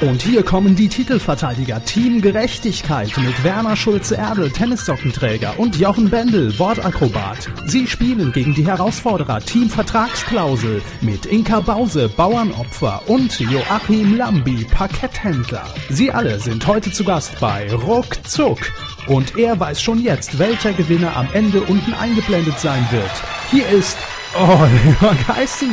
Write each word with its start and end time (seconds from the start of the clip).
Und 0.00 0.22
hier 0.22 0.44
kommen 0.44 0.76
die 0.76 0.86
Titelverteidiger 0.88 1.84
Team 1.84 2.20
Gerechtigkeit 2.20 3.10
mit 3.18 3.42
Werner 3.42 3.74
Schulze-Erdel, 3.74 4.52
Tennissockenträger 4.52 5.58
und 5.58 5.74
Jochen 5.76 6.08
Bendel, 6.08 6.56
Wortakrobat. 6.56 7.50
Sie 7.66 7.88
spielen 7.88 8.30
gegen 8.30 8.54
die 8.54 8.64
Herausforderer 8.64 9.40
Team 9.40 9.68
Vertragsklausel 9.68 10.82
mit 11.00 11.26
Inka 11.26 11.58
Bause, 11.58 12.08
Bauernopfer 12.08 13.02
und 13.08 13.40
Joachim 13.40 14.16
Lambi, 14.16 14.64
Parketthändler. 14.70 15.64
Sie 15.90 16.12
alle 16.12 16.38
sind 16.38 16.64
heute 16.68 16.92
zu 16.92 17.02
Gast 17.02 17.40
bei 17.40 17.68
Ruckzuck. 17.74 18.60
Und 19.08 19.36
er 19.36 19.58
weiß 19.58 19.82
schon 19.82 20.00
jetzt, 20.00 20.38
welcher 20.38 20.74
Gewinner 20.74 21.16
am 21.16 21.26
Ende 21.32 21.60
unten 21.62 21.92
eingeblendet 21.92 22.60
sein 22.60 22.86
wird. 22.92 23.10
Hier 23.50 23.68
ist 23.68 23.98
Oliver 24.36 25.16
Geissen. 25.26 25.72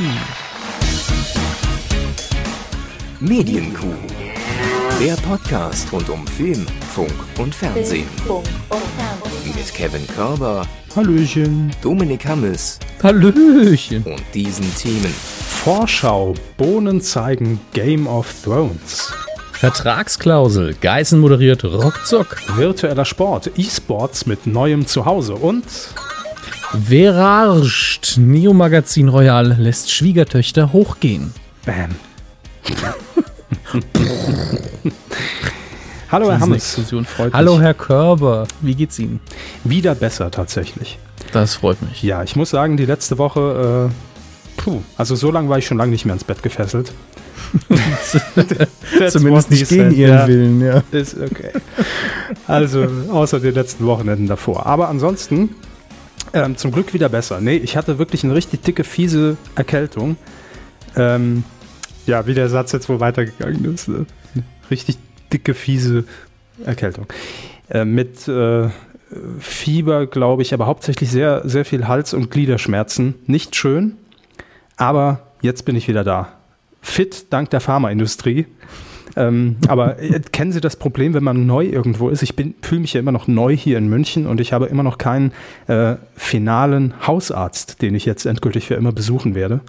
Medienkuh. 3.19 4.14
Der 4.99 5.15
Podcast 5.17 5.91
rund 5.91 6.09
um 6.09 6.25
Film, 6.25 6.65
Funk 6.93 7.11
und 7.37 7.53
Fernsehen. 7.53 8.07
Mit 9.45 9.73
Kevin 9.73 10.07
Körber, 10.07 10.65
Hallöchen. 10.95 11.71
Dominik 11.81 12.25
Hammes 12.25 12.79
Hallöchen. 13.03 14.03
und 14.03 14.23
diesen 14.33 14.73
Themen. 14.75 15.13
Vorschau. 15.63 16.33
Bohnen 16.57 17.01
zeigen 17.01 17.59
Game 17.73 18.07
of 18.07 18.33
Thrones. 18.43 19.11
Vertragsklausel. 19.53 20.75
Geißen 20.79 21.19
moderiert 21.19 21.63
Rockzock. 21.63 22.37
Virtueller 22.55 23.05
Sport. 23.05 23.51
E-Sports 23.57 24.25
mit 24.25 24.47
neuem 24.47 24.85
Zuhause. 24.85 25.35
Und 25.35 25.65
Verarscht. 26.87 28.17
Neo 28.17 28.53
Magazin 28.53 29.09
Royal 29.09 29.55
lässt 29.59 29.91
Schwiegertöchter 29.91 30.71
hochgehen. 30.73 31.33
Bam. 31.65 31.95
Hallo 36.11 36.31
Herr 36.31 36.39
Hammes. 36.39 36.77
Hallo. 37.33 37.59
Herr 37.59 37.73
Körber. 37.73 38.47
Wie 38.61 38.75
geht's 38.75 38.99
Ihnen? 38.99 39.19
Wieder 39.63 39.95
besser 39.95 40.29
tatsächlich. 40.31 40.99
Das 41.33 41.55
freut 41.55 41.81
mich. 41.81 42.03
Ja, 42.03 42.23
ich 42.23 42.35
muss 42.35 42.51
sagen, 42.51 42.77
die 42.77 42.85
letzte 42.85 43.17
Woche, 43.17 43.89
äh, 43.89 44.61
puh, 44.61 44.81
also 44.97 45.15
so 45.15 45.31
lange 45.31 45.49
war 45.49 45.57
ich 45.57 45.65
schon 45.65 45.77
lange 45.77 45.91
nicht 45.91 46.05
mehr 46.05 46.13
ins 46.13 46.23
Bett 46.23 46.43
gefesselt. 46.43 46.93
Zumindest 49.09 49.51
nicht 49.51 49.67
gegen 49.67 49.91
Ihren 49.91 50.17
ja. 50.17 50.27
Willen, 50.27 50.61
ja. 50.61 50.83
Ist 50.91 51.17
okay. 51.19 51.51
Also, 52.47 52.87
außer 53.11 53.39
den 53.39 53.55
letzten 53.55 53.85
Wochenenden 53.87 54.27
davor. 54.27 54.67
Aber 54.67 54.87
ansonsten, 54.89 55.55
ähm, 56.33 56.57
zum 56.57 56.71
Glück 56.71 56.93
wieder 56.93 57.09
besser. 57.09 57.41
Nee, 57.41 57.57
ich 57.57 57.75
hatte 57.75 57.97
wirklich 57.97 58.23
eine 58.23 58.35
richtig 58.35 58.61
dicke, 58.61 58.83
fiese 58.83 59.37
Erkältung. 59.55 60.17
Ähm, 60.95 61.43
ja, 62.05 62.27
wie 62.27 62.33
der 62.33 62.49
Satz 62.49 62.71
jetzt 62.71 62.89
wohl 62.89 62.99
weitergegangen 62.99 63.73
ist. 63.73 63.87
Ne? 63.87 64.05
Richtig 64.69 64.97
dicke, 65.31 65.53
fiese 65.53 66.05
Erkältung. 66.63 67.07
Äh, 67.69 67.85
mit 67.85 68.27
äh, 68.27 68.69
Fieber, 69.39 70.07
glaube 70.07 70.41
ich, 70.41 70.53
aber 70.53 70.65
hauptsächlich 70.65 71.09
sehr, 71.09 71.47
sehr 71.47 71.65
viel 71.65 71.87
Hals- 71.87 72.13
und 72.13 72.31
Gliederschmerzen. 72.31 73.15
Nicht 73.27 73.55
schön, 73.55 73.97
aber 74.77 75.21
jetzt 75.41 75.65
bin 75.65 75.75
ich 75.75 75.87
wieder 75.87 76.03
da. 76.03 76.33
Fit 76.81 77.27
dank 77.31 77.49
der 77.49 77.61
Pharmaindustrie. 77.61 78.45
Ähm, 79.15 79.57
aber 79.67 79.99
äh, 79.99 80.19
kennen 80.31 80.51
Sie 80.51 80.59
das 80.59 80.75
Problem, 80.75 81.13
wenn 81.13 81.23
man 81.23 81.45
neu 81.45 81.65
irgendwo 81.65 82.09
ist? 82.09 82.21
Ich 82.21 82.33
fühle 82.61 82.81
mich 82.81 82.93
ja 82.93 82.99
immer 82.99 83.13
noch 83.13 83.27
neu 83.27 83.55
hier 83.55 83.77
in 83.77 83.87
München 83.87 84.27
und 84.27 84.41
ich 84.41 84.51
habe 84.51 84.65
immer 84.65 84.83
noch 84.83 84.97
keinen 84.97 85.31
äh, 85.67 85.95
finalen 86.15 86.93
Hausarzt, 87.07 87.81
den 87.81 87.95
ich 87.95 88.05
jetzt 88.05 88.25
endgültig 88.25 88.67
für 88.67 88.75
immer 88.75 88.91
besuchen 88.91 89.33
werde. 89.33 89.61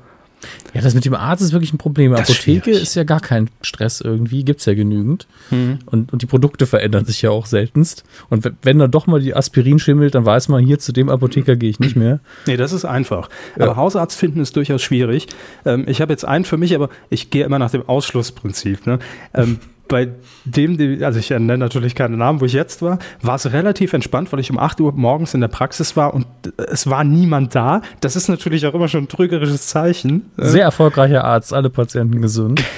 Ja, 0.75 0.81
das 0.83 0.95
mit 0.95 1.05
dem 1.05 1.15
Arzt 1.15 1.43
ist 1.43 1.53
wirklich 1.53 1.73
ein 1.73 1.79
Problem. 1.79 2.13
Das 2.13 2.23
Apotheke 2.23 2.65
schwierig. 2.65 2.83
ist 2.83 2.95
ja 2.95 3.05
gar 3.05 3.21
kein 3.21 3.49
Stress 3.61 4.01
irgendwie, 4.01 4.45
gibt's 4.45 4.65
ja 4.67 4.75
genügend. 4.75 5.27
Mhm. 5.51 5.79
Und, 5.87 6.13
und 6.13 6.23
die 6.23 6.27
Produkte 6.27 6.67
verändern 6.67 7.05
sich 7.05 7.23
ja 7.23 7.31
auch 7.31 7.47
seltenst. 7.47 8.05
Und 8.29 8.45
wenn, 8.45 8.57
wenn 8.63 8.79
dann 8.79 8.91
doch 8.91 9.07
mal 9.07 9.21
die 9.21 9.35
Aspirin 9.35 9.79
schimmelt, 9.79 10.15
dann 10.15 10.27
weiß 10.27 10.49
man, 10.49 10.65
hier 10.65 10.79
zu 10.79 10.93
dem 10.93 11.09
Apotheker 11.09 11.57
gehe 11.57 11.71
ich 11.71 11.81
nicht 11.81 11.97
mehr. 11.97 12.21
Nee, 12.47 12.57
das 12.57 12.73
ist 12.73 12.85
einfach. 12.85 13.29
Ja. 13.59 13.65
Aber 13.65 13.77
Hausarzt 13.77 14.19
finden 14.19 14.41
ist 14.41 14.57
durchaus 14.57 14.83
schwierig. 14.83 15.29
Ähm, 15.65 15.85
ich 15.89 16.01
habe 16.01 16.13
jetzt 16.13 16.25
einen 16.25 16.45
für 16.45 16.57
mich, 16.57 16.75
aber 16.75 16.91
ich 17.11 17.31
gehe 17.31 17.45
immer 17.45 17.59
nach 17.59 17.71
dem 17.71 17.89
Ausschlussprinzip. 17.89 18.87
Ne? 18.87 18.99
Ähm, 19.35 19.59
bei 19.89 20.09
dem, 20.45 21.03
also 21.03 21.19
ich 21.19 21.31
nenne 21.31 21.59
natürlich 21.59 21.95
keine 21.95 22.17
Namen, 22.17 22.41
wo 22.41 22.45
ich 22.45 22.53
jetzt 22.53 22.83
war, 22.83 22.99
war 23.23 23.37
es 23.37 23.53
relativ 23.53 23.93
entspannt, 23.93 24.33
weil 24.33 24.41
ich 24.41 24.51
um 24.51 24.59
8 24.59 24.81
Uhr 24.81 24.93
morgens 24.93 25.35
in 25.35 25.41
der 25.41 25.49
Praxis 25.49 25.97
war 25.97 26.15
und 26.15 26.27
es 26.57 26.89
war 26.89 27.05
niemand 27.05 27.55
da. 27.55 27.83
Das 28.01 28.17
ist 28.17 28.29
natürlich 28.29 28.67
auch 28.67 28.75
immer 28.75 28.89
schon 28.89 29.05
ein 29.05 29.09
trügerisches 29.09 29.69
Zeichen. 29.69 30.31
Äh, 30.39 30.47
Sehr 30.47 30.65
erfolgreicher 30.65 31.25
Arzt, 31.25 31.53
alle 31.53 31.71
Patienten 31.71 32.21
gesund. 32.21 32.63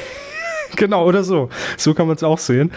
Genau, 0.76 1.04
oder 1.06 1.24
so. 1.24 1.48
So 1.76 1.94
kann 1.94 2.06
man 2.06 2.16
es 2.16 2.22
auch 2.22 2.38
sehen. 2.38 2.70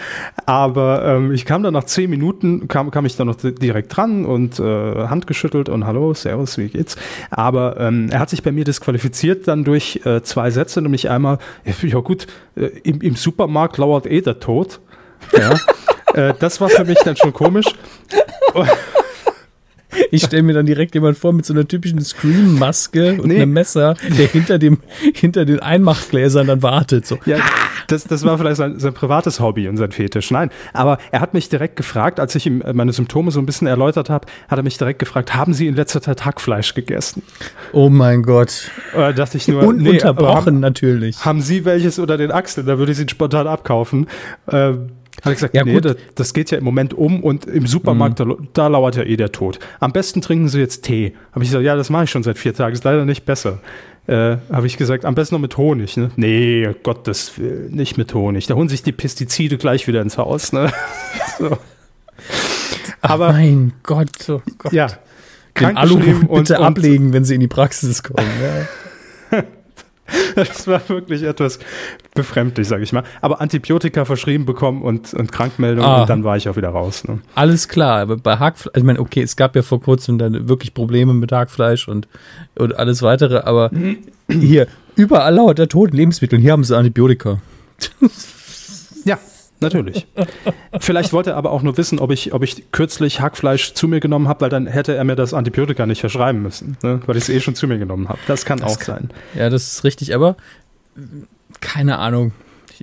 Aber 0.45 1.03
ähm, 1.05 1.31
ich 1.33 1.45
kam 1.45 1.63
dann 1.63 1.73
nach 1.73 1.83
zehn 1.83 2.09
Minuten, 2.09 2.67
kam, 2.67 2.89
kam 2.91 3.05
ich 3.05 3.15
dann 3.15 3.27
noch 3.27 3.35
di- 3.35 3.53
direkt 3.53 3.95
dran 3.95 4.25
und 4.25 4.59
äh, 4.59 4.63
Hand 5.07 5.27
geschüttelt 5.27 5.69
und 5.69 5.85
hallo, 5.85 6.13
servus, 6.13 6.57
wie 6.57 6.69
geht's? 6.69 6.95
Aber 7.29 7.77
ähm, 7.79 8.09
er 8.11 8.19
hat 8.19 8.29
sich 8.29 8.43
bei 8.43 8.51
mir 8.51 8.63
disqualifiziert 8.63 9.47
dann 9.47 9.63
durch 9.63 10.01
äh, 10.05 10.21
zwei 10.23 10.51
Sätze, 10.51 10.81
nämlich 10.81 11.09
einmal, 11.09 11.37
ja 11.83 11.99
gut, 11.99 12.27
äh, 12.55 12.65
im, 12.83 13.01
im 13.01 13.15
Supermarkt 13.15 13.77
lauert 13.77 14.05
eh 14.07 14.21
der 14.21 14.39
Tod. 14.39 14.79
Ja. 15.37 15.53
äh, 16.13 16.33
das 16.39 16.61
war 16.61 16.69
für 16.69 16.85
mich 16.85 16.99
dann 17.03 17.15
schon 17.15 17.33
komisch. 17.33 17.65
Ich 20.11 20.23
stelle 20.23 20.43
mir 20.43 20.53
dann 20.53 20.65
direkt 20.65 20.93
jemand 20.95 21.17
vor 21.17 21.33
mit 21.33 21.45
so 21.45 21.53
einer 21.53 21.67
typischen 21.67 22.01
Scream-Maske 22.01 23.21
und 23.21 23.27
Nee. 23.27 23.41
einem 23.41 23.53
Messer, 23.53 23.95
der 24.17 24.27
hinter, 24.27 24.57
dem, 24.59 24.79
hinter 25.13 25.45
den 25.45 25.59
Einmachgläsern 25.59 26.47
dann 26.47 26.61
wartet. 26.63 27.05
So. 27.05 27.17
Ja, 27.25 27.37
das, 27.87 28.03
das 28.05 28.23
war 28.23 28.37
vielleicht 28.37 28.57
sein, 28.57 28.79
sein 28.79 28.93
privates 28.93 29.39
Hobby 29.39 29.67
und 29.67 29.77
sein 29.77 29.91
Fetisch. 29.91 30.31
Nein, 30.31 30.49
aber 30.73 30.97
er 31.11 31.19
hat 31.21 31.33
mich 31.33 31.49
direkt 31.49 31.75
gefragt, 31.75 32.19
als 32.19 32.35
ich 32.35 32.45
ihm 32.45 32.61
äh, 32.61 32.73
meine 32.73 32.93
Symptome 32.93 33.31
so 33.31 33.39
ein 33.39 33.45
bisschen 33.45 33.67
erläutert 33.67 34.09
habe, 34.09 34.27
hat 34.47 34.57
er 34.59 34.63
mich 34.63 34.77
direkt 34.77 34.99
gefragt, 34.99 35.35
haben 35.35 35.53
Sie 35.53 35.67
in 35.67 35.75
letzter 35.75 36.01
Zeit 36.01 36.25
Hackfleisch 36.25 36.73
gegessen? 36.73 37.23
Oh 37.73 37.89
mein 37.89 38.23
Gott. 38.23 38.71
Da 38.93 39.11
dachte 39.13 39.37
ich 39.37 39.47
nur, 39.47 39.61
nee, 39.73 39.89
Ununterbrochen 39.89 40.45
haben, 40.45 40.59
natürlich. 40.59 41.23
haben 41.25 41.41
Sie 41.41 41.65
welches 41.65 41.99
unter 41.99 42.17
den 42.17 42.31
Achseln? 42.31 42.67
Da 42.67 42.77
würde 42.77 42.91
ich 42.91 42.99
Ihnen 42.99 43.09
spontan 43.09 43.47
abkaufen. 43.47 44.07
Ähm, 44.51 44.89
hat 45.21 45.33
gesagt, 45.33 45.55
Ja, 45.55 45.63
nee, 45.63 45.73
gut. 45.73 45.85
das, 45.85 45.95
das 46.15 46.33
geht 46.33 46.51
ja 46.51 46.57
im 46.57 46.63
Moment 46.63 46.93
um 46.93 47.21
und 47.23 47.45
im 47.45 47.67
Supermarkt, 47.67 48.19
da, 48.19 48.25
da 48.53 48.67
lauert 48.67 48.95
ja 48.95 49.03
eh 49.03 49.15
der 49.17 49.31
Tod. 49.31 49.59
Am 49.79 49.91
besten 49.91 50.21
trinken 50.21 50.47
Sie 50.47 50.59
jetzt 50.59 50.83
Tee. 50.83 51.13
Habe 51.31 51.43
ich 51.43 51.49
gesagt, 51.51 51.65
ja, 51.65 51.75
das 51.75 51.89
mache 51.89 52.05
ich 52.05 52.09
schon 52.09 52.23
seit 52.23 52.37
vier 52.37 52.53
Tagen, 52.53 52.73
ist 52.73 52.83
leider 52.83 53.05
nicht 53.05 53.25
besser. 53.25 53.59
Äh, 54.07 54.37
Habe 54.51 54.65
ich 54.65 54.77
gesagt, 54.77 55.05
am 55.05 55.13
besten 55.13 55.35
noch 55.35 55.41
mit 55.41 55.57
Honig. 55.57 55.95
Ne? 55.95 56.09
Nee, 56.15 56.67
Gottes 56.83 57.37
Willen, 57.37 57.71
nicht 57.71 57.97
mit 57.99 58.13
Honig. 58.15 58.47
Da 58.47 58.55
holen 58.55 58.67
sich 58.67 58.81
die 58.81 58.91
Pestizide 58.91 59.57
gleich 59.57 59.87
wieder 59.87 60.01
ins 60.01 60.17
Haus. 60.17 60.53
Ne? 60.53 60.71
so. 61.39 61.57
Aber 63.01 63.31
mein 63.31 63.73
Gott, 63.83 64.09
oh 64.29 64.41
Gott. 64.57 64.73
ja, 64.73 64.87
Den 65.59 65.77
Alu 65.77 65.95
krankgeschrieben 65.97 66.27
bitte 66.29 66.59
ablegen, 66.59 67.13
wenn 67.13 67.25
Sie 67.25 67.35
in 67.35 67.41
die 67.41 67.47
Praxis 67.47 68.01
kommen. 68.01 68.27
Ja. 69.31 69.43
Das 70.35 70.67
war 70.67 70.81
wirklich 70.89 71.23
etwas 71.23 71.59
befremdlich, 72.15 72.67
sage 72.67 72.83
ich 72.83 72.93
mal. 72.93 73.03
Aber 73.21 73.41
Antibiotika 73.41 74.05
verschrieben 74.05 74.45
bekommen 74.45 74.81
und, 74.81 75.13
und 75.13 75.31
Krankmeldung 75.31 75.83
Ah. 75.85 76.01
und 76.01 76.09
dann 76.09 76.23
war 76.23 76.37
ich 76.37 76.47
auch 76.49 76.55
wieder 76.55 76.69
raus. 76.69 77.03
Ne? 77.05 77.19
Alles 77.35 77.67
klar, 77.67 77.99
aber 78.01 78.17
bei 78.17 78.37
Hackfleisch, 78.37 78.73
ich 78.77 78.83
meine, 78.83 78.99
okay, 78.99 79.21
es 79.21 79.35
gab 79.35 79.55
ja 79.55 79.61
vor 79.61 79.81
kurzem 79.81 80.17
dann 80.17 80.47
wirklich 80.47 80.73
Probleme 80.73 81.13
mit 81.13 81.31
Hackfleisch 81.31 81.87
und, 81.87 82.07
und 82.57 82.77
alles 82.77 83.01
weitere, 83.01 83.39
aber 83.39 83.71
hier, 84.29 84.67
überall 84.95 85.35
lauert 85.35 85.57
der 85.59 85.67
Tod 85.69 85.91
in 85.91 85.97
Lebensmitteln, 85.97 86.41
hier 86.41 86.51
haben 86.53 86.63
sie 86.63 86.75
Antibiotika. 86.77 87.39
Ja, 89.05 89.17
natürlich. 89.61 90.07
Vielleicht 90.79 91.13
wollte 91.13 91.31
er 91.31 91.37
aber 91.37 91.51
auch 91.51 91.61
nur 91.61 91.77
wissen, 91.77 91.99
ob 91.99 92.11
ich, 92.11 92.33
ob 92.33 92.43
ich 92.43 92.71
kürzlich 92.71 93.21
Hackfleisch 93.21 93.73
zu 93.73 93.87
mir 93.87 93.99
genommen 93.99 94.27
habe, 94.27 94.41
weil 94.41 94.49
dann 94.49 94.67
hätte 94.67 94.95
er 94.95 95.03
mir 95.03 95.15
das 95.15 95.33
Antibiotika 95.33 95.85
nicht 95.85 96.01
verschreiben 96.01 96.41
müssen, 96.41 96.77
ne? 96.83 96.99
weil 97.05 97.17
ich 97.17 97.23
es 97.23 97.29
eh 97.29 97.39
schon 97.39 97.55
zu 97.55 97.67
mir 97.67 97.77
genommen 97.77 98.09
habe. 98.09 98.19
Das 98.27 98.45
kann 98.45 98.61
auch 98.61 98.79
sein. 98.79 99.09
Ja, 99.35 99.49
das 99.49 99.73
ist 99.73 99.83
richtig, 99.83 100.13
aber 100.15 100.35
äh, 100.97 101.01
keine 101.59 101.99
Ahnung. 101.99 102.33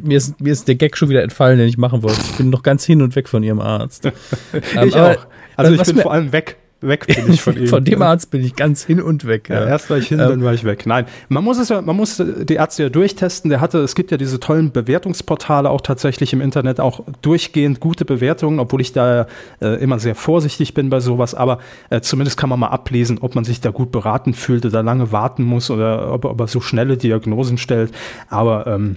Mir 0.00 0.16
ist, 0.16 0.40
mir 0.40 0.52
ist 0.52 0.68
der 0.68 0.76
Gag 0.76 0.96
schon 0.96 1.08
wieder 1.08 1.22
entfallen, 1.22 1.58
den 1.58 1.68
ich 1.68 1.76
machen 1.76 2.02
wollte. 2.02 2.20
Ich 2.20 2.36
bin 2.36 2.50
noch 2.50 2.62
ganz 2.62 2.84
hin 2.84 3.02
und 3.02 3.16
weg 3.16 3.28
von 3.28 3.42
ihrem 3.42 3.60
Arzt. 3.60 4.10
Ähm, 4.52 4.88
ich 4.88 4.96
aber, 4.96 5.18
auch. 5.18 5.26
Also 5.56 5.72
äh, 5.72 5.76
ich 5.76 5.82
bin 5.82 5.98
vor 5.98 6.12
allem 6.12 6.32
weg. 6.32 6.56
Weg 6.80 7.06
bin 7.06 7.28
ich 7.32 7.42
von 7.42 7.56
ihm. 7.56 7.66
Von 7.66 7.84
dem 7.84 8.00
Arzt 8.02 8.30
bin 8.30 8.44
ich 8.44 8.54
ganz 8.54 8.84
hin 8.84 9.02
und 9.02 9.26
weg. 9.26 9.48
Ja, 9.48 9.60
Ja. 9.62 9.66
erst 9.66 9.90
war 9.90 9.96
ich 9.98 10.06
hin, 10.08 10.20
Ähm, 10.20 10.28
dann 10.28 10.44
war 10.44 10.54
ich 10.54 10.62
weg. 10.64 10.86
Nein, 10.86 11.06
man 11.28 11.42
muss 11.42 11.58
es 11.58 11.70
ja, 11.70 11.82
man 11.82 11.96
muss 11.96 12.22
die 12.22 12.54
Ärzte 12.54 12.84
ja 12.84 12.88
durchtesten. 12.88 13.48
Der 13.50 13.60
hatte, 13.60 13.78
es 13.78 13.94
gibt 13.96 14.10
ja 14.12 14.16
diese 14.16 14.38
tollen 14.38 14.70
Bewertungsportale 14.70 15.70
auch 15.70 15.80
tatsächlich 15.80 16.32
im 16.32 16.40
Internet, 16.40 16.78
auch 16.78 17.00
durchgehend 17.22 17.80
gute 17.80 18.04
Bewertungen, 18.04 18.60
obwohl 18.60 18.80
ich 18.80 18.92
da 18.92 19.26
äh, 19.60 19.82
immer 19.82 19.98
sehr 19.98 20.14
vorsichtig 20.14 20.74
bin 20.74 20.88
bei 20.88 21.00
sowas. 21.00 21.34
Aber 21.34 21.58
äh, 21.90 22.00
zumindest 22.00 22.36
kann 22.38 22.48
man 22.48 22.60
mal 22.60 22.68
ablesen, 22.68 23.18
ob 23.20 23.34
man 23.34 23.44
sich 23.44 23.60
da 23.60 23.70
gut 23.70 23.90
beraten 23.90 24.32
fühlt 24.34 24.64
oder 24.64 24.82
lange 24.84 25.10
warten 25.10 25.42
muss 25.42 25.70
oder 25.70 26.12
ob, 26.12 26.24
ob 26.26 26.40
er 26.40 26.46
so 26.46 26.60
schnelle 26.60 26.96
Diagnosen 26.96 27.58
stellt. 27.58 27.92
Aber 28.30 28.66
ähm, 28.68 28.96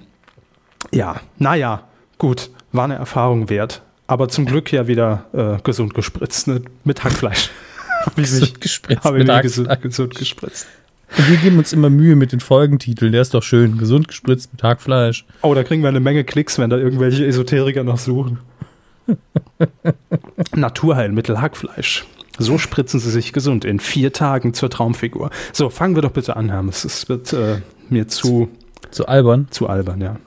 ja, 0.92 1.16
naja, 1.38 1.84
gut, 2.18 2.50
war 2.72 2.84
eine 2.86 2.96
Erfahrung 2.96 3.50
wert. 3.50 3.82
Aber 4.08 4.28
zum 4.28 4.46
Glück 4.46 4.72
ja 4.74 4.88
wieder 4.88 5.24
äh, 5.34 5.62
gesund 5.64 5.94
gespritzt, 5.94 6.48
ne? 6.48 6.62
mit 6.84 7.04
Hackfleisch. 7.04 7.50
Hab 8.06 8.18
ich 8.18 8.18
mich- 8.18 8.30
Gesund 8.32 8.62
gespritzt 8.62 9.04
habe 9.04 9.20
ich 9.22 9.28
mich 9.28 9.42
gesund, 9.42 9.82
gesund 9.82 10.16
gespritzt. 10.16 10.68
Und 11.18 11.30
wir 11.30 11.38
geben 11.38 11.58
uns 11.58 11.74
immer 11.74 11.90
Mühe 11.90 12.16
mit 12.16 12.32
den 12.32 12.40
Folgentiteln. 12.40 13.12
Der 13.12 13.22
ist 13.22 13.34
doch 13.34 13.44
schön. 13.44 13.78
Gesund 13.78 14.08
gespritzt 14.08 14.52
mit 14.54 14.64
Hackfleisch. 14.64 15.26
Oh, 15.42 15.54
da 15.54 15.64
kriegen 15.64 15.82
wir 15.82 15.90
eine 15.90 16.00
Menge 16.00 16.24
Klicks, 16.24 16.58
wenn 16.58 16.70
da 16.70 16.78
irgendwelche 16.78 17.26
Esoteriker 17.26 17.84
noch 17.84 17.98
suchen. 17.98 18.40
Naturheilmittel 20.56 21.42
Hackfleisch. 21.42 22.06
So 22.40 22.58
spritzen 22.58 23.00
sie 23.02 23.12
sich 23.12 23.34
gesund 23.34 23.66
in 23.66 23.80
vier 23.82 24.14
Tagen 24.14 24.54
zur 24.54 24.70
Traumfigur. 24.70 25.32
So, 25.52 25.70
fangen 25.70 25.96
wir 25.96 26.02
doch 26.02 26.12
bitte 26.12 26.38
an, 26.38 26.50
Hermes. 26.50 26.86
Es 26.86 27.10
wird 27.10 27.34
äh, 27.34 27.62
mir 27.90 28.08
zu, 28.08 28.50
Zu 28.90 29.06
albern. 29.08 29.48
zu 29.52 29.68
albern, 29.68 30.00
ja. 30.02 30.18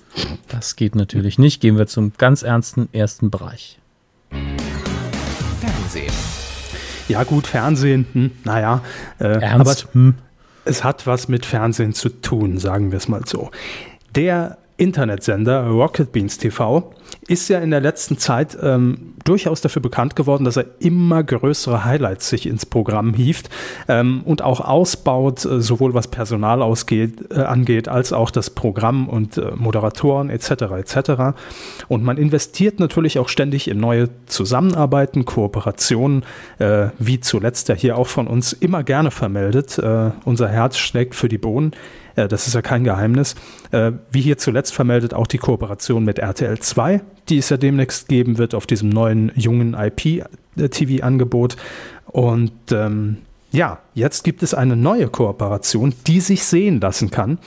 Das 0.48 0.76
geht 0.76 0.94
natürlich 0.96 1.38
nicht. 1.38 1.60
Gehen 1.62 1.78
wir 1.78 1.86
zum 1.86 2.12
ganz 2.18 2.42
ernsten 2.42 2.88
ersten 2.92 3.30
Bereich. 3.30 3.78
Fernsehen. 5.60 6.12
Ja, 7.08 7.24
gut, 7.24 7.46
Fernsehen, 7.46 8.06
hm, 8.12 8.30
naja. 8.44 8.82
Äh, 9.18 9.24
aber 9.24 9.42
Ernst? 9.42 9.88
Hm. 9.92 10.14
es 10.64 10.84
hat 10.84 11.06
was 11.06 11.28
mit 11.28 11.46
Fernsehen 11.46 11.92
zu 11.92 12.08
tun, 12.08 12.58
sagen 12.58 12.90
wir 12.90 12.98
es 12.98 13.08
mal 13.08 13.22
so. 13.26 13.50
Der 14.14 14.58
Internetsender 14.76 15.68
Rocket 15.68 16.10
Beans 16.10 16.38
TV 16.38 16.92
ist 17.28 17.48
ja 17.48 17.60
in 17.60 17.70
der 17.70 17.80
letzten 17.80 18.18
Zeit 18.18 18.58
ähm, 18.60 19.14
durchaus 19.24 19.60
dafür 19.60 19.80
bekannt 19.80 20.16
geworden, 20.16 20.44
dass 20.44 20.56
er 20.56 20.66
immer 20.80 21.22
größere 21.22 21.84
Highlights 21.84 22.28
sich 22.28 22.46
ins 22.46 22.66
Programm 22.66 23.14
hieft 23.14 23.48
ähm, 23.88 24.22
und 24.24 24.42
auch 24.42 24.60
ausbaut, 24.60 25.44
äh, 25.44 25.60
sowohl 25.60 25.94
was 25.94 26.08
Personal 26.08 26.60
ausgeht, 26.60 27.30
äh, 27.30 27.40
angeht, 27.40 27.88
als 27.88 28.12
auch 28.12 28.30
das 28.30 28.50
Programm 28.50 29.08
und 29.08 29.38
äh, 29.38 29.52
Moderatoren 29.54 30.28
etc. 30.28 30.50
etc. 30.76 31.36
Und 31.88 32.02
man 32.02 32.18
investiert 32.18 32.80
natürlich 32.80 33.18
auch 33.18 33.28
ständig 33.28 33.68
in 33.68 33.78
neue 33.78 34.08
Zusammenarbeiten, 34.26 35.24
Kooperationen, 35.24 36.24
äh, 36.58 36.88
wie 36.98 37.20
zuletzt 37.20 37.68
ja 37.68 37.74
hier 37.74 37.96
auch 37.96 38.08
von 38.08 38.26
uns 38.26 38.52
immer 38.52 38.82
gerne 38.82 39.10
vermeldet. 39.10 39.78
Äh, 39.78 40.10
unser 40.24 40.48
Herz 40.48 40.76
schlägt 40.78 41.14
für 41.14 41.28
die 41.28 41.38
Bohnen. 41.38 41.74
Äh, 42.16 42.28
das 42.28 42.46
ist 42.46 42.54
ja 42.54 42.62
kein 42.62 42.84
Geheimnis. 42.84 43.34
Äh, 43.70 43.92
Wie 44.10 44.20
hier 44.20 44.38
zuletzt 44.38 44.74
vermeldet 44.74 45.14
auch 45.14 45.26
die 45.26 45.38
Kooperation 45.38 46.04
mit 46.04 46.18
RTL 46.18 46.58
2, 46.58 47.00
die 47.28 47.38
es 47.38 47.48
ja 47.48 47.56
demnächst 47.56 48.08
geben 48.08 48.38
wird 48.38 48.54
auf 48.54 48.66
diesem 48.66 48.88
neuen 48.88 49.32
jungen 49.34 49.74
IP-TV-Angebot. 49.74 51.56
Und 52.06 52.52
ähm, 52.70 53.18
ja, 53.54 53.78
jetzt 53.94 54.24
gibt 54.24 54.42
es 54.42 54.52
eine 54.52 54.74
neue 54.74 55.08
Kooperation, 55.08 55.94
die 56.08 56.20
sich 56.20 56.44
sehen 56.44 56.80
lassen 56.80 57.10
kann. 57.10 57.38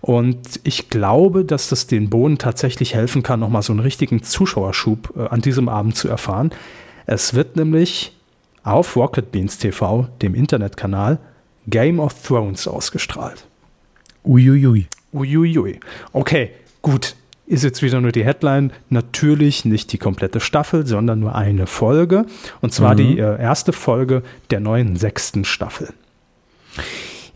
Und 0.00 0.60
ich 0.64 0.90
glaube, 0.90 1.44
dass 1.44 1.68
das 1.68 1.86
den 1.86 2.10
Bohnen 2.10 2.38
tatsächlich 2.38 2.94
helfen 2.94 3.22
kann, 3.22 3.40
nochmal 3.40 3.62
so 3.62 3.72
einen 3.72 3.80
richtigen 3.80 4.22
Zuschauerschub 4.22 5.14
äh, 5.16 5.28
an 5.28 5.40
diesem 5.40 5.68
Abend 5.68 5.96
zu 5.96 6.08
erfahren. 6.08 6.50
Es 7.06 7.34
wird 7.34 7.56
nämlich 7.56 8.16
auf 8.64 8.96
Rocket 8.96 9.32
Beans 9.32 9.58
TV, 9.58 10.08
dem 10.20 10.34
Internetkanal, 10.34 11.18
Game 11.68 12.00
of 12.00 12.14
Thrones 12.22 12.66
ausgestrahlt. 12.66 13.46
Uiuiui. 14.24 14.86
Uiuiui. 15.12 15.80
Okay, 16.12 16.50
gut. 16.82 17.16
Ist 17.46 17.64
jetzt 17.64 17.82
wieder 17.82 18.00
nur 18.00 18.12
die 18.12 18.24
Headline. 18.24 18.70
Natürlich 18.88 19.64
nicht 19.64 19.92
die 19.92 19.98
komplette 19.98 20.40
Staffel, 20.40 20.86
sondern 20.86 21.20
nur 21.20 21.34
eine 21.34 21.66
Folge. 21.66 22.24
Und 22.60 22.72
zwar 22.72 22.94
Mhm. 22.94 22.96
die 22.98 23.18
äh, 23.18 23.40
erste 23.40 23.72
Folge 23.72 24.22
der 24.50 24.60
neuen 24.60 24.96
sechsten 24.96 25.44
Staffel. 25.44 25.88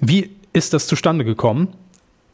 Wie 0.00 0.30
ist 0.52 0.72
das 0.72 0.86
zustande 0.86 1.24
gekommen? 1.24 1.68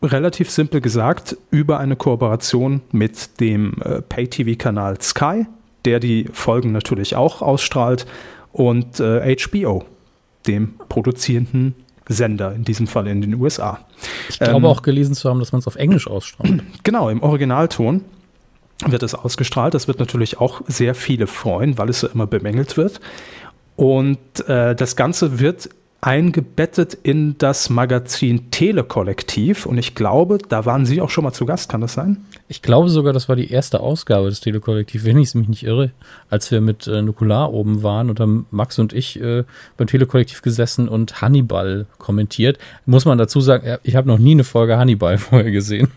Relativ 0.02 0.50
simpel 0.50 0.80
gesagt, 0.80 1.36
über 1.50 1.78
eine 1.78 1.96
Kooperation 1.96 2.82
mit 2.92 3.40
dem 3.40 3.74
äh, 3.84 4.02
Pay-TV-Kanal 4.02 5.00
Sky, 5.00 5.46
der 5.84 6.00
die 6.00 6.28
Folgen 6.32 6.72
natürlich 6.72 7.16
auch 7.16 7.40
ausstrahlt, 7.42 8.06
und 8.52 9.00
äh, 9.00 9.34
HBO, 9.36 9.84
dem 10.46 10.74
produzierenden 10.88 11.74
Sender, 12.12 12.54
in 12.54 12.64
diesem 12.64 12.86
Fall 12.86 13.06
in 13.06 13.20
den 13.20 13.34
USA. 13.34 13.80
Ich 14.28 14.38
glaube 14.38 14.56
Ähm, 14.56 14.64
auch 14.64 14.82
gelesen 14.82 15.14
zu 15.14 15.28
haben, 15.28 15.40
dass 15.40 15.52
man 15.52 15.60
es 15.60 15.66
auf 15.66 15.76
Englisch 15.76 16.06
ausstrahlt. 16.06 16.62
Genau, 16.82 17.08
im 17.08 17.22
Originalton 17.22 18.04
wird 18.86 19.02
es 19.02 19.14
ausgestrahlt. 19.14 19.74
Das 19.74 19.88
wird 19.88 19.98
natürlich 19.98 20.38
auch 20.40 20.62
sehr 20.66 20.94
viele 20.94 21.26
freuen, 21.26 21.78
weil 21.78 21.88
es 21.88 22.02
ja 22.02 22.08
immer 22.08 22.26
bemängelt 22.26 22.76
wird. 22.76 23.00
Und 23.76 24.18
äh, 24.48 24.74
das 24.74 24.96
Ganze 24.96 25.38
wird 25.38 25.68
eingebettet 26.02 26.94
in 26.94 27.38
das 27.38 27.70
Magazin 27.70 28.50
Telekollektiv. 28.50 29.66
Und 29.66 29.78
ich 29.78 29.94
glaube, 29.94 30.38
da 30.48 30.66
waren 30.66 30.84
Sie 30.84 31.00
auch 31.00 31.10
schon 31.10 31.22
mal 31.22 31.32
zu 31.32 31.46
Gast, 31.46 31.70
kann 31.70 31.80
das 31.80 31.94
sein? 31.94 32.24
Ich 32.48 32.60
glaube 32.60 32.88
sogar, 32.88 33.12
das 33.12 33.28
war 33.28 33.36
die 33.36 33.50
erste 33.50 33.78
Ausgabe 33.78 34.28
des 34.28 34.40
Telekollektiv, 34.40 35.04
wenn 35.04 35.16
ich 35.16 35.32
mich 35.36 35.48
nicht 35.48 35.62
irre, 35.62 35.92
als 36.28 36.50
wir 36.50 36.60
mit 36.60 36.88
äh, 36.88 37.02
Nukular 37.02 37.52
oben 37.52 37.84
waren 37.84 38.10
und 38.10 38.18
haben 38.18 38.46
Max 38.50 38.80
und 38.80 38.92
ich 38.92 39.20
äh, 39.20 39.44
beim 39.76 39.86
Telekollektiv 39.86 40.42
gesessen 40.42 40.88
und 40.88 41.22
Hannibal 41.22 41.86
kommentiert. 41.98 42.58
Muss 42.84 43.04
man 43.04 43.16
dazu 43.16 43.40
sagen, 43.40 43.64
ja, 43.64 43.78
ich 43.84 43.94
habe 43.94 44.08
noch 44.08 44.18
nie 44.18 44.32
eine 44.32 44.44
Folge 44.44 44.78
Hannibal 44.78 45.18
vorher 45.18 45.52
gesehen. 45.52 45.88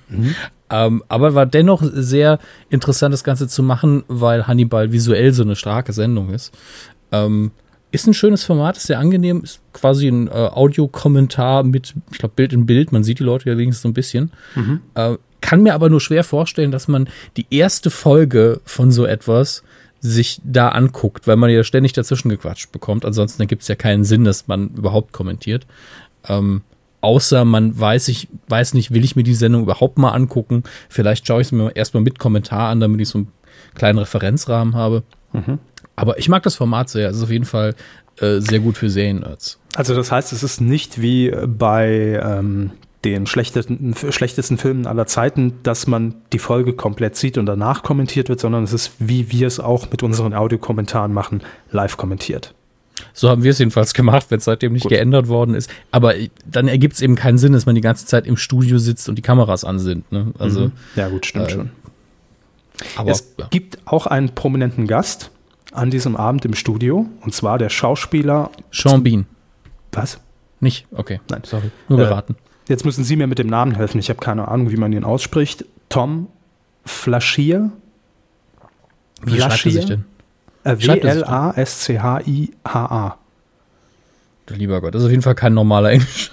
Ähm, 0.70 1.04
aber 1.08 1.34
war 1.34 1.48
dennoch 1.48 1.82
sehr 1.84 2.38
interessant, 2.70 3.12
das 3.12 3.24
Ganze 3.24 3.48
zu 3.48 3.64
machen, 3.64 4.04
weil 4.08 4.46
Hannibal 4.46 4.92
visuell 4.92 5.34
so 5.34 5.42
eine 5.42 5.56
starke 5.56 5.94
Sendung 5.94 6.30
ist. 6.30 6.56
Ähm, 7.12 7.52
ist 7.96 8.08
ein 8.08 8.14
schönes 8.14 8.44
Format, 8.44 8.78
ist 8.78 8.88
sehr 8.88 9.00
angenehm, 9.00 9.42
ist 9.44 9.62
quasi 9.74 10.08
ein 10.08 10.28
äh, 10.28 10.32
Audiokommentar 10.32 11.64
mit, 11.64 11.96
ich 12.12 12.20
glaube, 12.20 12.36
Bild 12.36 12.54
in 12.54 12.66
Bild. 12.66 12.92
Man 12.92 13.04
sieht 13.04 13.20
die 13.20 13.24
Leute 13.24 13.50
ja 13.50 13.58
wenigstens 13.58 13.82
so 13.82 13.90
ein 13.90 13.94
bisschen. 13.94 14.32
Äh, 14.94 15.18
kann 15.42 15.64
mir 15.64 15.74
aber 15.74 15.90
nur 15.90 16.02
schwer 16.02 16.24
vorstellen, 16.24 16.72
dass 16.72 16.88
man 16.88 17.08
die 17.38 17.46
erste 17.50 17.90
Folge 17.90 18.62
von 18.66 18.92
so 18.92 19.06
etwas 19.06 19.64
sich 20.02 20.42
da 20.44 20.70
anguckt, 20.70 21.28
weil 21.28 21.36
man 21.36 21.50
ja 21.50 21.64
ständig 21.64 21.94
dazwischen 21.94 22.30
gequatscht 22.30 22.72
bekommt. 22.72 23.06
Ansonsten 23.06 23.42
ergibt 23.42 23.62
es 23.64 23.68
ja 23.68 23.76
keinen 23.76 24.04
Sinn, 24.04 24.24
dass 24.24 24.48
man 24.48 24.70
überhaupt 24.70 25.14
kommentiert. 25.14 25.66
Ähm, 26.28 26.62
außer 27.02 27.46
man 27.46 27.80
weiß, 27.80 28.08
ich 28.10 28.28
weiß 28.48 28.74
nicht, 28.74 28.92
will 28.92 29.04
ich 29.04 29.16
mir 29.16 29.24
die 29.24 29.36
Sendung 29.36 29.64
überhaupt 29.64 29.98
mal 29.98 30.12
angucken. 30.12 30.64
Vielleicht 30.90 31.26
schaue 31.28 31.42
ich 31.42 31.48
es 31.48 31.52
mir 31.52 31.76
erstmal 31.76 32.04
mit 32.04 32.20
Kommentar 32.20 32.70
an, 32.70 32.80
damit 32.80 33.00
ich 33.02 33.10
so 33.10 33.20
einen 33.20 33.28
kleinen 33.74 34.00
Referenzrahmen 34.00 34.76
habe. 34.76 35.04
Aber 35.96 36.18
ich 36.20 36.30
mag 36.30 36.44
das 36.44 36.56
Format 36.56 36.90
sehr. 36.90 37.10
Es 37.10 37.18
ist 37.18 37.24
auf 37.24 37.32
jeden 37.32 37.46
Fall 37.46 37.76
äh, 38.20 38.40
sehr 38.40 38.60
gut 38.60 38.78
für 38.78 38.90
Serien-Nerds. 38.90 39.60
Also 39.76 39.94
das 39.96 40.12
heißt, 40.12 40.34
es 40.34 40.44
ist 40.44 40.62
nicht 40.62 41.02
wie 41.02 41.32
bei 41.48 42.22
ähm, 42.24 42.72
den 43.04 43.28
schlechtesten, 43.28 43.94
schlechtesten 44.10 44.58
Filmen 44.58 44.88
aller 44.88 45.06
Zeiten, 45.06 45.54
dass 45.64 45.86
man 45.88 46.16
die 46.34 46.40
Folge 46.40 46.74
komplett 46.74 47.16
sieht 47.16 47.38
und 47.38 47.46
danach 47.46 47.84
kommentiert 47.84 48.30
wird, 48.30 48.40
sondern 48.40 48.64
es 48.64 48.74
ist, 48.74 48.92
wie 49.00 49.32
wir 49.32 49.48
es 49.48 49.60
auch 49.60 49.90
mit 49.92 50.02
unseren 50.02 50.34
Audiokommentaren 50.34 51.14
machen, 51.14 51.42
live 51.72 51.98
kommentiert. 51.98 52.54
So 53.14 53.30
haben 53.30 53.44
wir 53.44 53.52
es 53.52 53.60
jedenfalls 53.60 53.94
gemacht, 53.94 54.28
wenn 54.30 54.40
es 54.40 54.46
seitdem 54.46 54.74
nicht 54.74 54.84
Gut. 54.84 54.92
geändert 54.92 55.28
worden 55.28 55.54
ist. 55.54 55.70
Aber 55.92 56.14
dann 56.50 56.68
ergibt 56.70 56.96
es 56.96 57.02
eben 57.02 57.16
keinen 57.16 57.38
Sinn, 57.38 57.54
dass 57.54 57.66
man 57.66 57.76
die 57.76 57.82
ganze 57.82 58.06
Zeit 58.06 58.26
im 58.26 58.38
Studio 58.38 58.78
sitzt 58.78 59.08
und 59.10 59.16
die 59.16 59.22
Kameras 59.22 59.64
an 59.66 59.80
sind. 59.80 60.10
Ne? 60.12 60.32
Also, 60.40 60.62
Mhm. 60.62 60.72
ja 60.96 61.10
gut, 61.10 61.26
stimmt 61.26 61.48
äh, 61.48 61.52
schon. 61.52 61.70
aber 62.96 63.12
es 63.12 63.34
ja. 63.38 63.48
gibt 63.50 63.80
auch 63.86 64.08
einen 64.08 64.30
prominenten 64.30 64.88
Gast 64.88 65.32
an 65.76 65.92
diesem 65.92 66.16
Abend 66.16 66.46
im 66.46 66.54
Studio, 66.56 67.06
und 67.22 67.34
zwar 67.34 67.58
der 67.58 67.70
Schauspieler. 67.70 68.50
Sean 68.72 69.04
Bean. 69.04 69.26
Was? 69.92 70.20
Nicht? 70.60 70.88
Okay. 70.92 71.20
Nein. 71.30 71.42
Sorry. 71.46 71.70
Nur 71.90 72.00
Äh, 72.00 72.04
geraten. 72.04 72.36
Jetzt 72.68 72.84
müssen 72.86 73.04
Sie 73.04 73.16
mir 73.16 73.28
mit 73.28 73.38
dem 73.40 73.48
Namen 73.48 73.76
helfen. 73.76 74.00
Ich 74.00 74.10
habe 74.10 74.20
keine 74.20 74.48
Ahnung, 74.48 74.72
wie 74.72 74.78
man 74.78 74.92
ihn 74.94 75.04
ausspricht. 75.04 75.66
Tom 75.90 76.28
Flaschier. 76.86 77.72
Wie 79.22 79.40
schreibt 79.40 79.66
er 79.66 79.72
sich 79.72 79.86
denn? 79.86 80.06
Äh? 80.64 80.78
W-L-A-S-C-H-I-H-A. 81.86 83.18
Lieber 84.50 84.82
Gott, 84.82 84.94
das 84.94 85.02
ist 85.02 85.06
auf 85.08 85.12
jeden 85.12 85.24
Fall 85.24 85.36
kein 85.36 85.54
normaler 85.54 85.92
Englisch. 85.92 86.30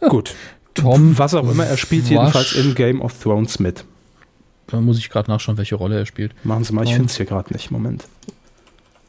Gut. 0.00 0.34
Tom 0.74 1.18
Was 1.18 1.34
auch 1.34 1.48
immer, 1.50 1.64
er 1.66 1.76
spielt 1.76 2.04
Wasch- 2.06 2.10
jedenfalls 2.10 2.52
in 2.54 2.74
Game 2.74 3.00
of 3.02 3.12
Thrones 3.22 3.58
mit. 3.58 3.84
Da 4.68 4.80
muss 4.80 4.96
ich 4.98 5.10
gerade 5.10 5.30
nachschauen, 5.30 5.58
welche 5.58 5.74
Rolle 5.74 5.98
er 5.98 6.06
spielt. 6.06 6.32
Machen 6.44 6.64
Sie 6.64 6.72
mal, 6.72 6.84
ich 6.84 6.92
finde 6.94 7.06
es 7.06 7.16
hier 7.16 7.26
gerade 7.26 7.52
nicht. 7.52 7.70
Moment. 7.70 8.06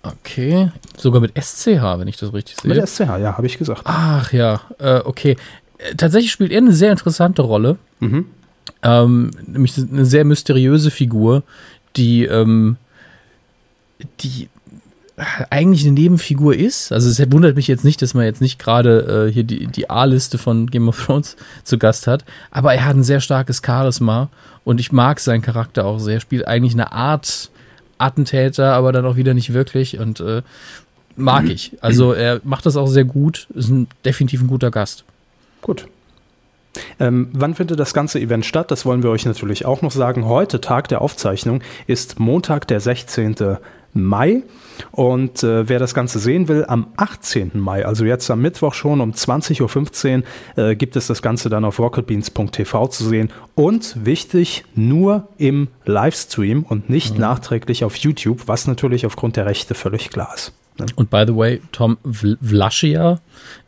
Okay. 0.03 0.69
Sogar 0.97 1.21
mit 1.21 1.31
SCH, 1.41 1.97
wenn 1.97 2.07
ich 2.07 2.17
das 2.17 2.33
richtig 2.33 2.61
Mit 2.65 2.75
sehe. 2.75 2.85
SCH, 2.85 3.19
ja, 3.19 3.37
habe 3.37 3.47
ich 3.47 3.57
gesagt. 3.57 3.81
Ach 3.85 4.31
ja, 4.33 4.61
äh, 4.79 4.99
okay. 5.03 5.37
Äh, 5.77 5.95
Tatsächlich 5.95 6.31
spielt 6.31 6.51
er 6.51 6.57
eine 6.57 6.73
sehr 6.73 6.91
interessante 6.91 7.41
Rolle. 7.41 7.77
Mhm. 7.99 8.25
Ähm, 8.81 9.31
nämlich 9.45 9.77
eine 9.77 10.05
sehr 10.05 10.25
mysteriöse 10.25 10.91
Figur, 10.91 11.43
die, 11.95 12.25
ähm, 12.25 12.75
die 14.19 14.49
eigentlich 15.49 15.83
eine 15.85 15.93
Nebenfigur 15.93 16.55
ist. 16.55 16.91
Also 16.91 17.09
es 17.09 17.31
wundert 17.31 17.55
mich 17.55 17.67
jetzt 17.67 17.85
nicht, 17.85 18.01
dass 18.01 18.13
man 18.13 18.25
jetzt 18.25 18.41
nicht 18.41 18.59
gerade 18.59 19.27
äh, 19.27 19.31
hier 19.31 19.43
die, 19.43 19.67
die 19.67 19.89
A-Liste 19.89 20.37
von 20.37 20.67
Game 20.67 20.89
of 20.89 21.05
Thrones 21.05 21.37
zu 21.63 21.77
Gast 21.77 22.07
hat. 22.07 22.25
Aber 22.51 22.73
er 22.73 22.85
hat 22.85 22.95
ein 22.95 23.03
sehr 23.03 23.21
starkes 23.21 23.61
Charisma 23.65 24.29
und 24.65 24.79
ich 24.79 24.91
mag 24.91 25.19
seinen 25.21 25.41
Charakter 25.41 25.85
auch 25.85 25.99
sehr. 25.99 26.15
Er 26.15 26.19
spielt 26.19 26.47
eigentlich 26.47 26.73
eine 26.73 26.91
Art 26.91 27.51
Attentäter, 27.97 28.73
aber 28.73 28.91
dann 28.91 29.05
auch 29.05 29.15
wieder 29.15 29.33
nicht 29.33 29.53
wirklich 29.53 29.99
und 29.99 30.19
äh, 30.19 30.41
mag 31.15 31.49
ich. 31.49 31.77
Also 31.81 32.13
er 32.13 32.41
macht 32.43 32.65
das 32.65 32.75
auch 32.75 32.87
sehr 32.87 33.05
gut, 33.05 33.47
ist 33.53 33.69
ein, 33.69 33.87
definitiv 34.05 34.41
ein 34.41 34.47
guter 34.47 34.71
Gast. 34.71 35.03
Gut. 35.61 35.87
Ähm, 36.99 37.29
wann 37.33 37.55
findet 37.55 37.79
das 37.79 37.93
ganze 37.93 38.19
Event 38.19 38.45
statt? 38.45 38.71
Das 38.71 38.85
wollen 38.85 39.03
wir 39.03 39.09
euch 39.09 39.25
natürlich 39.25 39.65
auch 39.65 39.81
noch 39.81 39.91
sagen. 39.91 40.25
Heute, 40.25 40.61
Tag 40.61 40.87
der 40.87 41.01
Aufzeichnung, 41.01 41.61
ist 41.87 42.19
Montag, 42.19 42.67
der 42.67 42.79
16. 42.79 43.57
Mai. 43.93 44.43
Und 44.91 45.43
äh, 45.43 45.69
wer 45.69 45.77
das 45.77 45.93
Ganze 45.93 46.17
sehen 46.17 46.47
will, 46.47 46.65
am 46.67 46.87
18. 46.97 47.51
Mai, 47.53 47.85
also 47.85 48.05
jetzt 48.05 48.29
am 48.31 48.41
Mittwoch 48.41 48.73
schon 48.73 49.01
um 49.01 49.11
20.15 49.11 50.23
Uhr, 50.57 50.71
äh, 50.71 50.75
gibt 50.75 50.95
es 50.95 51.07
das 51.07 51.21
Ganze 51.21 51.49
dann 51.49 51.63
auf 51.63 51.79
rocketbeans.tv 51.79 52.87
zu 52.87 53.03
sehen. 53.03 53.31
Und 53.53 54.03
wichtig, 54.03 54.65
nur 54.73 55.27
im 55.37 55.67
Livestream 55.85 56.63
und 56.63 56.89
nicht 56.89 57.15
mhm. 57.15 57.21
nachträglich 57.21 57.83
auf 57.83 57.95
YouTube, 57.97 58.47
was 58.47 58.65
natürlich 58.65 59.05
aufgrund 59.05 59.35
der 59.35 59.45
Rechte 59.45 59.75
völlig 59.75 60.09
klar 60.09 60.33
ist. 60.33 60.53
Ne? 60.79 60.87
Und 60.95 61.11
by 61.11 61.25
the 61.27 61.35
way, 61.35 61.61
Tom 61.71 61.97
Vlaschia 62.03 63.19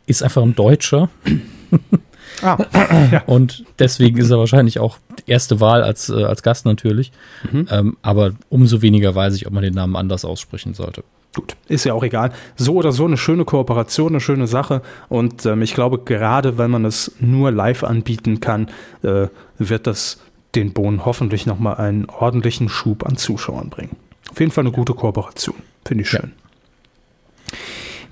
ist 0.06 0.24
einfach 0.24 0.42
ein 0.42 0.56
Deutscher. 0.56 1.08
Ah, 2.42 2.58
ja. 3.12 3.22
Und 3.26 3.64
deswegen 3.78 4.18
ist 4.18 4.30
er 4.30 4.38
wahrscheinlich 4.38 4.78
auch 4.78 4.98
erste 5.26 5.60
Wahl 5.60 5.82
als, 5.82 6.08
äh, 6.08 6.24
als 6.24 6.42
Gast 6.42 6.66
natürlich. 6.66 7.12
Mhm. 7.50 7.68
Ähm, 7.70 7.96
aber 8.02 8.32
umso 8.48 8.82
weniger 8.82 9.14
weiß 9.14 9.34
ich, 9.34 9.46
ob 9.46 9.52
man 9.52 9.62
den 9.62 9.74
Namen 9.74 9.96
anders 9.96 10.24
aussprechen 10.24 10.74
sollte. 10.74 11.02
Gut, 11.34 11.56
ist 11.68 11.84
ja 11.84 11.92
auch 11.92 12.02
egal. 12.02 12.32
So 12.56 12.74
oder 12.76 12.92
so 12.92 13.04
eine 13.04 13.16
schöne 13.16 13.44
Kooperation, 13.44 14.12
eine 14.12 14.20
schöne 14.20 14.46
Sache. 14.46 14.82
Und 15.08 15.44
ähm, 15.44 15.62
ich 15.62 15.74
glaube, 15.74 15.98
gerade 15.98 16.56
wenn 16.56 16.70
man 16.70 16.84
es 16.84 17.12
nur 17.20 17.50
live 17.50 17.84
anbieten 17.84 18.40
kann, 18.40 18.68
äh, 19.02 19.28
wird 19.58 19.86
das 19.86 20.18
den 20.54 20.72
Bohnen 20.72 21.04
hoffentlich 21.04 21.44
nochmal 21.44 21.76
einen 21.76 22.06
ordentlichen 22.06 22.68
Schub 22.70 23.04
an 23.04 23.16
Zuschauern 23.16 23.68
bringen. 23.68 23.96
Auf 24.30 24.40
jeden 24.40 24.50
Fall 24.50 24.64
eine 24.64 24.72
gute 24.72 24.94
Kooperation. 24.94 25.56
Finde 25.84 26.02
ich 26.02 26.08
schön. 26.08 26.32
Ja. 26.32 27.56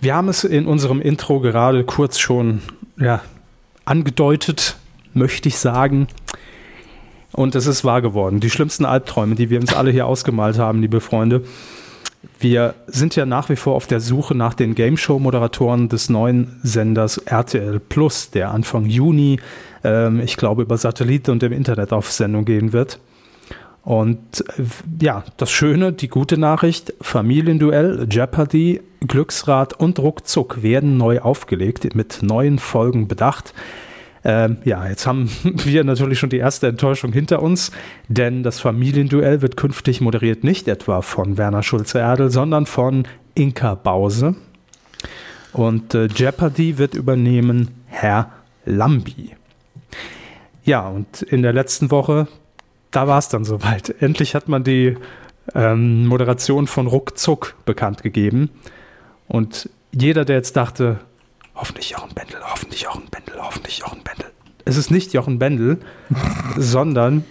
Wir 0.01 0.15
haben 0.15 0.29
es 0.29 0.45
in 0.45 0.67
unserem 0.67 1.01
Intro 1.01 1.41
gerade 1.41 1.83
kurz 1.85 2.19
schon 2.19 2.61
ja, 2.99 3.23
angedeutet, 3.85 4.77
möchte 5.13 5.49
ich 5.49 5.59
sagen. 5.59 6.09
Und 7.33 7.55
es 7.55 7.67
ist 7.67 7.85
wahr 7.85 8.01
geworden. 8.01 8.41
Die 8.41 8.51
schlimmsten 8.51 8.85
Albträume, 8.85 9.35
die 9.35 9.51
wir 9.51 9.61
uns 9.61 9.75
alle 9.75 9.91
hier 9.91 10.07
ausgemalt 10.07 10.59
haben, 10.59 10.81
liebe 10.81 11.01
Freunde. 11.01 11.43
Wir 12.39 12.75
sind 12.87 13.17
ja 13.17 13.27
nach 13.27 13.49
wie 13.49 13.57
vor 13.57 13.75
auf 13.75 13.87
der 13.87 14.01
Suche 14.01 14.35
nach 14.35 14.55
den 14.55 14.75
Game 14.75 14.97
Show 14.97 15.19
Moderatoren 15.19 15.89
des 15.89 16.09
neuen 16.09 16.59
Senders 16.63 17.19
RTL 17.19 17.81
Plus, 17.81 18.31
der 18.31 18.51
Anfang 18.51 18.87
Juni, 18.87 19.41
ähm, 19.83 20.21
ich 20.21 20.37
glaube, 20.37 20.63
über 20.63 20.77
Satellit 20.77 21.29
und 21.29 21.43
im 21.43 21.53
Internet 21.53 21.93
auf 21.93 22.11
Sendung 22.11 22.45
gehen 22.45 22.73
wird. 22.73 22.99
Und 23.83 24.45
äh, 24.59 24.63
ja, 25.03 25.25
das 25.37 25.51
Schöne, 25.51 25.93
die 25.93 26.09
gute 26.09 26.39
Nachricht, 26.39 26.95
Familienduell, 27.01 28.07
Jeopardy, 28.11 28.81
Glücksrad 29.07 29.75
und 29.75 29.99
Ruckzuck 29.99 30.63
werden 30.63 30.97
neu 30.97 31.21
aufgelegt, 31.21 31.95
mit 31.95 32.23
neuen 32.23 32.59
Folgen 32.59 33.09
bedacht. 33.09 33.55
Ähm, 34.25 34.57
ja, 34.65 34.89
jetzt 34.89 35.07
haben 35.07 35.31
wir 35.43 35.85
natürlich 35.85 36.19
schon 36.19 36.31
die 36.31 36.39
erste 36.39 36.67
Enttäuschung 36.67 37.13
hinter 37.13 37.43
uns, 37.43 37.71
denn 38.09 38.43
das 38.43 38.61
Familienduell 38.61 39.43
wird 39.43 39.57
künftig 39.57 40.01
moderiert 40.01 40.45
nicht 40.45 40.67
etwa 40.67 41.03
von 41.03 41.37
Werner 41.37 41.63
Schulze-Erdel, 41.63 42.31
sondern 42.31 42.67
von 42.67 43.07
Inka 43.35 43.75
Bause. 43.75 44.35
Und 45.53 45.95
äh, 45.95 46.07
Jeopardy 46.07 46.79
wird 46.79 46.95
übernehmen 46.95 47.69
Herr 47.87 48.31
Lambi. 48.65 49.37
Ja, 50.65 50.89
und 50.89 51.23
in 51.23 51.43
der 51.43 51.53
letzten 51.53 51.91
Woche, 51.91 52.27
da 52.91 53.07
war 53.07 53.19
es 53.19 53.29
dann 53.29 53.45
soweit. 53.45 53.95
Endlich 54.01 54.35
hat 54.35 54.49
man 54.49 54.65
die 54.65 54.97
ähm, 55.55 56.07
Moderation 56.07 56.67
von 56.67 56.87
Ruckzuck 56.87 57.55
bekannt 57.67 58.03
gegeben. 58.03 58.51
Und 59.29 59.69
jeder, 59.93 60.25
der 60.25 60.37
jetzt 60.37 60.57
dachte, 60.57 61.01
hoffentlich 61.55 61.91
Jochen 61.91 62.15
Bendel, 62.15 62.41
hoffentlich 62.43 62.83
Jochen 62.83 63.07
Bendel, 63.11 63.41
hoffentlich 63.41 63.79
Jochen 63.79 64.03
Bendel. 64.03 64.31
Es 64.65 64.77
ist 64.77 64.91
nicht 64.91 65.13
Jochen 65.13 65.39
Bendel, 65.39 65.81
sondern 66.57 67.25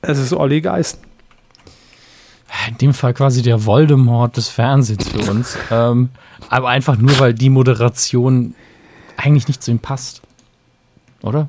es 0.00 0.18
ist 0.18 0.32
Olli 0.32 0.60
Geisten. 0.60 1.06
In 2.68 2.78
dem 2.78 2.94
Fall 2.94 3.14
quasi 3.14 3.42
der 3.42 3.64
Voldemort 3.64 4.36
des 4.36 4.48
Fernsehens 4.48 5.08
für 5.08 5.30
uns. 5.30 5.56
ähm, 5.70 6.10
aber 6.48 6.68
einfach 6.68 6.96
nur, 6.96 7.18
weil 7.18 7.34
die 7.34 7.48
Moderation 7.48 8.54
eigentlich 9.16 9.48
nicht 9.48 9.62
zu 9.62 9.70
ihm 9.70 9.78
passt. 9.78 10.22
Oder? 11.22 11.48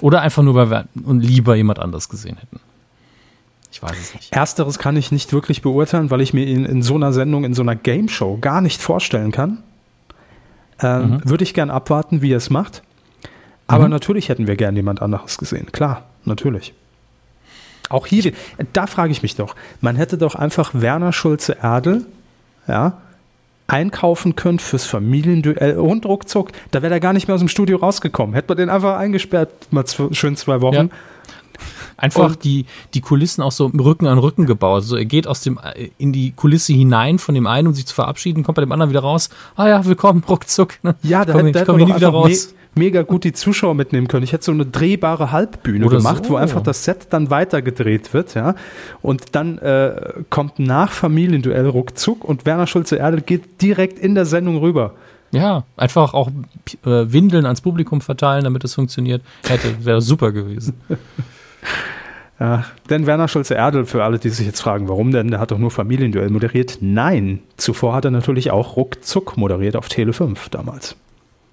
Oder 0.00 0.22
einfach 0.22 0.42
nur, 0.42 0.54
weil 0.54 0.70
wir 0.70 0.88
und 1.04 1.20
lieber 1.20 1.54
jemand 1.54 1.78
anders 1.78 2.08
gesehen 2.08 2.36
hätten. 2.36 2.60
Ich 3.72 3.82
weiß 3.82 3.98
es 3.98 4.14
nicht. 4.14 4.32
Ersteres 4.32 4.78
kann 4.78 4.96
ich 4.96 5.10
nicht 5.10 5.32
wirklich 5.32 5.62
beurteilen, 5.62 6.10
weil 6.10 6.20
ich 6.20 6.34
mir 6.34 6.44
ihn 6.44 6.66
in 6.66 6.82
so 6.82 6.94
einer 6.94 7.12
Sendung, 7.12 7.44
in 7.44 7.54
so 7.54 7.62
einer 7.62 7.74
Game 7.74 8.08
Show 8.08 8.36
gar 8.38 8.60
nicht 8.60 8.82
vorstellen 8.82 9.32
kann. 9.32 9.62
Ähm, 10.80 11.10
mhm. 11.10 11.20
Würde 11.24 11.42
ich 11.42 11.54
gern 11.54 11.70
abwarten, 11.70 12.20
wie 12.20 12.32
er 12.32 12.36
es 12.36 12.50
macht. 12.50 12.82
Aber 13.66 13.84
mhm. 13.84 13.90
natürlich 13.90 14.28
hätten 14.28 14.46
wir 14.46 14.56
gern 14.56 14.76
jemand 14.76 15.00
anderes 15.00 15.38
gesehen. 15.38 15.72
Klar, 15.72 16.04
natürlich. 16.26 16.74
Auch 17.88 18.06
hier, 18.06 18.32
da 18.74 18.86
frage 18.86 19.10
ich 19.10 19.22
mich 19.22 19.36
doch, 19.36 19.56
man 19.80 19.96
hätte 19.96 20.18
doch 20.18 20.34
einfach 20.34 20.72
Werner 20.74 21.12
Schulze-Erdel, 21.12 22.06
ja, 22.68 22.98
einkaufen 23.66 24.36
können 24.36 24.58
fürs 24.58 24.84
Familienduell 24.84 25.78
und 25.78 26.04
ruckzuck. 26.04 26.52
Da 26.70 26.82
wäre 26.82 26.92
er 26.92 27.00
gar 27.00 27.14
nicht 27.14 27.26
mehr 27.26 27.34
aus 27.34 27.40
dem 27.40 27.48
Studio 27.48 27.78
rausgekommen. 27.78 28.34
Hätte 28.34 28.48
man 28.48 28.58
den 28.58 28.68
einfach 28.68 28.98
eingesperrt, 28.98 29.50
mal 29.70 29.84
schön 29.86 30.36
zwei 30.36 30.60
Wochen. 30.60 30.74
Ja. 30.74 30.88
Einfach 31.96 32.30
und 32.30 32.44
die, 32.44 32.66
die 32.94 33.00
Kulissen 33.00 33.42
auch 33.42 33.52
so 33.52 33.66
Rücken 33.66 34.06
an 34.06 34.18
Rücken 34.18 34.46
gebaut. 34.46 34.82
Also 34.82 34.96
er 34.96 35.04
geht 35.04 35.26
aus 35.26 35.40
dem, 35.40 35.58
in 35.98 36.12
die 36.12 36.32
Kulisse 36.32 36.72
hinein 36.72 37.18
von 37.18 37.34
dem 37.34 37.46
einen, 37.46 37.68
um 37.68 37.74
sich 37.74 37.86
zu 37.86 37.94
verabschieden, 37.94 38.42
kommt 38.42 38.56
bei 38.56 38.62
dem 38.62 38.72
anderen 38.72 38.90
wieder 38.90 39.00
raus. 39.00 39.30
Ah 39.56 39.68
ja, 39.68 39.84
willkommen, 39.84 40.24
ruckzuck. 40.28 40.74
Ne? 40.82 40.94
Ja, 41.02 41.24
da 41.24 41.38
hätte, 41.38 41.64
komm 41.64 41.76
nie 41.76 41.94
wieder 41.94 42.08
raus. 42.08 42.48
Me 42.54 42.62
mega 42.74 43.02
gut 43.02 43.24
die 43.24 43.32
Zuschauer 43.32 43.74
mitnehmen 43.74 44.08
können. 44.08 44.24
Ich 44.24 44.32
hätte 44.32 44.44
so 44.44 44.52
eine 44.52 44.64
drehbare 44.64 45.30
Halbbühne 45.32 45.86
Oder 45.86 45.98
gemacht, 45.98 46.24
so. 46.24 46.30
wo 46.30 46.36
einfach 46.36 46.62
das 46.62 46.84
Set 46.84 47.08
dann 47.10 47.30
weitergedreht 47.30 48.14
wird, 48.14 48.34
ja. 48.34 48.54
Und 49.02 49.34
dann 49.34 49.58
äh, 49.58 50.22
kommt 50.30 50.58
nach 50.58 50.90
Familienduell 50.90 51.68
ruckzuck 51.68 52.24
und 52.24 52.46
Werner 52.46 52.66
Schulze-Erdel 52.66 53.20
geht 53.20 53.60
direkt 53.60 53.98
in 53.98 54.14
der 54.14 54.24
Sendung 54.24 54.58
rüber. 54.58 54.94
Ja, 55.32 55.64
einfach 55.76 56.12
auch 56.12 56.28
äh, 56.84 57.12
Windeln 57.12 57.46
ans 57.46 57.62
Publikum 57.62 58.00
verteilen, 58.02 58.44
damit 58.44 58.64
es 58.64 58.74
funktioniert. 58.74 59.22
Hätte, 59.46 59.84
wäre 59.84 60.00
super 60.00 60.32
gewesen. 60.32 60.74
Ja, 62.40 62.64
denn 62.90 63.06
Werner 63.06 63.28
Schulze-Erdel, 63.28 63.84
für 63.86 64.02
alle, 64.02 64.18
die 64.18 64.30
sich 64.30 64.46
jetzt 64.46 64.60
fragen, 64.60 64.88
warum 64.88 65.12
denn, 65.12 65.30
der 65.30 65.38
hat 65.38 65.52
doch 65.52 65.58
nur 65.58 65.70
Familienduell 65.70 66.28
moderiert. 66.28 66.78
Nein, 66.80 67.40
zuvor 67.56 67.94
hat 67.94 68.04
er 68.04 68.10
natürlich 68.10 68.50
auch 68.50 68.76
Ruckzuck 68.76 69.36
moderiert 69.36 69.76
auf 69.76 69.88
Tele 69.88 70.12
5 70.12 70.48
damals. 70.48 70.96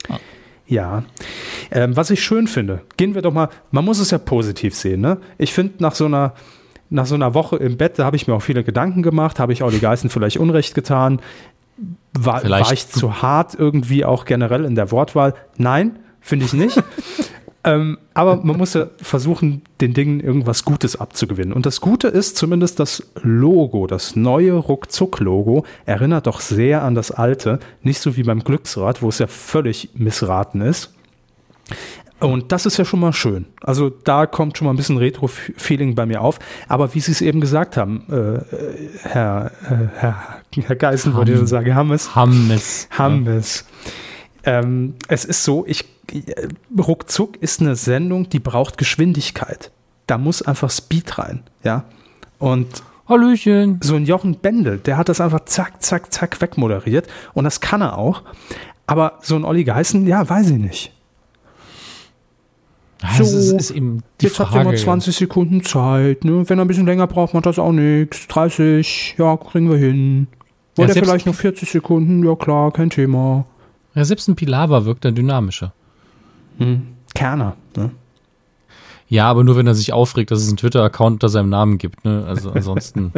Ah. 0.09 0.17
Ja, 0.65 1.03
ähm, 1.71 1.95
was 1.95 2.09
ich 2.09 2.23
schön 2.23 2.47
finde, 2.47 2.81
gehen 2.97 3.13
wir 3.13 3.21
doch 3.21 3.33
mal, 3.33 3.49
man 3.71 3.85
muss 3.85 3.99
es 3.99 4.11
ja 4.11 4.17
positiv 4.17 4.75
sehen, 4.75 5.01
ne? 5.01 5.17
Ich 5.37 5.53
finde, 5.53 5.75
nach 5.79 5.93
so 5.93 6.05
einer, 6.05 6.33
nach 6.89 7.05
so 7.05 7.15
einer 7.15 7.33
Woche 7.33 7.57
im 7.57 7.77
Bett, 7.77 7.99
da 7.99 8.05
habe 8.05 8.15
ich 8.15 8.27
mir 8.27 8.33
auch 8.33 8.41
viele 8.41 8.63
Gedanken 8.63 9.03
gemacht, 9.03 9.39
habe 9.39 9.53
ich 9.53 9.61
auch 9.61 9.71
die 9.71 9.79
Geißen 9.79 10.09
vielleicht 10.09 10.37
Unrecht 10.37 10.73
getan, 10.73 11.21
war, 12.13 12.47
war 12.49 12.71
ich 12.71 12.87
zu 12.87 13.21
hart 13.21 13.53
irgendwie 13.53 14.05
auch 14.05 14.25
generell 14.25 14.65
in 14.65 14.75
der 14.75 14.91
Wortwahl? 14.91 15.33
Nein, 15.57 15.99
finde 16.19 16.45
ich 16.45 16.53
nicht. 16.53 16.81
Ähm, 17.63 17.97
aber 18.13 18.37
man 18.37 18.57
muss 18.57 18.73
ja 18.73 18.87
versuchen, 19.01 19.63
den 19.81 19.93
Dingen 19.93 20.21
irgendwas 20.21 20.63
Gutes 20.63 20.95
abzugewinnen. 20.95 21.53
Und 21.53 21.65
das 21.65 21.81
Gute 21.81 22.07
ist 22.07 22.37
zumindest 22.37 22.79
das 22.79 23.03
Logo, 23.21 23.85
das 23.85 24.15
neue 24.15 24.53
Ruckzuck-Logo, 24.53 25.65
erinnert 25.85 26.27
doch 26.27 26.39
sehr 26.39 26.83
an 26.83 26.95
das 26.95 27.11
alte. 27.11 27.59
Nicht 27.83 27.99
so 27.99 28.15
wie 28.15 28.23
beim 28.23 28.43
Glücksrad, 28.43 29.01
wo 29.01 29.09
es 29.09 29.19
ja 29.19 29.27
völlig 29.27 29.89
missraten 29.95 30.61
ist. 30.61 30.93
Und 32.19 32.51
das 32.51 32.65
ist 32.65 32.77
ja 32.77 32.83
schon 32.83 32.99
mal 32.99 33.13
schön. 33.13 33.45
Also 33.61 33.89
da 33.89 34.25
kommt 34.25 34.57
schon 34.57 34.65
mal 34.65 34.73
ein 34.73 34.77
bisschen 34.77 34.97
Retro-Feeling 34.97 35.95
bei 35.95 36.05
mir 36.05 36.21
auf. 36.21 36.39
Aber 36.67 36.93
wie 36.93 36.99
Sie 36.99 37.11
es 37.11 37.21
eben 37.21 37.39
gesagt 37.39 37.77
haben, 37.77 38.03
äh, 38.09 38.41
Herr, 39.03 39.51
äh, 39.69 39.87
Herr, 39.97 40.15
Herr 40.53 40.75
Geißen, 40.75 41.13
wollte 41.13 41.31
ich 41.31 41.37
schon 41.37 41.47
sagen, 41.47 41.73
Hammes. 41.75 42.15
Hammes. 42.15 42.89
Hammes. 42.91 43.65
Ja. 43.85 43.91
Ähm, 44.43 44.95
es 45.07 45.25
ist 45.25 45.43
so, 45.43 45.65
ich 45.67 45.85
ruckzuck 46.77 47.37
ist 47.37 47.61
eine 47.61 47.75
Sendung, 47.75 48.29
die 48.29 48.39
braucht 48.39 48.77
Geschwindigkeit. 48.77 49.71
Da 50.07 50.17
muss 50.17 50.41
einfach 50.41 50.69
Speed 50.71 51.17
rein, 51.17 51.43
ja. 51.63 51.85
Und 52.39 52.83
Hallöchen. 53.07 53.79
So 53.81 53.95
ein 53.95 54.05
Jochen 54.05 54.35
Bendel, 54.39 54.77
der 54.77 54.97
hat 54.97 55.09
das 55.09 55.19
einfach 55.19 55.45
zack, 55.45 55.81
zack, 55.81 56.13
zack 56.13 56.41
wegmoderiert. 56.41 57.07
Und 57.33 57.43
das 57.43 57.59
kann 57.59 57.81
er 57.81 57.97
auch. 57.97 58.21
Aber 58.85 59.19
so 59.21 59.35
ein 59.35 59.43
Olli 59.43 59.63
Geißen, 59.63 60.05
ja, 60.07 60.27
weiß 60.27 60.51
ich 60.51 60.57
nicht. 60.57 60.93
So, 63.01 63.19
das 63.19 63.33
ist, 63.33 63.51
ist 63.51 63.71
eben 63.71 64.03
die 64.19 64.25
jetzt 64.25 64.35
Frage. 64.35 64.51
hat 64.51 64.57
er 64.57 64.63
mal 64.65 64.77
20 64.77 65.15
Sekunden 65.15 65.63
Zeit. 65.63 66.25
Ne? 66.25 66.47
Wenn 66.49 66.59
er 66.59 66.65
ein 66.65 66.67
bisschen 66.67 66.85
länger 66.85 67.07
braucht, 67.07 67.33
macht 67.33 67.45
das 67.45 67.57
auch 67.57 67.71
nichts. 67.71 68.27
30, 68.27 69.15
ja, 69.17 69.37
kriegen 69.37 69.69
wir 69.69 69.77
hin. 69.77 70.27
Wollt 70.75 70.89
ja, 70.89 70.95
vielleicht 70.95 71.25
noch 71.25 71.35
40 71.35 71.69
Sekunden? 71.69 72.25
Ja, 72.25 72.35
klar, 72.35 72.71
kein 72.71 72.89
Thema. 72.89 73.45
Ja, 73.99 74.05
selbst 74.05 74.29
ein 74.29 74.35
Pilawa 74.35 74.85
wirkt 74.85 75.03
dann 75.03 75.13
dynamischer. 75.13 75.73
Hm. 76.57 76.83
Kerner, 77.13 77.57
ne? 77.75 77.91
Ja, 79.09 79.29
aber 79.29 79.43
nur 79.43 79.57
wenn 79.57 79.67
er 79.67 79.75
sich 79.75 79.91
aufregt, 79.91 80.31
dass 80.31 80.39
es 80.39 80.47
einen 80.47 80.55
Twitter-Account 80.55 81.15
unter 81.15 81.27
seinem 81.27 81.49
Namen 81.49 81.77
gibt, 81.77 82.05
ne? 82.05 82.23
Also 82.25 82.51
ansonsten. 82.51 83.11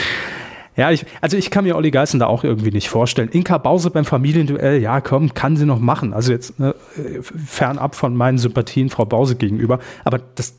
ja, 0.76 0.90
ich, 0.90 1.06
also 1.22 1.38
ich 1.38 1.50
kann 1.50 1.64
mir 1.64 1.76
Olli 1.76 1.90
Geißen 1.90 2.20
da 2.20 2.26
auch 2.26 2.44
irgendwie 2.44 2.72
nicht 2.72 2.90
vorstellen. 2.90 3.30
Inka 3.30 3.56
Bause 3.56 3.88
beim 3.88 4.04
Familienduell, 4.04 4.82
ja 4.82 5.00
komm, 5.00 5.32
kann 5.32 5.56
sie 5.56 5.64
noch 5.64 5.78
machen. 5.78 6.12
Also 6.12 6.30
jetzt, 6.30 6.60
ne, 6.60 6.74
äh, 6.98 7.22
fernab 7.22 7.94
von 7.94 8.14
meinen 8.14 8.36
Sympathien 8.36 8.90
Frau 8.90 9.06
Bause 9.06 9.36
gegenüber. 9.36 9.78
Aber 10.04 10.20
das 10.34 10.58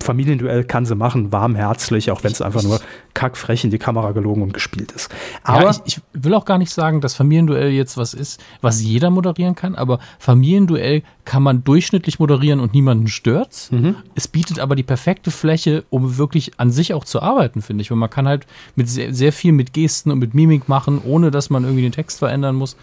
Familienduell 0.00 0.64
kann 0.64 0.86
sie 0.86 0.94
machen, 0.94 1.32
warmherzig, 1.32 2.10
auch 2.10 2.24
wenn 2.24 2.32
es 2.32 2.40
einfach 2.40 2.62
nur 2.62 2.80
kackfrech 3.14 3.64
in 3.64 3.70
die 3.70 3.78
Kamera 3.78 4.12
gelogen 4.12 4.42
und 4.42 4.54
gespielt 4.54 4.92
ist. 4.92 5.10
Aber 5.42 5.64
ja, 5.64 5.70
ich, 5.70 5.80
ich, 5.84 6.00
will 6.14 6.34
auch 6.34 6.44
gar 6.44 6.58
nicht 6.58 6.72
sagen, 6.72 7.00
dass 7.00 7.14
Familienduell 7.14 7.70
jetzt 7.70 7.96
was 7.96 8.14
ist, 8.14 8.40
was 8.60 8.82
jeder 8.82 9.10
moderieren 9.10 9.54
kann, 9.54 9.74
aber 9.74 9.98
Familienduell 10.18 11.02
kann 11.24 11.42
man 11.42 11.62
durchschnittlich 11.62 12.18
moderieren 12.18 12.60
und 12.60 12.74
niemanden 12.74 13.06
stört's. 13.08 13.70
Mhm. 13.70 13.96
Es 14.14 14.28
bietet 14.28 14.58
aber 14.58 14.74
die 14.74 14.82
perfekte 14.82 15.30
Fläche, 15.30 15.84
um 15.90 16.18
wirklich 16.18 16.58
an 16.58 16.70
sich 16.70 16.94
auch 16.94 17.04
zu 17.04 17.22
arbeiten, 17.22 17.62
finde 17.62 17.82
ich. 17.82 17.90
Weil 17.90 17.98
man 17.98 18.10
kann 18.10 18.26
halt 18.26 18.46
mit 18.74 18.88
sehr, 18.88 19.14
sehr 19.14 19.32
viel 19.32 19.52
mit 19.52 19.72
Gesten 19.72 20.10
und 20.10 20.18
mit 20.18 20.34
Mimik 20.34 20.68
machen, 20.68 21.00
ohne 21.04 21.30
dass 21.30 21.50
man 21.50 21.64
irgendwie 21.64 21.82
den 21.82 21.92
Text 21.92 22.18
verändern 22.18 22.56
muss. 22.56 22.76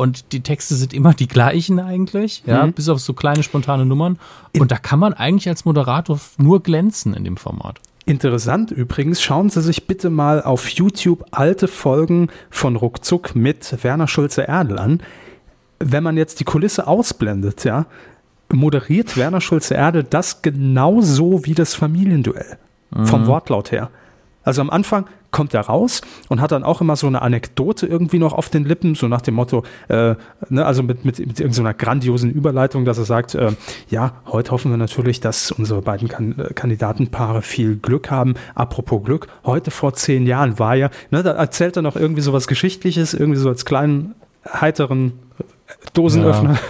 Und 0.00 0.32
die 0.32 0.40
Texte 0.40 0.76
sind 0.76 0.94
immer 0.94 1.12
die 1.12 1.28
gleichen 1.28 1.78
eigentlich, 1.78 2.42
ja, 2.46 2.64
mhm. 2.64 2.72
bis 2.72 2.88
auf 2.88 3.00
so 3.00 3.12
kleine 3.12 3.42
spontane 3.42 3.84
Nummern. 3.84 4.18
Und 4.58 4.72
da 4.72 4.78
kann 4.78 4.98
man 4.98 5.12
eigentlich 5.12 5.46
als 5.46 5.66
Moderator 5.66 6.18
nur 6.38 6.62
glänzen 6.62 7.12
in 7.12 7.24
dem 7.24 7.36
Format. 7.36 7.80
Interessant 8.06 8.70
übrigens, 8.70 9.20
schauen 9.20 9.50
Sie 9.50 9.60
sich 9.60 9.86
bitte 9.86 10.08
mal 10.08 10.42
auf 10.42 10.70
YouTube 10.70 11.26
alte 11.32 11.68
Folgen 11.68 12.28
von 12.48 12.76
Ruckzuck 12.76 13.36
mit 13.36 13.84
Werner 13.84 14.08
Schulze-Erdl 14.08 14.78
an. 14.78 15.02
Wenn 15.80 16.02
man 16.02 16.16
jetzt 16.16 16.40
die 16.40 16.44
Kulisse 16.44 16.86
ausblendet, 16.86 17.64
ja, 17.64 17.84
moderiert 18.50 19.18
Werner 19.18 19.42
Schulze-Erdl 19.42 20.04
das 20.04 20.40
genauso 20.40 21.44
wie 21.44 21.52
das 21.52 21.74
Familienduell. 21.74 22.56
Mhm. 22.90 23.04
Vom 23.04 23.26
Wortlaut 23.26 23.70
her. 23.70 23.90
Also 24.44 24.62
am 24.62 24.70
Anfang 24.70 25.04
kommt 25.30 25.54
er 25.54 25.62
raus 25.62 26.00
und 26.28 26.40
hat 26.40 26.52
dann 26.52 26.64
auch 26.64 26.80
immer 26.80 26.96
so 26.96 27.06
eine 27.06 27.22
Anekdote 27.22 27.86
irgendwie 27.86 28.18
noch 28.18 28.32
auf 28.32 28.48
den 28.48 28.64
Lippen, 28.64 28.94
so 28.94 29.08
nach 29.08 29.20
dem 29.20 29.34
Motto, 29.34 29.64
äh, 29.88 30.14
ne, 30.48 30.64
also 30.64 30.82
mit, 30.82 31.04
mit, 31.04 31.18
mit 31.18 31.40
irgendeiner 31.40 31.74
grandiosen 31.74 32.30
Überleitung, 32.30 32.84
dass 32.84 32.98
er 32.98 33.04
sagt, 33.04 33.34
äh, 33.34 33.52
ja, 33.88 34.14
heute 34.26 34.50
hoffen 34.50 34.70
wir 34.70 34.78
natürlich, 34.78 35.20
dass 35.20 35.52
unsere 35.52 35.82
beiden 35.82 36.08
kan 36.08 36.38
äh, 36.38 36.52
Kandidatenpaare 36.54 37.42
viel 37.42 37.76
Glück 37.76 38.10
haben. 38.10 38.34
Apropos 38.54 39.04
Glück, 39.04 39.28
heute 39.44 39.70
vor 39.70 39.94
zehn 39.94 40.26
Jahren 40.26 40.58
war 40.58 40.74
ja, 40.74 40.90
ne, 41.10 41.22
da 41.22 41.32
erzählt 41.32 41.76
er 41.76 41.82
noch 41.82 41.96
irgendwie 41.96 42.22
so 42.22 42.32
was 42.32 42.46
Geschichtliches, 42.46 43.14
irgendwie 43.14 43.38
so 43.38 43.48
als 43.48 43.64
kleinen, 43.64 44.14
heiteren 44.52 45.12
Dosenöffner. 45.94 46.54
Ja. 46.54 46.60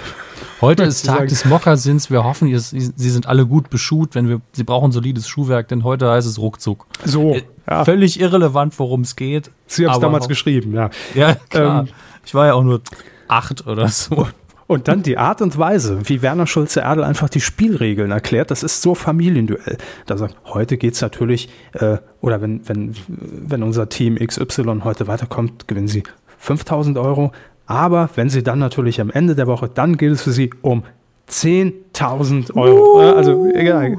Heute 0.60 0.82
ist 0.82 1.06
Tag 1.06 1.28
des 1.28 1.44
Mockersinns. 1.46 2.10
Wir 2.10 2.22
hoffen, 2.22 2.46
ihr, 2.46 2.60
Sie 2.60 2.90
sind 2.96 3.26
alle 3.26 3.46
gut 3.46 3.70
beschut. 3.70 4.14
Wenn 4.14 4.28
wir, 4.28 4.40
Sie 4.52 4.64
brauchen 4.64 4.92
solides 4.92 5.26
Schuhwerk, 5.26 5.68
denn 5.68 5.84
heute 5.84 6.10
heißt 6.10 6.28
es 6.28 6.38
ruckzuck. 6.38 6.86
So. 7.04 7.34
Äh, 7.34 7.42
ja. 7.68 7.84
Völlig 7.84 8.20
irrelevant, 8.20 8.78
worum 8.78 9.02
es 9.02 9.16
geht. 9.16 9.50
Sie 9.66 9.86
haben 9.86 9.94
es 9.94 10.00
damals 10.00 10.28
geschrieben, 10.28 10.74
ja. 10.74 10.90
Ja, 11.14 11.34
klar. 11.34 11.82
Ähm, 11.82 11.88
ich 12.26 12.34
war 12.34 12.46
ja 12.46 12.54
auch 12.54 12.62
nur 12.62 12.82
acht 13.28 13.66
oder 13.66 13.88
so. 13.88 14.26
Und 14.66 14.86
dann 14.86 15.02
die 15.02 15.18
Art 15.18 15.42
und 15.42 15.58
Weise, 15.58 16.08
wie 16.08 16.22
Werner 16.22 16.46
Schulze-Erdl 16.46 17.02
einfach 17.02 17.28
die 17.28 17.40
Spielregeln 17.40 18.12
erklärt, 18.12 18.52
das 18.52 18.62
ist 18.62 18.82
so 18.82 18.94
Familienduell. 18.94 19.78
Da 20.06 20.16
sagt, 20.16 20.36
heute 20.44 20.76
geht 20.76 20.94
es 20.94 21.00
natürlich, 21.00 21.48
äh, 21.72 21.98
oder 22.20 22.40
wenn, 22.40 22.68
wenn, 22.68 22.94
wenn 23.08 23.62
unser 23.64 23.88
Team 23.88 24.16
XY 24.16 24.82
heute 24.84 25.08
weiterkommt, 25.08 25.66
gewinnen 25.66 25.88
sie 25.88 26.04
5000 26.38 26.98
Euro. 26.98 27.32
Aber 27.70 28.10
wenn 28.16 28.28
sie 28.28 28.42
dann 28.42 28.58
natürlich 28.58 29.00
am 29.00 29.10
Ende 29.10 29.36
der 29.36 29.46
Woche, 29.46 29.70
dann 29.72 29.96
geht 29.96 30.10
es 30.10 30.22
für 30.22 30.32
sie 30.32 30.50
um 30.60 30.82
10.000 31.28 32.56
Euro. 32.56 32.96
Uh. 32.96 33.16
Also 33.16 33.46
egal. 33.54 33.98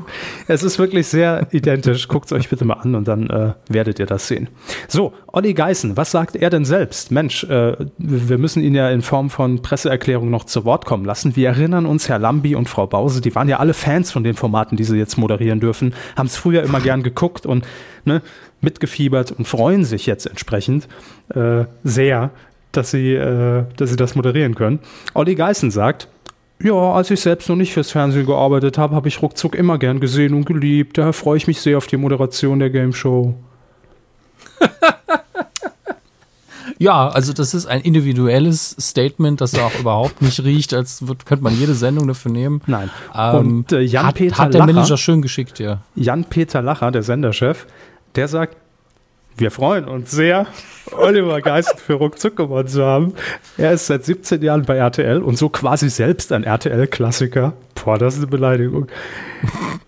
Es 0.49 0.61
ist 0.61 0.77
wirklich 0.77 1.07
sehr 1.07 1.47
identisch. 1.51 2.09
Guckt 2.09 2.25
es 2.25 2.33
euch 2.33 2.49
bitte 2.49 2.65
mal 2.65 2.73
an 2.73 2.95
und 2.95 3.07
dann 3.07 3.29
äh, 3.29 3.53
werdet 3.69 3.97
ihr 3.99 4.07
das 4.07 4.27
sehen. 4.27 4.49
So, 4.89 5.13
Olli 5.27 5.53
Geißen, 5.53 5.95
was 5.95 6.11
sagt 6.11 6.35
er 6.35 6.49
denn 6.49 6.65
selbst? 6.65 7.11
Mensch, 7.11 7.45
äh, 7.45 7.77
wir 7.97 8.37
müssen 8.37 8.61
ihn 8.61 8.75
ja 8.75 8.89
in 8.89 9.01
Form 9.01 9.29
von 9.29 9.61
Presseerklärung 9.61 10.29
noch 10.29 10.43
zu 10.43 10.65
Wort 10.65 10.85
kommen 10.85 11.05
lassen. 11.05 11.37
Wir 11.37 11.47
erinnern 11.47 11.85
uns, 11.85 12.09
Herr 12.09 12.19
Lambi 12.19 12.55
und 12.55 12.67
Frau 12.67 12.87
Bause, 12.87 13.21
die 13.21 13.33
waren 13.35 13.47
ja 13.47 13.59
alle 13.59 13.73
Fans 13.73 14.11
von 14.11 14.25
den 14.25 14.33
Formaten, 14.33 14.75
die 14.75 14.83
sie 14.83 14.97
jetzt 14.97 15.17
moderieren 15.17 15.61
dürfen, 15.61 15.93
haben 16.17 16.27
es 16.27 16.35
früher 16.35 16.63
immer 16.63 16.81
gern 16.81 17.03
geguckt 17.03 17.45
und 17.45 17.65
ne, 18.03 18.21
mitgefiebert 18.59 19.31
und 19.31 19.47
freuen 19.47 19.85
sich 19.85 20.07
jetzt 20.07 20.25
entsprechend 20.25 20.89
äh, 21.33 21.63
sehr, 21.85 22.31
dass 22.71 22.91
sie, 22.91 23.13
äh, 23.13 23.63
dass 23.77 23.89
sie 23.89 23.95
das 23.95 24.15
moderieren 24.15 24.55
können. 24.55 24.79
Olli 25.13 25.35
Geißen 25.35 25.71
sagt, 25.71 26.07
ja, 26.63 26.73
als 26.73 27.09
ich 27.11 27.19
selbst 27.19 27.49
noch 27.49 27.55
nicht 27.55 27.73
fürs 27.73 27.91
Fernsehen 27.91 28.25
gearbeitet 28.25 28.77
habe, 28.77 28.95
habe 28.95 29.07
ich 29.07 29.21
ruckzuck 29.21 29.55
immer 29.55 29.77
gern 29.77 29.99
gesehen 29.99 30.33
und 30.33 30.45
geliebt. 30.45 30.97
Daher 30.97 31.13
freue 31.13 31.37
ich 31.37 31.47
mich 31.47 31.61
sehr 31.61 31.77
auf 31.77 31.87
die 31.87 31.97
Moderation 31.97 32.59
der 32.59 32.69
Game 32.69 32.93
Show. 32.93 33.35
ja, 36.77 37.09
also 37.09 37.33
das 37.33 37.53
ist 37.53 37.65
ein 37.65 37.81
individuelles 37.81 38.75
Statement, 38.79 39.41
das 39.41 39.57
auch 39.57 39.79
überhaupt 39.79 40.21
nicht 40.21 40.43
riecht, 40.43 40.73
als 40.73 41.07
wird, 41.07 41.25
könnte 41.25 41.43
man 41.43 41.57
jede 41.57 41.73
Sendung 41.73 42.07
dafür 42.07 42.31
nehmen. 42.31 42.61
Nein. 42.67 42.91
Ähm, 43.15 43.35
und 43.35 43.71
äh, 43.71 43.81
Jan-Peter 43.81 44.37
hat, 44.37 44.45
hat 44.45 44.53
der 44.53 44.61
Lacher, 44.61 44.73
Manager 44.73 44.97
schön 44.97 45.21
geschickt, 45.21 45.59
ja. 45.59 45.81
Jan-Peter 45.95 46.61
Lacher, 46.61 46.91
der 46.91 47.03
Senderchef, 47.03 47.65
der 48.15 48.27
sagt, 48.27 48.57
wir 49.41 49.51
freuen 49.51 49.85
uns 49.85 50.11
sehr, 50.11 50.45
Oliver 50.91 51.41
Geist 51.41 51.79
für 51.79 51.95
Ruckzuck 51.95 52.35
gewonnen 52.35 52.67
zu 52.67 52.85
haben. 52.85 53.13
Er 53.57 53.73
ist 53.73 53.87
seit 53.87 54.05
17 54.05 54.41
Jahren 54.41 54.65
bei 54.65 54.77
RTL 54.77 55.21
und 55.21 55.35
so 55.35 55.49
quasi 55.49 55.89
selbst 55.89 56.31
ein 56.31 56.43
RTL-Klassiker. 56.43 57.53
Boah, 57.83 57.97
das 57.97 58.13
ist 58.13 58.19
eine 58.19 58.27
Beleidigung. 58.27 58.87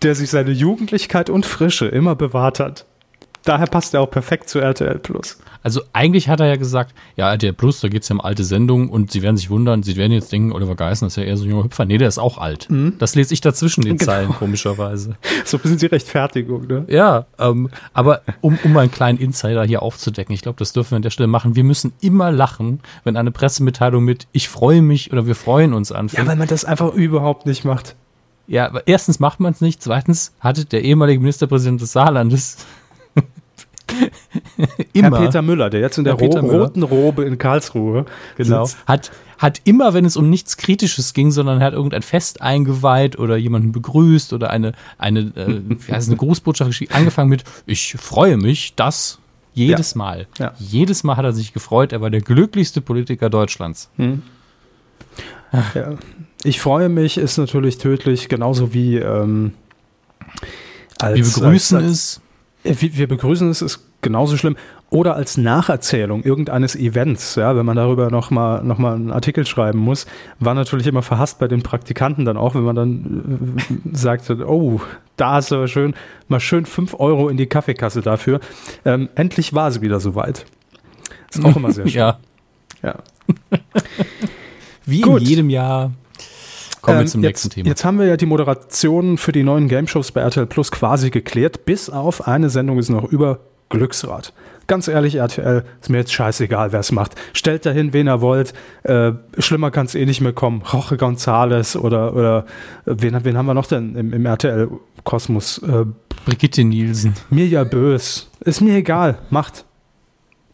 Der 0.02 0.16
sich 0.16 0.32
seine 0.32 0.52
Jugendlichkeit 0.52 1.30
und 1.30 1.46
Frische 1.46 1.86
immer 1.86 2.16
bewahrt 2.16 2.60
hat. 2.60 2.86
Daher 3.44 3.68
passt 3.68 3.94
er 3.94 4.02
auch 4.02 4.10
perfekt 4.10 4.50
zu 4.50 4.60
RTL 4.60 5.00
Plus. 5.00 5.38
Also 5.64 5.82
eigentlich 5.94 6.28
hat 6.28 6.40
er 6.42 6.48
ja 6.48 6.56
gesagt, 6.58 6.94
ja, 7.16 7.32
RTL 7.32 7.54
Plus, 7.54 7.80
da 7.80 7.88
geht 7.88 8.04
es 8.04 8.10
ja 8.10 8.16
um 8.16 8.22
alte 8.22 8.44
Sendungen 8.44 8.90
und 8.90 9.12
Sie 9.12 9.22
werden 9.22 9.38
sich 9.38 9.50
wundern, 9.50 9.82
Sie 9.82 9.96
werden 9.96 10.12
jetzt 10.12 10.32
denken, 10.32 10.52
Oliver 10.52 10.76
Geißen 10.76 11.08
ist 11.08 11.16
ja 11.16 11.24
eher 11.24 11.38
so 11.38 11.46
ein 11.46 11.50
junger 11.50 11.64
Hüpfer. 11.64 11.86
Nee, 11.86 11.98
der 11.98 12.08
ist 12.08 12.20
auch 12.20 12.38
alt. 12.38 12.70
Mhm. 12.70 12.96
Das 13.00 13.16
lese 13.16 13.34
ich 13.34 13.42
dazwischen 13.42 13.82
den 13.82 13.98
genau. 13.98 14.12
Zeilen, 14.12 14.30
komischerweise. 14.30 15.16
So 15.46 15.58
ein 15.58 15.62
bisschen 15.62 15.78
die 15.78 15.86
Rechtfertigung, 15.88 16.68
ne? 16.68 16.86
Ja, 16.88 17.26
ähm, 17.38 17.70
aber 17.94 18.22
um, 18.42 18.58
um 18.64 18.78
einen 18.78 18.92
kleinen 18.92 19.18
Insider 19.18 19.64
hier 19.66 19.82
aufzudecken, 19.82 20.34
ich 20.34 20.42
glaube, 20.42 20.58
das 20.58 20.72
dürfen 20.72 20.92
wir 20.92 20.96
an 20.98 21.02
der 21.02 21.10
Stelle 21.10 21.28
machen. 21.28 21.56
Wir 21.56 21.64
müssen 21.64 21.94
immer 22.02 22.32
lachen, 22.32 22.80
wenn 23.04 23.18
eine 23.18 23.32
Pressemitteilung 23.32 24.04
mit 24.04 24.28
Ich 24.32 24.48
freue 24.48 24.82
mich 24.82 25.12
oder 25.12 25.28
wir 25.28 25.36
freuen 25.36 25.74
uns 25.74 25.92
anfängt. 25.92 26.24
Ja, 26.24 26.30
weil 26.30 26.38
man 26.38 26.48
das 26.48 26.66
einfach 26.66 26.94
überhaupt 26.94 27.46
nicht 27.46 27.66
macht. 27.66 27.96
Ja, 28.48 28.72
erstens 28.86 29.20
macht 29.20 29.40
man 29.40 29.54
es 29.54 29.62
nicht, 29.62 29.82
zweitens 29.82 30.34
hatte 30.40 30.66
der 30.66 30.84
ehemalige 30.84 31.20
Ministerpräsident 31.20 31.82
des 31.82 31.94
Saarlandes 31.94 32.58
immer. 34.94 35.18
Herr 35.20 35.26
Peter 35.26 35.42
Müller, 35.42 35.70
der 35.70 35.82
jetzt 35.82 35.98
in 35.98 36.04
der 36.04 36.14
ro 36.14 36.26
roten 36.26 36.84
Robe 36.84 37.24
in 37.24 37.38
Karlsruhe 37.38 38.06
genau. 38.36 38.66
sitzt. 38.66 38.86
Hat, 38.88 39.12
hat 39.38 39.62
immer, 39.64 39.94
wenn 39.94 40.06
es 40.06 40.18
um 40.18 40.30
nichts 40.30 40.58
Kritisches 40.58 41.14
ging, 41.14 41.32
sondern 41.32 41.62
hat 41.62 41.74
irgendein 41.74 42.02
Fest 42.02 42.42
eingeweiht 42.42 43.18
oder 43.20 43.38
jemanden 43.38 43.72
begrüßt 43.72 44.34
oder 44.34 44.50
eine, 44.50 44.74
eine, 44.98 45.20
äh, 45.36 45.62
wie 45.88 45.92
heißt 45.92 46.10
eine 46.10 46.18
Grußbotschaft 46.18 46.70
geschickt, 46.70 46.96
angefangen 46.96 47.30
mit, 47.30 47.44
ich 47.66 47.96
freue 48.00 48.38
mich, 48.38 48.76
dass 48.76 49.20
jedes 49.54 49.94
ja. 49.94 49.98
Mal. 49.98 50.28
Ja. 50.40 50.54
Jedes 50.58 51.04
Mal 51.04 51.18
hat 51.18 51.26
er 51.26 51.34
sich 51.34 51.54
gefreut, 51.54 51.92
er 51.92 52.02
war 52.02 52.10
der 52.10 52.22
glücklichste 52.22 52.82
Politiker 52.82 53.30
Deutschlands. 53.30 53.90
Hm. 53.98 54.24
Ja. 55.76 55.98
Ich 56.44 56.60
freue 56.60 56.90
mich, 56.90 57.18
ist 57.18 57.38
natürlich 57.38 57.78
tödlich, 57.78 58.28
genauso 58.28 58.74
wie 58.74 58.98
ähm, 58.98 59.54
als, 61.00 61.16
Wir 61.16 61.24
begrüßen 61.24 61.78
als, 61.78 61.86
als, 61.86 61.92
es. 61.92 62.22
Äh, 62.64 62.76
wir 62.80 63.08
begrüßen 63.08 63.50
es, 63.50 63.62
ist 63.62 63.80
genauso 64.02 64.38
schlimm. 64.38 64.56
Oder 64.90 65.16
als 65.16 65.38
Nacherzählung 65.38 66.24
irgendeines 66.24 66.76
Events, 66.76 67.36
ja, 67.36 67.56
wenn 67.56 67.66
man 67.66 67.76
darüber 67.76 68.12
nochmal 68.12 68.64
noch 68.64 68.78
mal 68.78 68.94
einen 68.94 69.12
Artikel 69.12 69.44
schreiben 69.46 69.80
muss, 69.80 70.06
war 70.40 70.54
natürlich 70.54 70.86
immer 70.86 71.02
verhasst 71.02 71.40
bei 71.40 71.48
den 71.48 71.64
Praktikanten 71.64 72.26
dann 72.26 72.38
auch, 72.38 72.54
wenn 72.54 72.62
man 72.62 72.76
dann 72.76 73.58
äh, 73.58 73.98
sagte, 73.98 74.48
oh, 74.48 74.82
da 75.18 75.40
ist 75.40 75.52
aber 75.52 75.68
schön, 75.68 75.96
mal 76.28 76.40
schön 76.40 76.66
5 76.68 77.00
Euro 77.00 77.30
in 77.30 77.38
die 77.38 77.48
Kaffeekasse 77.48 78.02
dafür. 78.02 78.40
Ähm, 78.86 79.10
endlich 79.16 79.54
war 79.54 79.72
sie 79.72 79.82
wieder 79.82 80.00
soweit. 80.00 80.46
Ist 81.34 81.44
auch 81.44 81.56
immer 81.56 81.72
sehr 81.72 81.88
schön. 81.88 82.00
ja. 82.00 82.20
ja. 82.84 82.96
Wie 84.86 85.02
Gut. 85.02 85.22
in 85.22 85.28
jedem 85.28 85.50
Jahr 85.50 85.92
Kommen 86.84 86.98
wir 86.98 87.02
ähm, 87.04 87.08
zum 87.08 87.24
jetzt, 87.24 87.30
nächsten 87.30 87.50
Thema. 87.50 87.70
Jetzt 87.70 87.86
haben 87.86 87.98
wir 87.98 88.06
ja 88.06 88.18
die 88.18 88.26
Moderation 88.26 89.18
für 89.18 89.32
die 89.32 89.44
neuen 89.44 89.70
Game 89.70 89.88
Shows 89.88 90.12
bei 90.12 90.20
RTL 90.20 90.46
Plus 90.46 90.70
quasi 90.70 91.12
geklärt. 91.12 91.64
Bis 91.64 91.90
auf 91.90 92.28
eine 92.28 92.50
Sendung 92.50 92.78
ist 92.78 92.90
noch 92.90 93.06
über 93.06 93.40
Glücksrad. 93.70 94.34
Ganz 94.68 94.90
ehrlich, 94.90 95.16
RTL, 95.16 95.64
ist 95.82 95.90
mir 95.90 96.00
jetzt 96.00 96.12
scheißegal, 96.12 96.74
wer 96.74 96.82
es 96.82 96.92
macht. 96.92 97.16
Stellt 97.32 97.66
dahin, 97.66 97.94
wen 97.94 98.10
ihr 98.10 98.20
wollt. 98.20 98.54
Äh, 98.84 99.14
schlimmer 99.38 99.72
kann 99.72 99.86
es 99.86 99.96
eh 99.96 100.06
nicht 100.06 100.20
mehr 100.20 100.34
kommen. 100.34 100.62
Roche 100.62 100.98
Gonzales 100.98 101.78
oder, 101.78 102.14
oder 102.16 102.46
wen, 102.84 103.18
wen 103.24 103.38
haben 103.38 103.46
wir 103.46 103.54
noch 103.54 103.66
denn 103.66 103.96
im, 103.96 104.12
im 104.12 104.26
RTL-Kosmos? 104.26 105.60
Äh, 105.60 105.86
Brigitte 106.26 106.66
Nielsen. 106.66 107.14
Mirja 107.30 107.64
Bös. 107.64 108.30
Ist 108.42 108.60
mir 108.60 108.76
egal, 108.76 109.20
macht. 109.30 109.64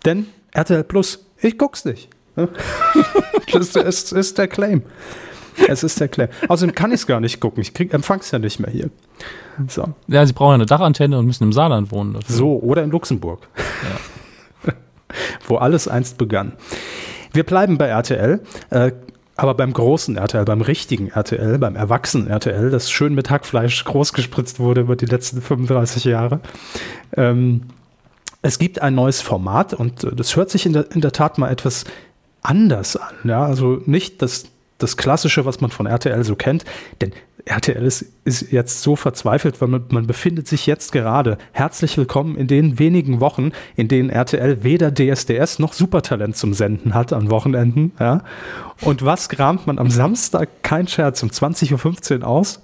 Denn 0.05 0.27
RTL 0.51 0.83
Plus, 0.83 1.25
ich 1.41 1.57
guck's 1.57 1.85
nicht. 1.85 2.07
das 3.51 3.75
ist, 3.75 4.13
ist 4.13 4.37
der 4.37 4.47
Claim. 4.47 4.83
Es 5.67 5.83
ist 5.83 5.99
der 5.99 6.07
Claim. 6.07 6.29
Außerdem 6.47 6.75
kann 6.75 6.91
ich 6.91 7.01
es 7.01 7.07
gar 7.07 7.19
nicht 7.19 7.39
gucken. 7.39 7.61
Ich 7.61 7.73
krieg 7.73 7.93
Empfangs 7.93 8.31
ja 8.31 8.39
nicht 8.39 8.59
mehr 8.59 8.71
hier. 8.71 8.89
So. 9.67 9.93
Ja, 10.07 10.25
sie 10.25 10.33
brauchen 10.33 10.55
eine 10.55 10.65
Dachantenne 10.65 11.17
und 11.17 11.25
müssen 11.25 11.43
im 11.43 11.53
Saarland 11.53 11.91
wohnen. 11.91 12.13
Dafür. 12.13 12.35
So, 12.35 12.59
oder 12.59 12.83
in 12.83 12.91
Luxemburg. 12.91 13.47
Ja. 14.65 14.73
Wo 15.47 15.57
alles 15.57 15.87
einst 15.87 16.17
begann. 16.17 16.53
Wir 17.33 17.43
bleiben 17.43 17.77
bei 17.77 17.87
RTL. 17.87 18.41
Äh, 18.69 18.91
Aber 19.35 19.53
beim 19.53 19.71
großen 19.73 20.17
RTL, 20.17 20.45
beim 20.45 20.61
richtigen 20.61 21.09
RTL, 21.09 21.57
beim 21.59 21.75
erwachsenen 21.75 22.27
RTL, 22.27 22.69
das 22.71 22.91
schön 22.91 23.15
mit 23.15 23.29
Hackfleisch 23.29 23.85
großgespritzt 23.85 24.59
wurde 24.59 24.81
über 24.81 24.95
die 24.95 25.05
letzten 25.05 25.41
35 25.41 26.03
Jahre. 26.05 26.41
Ähm, 27.15 27.63
es 28.41 28.59
gibt 28.59 28.81
ein 28.81 28.95
neues 28.95 29.21
Format 29.21 29.73
und 29.73 30.03
äh, 30.03 30.15
das 30.15 30.35
hört 30.35 30.49
sich 30.49 30.65
in 30.65 30.73
der, 30.73 30.91
in 30.91 31.01
der 31.01 31.11
Tat 31.11 31.37
mal 31.37 31.49
etwas 31.51 31.85
anders 32.41 32.95
an. 32.95 33.13
Ja? 33.23 33.45
Also 33.45 33.81
nicht 33.85 34.21
das, 34.21 34.45
das 34.79 34.97
Klassische, 34.97 35.45
was 35.45 35.61
man 35.61 35.69
von 35.69 35.85
RTL 35.85 36.23
so 36.23 36.35
kennt, 36.35 36.65
denn 37.01 37.11
RTL 37.45 37.83
ist, 37.83 38.05
ist 38.25 38.51
jetzt 38.51 38.81
so 38.81 38.95
verzweifelt, 38.95 39.61
weil 39.61 39.67
man, 39.67 39.85
man 39.89 40.07
befindet 40.07 40.47
sich 40.47 40.65
jetzt 40.65 40.91
gerade 40.91 41.37
herzlich 41.51 41.97
willkommen 41.97 42.35
in 42.35 42.47
den 42.47 42.79
wenigen 42.79 43.19
Wochen, 43.19 43.51
in 43.75 43.87
denen 43.87 44.09
RTL 44.09 44.63
weder 44.63 44.91
DSDS 44.91 45.59
noch 45.59 45.73
Supertalent 45.73 46.35
zum 46.35 46.53
Senden 46.53 46.93
hat 46.93 47.13
an 47.13 47.29
Wochenenden. 47.29 47.91
Ja? 47.99 48.23
Und 48.81 49.05
was 49.05 49.29
kramt 49.29 49.67
man 49.67 49.79
am 49.79 49.89
Samstag, 49.89 50.49
kein 50.63 50.87
Scherz, 50.87 51.23
um 51.23 51.29
20.15 51.29 52.21
Uhr 52.21 52.27
aus? 52.27 52.61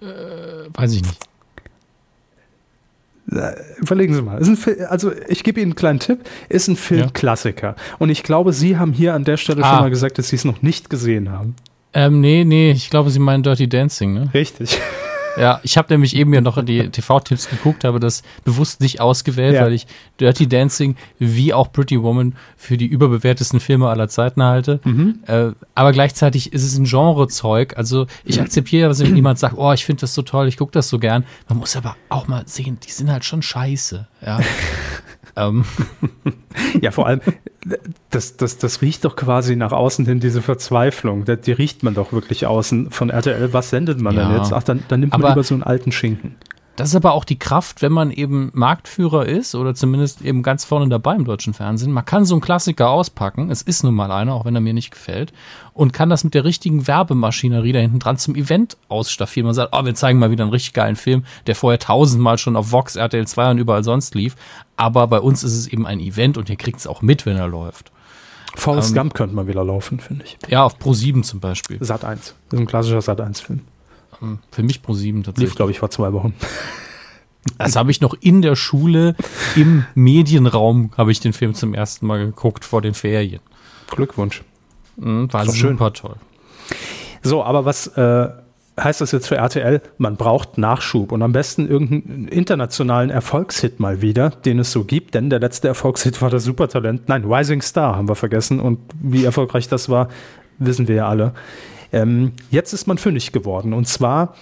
Äh, 0.00 0.68
weiß 0.74 0.92
ich 0.92 1.02
nicht. 1.02 1.27
Äh, 3.30 3.52
überlegen 3.78 4.14
Sie 4.14 4.22
mal. 4.22 4.40
also 4.88 5.12
ich 5.28 5.44
gebe 5.44 5.60
Ihnen 5.60 5.72
einen 5.72 5.76
kleinen 5.76 5.98
Tipp. 5.98 6.20
Ist 6.48 6.68
ein 6.68 6.76
Filmklassiker. 6.76 7.68
Ja. 7.68 7.96
Und 7.98 8.10
ich 8.10 8.22
glaube, 8.22 8.52
Sie 8.52 8.76
haben 8.76 8.92
hier 8.92 9.14
an 9.14 9.24
der 9.24 9.36
Stelle 9.36 9.62
ah. 9.62 9.70
schon 9.70 9.80
mal 9.80 9.90
gesagt, 9.90 10.18
dass 10.18 10.28
Sie 10.28 10.36
es 10.36 10.44
noch 10.44 10.62
nicht 10.62 10.90
gesehen 10.90 11.30
haben. 11.30 11.54
Ähm, 11.92 12.20
nee, 12.20 12.44
nee, 12.44 12.70
ich 12.70 12.90
glaube, 12.90 13.10
Sie 13.10 13.18
meinen 13.18 13.42
Dirty 13.42 13.68
Dancing, 13.68 14.14
ne? 14.14 14.30
Richtig. 14.34 14.78
Ja, 15.38 15.60
ich 15.62 15.76
habe 15.76 15.92
nämlich 15.92 16.16
eben 16.16 16.32
ja 16.34 16.40
noch 16.40 16.62
die 16.64 16.88
TV-Tipps 16.88 17.48
geguckt, 17.48 17.84
habe 17.84 18.00
das 18.00 18.22
bewusst 18.44 18.80
nicht 18.80 19.00
ausgewählt, 19.00 19.54
ja. 19.54 19.62
weil 19.62 19.72
ich 19.72 19.86
Dirty 20.20 20.48
Dancing 20.48 20.96
wie 21.18 21.54
auch 21.54 21.72
Pretty 21.72 22.02
Woman 22.02 22.34
für 22.56 22.76
die 22.76 22.86
überbewertesten 22.86 23.60
Filme 23.60 23.88
aller 23.88 24.08
Zeiten 24.08 24.42
halte. 24.42 24.80
Mhm. 24.84 25.20
Äh, 25.26 25.50
aber 25.74 25.92
gleichzeitig 25.92 26.52
ist 26.52 26.64
es 26.64 26.76
ein 26.76 26.84
Genrezeug. 26.84 27.76
Also 27.76 28.06
ich 28.24 28.40
akzeptiere, 28.40 28.88
dass 28.88 29.00
jemand 29.00 29.38
sagt, 29.38 29.54
oh, 29.56 29.72
ich 29.72 29.84
finde 29.84 30.02
das 30.02 30.14
so 30.14 30.22
toll, 30.22 30.48
ich 30.48 30.56
gucke 30.56 30.72
das 30.72 30.88
so 30.88 30.98
gern. 30.98 31.24
Man 31.48 31.58
muss 31.58 31.76
aber 31.76 31.96
auch 32.08 32.28
mal 32.28 32.42
sehen, 32.46 32.78
die 32.86 32.90
sind 32.90 33.10
halt 33.10 33.24
schon 33.24 33.42
scheiße. 33.42 34.06
Ja. 34.24 34.40
ähm. 35.38 35.64
Ja, 36.82 36.90
vor 36.90 37.06
allem, 37.06 37.20
das, 38.10 38.36
das, 38.36 38.58
das 38.58 38.82
riecht 38.82 39.04
doch 39.04 39.14
quasi 39.14 39.54
nach 39.54 39.72
außen 39.72 40.04
hin, 40.04 40.18
diese 40.18 40.42
Verzweiflung. 40.42 41.24
Die 41.24 41.52
riecht 41.52 41.82
man 41.82 41.94
doch 41.94 42.12
wirklich 42.12 42.46
außen 42.46 42.90
von 42.90 43.10
RTL. 43.10 43.52
Was 43.52 43.70
sendet 43.70 44.00
man 44.00 44.16
ja. 44.16 44.28
denn 44.28 44.38
jetzt? 44.38 44.52
Ach, 44.52 44.62
dann, 44.62 44.82
dann 44.88 45.00
nimmt 45.00 45.12
man 45.12 45.22
aber 45.22 45.30
lieber 45.30 45.44
so 45.44 45.54
einen 45.54 45.62
alten 45.62 45.92
Schinken. 45.92 46.34
Das 46.78 46.90
ist 46.90 46.94
aber 46.94 47.12
auch 47.12 47.24
die 47.24 47.40
Kraft, 47.40 47.82
wenn 47.82 47.90
man 47.90 48.12
eben 48.12 48.52
Marktführer 48.54 49.26
ist 49.26 49.56
oder 49.56 49.74
zumindest 49.74 50.22
eben 50.22 50.44
ganz 50.44 50.64
vorne 50.64 50.88
dabei 50.88 51.16
im 51.16 51.24
deutschen 51.24 51.52
Fernsehen. 51.52 51.90
Man 51.90 52.04
kann 52.04 52.24
so 52.24 52.36
einen 52.36 52.40
Klassiker 52.40 52.88
auspacken, 52.88 53.50
es 53.50 53.62
ist 53.62 53.82
nun 53.82 53.96
mal 53.96 54.12
einer, 54.12 54.32
auch 54.34 54.44
wenn 54.44 54.54
er 54.54 54.60
mir 54.60 54.72
nicht 54.72 54.92
gefällt, 54.92 55.32
und 55.72 55.92
kann 55.92 56.08
das 56.08 56.22
mit 56.22 56.34
der 56.34 56.44
richtigen 56.44 56.86
Werbemaschinerie 56.86 57.72
da 57.72 57.80
hinten 57.80 57.98
dran 57.98 58.16
zum 58.16 58.36
Event 58.36 58.76
ausstaffieren. 58.88 59.46
Man 59.46 59.54
sagt, 59.56 59.74
oh, 59.76 59.84
wir 59.84 59.96
zeigen 59.96 60.20
mal 60.20 60.30
wieder 60.30 60.44
einen 60.44 60.52
richtig 60.52 60.72
geilen 60.72 60.94
Film, 60.94 61.24
der 61.48 61.56
vorher 61.56 61.80
tausendmal 61.80 62.38
schon 62.38 62.54
auf 62.54 62.70
Vox, 62.70 62.94
RTL 62.94 63.26
2 63.26 63.50
und 63.50 63.58
überall 63.58 63.82
sonst 63.82 64.14
lief. 64.14 64.36
Aber 64.76 65.08
bei 65.08 65.18
uns 65.18 65.42
ist 65.42 65.58
es 65.58 65.66
eben 65.66 65.84
ein 65.84 65.98
Event 65.98 66.38
und 66.38 66.48
ihr 66.48 66.54
kriegt 66.54 66.78
es 66.78 66.86
auch 66.86 67.02
mit, 67.02 67.26
wenn 67.26 67.36
er 67.36 67.48
läuft. 67.48 67.90
Forrest 68.54 68.90
ähm, 68.90 68.98
Gump 68.98 69.14
könnte 69.14 69.34
man 69.34 69.48
wieder 69.48 69.64
laufen, 69.64 69.98
finde 69.98 70.26
ich. 70.26 70.38
Ja, 70.48 70.62
auf 70.62 70.78
Pro 70.78 70.94
7 70.94 71.24
zum 71.24 71.40
Beispiel. 71.40 71.78
Sat 71.80 72.04
1. 72.04 72.20
Das 72.20 72.34
ist 72.52 72.60
ein 72.60 72.66
klassischer 72.66 73.02
Sat 73.02 73.20
1-Film. 73.20 73.62
Hm, 74.20 74.38
für 74.50 74.62
mich 74.62 74.82
Pro 74.82 74.94
7 74.94 75.22
tatsächlich. 75.22 75.50
Lief, 75.50 75.56
glaube 75.56 75.70
ich, 75.70 75.78
vor 75.78 75.90
zwei 75.90 76.12
Wochen. 76.12 76.34
Das 77.56 77.76
habe 77.76 77.90
ich 77.90 78.00
noch 78.00 78.14
in 78.20 78.42
der 78.42 78.56
Schule 78.56 79.14
im 79.56 79.84
Medienraum 79.94 80.90
habe 80.96 81.12
ich 81.12 81.20
den 81.20 81.32
Film 81.32 81.54
zum 81.54 81.72
ersten 81.72 82.06
Mal 82.06 82.18
geguckt 82.18 82.64
vor 82.64 82.82
den 82.82 82.94
Ferien. 82.94 83.40
Glückwunsch. 83.90 84.42
Mhm, 84.96 85.32
war 85.32 85.46
super 85.46 85.92
toll. 85.92 86.16
So, 87.22 87.42
aber 87.42 87.64
was 87.64 87.86
äh, 87.88 88.28
heißt 88.78 89.00
das 89.00 89.12
jetzt 89.12 89.28
für 89.28 89.36
RTL? 89.36 89.80
Man 89.98 90.16
braucht 90.16 90.58
Nachschub 90.58 91.12
und 91.12 91.22
am 91.22 91.32
besten 91.32 91.68
irgendeinen 91.68 92.28
internationalen 92.28 93.10
Erfolgshit 93.10 93.80
mal 93.80 94.02
wieder, 94.02 94.30
den 94.30 94.58
es 94.58 94.72
so 94.72 94.84
gibt, 94.84 95.14
denn 95.14 95.30
der 95.30 95.40
letzte 95.40 95.68
Erfolgshit 95.68 96.20
war 96.22 96.30
das 96.30 96.44
Supertalent. 96.44 97.08
Nein, 97.08 97.24
Rising 97.24 97.62
Star 97.62 97.96
haben 97.96 98.08
wir 98.08 98.14
vergessen 98.14 98.60
und 98.60 98.78
wie 99.00 99.24
erfolgreich 99.24 99.68
das 99.68 99.88
war, 99.88 100.08
wissen 100.58 100.88
wir 100.88 100.96
ja 100.96 101.08
alle. 101.08 101.32
Ähm, 101.92 102.32
jetzt 102.50 102.72
ist 102.72 102.86
man 102.86 102.98
fündig 102.98 103.32
geworden 103.32 103.72
und 103.72 103.86
zwar 103.86 104.34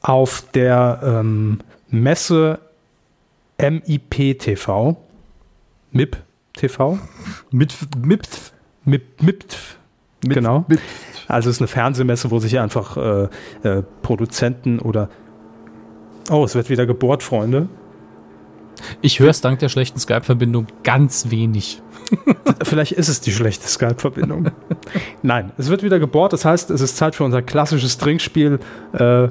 auf 0.00 0.44
der 0.54 1.00
ähm, 1.02 1.60
Messe 1.90 2.60
MIP 3.58 4.38
TV. 4.38 4.96
MIP 5.92 6.16
TV. 6.52 6.98
Mit 7.50 7.74
MIP. 7.96 8.22
MIP. 8.84 9.02
MIP. 9.20 9.44
Genau. 10.20 10.64
Mit. 10.68 10.80
Also 11.28 11.50
es 11.50 11.56
ist 11.56 11.60
eine 11.60 11.68
Fernsehmesse, 11.68 12.30
wo 12.30 12.38
sich 12.38 12.58
einfach 12.58 12.96
äh, 12.96 13.28
äh, 13.62 13.82
Produzenten 14.02 14.78
oder 14.78 15.08
Oh, 16.28 16.44
es 16.44 16.56
wird 16.56 16.70
wieder 16.70 16.86
gebohrt, 16.86 17.22
Freunde. 17.22 17.68
Ich 19.00 19.20
höre 19.20 19.30
es 19.30 19.40
dank 19.40 19.60
der 19.60 19.68
schlechten 19.68 19.98
Skype-Verbindung 19.98 20.66
ganz 20.82 21.30
wenig. 21.30 21.82
Vielleicht 22.62 22.92
ist 22.92 23.08
es 23.08 23.20
die 23.20 23.32
schlechte 23.32 23.66
Skype-Verbindung. 23.66 24.50
Nein, 25.22 25.52
es 25.58 25.68
wird 25.68 25.82
wieder 25.82 25.98
gebohrt. 25.98 26.32
Das 26.32 26.44
heißt, 26.44 26.70
es 26.70 26.80
ist 26.80 26.96
Zeit 26.96 27.14
für 27.14 27.24
unser 27.24 27.42
klassisches 27.42 27.98
Trinkspiel. 27.98 28.58
Äh, 28.92 29.28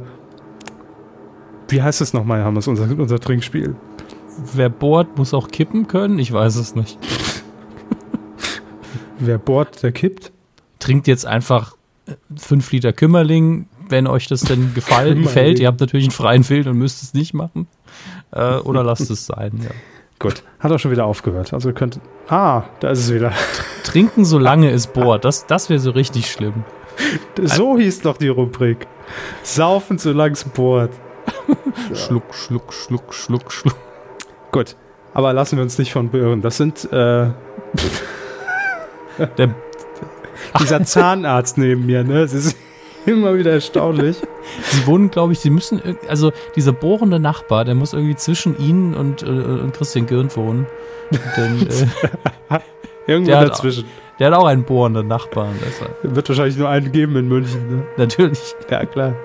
wie 1.67 1.81
heißt 1.81 2.01
es 2.01 2.13
nochmal, 2.13 2.43
Hammes, 2.43 2.67
unser, 2.67 2.83
unser 2.83 3.19
Trinkspiel? 3.19 3.75
Wer 4.53 4.69
bohrt, 4.69 5.17
muss 5.17 5.33
auch 5.33 5.47
kippen 5.47 5.87
können? 5.87 6.19
Ich 6.19 6.31
weiß 6.31 6.55
es 6.57 6.75
nicht. 6.75 6.99
Wer 9.19 9.37
bohrt, 9.37 9.81
der 9.81 9.91
kippt? 9.91 10.31
Trinkt 10.79 11.07
jetzt 11.07 11.25
einfach 11.25 11.75
5 12.35 12.71
Liter 12.71 12.93
Kümmerling, 12.93 13.67
wenn 13.89 14.07
euch 14.07 14.27
das 14.27 14.41
denn 14.41 14.73
gefallen, 14.73 15.21
gefällt. 15.23 15.59
Ihr 15.59 15.67
habt 15.67 15.79
natürlich 15.79 16.05
einen 16.05 16.11
freien 16.11 16.47
Willen 16.49 16.67
und 16.67 16.77
müsst 16.77 17.01
es 17.01 17.13
nicht 17.13 17.33
machen. 17.33 17.67
Äh, 18.31 18.55
oder 18.57 18.83
lasst 18.83 19.09
es 19.09 19.25
sein, 19.25 19.61
ja. 19.63 19.71
Gut, 20.19 20.43
hat 20.59 20.71
auch 20.71 20.79
schon 20.79 20.91
wieder 20.91 21.05
aufgehört. 21.05 21.53
Also 21.53 21.69
ihr 21.69 21.75
könnt. 21.75 21.99
Ah, 22.29 22.63
da 22.79 22.89
ist 22.89 22.99
es 22.99 23.13
wieder. 23.13 23.31
Trinken, 23.83 24.25
solange 24.25 24.71
es 24.71 24.87
bohrt. 24.87 25.25
Das, 25.25 25.45
das 25.45 25.69
wäre 25.69 25.79
so 25.79 25.91
richtig 25.91 26.31
schlimm. 26.31 26.63
So 27.41 27.77
hieß 27.77 28.01
doch 28.01 28.17
die 28.17 28.29
Rubrik. 28.29 28.87
Saufen, 29.43 29.97
solange 29.97 30.33
es 30.33 30.45
bohrt. 30.45 30.91
schluck, 31.93 32.33
schluck, 32.33 32.73
schluck, 32.73 33.13
schluck, 33.13 33.51
schluck. 33.51 33.75
Gut, 34.51 34.75
aber 35.13 35.33
lassen 35.33 35.57
wir 35.57 35.63
uns 35.63 35.77
nicht 35.77 35.91
von 35.91 36.09
beirren. 36.09 36.41
Das 36.41 36.57
sind 36.57 36.85
äh, 36.93 37.31
Der, 39.37 39.53
dieser 40.59 40.83
Zahnarzt 40.83 41.57
neben 41.57 41.85
mir, 41.85 42.03
ne? 42.03 42.21
Das 42.21 42.33
ist 42.33 42.55
immer 43.05 43.37
wieder 43.37 43.51
erstaunlich. 43.51 44.17
Sie 44.61 44.85
wohnen, 44.85 45.11
glaube 45.11 45.33
ich, 45.33 45.39
sie 45.39 45.49
müssen, 45.49 45.81
also 46.07 46.31
dieser 46.55 46.71
bohrende 46.71 47.19
Nachbar, 47.19 47.65
der 47.65 47.75
muss 47.75 47.93
irgendwie 47.93 48.15
zwischen 48.15 48.57
Ihnen 48.59 48.93
und, 48.93 49.23
äh, 49.23 49.25
und 49.25 49.73
Christian 49.73 50.05
Gürnt 50.05 50.35
wohnen. 50.37 50.67
Denn, 51.37 51.67
äh, 52.49 52.59
Irgendwo 53.07 53.31
dazwischen. 53.31 53.85
Auch, 53.85 54.17
der 54.17 54.27
hat 54.27 54.33
auch 54.35 54.45
einen 54.45 54.63
bohrenden 54.63 55.07
Nachbarn. 55.07 55.55
Wird 56.03 56.29
wahrscheinlich 56.29 56.57
nur 56.57 56.69
einen 56.69 56.91
geben 56.91 57.15
in 57.17 57.27
München. 57.27 57.67
Ne? 57.69 57.83
Natürlich. 57.97 58.55
Ja, 58.69 58.85
klar. 58.85 59.15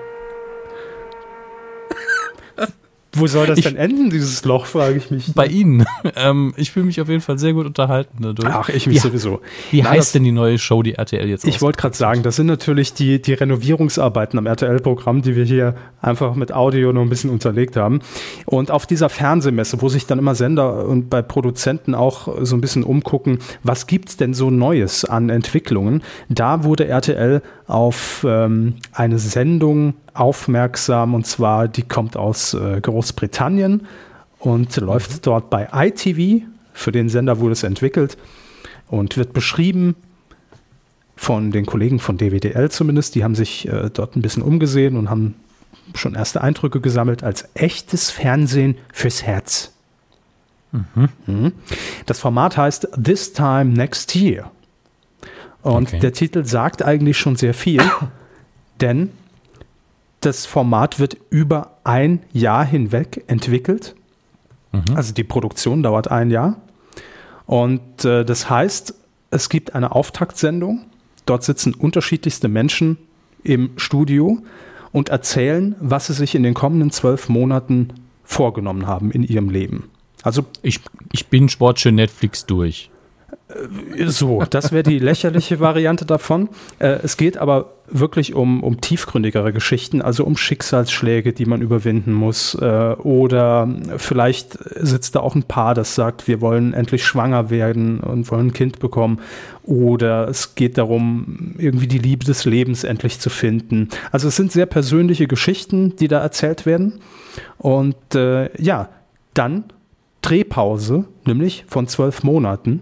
Wo 3.13 3.27
soll 3.27 3.47
das 3.47 3.59
ich, 3.59 3.65
denn 3.65 3.75
enden, 3.75 4.09
dieses 4.09 4.43
Loch, 4.45 4.65
frage 4.65 4.95
ich 4.95 5.11
mich. 5.11 5.33
Bei 5.33 5.47
Ihnen. 5.47 5.85
Ähm, 6.15 6.53
ich 6.57 6.71
fühle 6.71 6.85
mich 6.85 6.99
auf 6.99 7.09
jeden 7.09 7.21
Fall 7.21 7.37
sehr 7.37 7.53
gut 7.53 7.65
unterhalten 7.65 8.17
dadurch. 8.21 8.49
Ach, 8.51 8.69
ich 8.69 8.85
mich 8.85 8.97
wie, 8.97 8.99
sowieso. 8.99 9.39
Wie 9.69 9.81
Na, 9.81 9.91
heißt 9.91 9.99
das, 9.99 10.11
denn 10.11 10.23
die 10.23 10.31
neue 10.31 10.57
Show, 10.57 10.83
die 10.83 10.95
RTL 10.95 11.27
jetzt 11.27 11.45
Ich 11.45 11.61
wollte 11.61 11.79
gerade 11.79 11.95
sagen, 11.95 12.21
das 12.21 12.35
sind 12.35 12.47
natürlich 12.47 12.93
die, 12.93 13.21
die 13.21 13.33
Renovierungsarbeiten 13.33 14.37
am 14.37 14.45
RTL-Programm, 14.45 15.21
die 15.21 15.35
wir 15.35 15.45
hier 15.45 15.75
einfach 16.01 16.35
mit 16.35 16.51
Audio 16.51 16.91
noch 16.91 17.01
ein 17.01 17.09
bisschen 17.09 17.29
unterlegt 17.29 17.77
haben. 17.77 18.01
Und 18.45 18.71
auf 18.71 18.85
dieser 18.85 19.09
Fernsehmesse, 19.09 19.81
wo 19.81 19.89
sich 19.89 20.05
dann 20.05 20.19
immer 20.19 20.35
Sender 20.35 20.85
und 20.85 21.09
bei 21.09 21.21
Produzenten 21.21 21.95
auch 21.95 22.27
so 22.41 22.55
ein 22.55 22.61
bisschen 22.61 22.83
umgucken, 22.83 23.39
was 23.63 23.87
gibt 23.87 24.09
es 24.09 24.17
denn 24.17 24.33
so 24.33 24.49
Neues 24.49 25.05
an 25.05 25.29
Entwicklungen, 25.29 26.03
da 26.29 26.63
wurde 26.63 26.87
RTL 26.87 27.41
auf 27.67 28.25
ähm, 28.27 28.75
eine 28.91 29.17
Sendung 29.17 29.93
aufmerksam 30.13 31.13
und 31.13 31.25
zwar, 31.25 31.67
die 31.67 31.83
kommt 31.83 32.17
aus 32.17 32.53
äh, 32.53 32.79
Großbritannien 32.81 33.87
und 34.39 34.77
mhm. 34.77 34.85
läuft 34.85 35.25
dort 35.25 35.49
bei 35.49 35.69
ITV. 35.73 36.45
Für 36.73 36.91
den 36.91 37.09
Sender 37.09 37.39
wurde 37.39 37.53
es 37.53 37.63
entwickelt 37.63 38.17
und 38.87 39.17
wird 39.17 39.33
beschrieben 39.33 39.95
von 41.15 41.51
den 41.51 41.65
Kollegen 41.65 41.99
von 41.99 42.17
DWDL 42.17 42.71
zumindest. 42.71 43.15
Die 43.15 43.23
haben 43.23 43.35
sich 43.35 43.67
äh, 43.67 43.89
dort 43.93 44.15
ein 44.15 44.21
bisschen 44.21 44.43
umgesehen 44.43 44.97
und 44.97 45.09
haben 45.09 45.35
schon 45.95 46.15
erste 46.15 46.41
Eindrücke 46.41 46.81
gesammelt 46.81 47.23
als 47.23 47.49
echtes 47.53 48.09
Fernsehen 48.09 48.77
fürs 48.93 49.23
Herz. 49.23 49.71
Mhm. 50.71 51.09
mhm. 51.25 51.51
Das 52.05 52.19
Format 52.19 52.57
heißt 52.57 52.87
This 53.01 53.33
Time 53.33 53.65
Next 53.65 54.15
Year. 54.15 54.51
Und 55.61 55.89
okay. 55.89 55.99
der 55.99 56.13
Titel 56.13 56.45
sagt 56.45 56.81
eigentlich 56.81 57.17
schon 57.17 57.35
sehr 57.35 57.53
viel, 57.53 57.83
denn 58.81 59.11
das 60.21 60.45
Format 60.45 60.99
wird 60.99 61.17
über 61.29 61.77
ein 61.83 62.21
Jahr 62.31 62.65
hinweg 62.65 63.23
entwickelt. 63.27 63.95
Mhm. 64.71 64.95
Also 64.95 65.13
die 65.13 65.23
Produktion 65.23 65.83
dauert 65.83 66.09
ein 66.09 66.31
Jahr. 66.31 66.61
Und 67.45 68.05
äh, 68.05 68.23
das 68.23 68.49
heißt, 68.49 68.93
es 69.31 69.49
gibt 69.49 69.75
eine 69.75 69.93
Auftaktsendung. 69.93 70.85
Dort 71.25 71.43
sitzen 71.43 71.73
unterschiedlichste 71.73 72.47
Menschen 72.47 72.97
im 73.43 73.71
Studio 73.77 74.39
und 74.91 75.09
erzählen, 75.09 75.75
was 75.79 76.07
sie 76.07 76.13
sich 76.13 76.35
in 76.35 76.43
den 76.43 76.53
kommenden 76.53 76.91
zwölf 76.91 77.29
Monaten 77.29 77.89
vorgenommen 78.23 78.87
haben 78.87 79.11
in 79.11 79.23
ihrem 79.23 79.49
Leben. 79.49 79.89
Also 80.23 80.45
ich, 80.61 80.79
ich 81.11 81.27
bin 81.27 81.49
Sportschön 81.49 81.95
Netflix 81.95 82.45
durch. 82.45 82.91
So, 84.05 84.43
das 84.49 84.71
wäre 84.71 84.83
die 84.83 84.99
lächerliche 84.99 85.59
Variante 85.59 86.05
davon. 86.05 86.49
Äh, 86.79 86.99
es 87.03 87.17
geht 87.17 87.37
aber 87.37 87.73
wirklich 87.91 88.33
um, 88.33 88.63
um 88.63 88.79
tiefgründigere 88.81 89.53
Geschichten, 89.53 90.01
also 90.01 90.25
um 90.25 90.37
Schicksalsschläge, 90.37 91.33
die 91.33 91.45
man 91.45 91.61
überwinden 91.61 92.13
muss. 92.13 92.55
Äh, 92.55 92.95
oder 92.95 93.67
vielleicht 93.97 94.57
sitzt 94.75 95.15
da 95.15 95.19
auch 95.19 95.35
ein 95.35 95.43
Paar, 95.43 95.73
das 95.73 95.95
sagt, 95.95 96.27
wir 96.27 96.41
wollen 96.41 96.73
endlich 96.73 97.05
schwanger 97.05 97.49
werden 97.49 97.99
und 97.99 98.31
wollen 98.31 98.47
ein 98.47 98.53
Kind 98.53 98.79
bekommen. 98.79 99.19
Oder 99.63 100.27
es 100.27 100.55
geht 100.55 100.77
darum, 100.77 101.55
irgendwie 101.57 101.87
die 101.87 101.99
Liebe 101.99 102.25
des 102.25 102.45
Lebens 102.45 102.83
endlich 102.83 103.19
zu 103.19 103.29
finden. 103.29 103.89
Also 104.11 104.29
es 104.29 104.35
sind 104.35 104.51
sehr 104.51 104.65
persönliche 104.65 105.27
Geschichten, 105.27 105.95
die 105.97 106.07
da 106.07 106.19
erzählt 106.19 106.65
werden. 106.65 106.99
Und 107.57 108.15
äh, 108.15 108.49
ja, 108.61 108.89
dann 109.33 109.65
Drehpause, 110.21 111.05
nämlich 111.25 111.65
von 111.67 111.87
zwölf 111.87 112.23
Monaten. 112.23 112.81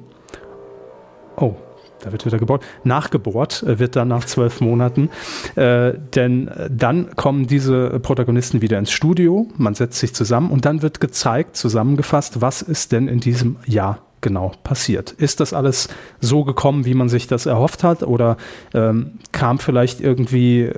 Oh, 1.38 1.56
da 2.02 2.12
wird 2.12 2.26
wieder 2.26 2.40
gebohrt. 2.40 2.64
Nachgebohrt 2.84 3.64
äh, 3.64 3.80
wird 3.80 3.96
dann 3.96 4.08
nach 4.08 4.26
zwölf 4.26 4.62
Monaten. 4.62 5.10
Äh, 5.56 5.94
denn 6.16 6.48
äh, 6.48 6.70
dann 6.72 7.16
kommen 7.16 7.48
diese 7.48 8.00
Protagonisten 8.00 8.62
wieder 8.62 8.78
ins 8.80 8.92
Studio, 8.92 9.48
man 9.58 9.76
setzt 9.76 10.00
sich 10.00 10.14
zusammen 10.14 10.52
und 10.52 10.66
dann 10.66 10.82
wird 10.82 11.00
gezeigt, 11.00 11.56
zusammengefasst, 11.56 12.42
was 12.42 12.62
ist 12.62 12.92
denn 12.92 13.08
in 13.08 13.20
diesem 13.20 13.58
Jahr 13.66 14.00
genau 14.22 14.52
passiert. 14.64 15.12
Ist 15.12 15.40
das 15.40 15.54
alles 15.54 15.90
so 16.20 16.44
gekommen, 16.44 16.86
wie 16.86 16.94
man 16.94 17.10
sich 17.10 17.28
das 17.28 17.46
erhofft 17.46 17.84
hat? 17.84 18.04
Oder 18.04 18.38
ähm, 18.74 19.20
kam 19.32 19.60
vielleicht 19.60 20.02
irgendwie 20.02 20.64
äh, 20.64 20.76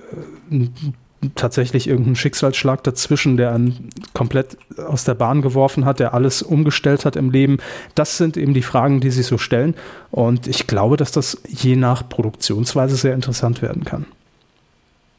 ein 0.51 0.95
tatsächlich 1.35 1.87
irgendeinen 1.87 2.15
Schicksalsschlag 2.15 2.83
dazwischen, 2.83 3.37
der 3.37 3.53
einen 3.53 3.89
komplett 4.13 4.57
aus 4.77 5.03
der 5.03 5.13
Bahn 5.13 5.41
geworfen 5.41 5.85
hat, 5.85 5.99
der 5.99 6.13
alles 6.13 6.41
umgestellt 6.41 7.05
hat 7.05 7.15
im 7.15 7.31
Leben. 7.31 7.57
Das 7.95 8.17
sind 8.17 8.37
eben 8.37 8.53
die 8.53 8.61
Fragen, 8.61 9.01
die 9.01 9.11
sich 9.11 9.27
so 9.27 9.37
stellen. 9.37 9.75
Und 10.09 10.47
ich 10.47 10.67
glaube, 10.67 10.97
dass 10.97 11.11
das 11.11 11.41
je 11.47 11.75
nach 11.75 12.07
Produktionsweise 12.07 12.95
sehr 12.95 13.13
interessant 13.13 13.61
werden 13.61 13.83
kann. 13.83 14.05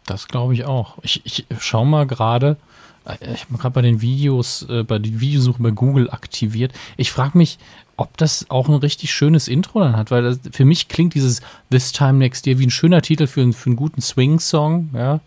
Das 0.06 0.28
glaube 0.28 0.54
ich 0.54 0.64
auch. 0.64 0.98
Ich, 1.02 1.22
ich 1.24 1.46
schaue 1.60 1.86
mal 1.86 2.06
gerade, 2.06 2.56
äh, 3.04 3.16
ich 3.32 3.44
habe 3.44 3.58
gerade 3.58 3.74
bei 3.74 3.82
den 3.82 4.00
Videos, 4.00 4.66
äh, 4.68 4.82
bei 4.82 4.98
den 4.98 5.20
Videosuchen 5.20 5.62
bei 5.62 5.70
Google 5.70 6.10
aktiviert. 6.10 6.72
Ich 6.96 7.12
frage 7.12 7.38
mich, 7.38 7.58
ob 7.96 8.16
das 8.16 8.46
auch 8.48 8.68
ein 8.68 8.74
richtig 8.74 9.12
schönes 9.12 9.46
Intro 9.46 9.80
dann 9.80 9.96
hat, 9.96 10.10
weil 10.10 10.22
das, 10.22 10.40
für 10.50 10.64
mich 10.64 10.88
klingt 10.88 11.14
dieses 11.14 11.40
This 11.70 11.92
Time 11.92 12.14
Next 12.14 12.46
Year 12.46 12.58
wie 12.58 12.66
ein 12.66 12.70
schöner 12.70 13.02
Titel 13.02 13.26
für, 13.26 13.52
für 13.52 13.66
einen 13.66 13.76
guten 13.76 14.00
Swing-Song, 14.00 14.90
ja. 14.94 15.20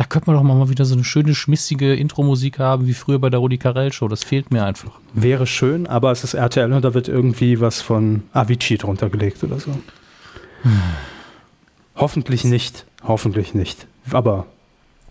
Da 0.00 0.06
könnte 0.06 0.30
man 0.30 0.36
doch 0.36 0.42
mal 0.42 0.70
wieder 0.70 0.86
so 0.86 0.94
eine 0.94 1.04
schöne, 1.04 1.34
schmissige 1.34 1.94
Intro-Musik 1.94 2.58
haben, 2.58 2.86
wie 2.86 2.94
früher 2.94 3.18
bei 3.18 3.28
der 3.28 3.38
Rudi 3.38 3.58
Carell 3.58 3.92
Show. 3.92 4.08
Das 4.08 4.24
fehlt 4.24 4.50
mir 4.50 4.64
einfach. 4.64 4.92
Wäre 5.12 5.46
schön, 5.46 5.86
aber 5.86 6.10
es 6.10 6.24
ist 6.24 6.32
RTL 6.32 6.72
und 6.72 6.82
da 6.82 6.94
wird 6.94 7.06
irgendwie 7.06 7.60
was 7.60 7.82
von 7.82 8.22
Avicii 8.32 8.78
drunter 8.78 9.10
gelegt 9.10 9.44
oder 9.44 9.60
so. 9.60 9.72
Hm. 10.62 10.72
Hoffentlich 11.96 12.44
nicht. 12.44 12.86
Hoffentlich 13.02 13.52
nicht. 13.52 13.86
Aber 14.10 14.46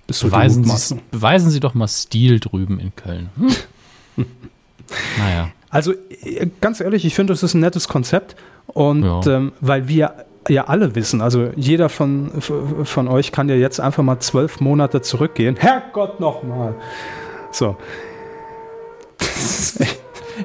du 0.08 0.14
beweisen, 0.24 0.64
Sie, 0.64 0.96
beweisen 1.12 1.52
Sie 1.52 1.60
doch 1.60 1.76
mal 1.76 1.88
Stil 1.88 2.40
drüben 2.40 2.80
in 2.80 2.96
Köln. 2.96 3.30
Hm. 4.16 4.26
naja. 5.20 5.52
Also 5.70 5.94
ganz 6.62 6.80
ehrlich, 6.80 7.06
ich 7.06 7.14
finde, 7.14 7.34
das 7.34 7.44
ist 7.44 7.54
ein 7.54 7.60
nettes 7.60 7.90
Konzept. 7.90 8.36
Und 8.66 9.04
ja. 9.04 9.22
ähm, 9.28 9.52
weil 9.62 9.88
wir 9.88 10.26
ja 10.48 10.66
alle 10.66 10.96
wissen. 10.96 11.22
Also 11.22 11.50
jeder 11.56 11.90
von, 11.90 12.42
von 12.42 13.08
euch 13.08 13.32
kann 13.32 13.50
ja 13.50 13.56
jetzt 13.56 13.80
einfach 13.80 14.04
mal 14.04 14.20
zwölf 14.20 14.60
Monate 14.60 15.02
zurückgehen. 15.02 15.56
Herrgott 15.58 16.20
nochmal. 16.20 16.76
So. 17.52 17.76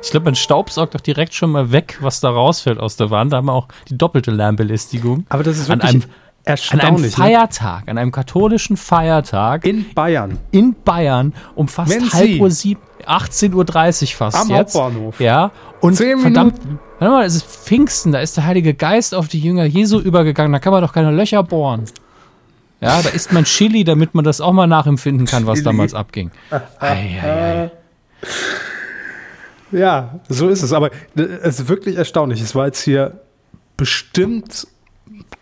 Ich 0.02 0.10
glaube, 0.10 0.24
man 0.24 0.34
staubsaugt 0.34 0.96
doch 0.96 1.00
direkt 1.00 1.34
schon 1.34 1.52
mal 1.52 1.70
weg, 1.70 1.98
was 2.00 2.18
da 2.18 2.28
rausfällt 2.28 2.80
aus 2.80 2.96
der 2.96 3.10
Wand. 3.10 3.32
Da 3.32 3.36
haben 3.36 3.46
wir 3.46 3.52
auch 3.52 3.68
die 3.88 3.96
doppelte 3.96 4.32
Lärmbelästigung. 4.32 5.24
Aber 5.28 5.44
das 5.44 5.56
ist 5.56 5.68
wirklich 5.68 5.88
an 5.88 6.02
einem, 6.02 6.04
erstaunlich. 6.44 6.82
An 6.82 6.88
einem 6.88 7.02
ne? 7.02 7.08
Feiertag, 7.10 7.86
ne? 7.86 7.90
an 7.90 7.98
einem 7.98 8.12
katholischen 8.12 8.76
Feiertag. 8.76 9.64
In 9.64 9.92
Bayern. 9.94 10.38
In 10.50 10.74
Bayern 10.84 11.32
um 11.54 11.68
fast 11.68 11.90
Wenn 11.90 12.12
halb 12.12 12.26
Sie 12.26 12.40
Uhr 12.40 12.50
sieben, 12.50 12.80
18.30 13.06 13.54
Uhr 14.02 14.16
fast 14.16 14.36
am 14.36 14.50
jetzt. 14.50 14.74
Hauptbahnhof. 14.74 15.20
Ja. 15.20 15.50
Und 15.80 15.96
Zehn 15.96 16.18
verdammt, 16.18 16.58
Minuten. 16.64 16.78
warte 16.98 17.14
mal, 17.14 17.24
es 17.24 17.36
ist 17.36 17.46
Pfingsten, 17.46 18.12
da 18.12 18.20
ist 18.20 18.36
der 18.36 18.46
Heilige 18.46 18.74
Geist 18.74 19.14
auf 19.14 19.28
die 19.28 19.40
Jünger 19.40 19.64
Jesu 19.64 19.98
übergegangen, 19.98 20.52
da 20.52 20.58
kann 20.58 20.72
man 20.72 20.82
doch 20.82 20.92
keine 20.92 21.10
Löcher 21.10 21.42
bohren. 21.42 21.84
Ja, 22.80 23.00
da 23.02 23.08
isst 23.10 23.32
man 23.32 23.44
Chili, 23.44 23.84
damit 23.84 24.14
man 24.14 24.24
das 24.24 24.40
auch 24.40 24.52
mal 24.52 24.66
nachempfinden 24.66 25.26
kann, 25.26 25.46
was 25.46 25.56
Chili. 25.58 25.64
damals 25.64 25.94
abging. 25.94 26.30
Ei, 26.50 26.60
ei, 26.80 27.20
ei. 27.22 27.70
Ja, 29.72 30.20
so 30.28 30.48
ist 30.48 30.62
es. 30.62 30.72
Aber 30.72 30.90
es 31.14 31.60
ist 31.60 31.68
wirklich 31.68 31.96
erstaunlich. 31.96 32.40
Es 32.40 32.54
war 32.54 32.66
jetzt 32.66 32.82
hier 32.82 33.20
bestimmt 33.76 34.66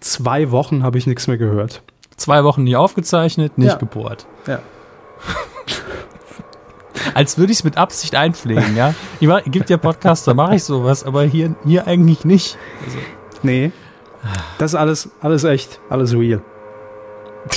zwei 0.01 0.51
Wochen, 0.51 0.83
habe 0.83 0.99
ich 0.99 1.07
nichts 1.07 1.27
mehr 1.27 1.39
gehört. 1.39 1.83
Zwei 2.17 2.45
Wochen 2.45 2.65
nie 2.65 2.77
aufgezeichnet, 2.77 3.59
nicht 3.59 3.73
ja. 3.73 3.77
gebohrt. 3.77 4.27
Ja. 4.47 4.61
Als 7.15 7.39
würde 7.39 7.53
ich 7.53 7.59
es 7.59 7.65
mit 7.65 7.77
Absicht 7.77 8.15
einpflegen, 8.15 8.77
ja. 8.77 8.95
Ich 9.21 9.29
mach, 9.29 9.43
gibt 9.45 9.71
ja 9.71 9.77
Podcasts, 9.77 10.25
da 10.25 10.35
mache 10.35 10.57
ich 10.57 10.65
sowas, 10.65 11.05
aber 11.05 11.25
hier, 11.25 11.55
hier 11.65 11.87
eigentlich 11.87 12.25
nicht. 12.25 12.59
Also. 12.85 12.99
Nee. 13.43 13.73
Das 14.59 14.73
ist 14.73 14.77
alles, 14.77 15.11
alles 15.21 15.45
echt, 15.45 15.81
alles 15.89 16.15
real. 16.15 16.43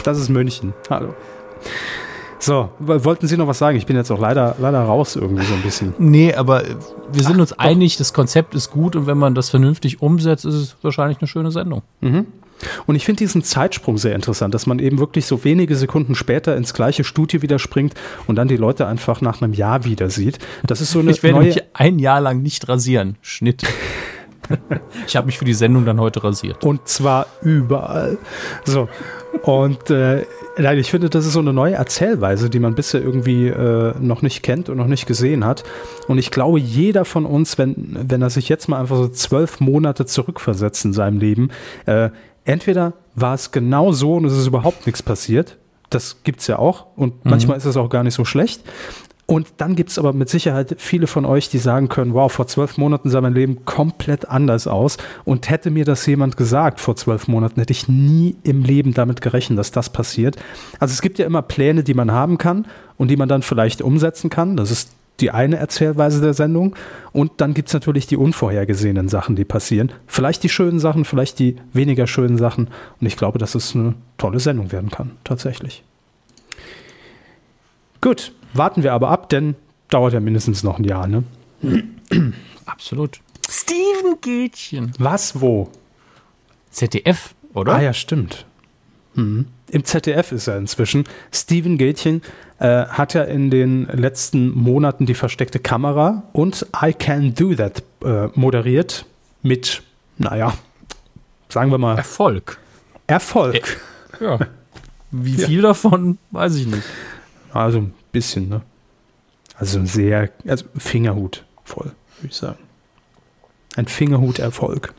Das 0.04 0.18
ist 0.18 0.30
München. 0.30 0.74
Hallo. 0.90 1.14
So, 2.46 2.70
wollten 2.80 3.26
Sie 3.26 3.38
noch 3.38 3.48
was 3.48 3.58
sagen? 3.58 3.76
Ich 3.76 3.88
bin 3.88 3.96
jetzt 3.96 4.12
auch 4.12 4.20
leider, 4.20 4.56
leider 4.60 4.82
raus 4.82 5.16
irgendwie 5.16 5.44
so 5.46 5.56
ein 5.56 5.64
bisschen. 5.64 5.96
Nee, 5.98 6.36
aber 6.36 6.62
wir 7.12 7.24
sind 7.24 7.38
Ach, 7.38 7.40
uns 7.40 7.50
doch. 7.50 7.58
einig, 7.58 7.98
das 7.98 8.14
Konzept 8.14 8.54
ist 8.54 8.70
gut 8.70 8.96
und 8.96 9.08
wenn 9.08 9.18
man 9.18 9.34
das 9.34 9.50
vernünftig 9.50 10.00
umsetzt, 10.00 10.46
ist 10.46 10.54
es 10.54 10.76
wahrscheinlich 10.84 11.18
eine 11.20 11.28
schöne 11.28 11.50
Sendung. 11.50 11.82
Mhm. 12.02 12.28
Und 12.86 12.96
ich 12.96 13.04
finde 13.04 13.18
diesen 13.18 13.42
Zeitsprung 13.42 13.98
sehr 13.98 14.14
interessant, 14.14 14.54
dass 14.54 14.68
man 14.68 14.78
eben 14.78 15.00
wirklich 15.00 15.26
so 15.26 15.44
wenige 15.44 15.76
Sekunden 15.76 16.14
später 16.14 16.56
ins 16.56 16.76
gleiche 16.76 17.04
Studio 17.04 17.42
wieder 17.42 17.58
springt 17.58 17.96
und 18.28 18.36
dann 18.36 18.48
die 18.48 18.58
Leute 18.58 18.86
einfach 18.86 19.22
nach 19.22 19.42
einem 19.42 19.54
Jahr 19.54 19.84
wieder 19.84 20.12
sieht. 20.12 20.38
Das 20.64 20.82
ist 20.82 20.92
so 20.92 21.00
eine 21.00 21.12
Ich 21.12 21.24
werde 21.24 21.40
mich 21.40 21.64
ein 21.74 21.98
Jahr 21.98 22.22
lang 22.22 22.44
nicht 22.44 22.70
rasieren. 22.70 23.18
Schnitt. 23.22 23.64
ich 25.08 25.16
habe 25.16 25.28
mich 25.28 25.38
für 25.38 25.46
die 25.46 25.54
Sendung 25.54 25.86
dann 25.86 26.00
heute 26.00 26.24
rasiert. 26.24 26.64
Und 26.64 26.88
zwar 26.88 27.28
überall. 27.42 28.18
So. 28.64 28.88
Und 29.44 29.90
äh, 29.90 30.26
ich 30.58 30.90
finde, 30.90 31.10
das 31.10 31.26
ist 31.26 31.34
so 31.34 31.40
eine 31.40 31.54
neue 31.54 31.74
Erzählweise, 31.74 32.50
die 32.50 32.60
man 32.60 32.76
bisher 32.76 33.02
irgendwie 33.02 33.48
äh, 33.48 33.94
noch 34.00 34.22
nicht 34.22 34.44
kennt 34.44 34.70
und 34.70 34.78
noch 34.78 34.88
nicht 34.88 35.06
gesehen 35.06 35.46
hat. 35.46 35.64
Und 36.08 36.18
ich 36.18 36.32
glaube, 36.32 36.60
jeder 36.60 37.06
von 37.06 37.26
uns, 37.26 37.58
wenn, 37.58 37.98
wenn 38.02 38.22
er 38.22 38.30
sich 38.30 38.50
jetzt 38.50 38.68
mal 38.70 38.80
einfach 38.80 38.98
so 38.98 39.08
zwölf 39.08 39.60
Monate 39.60 40.06
zurückversetzt 40.06 40.86
in 40.86 40.94
seinem 40.94 41.20
Leben, 41.20 41.50
äh, 41.86 42.10
entweder 42.46 42.94
war 43.16 43.34
es 43.34 43.52
genau 43.52 43.92
so 43.92 44.14
und 44.14 44.26
es 44.26 44.38
ist 44.38 44.48
überhaupt 44.48 44.86
nichts 44.86 45.04
passiert. 45.04 45.58
Das 45.90 46.24
gibt 46.24 46.42
es 46.42 46.48
ja 46.48 46.58
auch. 46.58 46.88
Und 46.96 47.26
mhm. 47.26 47.32
manchmal 47.32 47.58
ist 47.58 47.66
es 47.66 47.78
auch 47.78 47.90
gar 47.90 48.04
nicht 48.04 48.16
so 48.16 48.26
schlecht. 48.26 48.62
Und 49.28 49.48
dann 49.58 49.76
gibt 49.76 49.90
es 49.90 49.98
aber 49.98 50.14
mit 50.14 50.30
Sicherheit 50.30 50.76
viele 50.78 51.08
von 51.08 51.26
euch, 51.26 51.50
die 51.50 51.58
sagen 51.58 51.90
können, 51.90 52.14
wow, 52.14 52.32
vor 52.32 52.46
zwölf 52.46 52.78
Monaten 52.78 53.10
sah 53.10 53.22
mein 53.22 53.34
Leben 53.34 53.66
komplett 53.66 54.30
anders 54.30 54.68
aus. 54.68 54.98
Und 55.24 55.50
hätte 55.50 55.72
mir 55.72 55.84
das 55.84 56.06
jemand 56.06 56.38
gesagt 56.38 56.80
vor 56.80 56.96
zwölf 56.96 57.28
Monaten, 57.28 57.60
hätte 57.60 57.74
ich 57.74 57.88
nie 57.88 58.36
im 58.44 58.64
Leben 58.64 58.94
damit 58.94 59.22
gerechnet, 59.22 59.58
dass 59.58 59.72
das 59.72 59.90
passiert. 59.90 60.38
Also 60.80 60.94
es 60.94 61.02
gibt 61.02 61.18
ja 61.18 61.26
immer 61.26 61.42
Pläne, 61.42 61.84
die 61.84 61.96
man 61.96 62.12
haben 62.12 62.38
kann 62.38 62.68
und 62.98 63.10
die 63.10 63.18
man 63.18 63.28
dann 63.28 63.42
vielleicht 63.42 63.82
umsetzen 63.82 64.30
kann. 64.30 64.58
Das 64.58 64.70
ist 64.70 64.92
die 65.20 65.32
eine 65.32 65.56
Erzählweise 65.56 66.22
der 66.22 66.36
Sendung. 66.36 66.76
Und 67.12 67.32
dann 67.38 67.56
gibt 67.56 67.70
es 67.70 67.74
natürlich 67.74 68.06
die 68.06 68.18
unvorhergesehenen 68.18 69.08
Sachen, 69.10 69.36
die 69.36 69.46
passieren. 69.46 69.92
Vielleicht 70.06 70.44
die 70.44 70.50
schönen 70.50 70.80
Sachen, 70.80 71.04
vielleicht 71.04 71.40
die 71.40 71.56
weniger 71.74 72.06
schönen 72.06 72.38
Sachen. 72.38 72.70
Und 73.00 73.08
ich 73.08 73.18
glaube, 73.18 73.40
dass 73.40 73.56
es 73.56 73.76
eine 73.76 73.96
tolle 74.20 74.40
Sendung 74.40 74.72
werden 74.72 74.92
kann, 74.92 75.12
tatsächlich. 75.24 75.84
Gut, 78.02 78.34
warten 78.58 78.84
wir 78.84 78.94
aber 78.94 79.10
ab, 79.10 79.30
denn 79.30 79.56
dauert 79.90 80.14
ja 80.14 80.20
mindestens 80.20 80.64
noch 80.64 80.80
ein 80.80 80.84
Jahr, 80.84 81.08
ne? 81.08 81.24
Absolut. 82.66 83.20
Steven 83.50 84.18
Gätchen. 84.22 84.92
Was, 84.98 85.40
wo? 85.40 85.70
ZDF, 86.72 87.36
oder? 87.54 87.76
Ah 87.76 87.82
ja, 87.82 87.94
stimmt. 87.94 88.46
Mhm. 89.14 89.48
Im 89.70 89.84
ZDF 89.84 90.32
ist 90.32 90.48
er 90.48 90.58
inzwischen. 90.58 91.06
Steven 91.32 91.78
Gätchen 91.78 92.22
äh, 92.60 92.86
hat 92.86 93.14
ja 93.14 93.24
in 93.24 93.50
den 93.50 93.86
letzten 93.86 94.52
Monaten 94.52 95.06
die 95.06 95.16
versteckte 95.16 95.60
Kamera 95.60 96.24
und 96.34 96.68
I 96.84 96.94
Can 96.94 97.34
Do 97.34 97.56
That 97.56 97.84
äh, 98.04 98.28
moderiert 98.36 99.06
mit, 99.42 99.84
naja, 100.18 100.54
sagen 101.50 101.72
wir 101.72 101.78
mal. 101.78 101.98
Erfolg. 101.98 102.60
Erfolg. 103.08 103.80
Äh, 104.20 104.24
ja. 104.24 104.40
Wie 105.12 105.34
viel 105.34 105.62
ja. 105.62 105.70
davon, 105.70 106.18
weiß 106.32 106.56
ich 106.56 106.68
nicht. 106.68 106.84
Also 107.54 107.90
bisschen, 108.16 108.50
ne? 108.50 108.62
Also 109.58 109.86
sehr, 109.86 110.30
also 110.48 110.66
Fingerhut 110.78 111.46
voll, 111.64 111.92
würde 112.20 112.30
ich 112.30 112.36
sagen. 112.36 112.60
Ein 113.78 113.88
Fingerhut-Erfolg. 113.88 114.94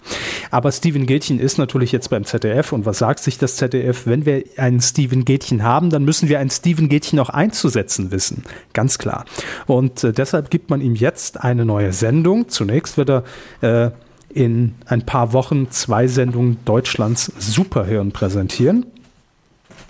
Aber 0.50 0.70
Steven 0.70 1.06
Gätchen 1.06 1.40
ist 1.40 1.56
natürlich 1.56 1.92
jetzt 1.92 2.10
beim 2.10 2.24
ZDF 2.24 2.72
und 2.72 2.84
was 2.84 2.98
sagt 2.98 3.20
sich 3.20 3.38
das 3.38 3.56
ZDF? 3.56 4.06
Wenn 4.06 4.26
wir 4.26 4.44
einen 4.58 4.82
Steven 4.82 5.24
Gätchen 5.24 5.62
haben, 5.62 5.88
dann 5.88 6.04
müssen 6.04 6.28
wir 6.28 6.40
einen 6.40 6.50
Steven 6.50 6.90
Gätchen 6.90 7.18
auch 7.18 7.30
einzusetzen 7.30 8.10
wissen. 8.10 8.44
Ganz 8.74 8.98
klar. 8.98 9.24
Und 9.66 10.04
äh, 10.04 10.12
deshalb 10.12 10.50
gibt 10.50 10.68
man 10.68 10.82
ihm 10.82 10.94
jetzt 10.94 11.40
eine 11.40 11.64
neue 11.64 11.94
Sendung. 11.94 12.48
Zunächst 12.48 12.98
wird 12.98 13.10
er 13.10 13.24
äh, 13.62 13.90
in 14.28 14.74
ein 14.84 15.06
paar 15.06 15.32
Wochen 15.32 15.70
zwei 15.70 16.06
Sendungen 16.06 16.58
Deutschlands 16.66 17.32
Superhirn 17.38 18.12
präsentieren. 18.12 18.84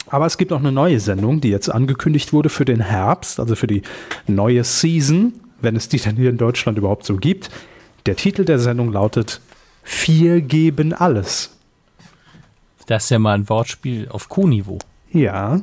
Aber 0.08 0.26
es 0.26 0.38
gibt 0.38 0.52
auch 0.52 0.60
eine 0.60 0.72
neue 0.72 1.00
Sendung, 1.00 1.40
die 1.40 1.50
jetzt 1.50 1.68
angekündigt 1.68 2.32
wurde 2.32 2.48
für 2.48 2.64
den 2.64 2.80
Herbst, 2.80 3.40
also 3.40 3.56
für 3.56 3.66
die 3.66 3.82
neue 4.26 4.62
Season, 4.64 5.32
wenn 5.60 5.76
es 5.76 5.88
die 5.88 5.98
denn 5.98 6.16
hier 6.16 6.30
in 6.30 6.36
Deutschland 6.36 6.78
überhaupt 6.78 7.04
so 7.04 7.16
gibt. 7.16 7.50
Der 8.06 8.16
Titel 8.16 8.44
der 8.44 8.58
Sendung 8.58 8.92
lautet 8.92 9.40
Vier 9.82 10.40
geben 10.40 10.92
alles. 10.92 11.56
Das 12.86 13.04
ist 13.04 13.10
ja 13.10 13.18
mal 13.18 13.34
ein 13.34 13.48
Wortspiel 13.48 14.08
auf 14.08 14.28
Q-Niveau. 14.28 14.78
Ja. 15.12 15.62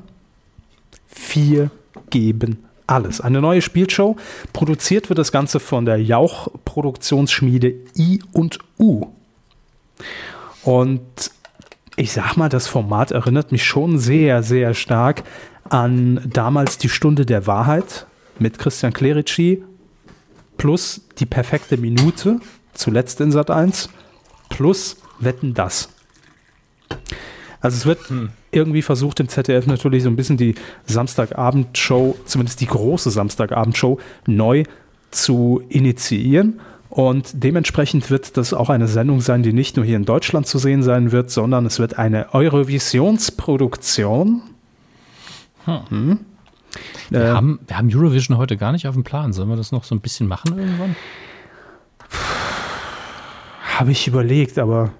Vier 1.08 1.72
geben 2.10 2.66
alles. 2.88 3.22
Eine 3.22 3.42
neue 3.42 3.62
Spielshow. 3.62 4.18
Produziert 4.52 5.10
wird 5.10 5.20
das 5.20 5.32
Ganze 5.32 5.60
von 5.60 5.86
der 5.86 6.02
Jauch-Produktionsschmiede 6.02 7.74
I 7.98 8.22
und 8.34 8.60
U. 8.80 9.08
Und 10.64 11.02
ich 11.96 12.12
sag 12.12 12.38
mal, 12.38 12.50
das 12.50 12.68
Format 12.68 13.12
erinnert 13.12 13.52
mich 13.52 13.64
schon 13.64 13.98
sehr, 13.98 14.44
sehr 14.44 14.74
stark 14.74 15.24
an 15.70 16.22
damals 16.26 16.78
die 16.78 16.90
Stunde 16.90 17.26
der 17.26 17.48
Wahrheit 17.48 18.08
mit 18.40 18.58
Christian 18.58 18.94
Clerici 18.94 19.64
plus 20.58 21.02
die 21.20 21.26
perfekte 21.26 21.78
Minute, 21.78 22.40
zuletzt 22.74 23.22
in 23.22 23.32
Sat 23.32 23.52
1, 23.52 23.90
plus 24.50 24.98
Wetten 25.20 25.54
das. 25.54 25.90
Also 27.62 27.78
es 27.78 27.86
wird 27.86 28.10
hm. 28.10 28.30
irgendwie 28.52 28.82
versucht 28.82 29.20
im 29.20 29.30
ZDF 29.30 29.68
natürlich 29.68 30.04
so 30.04 30.10
ein 30.10 30.16
bisschen 30.16 30.38
die 30.38 30.56
Samstagabendshow, 30.86 32.18
zumindest 32.26 32.60
die 32.62 32.68
große 32.68 33.10
Samstagabendshow, 33.10 34.00
neu 34.28 34.64
zu 35.12 35.64
initiieren. 35.70 36.60
Und 36.94 37.44
dementsprechend 37.44 38.10
wird 38.12 38.38
das 38.38 38.54
auch 38.54 38.70
eine 38.70 38.88
Sendung 38.88 39.20
sein, 39.20 39.42
die 39.42 39.52
nicht 39.52 39.78
nur 39.78 39.86
hier 39.86 39.96
in 39.96 40.06
Deutschland 40.06 40.46
zu 40.46 40.60
sehen 40.60 40.84
sein 40.84 41.12
wird, 41.12 41.32
sondern 41.32 41.66
es 41.66 41.80
wird 41.80 41.98
eine 41.98 42.36
Eurovisionsproduktion. 42.36 44.44
Hm. 45.66 45.90
Hm. 45.90 46.20
Wir, 47.10 47.20
äh, 47.20 47.32
haben, 47.32 47.62
wir 47.66 47.80
haben 47.80 47.90
Eurovision 47.92 48.38
heute 48.38 48.58
gar 48.58 48.72
nicht 48.74 48.88
auf 48.88 48.94
dem 48.94 49.04
Plan. 49.04 49.34
Sollen 49.34 49.50
wir 49.50 49.56
das 49.56 49.72
noch 49.72 49.86
so 49.86 49.96
ein 49.96 50.02
bisschen 50.02 50.28
machen 50.28 50.56
irgendwann? 50.56 50.96
Habe 53.80 53.92
ich 53.92 54.08
überlegt, 54.08 54.60
aber 54.60 54.92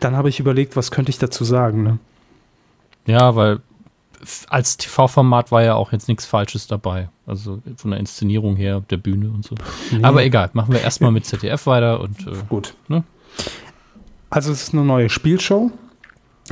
dann 0.00 0.16
habe 0.16 0.28
ich 0.28 0.40
überlegt, 0.40 0.74
was 0.74 0.90
könnte 0.90 1.10
ich 1.10 1.18
dazu 1.18 1.44
sagen. 1.44 1.84
Ne? 1.84 2.00
Ja, 3.06 3.36
weil 3.36 3.60
als 4.48 4.76
TV-Format 4.76 5.52
war 5.52 5.62
ja 5.62 5.74
auch 5.74 5.92
jetzt 5.92 6.08
nichts 6.08 6.26
Falsches 6.26 6.66
dabei. 6.66 7.08
Also 7.26 7.60
von 7.76 7.90
der 7.90 8.00
Inszenierung 8.00 8.56
her, 8.56 8.82
der 8.90 8.96
Bühne 8.96 9.30
und 9.30 9.44
so. 9.44 9.54
Nee. 9.90 10.02
Aber 10.02 10.24
egal, 10.24 10.50
machen 10.52 10.72
wir 10.72 10.80
erstmal 10.80 11.10
mit 11.10 11.26
ZDF 11.26 11.66
weiter 11.66 12.00
und 12.00 12.26
äh, 12.26 12.32
gut. 12.48 12.74
Ne? 12.88 13.04
Also 14.30 14.52
es 14.52 14.62
ist 14.62 14.74
eine 14.74 14.84
neue 14.84 15.08
Spielshow, 15.08 15.70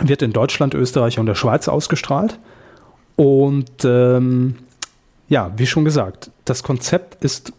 wird 0.02 0.22
in 0.22 0.32
Deutschland, 0.32 0.74
Österreich 0.74 1.18
und 1.18 1.26
der 1.26 1.34
Schweiz 1.34 1.68
ausgestrahlt. 1.68 2.38
Und 3.16 3.84
ähm, 3.84 4.56
ja, 5.28 5.52
wie 5.56 5.66
schon 5.66 5.84
gesagt, 5.84 6.30
das 6.44 6.62
Konzept 6.62 7.22
ist 7.24 7.52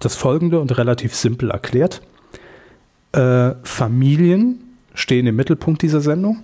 das 0.00 0.16
folgende 0.16 0.60
und 0.60 0.76
relativ 0.76 1.14
simpel 1.14 1.50
erklärt. 1.50 2.02
Äh, 3.12 3.52
Familien 3.62 4.76
stehen 4.94 5.26
im 5.26 5.36
Mittelpunkt 5.36 5.82
dieser 5.82 6.00
Sendung 6.00 6.42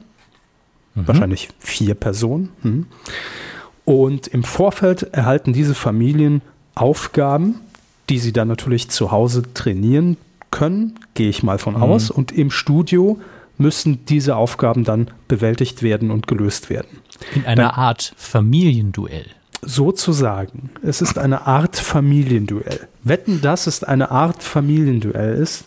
mhm. 0.94 1.08
wahrscheinlich 1.08 1.48
vier 1.58 1.94
Personen. 1.94 2.50
Mhm. 2.62 2.86
Und 3.84 4.28
im 4.28 4.44
Vorfeld 4.44 5.02
erhalten 5.14 5.52
diese 5.52 5.74
Familien 5.74 6.42
Aufgaben, 6.74 7.60
die 8.08 8.18
sie 8.18 8.32
dann 8.32 8.48
natürlich 8.48 8.90
zu 8.90 9.10
Hause 9.10 9.42
trainieren 9.54 10.16
können, 10.50 10.98
gehe 11.14 11.28
ich 11.28 11.42
mal 11.42 11.58
von 11.58 11.74
mhm. 11.74 11.82
aus. 11.82 12.10
Und 12.10 12.32
im 12.32 12.50
Studio 12.50 13.20
müssen 13.58 14.04
diese 14.06 14.36
Aufgaben 14.36 14.84
dann 14.84 15.08
bewältigt 15.28 15.82
werden 15.82 16.10
und 16.10 16.26
gelöst 16.26 16.70
werden. 16.70 16.98
In 17.34 17.44
einer 17.44 17.64
dann, 17.64 17.74
Art 17.74 18.14
Familienduell. 18.16 19.26
Sozusagen. 19.62 20.70
Es 20.82 21.02
ist 21.02 21.18
eine 21.18 21.46
Art 21.46 21.76
Familienduell. 21.76 22.88
Wetten, 23.04 23.42
dass 23.42 23.66
es 23.66 23.84
eine 23.84 24.10
Art 24.10 24.42
Familienduell 24.42 25.34
ist. 25.34 25.66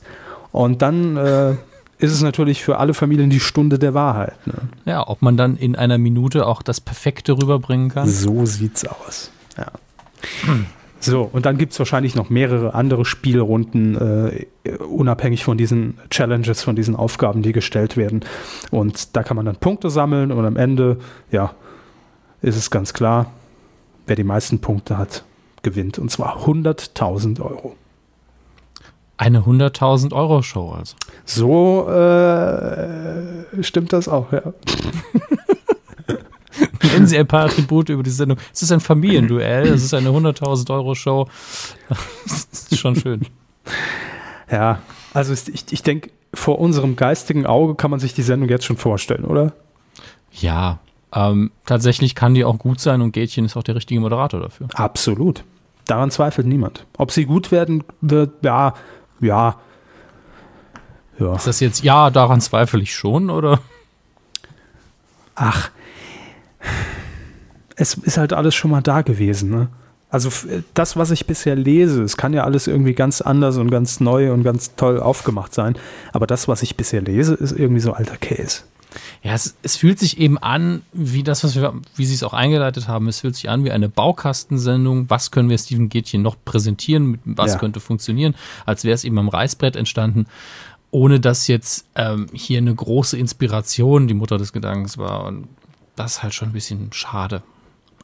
Und 0.52 0.82
dann 0.82 1.18
äh, 1.18 1.56
ist 2.04 2.12
es 2.12 2.22
natürlich 2.22 2.62
für 2.62 2.80
alle 2.80 2.94
Familien 2.94 3.30
die 3.30 3.40
Stunde 3.40 3.80
der 3.80 3.94
Wahrheit. 3.94 4.46
Ne? 4.46 4.56
Ja, 4.84 5.08
ob 5.08 5.22
man 5.22 5.38
dann 5.38 5.56
in 5.56 5.78
einer 5.78 5.98
Minute 5.98 6.46
auch 6.46 6.62
das 6.62 6.82
Perfekte 6.82 7.32
rüberbringen 7.32 7.88
kann. 7.90 8.10
So 8.10 8.46
sieht's 8.46 8.86
aus. 8.86 9.32
Ja. 9.58 9.72
So, 11.00 11.30
und 11.32 11.46
dann 11.46 11.58
gibt 11.58 11.72
es 11.72 11.80
wahrscheinlich 11.80 12.14
noch 12.16 12.30
mehrere 12.30 12.74
andere 12.74 13.06
Spielrunden, 13.06 13.96
äh, 13.96 14.72
unabhängig 14.80 15.46
von 15.46 15.58
diesen 15.58 15.98
Challenges, 16.10 16.62
von 16.62 16.76
diesen 16.76 16.98
Aufgaben, 16.98 17.42
die 17.42 17.54
gestellt 17.54 17.96
werden. 17.96 18.26
Und 18.70 19.16
da 19.16 19.24
kann 19.24 19.38
man 19.38 19.46
dann 19.46 19.56
Punkte 19.56 19.90
sammeln 19.90 20.34
und 20.34 20.46
am 20.46 20.58
Ende, 20.58 20.98
ja, 21.32 21.54
ist 22.42 22.58
es 22.58 22.70
ganz 22.70 22.94
klar, 22.94 23.32
wer 24.08 24.18
die 24.18 24.26
meisten 24.26 24.60
Punkte 24.60 24.98
hat, 24.98 25.24
gewinnt. 25.62 26.00
Und 26.00 26.12
zwar 26.12 26.46
100.000 26.46 27.40
Euro. 27.40 27.78
Eine 29.18 29.42
100.000 29.42 30.14
Euro 30.14 30.42
Show 30.42 30.72
also. 30.72 30.96
So 31.26 31.88
äh, 31.90 33.64
stimmt 33.64 33.94
das 33.94 34.08
auch, 34.08 34.32
ja. 34.32 34.42
Nennen 36.84 37.08
Sie 37.08 37.18
ein 37.18 37.28
paar 37.28 37.46
Attribute 37.46 37.90
über 37.90 38.04
die 38.04 38.10
Sendung. 38.10 38.38
Es 38.54 38.62
ist 38.62 38.72
ein 38.72 38.80
Familienduell, 38.80 39.68
es 39.68 39.84
ist 39.84 39.94
eine 39.94 40.10
100.000 40.10 40.72
Euro 40.74 40.96
Show. 40.96 41.28
Das 41.90 42.48
ist 42.72 42.78
schon 42.78 42.96
schön. 42.96 43.26
Ja, 44.52 44.80
also 45.14 45.34
ich, 45.34 45.72
ich 45.72 45.84
denke, 45.84 46.12
vor 46.34 46.60
unserem 46.60 46.96
geistigen 46.96 47.46
Auge 47.46 47.76
kann 47.76 47.92
man 47.92 48.00
sich 48.00 48.14
die 48.14 48.24
Sendung 48.24 48.50
jetzt 48.50 48.66
schon 48.66 48.78
vorstellen, 48.78 49.26
oder? 49.26 49.54
Ja, 50.32 50.80
ähm, 51.14 51.52
tatsächlich 51.66 52.16
kann 52.16 52.34
die 52.34 52.44
auch 52.44 52.58
gut 52.58 52.80
sein 52.80 53.02
und 53.02 53.12
Gätchen 53.12 53.46
ist 53.46 53.56
auch 53.56 53.64
der 53.64 53.76
richtige 53.76 54.02
Moderator 54.02 54.40
dafür. 54.40 54.68
Absolut. 54.74 55.44
Daran 55.86 56.12
zweifelt 56.12 56.48
niemand. 56.48 56.86
Ob 56.98 57.12
sie 57.12 57.26
gut 57.26 57.52
werden 57.52 57.84
wird, 58.02 58.44
ja, 58.44 58.74
ja. 59.24 59.58
ja. 61.20 61.36
Ist 61.36 61.48
das 61.48 61.60
jetzt, 61.60 61.84
ja, 61.84 62.10
daran 62.10 62.42
zweifle 62.42 62.82
ich 62.82 62.94
schon, 62.94 63.30
oder? 63.30 63.60
Ach, 65.36 65.72
es 67.76 67.96
ist 67.96 68.18
halt 68.18 68.34
alles 68.34 68.56
schon 68.56 68.72
mal 68.72 68.82
da 68.82 69.02
gewesen, 69.02 69.50
ne? 69.50 69.68
Also 70.10 70.30
das, 70.76 70.96
was 70.96 71.10
ich 71.10 71.26
bisher 71.26 71.56
lese, 71.56 72.04
es 72.04 72.18
kann 72.18 72.34
ja 72.34 72.44
alles 72.44 72.68
irgendwie 72.68 72.94
ganz 72.94 73.20
anders 73.20 73.58
und 73.58 73.72
ganz 73.72 74.00
neu 74.00 74.32
und 74.32 74.44
ganz 74.44 74.76
toll 74.76 75.00
aufgemacht 75.00 75.56
sein, 75.56 75.76
aber 76.12 76.28
das, 76.28 76.48
was 76.48 76.62
ich 76.62 76.78
bisher 76.78 77.02
lese, 77.02 77.34
ist 77.34 77.52
irgendwie 77.52 77.82
so 77.82 77.94
alter 77.94 78.18
Case. 78.18 78.62
Ja, 79.24 79.34
es, 79.34 79.56
es, 79.64 79.76
fühlt 79.76 80.00
sich 80.00 80.18
eben 80.20 80.38
an, 80.38 80.82
wie 80.92 81.24
das, 81.24 81.44
was 81.44 81.56
wir, 81.56 81.74
wie 81.96 82.06
Sie 82.06 82.14
es 82.14 82.24
auch 82.24 82.34
eingeleitet 82.34 82.88
haben, 82.88 83.08
es 83.08 83.22
fühlt 83.22 83.36
sich 83.36 83.50
an 83.50 83.64
wie 83.64 83.72
eine 83.72 83.90
Baukastensendung. 83.90 85.10
Was 85.10 85.32
können 85.32 85.50
wir 85.50 85.58
Steven 85.58 85.90
Gätchen 85.90 86.22
noch 86.22 86.36
präsentieren? 86.44 87.20
Was 87.26 87.54
ja. 87.54 87.58
könnte 87.60 87.80
funktionieren? 87.80 88.36
Als 88.66 88.84
wäre 88.84 88.96
es 88.96 89.04
eben 89.04 89.18
am 89.18 89.30
Reißbrett 89.30 89.76
entstanden, 89.76 90.28
ohne 90.92 91.20
dass 91.20 91.48
jetzt 91.48 91.88
ähm, 91.96 92.28
hier 92.34 92.60
eine 92.60 92.74
große 92.74 93.18
Inspiration 93.18 94.08
die 94.08 94.14
Mutter 94.14 94.38
des 94.38 94.54
Gedankens 94.54 94.98
war. 94.98 95.26
Und 95.26 95.48
das 95.96 96.14
ist 96.14 96.24
halt 96.24 96.34
schon 96.34 96.50
ein 96.50 96.54
bisschen 96.54 96.94
schade. 96.94 97.42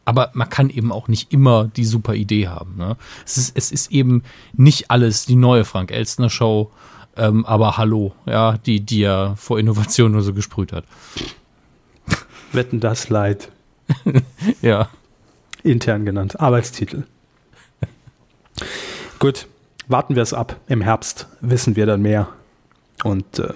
Aber 0.05 0.31
man 0.33 0.49
kann 0.49 0.71
eben 0.71 0.91
auch 0.91 1.07
nicht 1.07 1.31
immer 1.31 1.65
die 1.67 1.85
super 1.85 2.15
Idee 2.15 2.47
haben. 2.47 2.77
Ne? 2.77 2.97
Es, 3.25 3.37
ist, 3.37 3.55
es 3.55 3.71
ist 3.71 3.91
eben 3.91 4.23
nicht 4.53 4.89
alles 4.89 5.27
die 5.27 5.35
neue 5.35 5.65
Frank 5.65 5.91
Elstner 5.91 6.31
Show 6.31 6.71
ähm, 7.19 7.45
aber 7.45 7.77
hallo, 7.77 8.13
ja, 8.25 8.57
die, 8.57 8.79
die 8.79 8.99
ja 8.99 9.35
vor 9.35 9.59
Innovation 9.59 10.11
nur 10.13 10.21
so 10.21 10.33
gesprüht 10.33 10.71
hat. 10.71 10.85
Wetten 12.53 12.79
das 12.79 13.09
Leid. 13.09 13.51
ja. 14.61 14.89
Intern 15.63 16.05
genannt. 16.05 16.39
Arbeitstitel. 16.39 17.03
Gut, 19.19 19.47
warten 19.87 20.15
wir 20.15 20.23
es 20.23 20.33
ab. 20.33 20.55
Im 20.67 20.81
Herbst 20.81 21.27
wissen 21.41 21.75
wir 21.75 21.85
dann 21.85 22.01
mehr. 22.01 22.29
Und 23.03 23.39
äh, 23.39 23.53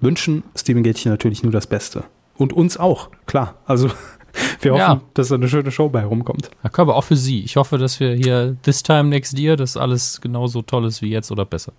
wünschen 0.00 0.42
Steven 0.54 0.82
Gätchen 0.82 1.10
natürlich 1.10 1.42
nur 1.42 1.52
das 1.52 1.66
Beste. 1.66 2.04
Und 2.36 2.52
uns 2.52 2.76
auch, 2.76 3.08
klar. 3.26 3.54
Also 3.64 3.90
wir 4.60 4.72
hoffen, 4.72 4.80
ja. 4.80 5.00
dass 5.14 5.28
da 5.28 5.36
eine 5.36 5.48
schöne 5.48 5.70
Show 5.70 5.88
bei 5.88 6.04
rumkommt. 6.04 6.50
Ja, 6.62 6.70
aber 6.74 6.96
auch 6.96 7.04
für 7.04 7.16
Sie. 7.16 7.42
Ich 7.42 7.56
hoffe, 7.56 7.78
dass 7.78 8.00
wir 8.00 8.14
hier 8.14 8.56
this 8.62 8.82
time 8.82 9.04
next 9.04 9.38
year, 9.38 9.56
dass 9.56 9.76
alles 9.76 10.20
genauso 10.20 10.60
toll 10.60 10.84
ist 10.84 11.00
wie 11.00 11.10
jetzt 11.10 11.30
oder 11.32 11.46
besser. 11.46 11.72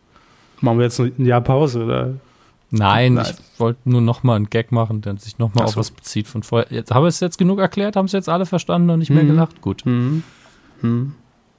Machen 0.64 0.78
wir 0.78 0.86
jetzt 0.86 1.00
ein 1.00 1.26
Jahr 1.26 1.42
Pause, 1.42 1.84
oder? 1.84 2.14
Nein, 2.72 3.16
Nein. 3.16 3.26
ich 3.30 3.60
wollte 3.60 3.82
nur 3.84 4.00
noch 4.00 4.24
mal 4.24 4.36
einen 4.36 4.50
Gag 4.50 4.72
machen, 4.72 5.02
der 5.02 5.18
sich 5.18 5.38
noch 5.38 5.54
mal 5.54 5.64
so. 5.64 5.66
auf 5.66 5.78
was 5.78 5.92
bezieht 5.92 6.28
von 6.28 6.42
vorher. 6.42 6.72
Jetzt, 6.72 6.90
haben 6.90 7.04
wir 7.04 7.10
es 7.10 7.20
jetzt 7.20 7.38
genug 7.38 7.60
erklärt? 7.60 7.98
Haben 7.98 8.06
es 8.06 8.14
jetzt 8.14 8.30
alle 8.30 8.46
verstanden 8.46 8.90
und 8.90 9.00
nicht 9.00 9.12
mehr 9.12 9.24
mhm. 9.24 9.28
gelacht? 9.28 9.62
Gut. 9.62 9.86
Mhm. 9.86 10.24
Mhm. 10.82 11.16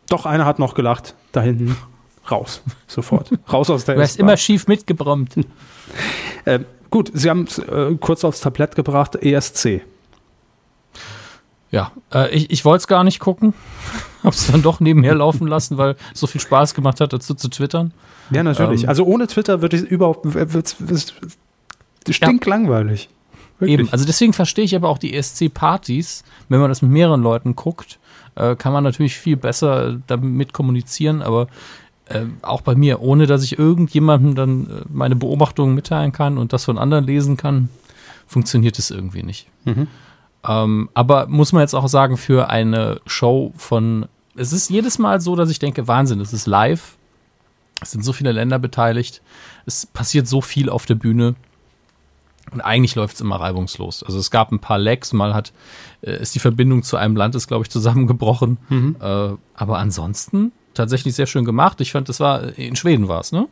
Doch, 0.08 0.24
einer 0.24 0.46
hat 0.46 0.58
noch 0.58 0.74
gelacht, 0.74 1.14
da 1.32 1.42
hinten. 1.42 1.76
raus, 2.30 2.62
sofort. 2.86 3.30
raus 3.52 3.68
aus 3.68 3.84
der 3.84 3.96
Du 3.96 4.00
hast 4.00 4.18
immer 4.18 4.38
schief 4.38 4.66
mitgebrummt. 4.68 5.34
äh, 6.46 6.60
gut, 6.90 7.10
Sie 7.12 7.28
haben 7.28 7.44
es 7.44 7.58
äh, 7.58 7.94
kurz 8.00 8.24
aufs 8.24 8.40
Tablett 8.40 8.74
gebracht, 8.74 9.16
ESC. 9.16 9.82
Ja, 11.70 11.92
äh, 12.12 12.34
ich, 12.34 12.50
ich 12.50 12.64
wollte 12.64 12.78
es 12.78 12.86
gar 12.86 13.04
nicht 13.04 13.20
gucken. 13.20 13.52
Hab's 14.24 14.50
dann 14.50 14.62
doch 14.62 14.80
nebenher 14.80 15.14
laufen 15.14 15.46
lassen, 15.46 15.76
weil 15.76 15.96
es 16.14 16.20
so 16.20 16.26
viel 16.26 16.40
Spaß 16.40 16.74
gemacht 16.74 17.00
hat, 17.00 17.12
dazu 17.12 17.34
zu 17.34 17.48
twittern. 17.48 17.92
Ja, 18.30 18.42
natürlich. 18.42 18.84
Ähm, 18.84 18.88
also 18.88 19.04
ohne 19.04 19.26
Twitter 19.26 19.62
würde 19.62 19.76
ich 19.76 19.82
überhaupt 19.82 20.34
wird's, 20.34 20.76
wird's, 20.78 21.14
stinklangweilig. 22.08 23.08
Wirklich. 23.58 23.80
Eben, 23.80 23.88
also 23.92 24.04
deswegen 24.04 24.32
verstehe 24.32 24.64
ich 24.64 24.74
aber 24.74 24.88
auch 24.88 24.98
die 24.98 25.14
ESC-Partys, 25.14 26.24
wenn 26.48 26.60
man 26.60 26.68
das 26.68 26.82
mit 26.82 26.90
mehreren 26.90 27.22
Leuten 27.22 27.54
guckt, 27.54 27.98
äh, 28.34 28.56
kann 28.56 28.72
man 28.72 28.82
natürlich 28.82 29.16
viel 29.16 29.36
besser 29.36 30.00
damit 30.06 30.52
kommunizieren, 30.52 31.22
aber 31.22 31.46
äh, 32.06 32.24
auch 32.42 32.60
bei 32.60 32.74
mir, 32.74 33.00
ohne 33.00 33.26
dass 33.26 33.44
ich 33.44 33.58
irgendjemandem 33.58 34.34
dann 34.34 34.64
äh, 34.64 34.82
meine 34.90 35.16
Beobachtungen 35.16 35.74
mitteilen 35.74 36.12
kann 36.12 36.36
und 36.36 36.52
das 36.52 36.64
von 36.64 36.78
anderen 36.78 37.06
lesen 37.06 37.36
kann, 37.36 37.68
funktioniert 38.26 38.78
es 38.78 38.90
irgendwie 38.90 39.22
nicht. 39.22 39.46
Mhm. 39.64 39.86
Ähm, 40.46 40.90
aber 40.94 41.26
muss 41.28 41.52
man 41.52 41.62
jetzt 41.62 41.74
auch 41.74 41.88
sagen, 41.88 42.16
für 42.16 42.50
eine 42.50 43.00
Show 43.06 43.52
von, 43.56 44.06
es 44.36 44.52
ist 44.52 44.68
jedes 44.68 44.98
Mal 44.98 45.20
so, 45.20 45.36
dass 45.36 45.48
ich 45.48 45.58
denke, 45.58 45.88
Wahnsinn, 45.88 46.20
es 46.20 46.32
ist 46.32 46.46
live, 46.46 46.96
es 47.84 47.92
sind 47.92 48.04
so 48.04 48.12
viele 48.12 48.32
Länder 48.32 48.58
beteiligt, 48.58 49.22
es 49.66 49.86
passiert 49.86 50.26
so 50.26 50.40
viel 50.40 50.68
auf 50.68 50.86
der 50.86 50.96
Bühne. 50.96 51.34
Und 52.50 52.60
eigentlich 52.60 52.94
läuft 52.94 53.14
es 53.14 53.20
immer 53.20 53.36
reibungslos. 53.36 54.02
Also 54.02 54.18
es 54.18 54.30
gab 54.30 54.52
ein 54.52 54.58
paar 54.58 54.78
Lags, 54.78 55.12
mal 55.12 55.34
hat, 55.34 55.52
äh, 56.02 56.20
ist 56.20 56.34
die 56.34 56.38
Verbindung 56.40 56.82
zu 56.82 56.96
einem 56.96 57.16
Land, 57.16 57.34
ist, 57.34 57.48
glaube 57.48 57.62
ich, 57.62 57.70
zusammengebrochen. 57.70 58.58
Mhm. 58.68 58.96
Äh, 59.00 59.30
aber 59.54 59.78
ansonsten 59.78 60.52
tatsächlich 60.74 61.14
sehr 61.14 61.26
schön 61.26 61.44
gemacht. 61.44 61.80
Ich 61.80 61.92
fand, 61.92 62.08
das 62.08 62.20
war, 62.20 62.56
in 62.58 62.76
Schweden 62.76 63.08
war 63.08 63.20
es, 63.20 63.32
ne? 63.32 63.48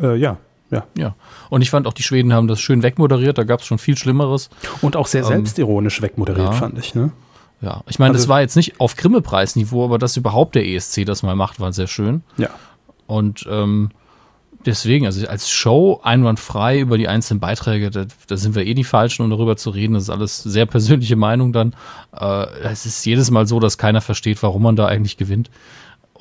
Äh, 0.00 0.16
ja, 0.16 0.38
ja. 0.70 0.86
Ja. 0.96 1.14
Und 1.48 1.62
ich 1.62 1.70
fand 1.70 1.86
auch, 1.86 1.92
die 1.92 2.02
Schweden 2.02 2.32
haben 2.32 2.48
das 2.48 2.60
schön 2.60 2.82
wegmoderiert, 2.82 3.38
da 3.38 3.44
gab 3.44 3.60
es 3.60 3.66
schon 3.66 3.78
viel 3.78 3.96
Schlimmeres. 3.96 4.50
Und 4.80 4.96
auch 4.96 5.06
sehr 5.06 5.22
Ähm, 5.22 5.28
selbstironisch 5.28 6.02
wegmoderiert, 6.02 6.52
ja. 6.52 6.52
fand 6.52 6.78
ich. 6.78 6.94
Ne? 6.94 7.12
Ja, 7.62 7.82
ich 7.88 7.98
meine, 7.98 8.10
Also- 8.14 8.24
das 8.24 8.28
war 8.28 8.40
jetzt 8.40 8.56
nicht 8.56 8.80
auf 8.80 8.96
Grimme-Preisniveau, 8.96 9.84
aber 9.84 9.98
dass 9.98 10.16
überhaupt 10.16 10.54
der 10.56 10.66
ESC 10.66 11.04
das 11.04 11.22
mal 11.22 11.36
macht, 11.36 11.60
war 11.60 11.72
sehr 11.72 11.86
schön. 11.86 12.22
Ja. 12.36 12.50
Und 13.06 13.46
ähm, 13.48 13.90
deswegen, 14.66 15.06
also 15.06 15.26
als 15.28 15.48
Show 15.50 16.00
einwandfrei 16.02 16.80
über 16.80 16.98
die 16.98 17.08
einzelnen 17.08 17.40
Beiträge, 17.40 17.90
da, 17.90 18.04
da 18.26 18.36
sind 18.36 18.54
wir 18.54 18.66
eh 18.66 18.74
die 18.74 18.84
Falschen, 18.84 19.22
um 19.22 19.30
darüber 19.30 19.56
zu 19.56 19.70
reden. 19.70 19.94
Das 19.94 20.04
ist 20.04 20.10
alles 20.10 20.42
sehr 20.42 20.66
persönliche 20.66 21.16
Meinung 21.16 21.52
dann. 21.52 21.74
Äh, 22.18 22.46
es 22.64 22.84
ist 22.84 23.04
jedes 23.06 23.30
Mal 23.30 23.46
so, 23.46 23.60
dass 23.60 23.78
keiner 23.78 24.00
versteht, 24.00 24.42
warum 24.42 24.62
man 24.62 24.76
da 24.76 24.86
eigentlich 24.86 25.16
gewinnt 25.16 25.50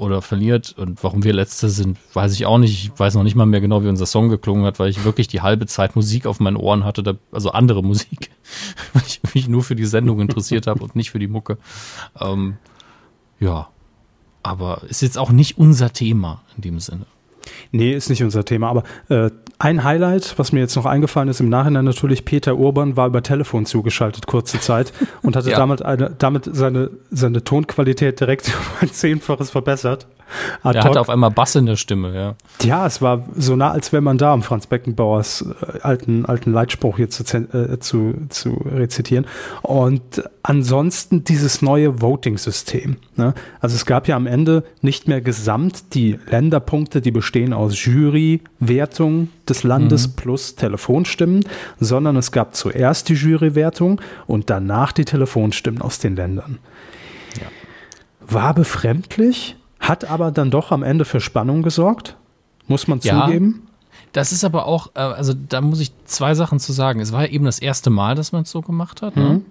oder 0.02 0.24
verliert 0.24 0.74
und 0.78 1.04
warum 1.04 1.24
wir 1.24 1.32
Letzte 1.32 1.70
sind, 1.70 2.00
weiß 2.14 2.34
ich 2.34 2.48
auch 2.48 2.58
nicht. 2.58 2.86
Ich 2.86 3.00
weiß 3.00 3.14
noch 3.14 3.24
nicht 3.24 3.36
mal 3.36 3.46
mehr 3.46 3.62
genau, 3.62 3.84
wie 3.84 3.88
unser 3.88 4.08
Song 4.08 4.30
geklungen 4.30 4.66
hat, 4.66 4.80
weil 4.80 4.90
ich 4.90 5.04
wirklich 5.04 5.28
die 5.28 5.42
halbe 5.42 5.68
Zeit 5.68 5.96
Musik 5.96 6.26
auf 6.26 6.40
meinen 6.40 6.58
Ohren 6.58 6.84
hatte, 6.84 7.20
also 7.32 7.52
andere 7.52 7.84
Musik, 7.84 8.32
weil 8.94 9.04
ich 9.06 9.22
mich 9.36 9.48
nur 9.48 9.62
für 9.62 9.76
die 9.76 9.86
Sendung 9.86 10.20
interessiert 10.20 10.66
habe 10.66 10.84
und 10.84 10.96
nicht 10.96 11.12
für 11.12 11.20
die 11.20 11.28
Mucke. 11.28 11.60
Ähm, 12.20 12.58
ja, 13.40 13.70
aber 14.42 14.82
ist 14.90 15.04
jetzt 15.04 15.20
auch 15.20 15.30
nicht 15.30 15.60
unser 15.60 15.94
Thema 15.94 16.42
in 16.56 16.64
dem 16.64 16.80
Sinne. 16.80 17.06
Nee, 17.72 17.94
ist 17.94 18.10
nicht 18.10 18.24
unser 18.24 18.46
Thema. 18.46 18.70
Aber 18.70 18.84
äh, 19.10 19.30
ein 19.60 19.84
Highlight, 19.84 20.34
was 20.38 20.52
mir 20.52 20.60
jetzt 20.60 20.76
noch 20.76 20.86
eingefallen 20.86 21.30
ist, 21.30 21.40
im 21.40 21.50
Nachhinein 21.50 21.86
natürlich, 21.86 22.26
Peter 22.26 22.56
Urban 22.56 22.98
war 22.98 23.08
über 23.08 23.22
Telefon 23.22 23.66
zugeschaltet, 23.66 24.26
kurze 24.28 24.60
Zeit, 24.60 24.92
und 25.22 25.36
hatte 25.36 25.50
Ja. 25.52 25.58
damit, 25.58 25.84
eine, 25.84 26.12
damit 26.18 26.50
seine, 26.52 26.90
seine 27.12 27.44
Tonqualität 27.44 28.20
direkt 28.20 28.48
um 28.82 28.88
ein 28.88 28.92
Zehnfaches 28.92 29.52
verbessert. 29.52 30.08
Ad 30.64 30.78
Er 30.78 30.84
hatte 30.84 31.00
auf 31.00 31.10
einmal 31.10 31.32
Bass 31.32 31.56
in 31.56 31.66
der 31.66 31.76
Stimme, 31.76 32.14
ja. 32.16 32.36
Ja, 32.62 32.86
es 32.86 33.02
war 33.02 33.26
so 33.36 33.56
nah, 33.56 33.72
als 33.72 33.92
wäre 33.92 34.02
man 34.02 34.18
da, 34.18 34.34
um 34.34 34.44
Franz 34.44 34.68
Beckenbauers 34.68 35.46
äh, 35.62 35.80
alten, 35.82 36.26
alten 36.26 36.52
Leitspruch 36.52 36.98
hier 36.98 37.10
zu, 37.10 37.24
äh, 37.38 37.80
zu, 37.80 38.14
zu 38.30 38.50
rezitieren. 38.50 39.26
Und 39.62 40.24
ansonsten 40.44 41.24
dieses 41.24 41.62
neue 41.62 42.02
Voting-System. 42.02 42.98
Ne? 43.16 43.34
Also 43.60 43.76
es 43.76 43.86
gab 43.86 44.08
ja 44.08 44.16
am 44.16 44.28
Ende 44.28 44.64
nicht 44.82 45.08
mehr 45.08 45.22
gesamt 45.22 45.94
die 45.94 46.20
Länderpunkte, 46.28 47.02
die 47.02 47.12
bestehen 47.12 47.54
aus 47.54 47.84
Jury-Wertung 47.86 49.30
des 49.48 49.64
Landes 49.64 50.08
plus 50.08 50.56
Telefonstimmen, 50.56 51.44
sondern 51.80 52.16
es 52.16 52.32
gab 52.32 52.56
zuerst 52.56 53.10
die 53.10 53.14
Jury-Wertung 53.14 54.02
und 54.28 54.50
danach 54.50 54.92
die 54.92 55.06
Telefonstimmen 55.06 55.82
aus 55.82 56.00
den 56.00 56.16
Ländern. 56.16 56.60
War 58.22 58.54
befremdlich, 58.54 59.58
hat 59.82 60.10
aber 60.10 60.32
dann 60.32 60.50
doch 60.52 60.72
am 60.72 60.84
Ende 60.84 61.04
für 61.06 61.20
Spannung 61.20 61.62
gesorgt, 61.64 62.16
muss 62.68 62.88
man 62.88 63.00
Ja. 63.02 63.26
zugeben. 63.26 63.68
Das 64.14 64.32
ist 64.32 64.44
aber 64.44 64.66
auch, 64.66 64.88
äh, 64.96 65.00
also 65.00 65.34
da 65.34 65.62
muss 65.62 65.80
ich 65.80 65.92
zwei 66.06 66.34
Sachen 66.36 66.60
zu 66.60 66.72
sagen. 66.74 67.00
Es 67.00 67.12
war 67.12 67.24
ja 67.24 67.30
eben 67.30 67.46
das 67.46 67.60
erste 67.60 67.90
Mal, 67.90 68.16
dass 68.16 68.32
man 68.32 68.44
es 68.44 68.52
so 68.52 68.62
gemacht 68.62 69.02
hat. 69.02 69.16
Ne? 69.16 69.42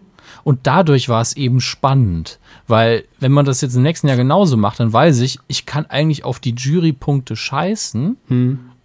Und 0.45 0.61
dadurch 0.65 1.09
war 1.09 1.21
es 1.23 1.35
eben 1.35 1.61
spannend. 1.61 2.39
Weil, 2.69 3.05
wenn 3.19 3.33
man 3.33 3.45
das 3.47 3.61
jetzt 3.63 3.75
im 3.75 3.83
nächsten 3.83 4.07
Jahr 4.09 4.17
genauso 4.17 4.57
macht, 4.57 4.79
dann 4.81 4.93
weiß 4.93 5.21
ich, 5.21 5.39
ich 5.49 5.67
kann 5.67 5.87
eigentlich 5.87 6.25
auf 6.25 6.39
die 6.41 6.55
Jurypunkte 6.55 7.37
scheißen 7.37 8.17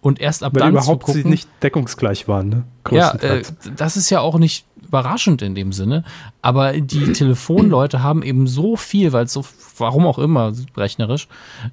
und 0.02 0.20
erst 0.22 0.44
ab 0.44 0.54
Weil 0.56 0.62
dann 0.62 0.72
überhaupt 0.74 1.06
zu 1.06 1.12
sie 1.12 1.20
gucken, 1.20 1.32
nicht 1.32 1.50
deckungsgleich 1.62 2.28
waren, 2.28 2.50
ne? 2.50 2.64
Ja, 2.92 3.12
äh, 3.16 3.44
das 3.76 3.98
ist 3.98 4.10
ja 4.10 4.22
auch 4.22 4.38
nicht 4.40 4.66
überraschend 4.96 5.42
in 5.42 5.56
dem 5.56 5.74
Sinne. 5.74 6.06
Aber 6.42 6.72
die 6.74 7.12
Telefonleute 7.12 8.02
haben 8.02 8.24
eben 8.24 8.48
so 8.48 8.78
viel, 8.78 9.12
weil 9.12 9.28
so, 9.28 9.44
warum 9.78 10.08
auch 10.08 10.18
immer, 10.18 10.54
rechnerisch, 10.78 11.28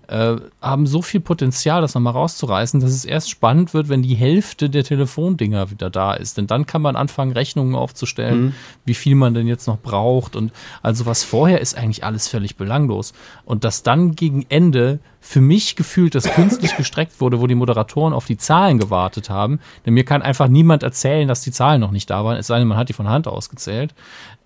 äh, 0.08 0.36
haben 0.60 0.86
so 0.88 1.02
viel 1.02 1.20
Potenzial, 1.20 1.82
das 1.82 1.94
nochmal 1.94 2.14
rauszureißen, 2.14 2.80
dass 2.80 2.90
es 2.90 3.04
erst 3.04 3.30
spannend 3.30 3.74
wird, 3.74 3.88
wenn 3.88 4.02
die 4.02 4.16
Hälfte 4.16 4.68
der 4.70 4.82
Telefondinger 4.82 5.70
wieder 5.70 5.88
da 5.88 6.14
ist. 6.14 6.36
Denn 6.36 6.48
dann 6.48 6.66
kann 6.66 6.82
man 6.82 6.96
anfangen, 6.96 7.32
Rechnungen 7.32 7.76
aufzustellen, 7.76 8.54
wie 8.84 8.94
viel 8.94 9.14
man 9.14 9.34
denn 9.34 9.46
jetzt 9.46 9.68
noch 9.68 9.78
braucht. 9.78 10.34
Und 10.34 10.52
also 10.82 11.06
was 11.06 11.22
vorher 11.22 11.60
ist 11.60 11.76
eigentlich 11.76 12.02
alles 12.02 12.26
völlig 12.26 12.56
belanglos. 12.56 13.12
Und 13.44 13.62
dass 13.62 13.84
dann 13.84 14.16
gegen 14.16 14.46
Ende 14.48 14.98
für 15.24 15.40
mich 15.40 15.76
gefühlt 15.76 16.16
das 16.16 16.24
künstlich 16.24 16.76
gestreckt 16.76 17.20
wurde, 17.20 17.40
wo 17.40 17.46
die 17.46 17.54
Moderatoren 17.54 18.12
auf 18.12 18.26
die 18.26 18.36
Zahlen 18.36 18.78
gewartet 18.78 19.30
haben. 19.30 19.60
Denn 19.86 19.94
mir 19.94 20.04
kann 20.04 20.20
einfach 20.20 20.48
niemand 20.48 20.82
erzählen, 20.82 21.28
dass 21.28 21.42
die 21.42 21.52
Zahlen 21.52 21.80
noch 21.80 21.92
nicht 21.92 22.10
da 22.10 22.24
waren, 22.24 22.36
es 22.36 22.48
sei 22.48 22.58
denn, 22.58 22.66
man 22.66 22.76
hat 22.76 22.88
die 22.88 22.92
von 22.92 23.08
Hand 23.08 23.28
ausgezählt. 23.28 23.94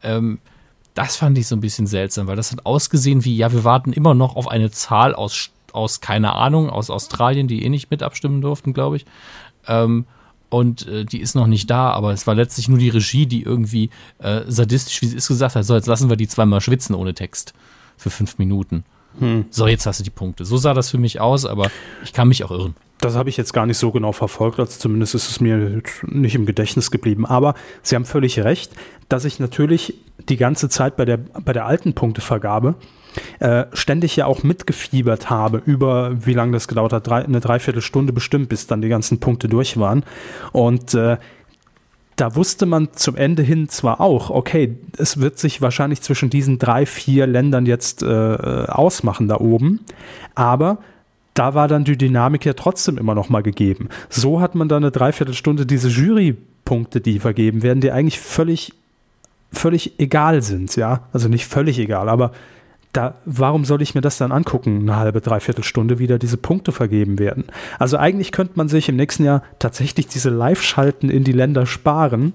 Ähm, 0.03 0.39
das 0.93 1.17
fand 1.17 1.39
ich 1.39 1.47
so 1.47 1.57
ein 1.57 1.61
bisschen 1.61 1.87
seltsam, 1.87 2.27
weil 2.27 2.37
das 2.37 2.53
hat 2.53 2.67
ausgesehen 2.67 3.25
wie, 3.25 3.37
ja, 3.37 3.53
wir 3.53 3.65
warten 3.65 3.93
immer 3.93 4.15
noch 4.15 4.37
auf 4.37 4.49
eine 4.49 4.71
Zahl 4.71 5.15
aus, 5.15 5.51
aus 5.73 6.03
keine 6.03 6.35
Ahnung, 6.35 6.69
aus 6.69 6.91
Australien, 6.91 7.49
die 7.49 7.65
eh 7.65 7.71
nicht 7.71 7.91
mit 7.91 8.03
abstimmen 8.03 8.43
durften, 8.43 8.75
glaube 8.75 8.97
ich. 8.97 9.07
Ähm, 9.67 10.05
und 10.51 10.87
äh, 10.87 11.07
die 11.07 11.21
ist 11.21 11.35
noch 11.35 11.47
nicht 11.47 11.71
da, 11.71 11.91
aber 11.91 12.13
es 12.13 12.27
war 12.27 12.35
letztlich 12.35 12.69
nur 12.69 12.79
die 12.79 12.91
Regie, 12.91 13.27
die 13.27 13.43
irgendwie 13.43 13.89
äh, 14.19 14.43
sadistisch, 14.47 15.01
wie 15.01 15.07
sie 15.07 15.17
es 15.17 15.27
gesagt 15.27 15.57
hat, 15.57 15.65
so, 15.65 15.75
jetzt 15.75 15.87
lassen 15.87 16.11
wir 16.11 16.17
die 16.17 16.29
zweimal 16.29 16.61
schwitzen 16.61 16.95
ohne 16.95 17.15
Text 17.15 17.55
für 17.97 18.11
fünf 18.11 18.37
Minuten. 18.37 18.85
So, 19.51 19.67
jetzt 19.67 19.87
hast 19.87 20.01
du 20.01 20.05
die 20.05 20.11
Punkte. 20.11 20.45
So 20.45 20.57
sah 20.57 20.75
das 20.75 20.91
für 20.91 20.99
mich 20.99 21.21
aus, 21.21 21.47
aber 21.47 21.71
ich 22.05 22.13
kann 22.13 22.29
mich 22.29 22.45
auch 22.45 22.51
irren. 22.51 22.75
Das 23.01 23.15
habe 23.15 23.29
ich 23.29 23.37
jetzt 23.37 23.53
gar 23.53 23.67
nicht 23.67 23.77
so 23.77 23.91
genau 23.91 24.13
verfolgt, 24.13 24.59
also 24.59 24.79
zumindest 24.79 25.15
ist 25.15 25.31
es 25.31 25.41
mir 25.41 25.83
nicht 26.07 26.35
im 26.35 26.47
Gedächtnis 26.47 26.91
geblieben. 26.91 27.27
Aber 27.27 27.55
Sie 27.83 27.95
haben 27.95 28.07
völlig 28.07 28.39
recht, 28.41 28.73
dass 29.09 29.25
ich 29.25 29.39
natürlich 29.39 29.95
die 30.29 30.37
ganze 30.37 30.69
Zeit 30.69 30.97
bei 30.97 31.05
der, 31.05 31.19
bei 31.19 31.53
der 31.53 31.67
alten 31.67 31.95
Punktevergabe 31.95 32.75
äh, 33.39 33.65
ständig 33.73 34.17
ja 34.17 34.27
auch 34.27 34.43
mitgefiebert 34.43 35.31
habe 35.31 35.63
über, 35.65 36.27
wie 36.27 36.35
lange 36.35 36.53
das 36.53 36.69
gedauert 36.69 36.93
hat, 36.93 37.07
drei, 37.07 37.25
eine 37.25 37.41
Dreiviertelstunde 37.41 38.13
bestimmt, 38.13 38.49
bis 38.49 38.67
dann 38.67 38.83
die 38.83 38.89
ganzen 38.89 39.21
Punkte 39.21 39.49
durch 39.49 39.79
waren. 39.79 40.05
Und 40.53 40.95
äh, 40.95 41.19
da 42.17 42.35
wusste 42.35 42.65
man 42.65 42.89
zum 42.93 43.17
Ende 43.17 43.43
hin 43.43 43.69
zwar 43.69 44.01
auch, 44.01 44.31
okay, 44.31 44.77
es 44.97 45.21
wird 45.21 45.39
sich 45.39 45.61
wahrscheinlich 45.61 46.01
zwischen 46.01 46.31
diesen 46.31 46.59
drei, 46.59 46.87
vier 46.87 47.27
Ländern 47.27 47.67
jetzt 47.67 48.03
äh, 48.03 48.07
ausmachen 48.07 49.29
da 49.29 49.39
oben, 49.39 49.81
aber 50.35 50.79
da 51.35 51.55
war 51.55 51.69
dann 51.69 51.85
die 51.85 51.99
Dynamik 51.99 52.47
ja 52.47 52.55
trotzdem 52.55 52.97
immer 52.97 53.15
noch 53.15 53.29
mal 53.29 53.43
gegeben. 53.43 53.91
So 54.09 54.41
hat 54.41 54.55
man 54.55 54.69
dann 54.69 54.83
eine 54.83 54.91
Dreiviertelstunde 54.91 55.67
diese 55.67 55.89
Jurypunkte, 55.89 57.03
die 57.03 57.19
vergeben 57.19 57.63
werden, 57.63 57.83
die 57.83 57.93
eigentlich 57.93 58.19
völlig, 58.19 58.73
völlig 59.53 60.01
egal 60.01 60.41
sind, 60.41 60.75
ja. 60.77 61.03
Also 61.13 61.29
nicht 61.29 61.47
völlig 61.47 61.79
egal, 61.79 62.09
aber 62.09 62.33
da, 62.97 63.15
warum 63.25 63.65
soll 63.65 63.83
ich 63.83 63.95
mir 63.95 64.01
das 64.01 64.19
dann 64.19 64.33
angucken, 64.33 64.81
eine 64.81 64.97
halbe, 64.97 65.21
dreiviertel 65.21 65.65
Stunde 65.65 65.99
wieder 65.99 66.19
diese 66.19 66.37
Punkte 66.37 66.73
vergeben 66.73 67.19
werden? 67.19 67.45
Also 67.79 67.97
eigentlich 67.99 68.33
könnte 68.33 68.55
man 68.57 68.69
sich 68.69 68.89
im 68.89 68.97
nächsten 68.97 69.25
Jahr 69.25 69.43
tatsächlich 69.59 70.07
diese 70.07 70.31
Live-Schalten 70.31 71.11
in 71.11 71.25
die 71.25 71.33
Länder 71.33 71.67
sparen, 71.67 72.33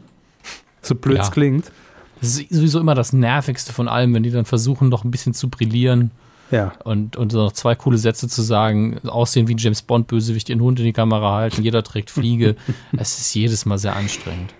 so 0.82 0.96
blöd 0.96 1.20
es 1.20 1.28
Ja. 1.28 1.32
klingt. 1.34 1.72
Das 2.20 2.38
ist 2.40 2.50
sowieso 2.54 2.80
immer 2.80 2.94
das 2.94 3.14
Nervigste 3.14 3.74
von 3.74 3.88
allem, 3.88 4.14
wenn 4.14 4.24
die 4.24 4.30
dann 4.32 4.46
versuchen, 4.46 4.90
noch 4.90 5.04
ein 5.04 5.10
bisschen 5.12 5.34
zu 5.34 5.50
brillieren 5.50 6.12
Ja, 6.52 6.74
und, 6.84 7.16
und 7.18 7.34
noch 7.34 7.54
zwei 7.54 7.74
coole 7.76 7.98
Sätze 7.98 8.28
zu 8.28 8.42
sagen, 8.44 9.00
aussehen 9.08 9.48
wie 9.48 9.56
James 9.58 9.82
Bond, 9.82 10.06
Bösewicht, 10.08 10.50
den 10.50 10.62
Hund 10.62 10.78
in 10.80 10.86
die 10.86 10.94
Kamera 10.94 11.34
halten, 11.36 11.64
jeder 11.64 11.82
trägt 11.82 12.12
Fliege. 12.12 12.56
es 12.98 13.18
ist 13.18 13.34
jedes 13.34 13.66
Mal 13.66 13.78
sehr 13.80 13.96
anstrengend. 13.96 14.54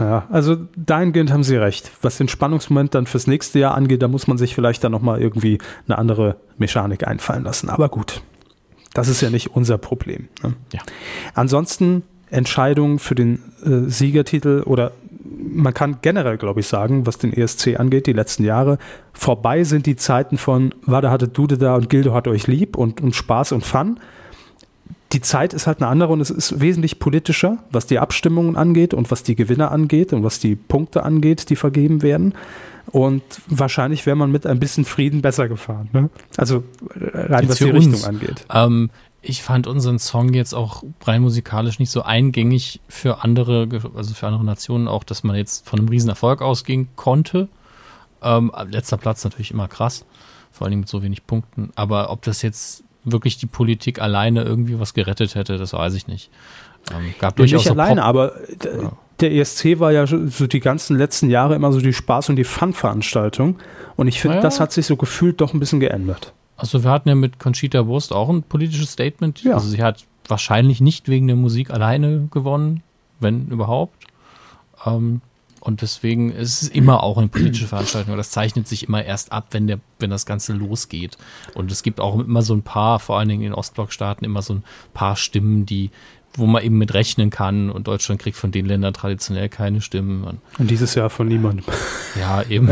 Ja, 0.00 0.26
also 0.30 0.56
dahingehend 0.76 1.32
haben 1.32 1.44
Sie 1.44 1.56
recht. 1.56 1.90
Was 2.02 2.18
den 2.18 2.28
Spannungsmoment 2.28 2.94
dann 2.94 3.06
fürs 3.06 3.26
nächste 3.26 3.58
Jahr 3.58 3.74
angeht, 3.74 4.02
da 4.02 4.08
muss 4.08 4.26
man 4.26 4.38
sich 4.38 4.54
vielleicht 4.54 4.82
dann 4.82 4.92
nochmal 4.92 5.20
irgendwie 5.20 5.58
eine 5.86 5.98
andere 5.98 6.36
Mechanik 6.58 7.06
einfallen 7.06 7.44
lassen. 7.44 7.68
Aber 7.68 7.88
gut. 7.88 8.22
Das 8.92 9.08
ist 9.08 9.20
ja 9.20 9.30
nicht 9.30 9.50
unser 9.54 9.76
Problem. 9.76 10.28
Ne? 10.42 10.54
Ja. 10.72 10.80
Ansonsten 11.34 12.02
Entscheidungen 12.30 12.98
für 12.98 13.14
den 13.14 13.40
äh, 13.64 13.88
Siegertitel 13.90 14.62
oder 14.64 14.92
man 15.24 15.74
kann 15.74 15.98
generell, 16.02 16.36
glaube 16.36 16.60
ich, 16.60 16.66
sagen, 16.66 17.06
was 17.06 17.18
den 17.18 17.32
ESC 17.32 17.78
angeht, 17.78 18.06
die 18.06 18.12
letzten 18.12 18.44
Jahre, 18.44 18.78
vorbei 19.12 19.64
sind 19.64 19.86
die 19.86 19.96
Zeiten 19.96 20.38
von 20.38 20.74
Wada 20.84 21.10
hatte 21.10 21.28
Dude 21.28 21.58
da 21.58 21.74
und 21.74 21.88
Gildo 21.88 22.14
hat 22.14 22.28
euch 22.28 22.46
lieb 22.46 22.76
und, 22.76 23.00
und 23.00 23.14
Spaß 23.14 23.52
und 23.52 23.64
Fun. 23.64 24.00
Die 25.14 25.20
Zeit 25.20 25.54
ist 25.54 25.68
halt 25.68 25.80
eine 25.80 25.88
andere 25.88 26.12
und 26.12 26.20
es 26.20 26.30
ist 26.30 26.60
wesentlich 26.60 26.98
politischer, 26.98 27.58
was 27.70 27.86
die 27.86 28.00
Abstimmungen 28.00 28.56
angeht 28.56 28.92
und 28.92 29.12
was 29.12 29.22
die 29.22 29.36
Gewinner 29.36 29.70
angeht 29.70 30.12
und 30.12 30.24
was 30.24 30.40
die 30.40 30.56
Punkte 30.56 31.04
angeht, 31.04 31.50
die 31.50 31.56
vergeben 31.56 32.02
werden. 32.02 32.34
Und 32.90 33.22
wahrscheinlich 33.46 34.06
wäre 34.06 34.16
man 34.16 34.32
mit 34.32 34.44
ein 34.44 34.58
bisschen 34.58 34.84
Frieden 34.84 35.22
besser 35.22 35.48
gefahren. 35.48 35.88
Ne? 35.92 36.10
Also 36.36 36.64
rein 36.96 37.44
Jetzt 37.44 37.50
was 37.50 37.58
die 37.58 37.70
uns. 37.70 37.86
Richtung 37.86 38.04
angeht. 38.08 38.44
Ähm, 38.52 38.90
ich 39.22 39.44
fand 39.44 39.68
unseren 39.68 40.00
Song 40.00 40.34
jetzt 40.34 40.52
auch 40.52 40.82
rein 41.04 41.22
musikalisch 41.22 41.78
nicht 41.78 41.90
so 41.90 42.02
eingängig 42.02 42.80
für 42.88 43.22
andere, 43.22 43.68
also 43.94 44.14
für 44.14 44.26
andere 44.26 44.44
Nationen 44.44 44.88
auch, 44.88 45.04
dass 45.04 45.22
man 45.22 45.36
jetzt 45.36 45.68
von 45.68 45.78
einem 45.78 45.88
Riesenerfolg 45.88 46.42
ausgehen 46.42 46.88
konnte. 46.96 47.48
Ähm, 48.20 48.50
letzter 48.68 48.96
Platz 48.96 49.22
natürlich 49.22 49.52
immer 49.52 49.68
krass, 49.68 50.04
vor 50.50 50.66
allem 50.66 50.80
mit 50.80 50.88
so 50.88 51.04
wenig 51.04 51.24
Punkten. 51.24 51.70
Aber 51.76 52.10
ob 52.10 52.22
das 52.22 52.42
jetzt 52.42 52.82
wirklich 53.04 53.36
die 53.38 53.46
Politik 53.46 54.00
alleine 54.00 54.42
irgendwie 54.42 54.78
was 54.80 54.94
gerettet 54.94 55.34
hätte, 55.34 55.58
das 55.58 55.72
weiß 55.72 55.94
ich 55.94 56.06
nicht. 56.06 56.30
Ähm, 56.92 57.14
gab 57.18 57.36
durchaus 57.36 57.64
nicht 57.64 57.70
alleine, 57.70 58.00
Pop- 58.02 58.08
aber 58.08 58.32
Ja. 58.64 58.92
der 59.20 59.32
ESC 59.32 59.78
war 59.80 59.92
ja 59.92 60.06
so 60.06 60.46
die 60.46 60.60
ganzen 60.60 60.96
letzten 60.98 61.30
Jahre 61.30 61.54
immer 61.54 61.72
so 61.72 61.80
die 61.80 61.92
Spaß- 61.94 62.28
und 62.30 62.36
die 62.36 62.44
Fun-Veranstaltung. 62.44 63.58
Und 63.96 64.08
ich 64.08 64.20
finde, 64.20 64.36
Naja. 64.36 64.42
das 64.48 64.60
hat 64.60 64.72
sich 64.72 64.86
so 64.86 64.96
gefühlt 64.96 65.40
doch 65.40 65.54
ein 65.54 65.60
bisschen 65.60 65.80
geändert. 65.80 66.32
Also 66.56 66.84
wir 66.84 66.90
hatten 66.90 67.08
ja 67.08 67.14
mit 67.14 67.38
Conchita 67.38 67.86
Wurst 67.86 68.12
auch 68.12 68.28
ein 68.28 68.42
politisches 68.42 68.92
Statement. 68.92 69.42
Ja. 69.42 69.54
Also 69.54 69.68
sie 69.68 69.82
hat 69.82 70.04
wahrscheinlich 70.28 70.80
nicht 70.80 71.08
wegen 71.08 71.26
der 71.26 71.36
Musik 71.36 71.70
alleine 71.70 72.28
gewonnen, 72.30 72.82
wenn 73.20 73.46
überhaupt. 73.48 74.04
Ähm, 74.86 75.20
und 75.64 75.80
deswegen 75.80 76.30
ist 76.30 76.60
es 76.60 76.68
immer 76.68 77.02
auch 77.02 77.16
eine 77.16 77.28
politische 77.28 77.66
Veranstaltung. 77.66 78.18
Das 78.18 78.30
zeichnet 78.30 78.68
sich 78.68 78.86
immer 78.86 79.02
erst 79.02 79.32
ab, 79.32 79.48
wenn, 79.52 79.66
der, 79.66 79.80
wenn 79.98 80.10
das 80.10 80.26
Ganze 80.26 80.52
losgeht. 80.52 81.16
Und 81.54 81.72
es 81.72 81.82
gibt 81.82 82.00
auch 82.00 82.18
immer 82.18 82.42
so 82.42 82.54
ein 82.54 82.62
paar, 82.62 83.00
vor 83.00 83.18
allen 83.18 83.30
Dingen 83.30 83.42
in 83.42 83.48
den 83.48 83.54
Ostblockstaaten, 83.54 84.26
immer 84.26 84.42
so 84.42 84.56
ein 84.56 84.64
paar 84.92 85.16
Stimmen, 85.16 85.64
die, 85.64 85.90
wo 86.36 86.46
man 86.46 86.62
eben 86.62 86.78
mit 86.78 86.94
rechnen 86.94 87.30
kann. 87.30 87.70
Und 87.70 87.86
Deutschland 87.86 88.20
kriegt 88.20 88.36
von 88.36 88.50
den 88.50 88.66
Ländern 88.66 88.92
traditionell 88.92 89.48
keine 89.48 89.80
Stimmen. 89.80 90.24
Und 90.24 90.40
Und 90.58 90.70
dieses 90.70 90.94
Jahr 90.94 91.10
von 91.10 91.28
niemandem. 91.28 91.64
ja, 92.18 92.42
eben. 92.42 92.70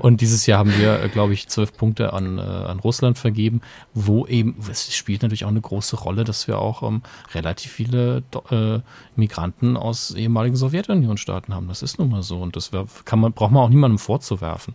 Und 0.00 0.20
dieses 0.20 0.46
Jahr 0.46 0.60
haben 0.60 0.72
wir, 0.78 1.02
äh, 1.02 1.08
glaube 1.08 1.34
ich, 1.34 1.48
zwölf 1.48 1.76
Punkte 1.76 2.12
an, 2.12 2.38
äh, 2.38 2.40
an 2.40 2.78
Russland 2.78 3.18
vergeben, 3.18 3.60
wo 3.92 4.26
eben, 4.26 4.56
es 4.70 4.94
spielt 4.94 5.22
natürlich 5.22 5.44
auch 5.44 5.50
eine 5.50 5.60
große 5.60 5.96
Rolle, 5.96 6.24
dass 6.24 6.48
wir 6.48 6.58
auch 6.58 6.82
ähm, 6.82 7.02
relativ 7.34 7.72
viele 7.72 8.22
äh, 8.50 8.80
Migranten 9.14 9.76
aus 9.76 10.12
ehemaligen 10.12 10.56
Sowjetunion-Staaten 10.56 11.54
haben. 11.54 11.68
Das 11.68 11.82
ist 11.82 11.98
nun 11.98 12.10
mal 12.10 12.22
so. 12.22 12.40
Und 12.40 12.56
das 12.56 12.70
kann 13.04 13.20
man, 13.20 13.32
braucht 13.32 13.52
man 13.52 13.62
auch 13.62 13.70
niemandem 13.70 13.98
vorzuwerfen, 13.98 14.74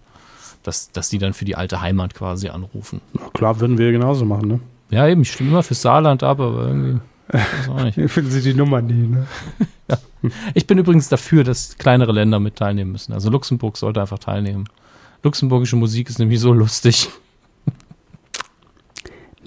dass, 0.63 0.91
dass 0.91 1.09
die 1.09 1.17
dann 1.17 1.33
für 1.33 1.45
die 1.45 1.55
alte 1.55 1.81
Heimat 1.81 2.13
quasi 2.13 2.49
anrufen. 2.49 3.01
Na 3.13 3.29
klar, 3.33 3.59
würden 3.59 3.77
wir 3.77 3.91
genauso 3.91 4.25
machen, 4.25 4.47
ne? 4.47 4.59
Ja, 4.91 5.07
eben, 5.07 5.21
ich 5.21 5.31
stimme 5.31 5.51
immer 5.51 5.63
fürs 5.63 5.81
Saarland 5.81 6.21
ab, 6.21 6.39
aber 6.41 6.67
irgendwie. 6.67 6.99
Finden 8.07 8.31
Sie 8.31 8.41
die 8.41 8.53
Nummer 8.53 8.81
nie, 8.81 9.07
ne? 9.07 9.27
Ich 10.53 10.67
bin 10.67 10.77
übrigens 10.77 11.09
dafür, 11.09 11.43
dass 11.43 11.75
kleinere 11.79 12.11
Länder 12.11 12.39
mit 12.39 12.57
teilnehmen 12.57 12.91
müssen. 12.91 13.11
Also 13.11 13.31
Luxemburg 13.31 13.75
sollte 13.75 14.01
einfach 14.01 14.19
teilnehmen. 14.19 14.65
Luxemburgische 15.23 15.75
Musik 15.75 16.09
ist 16.09 16.19
nämlich 16.19 16.39
so 16.39 16.53
lustig. 16.53 17.09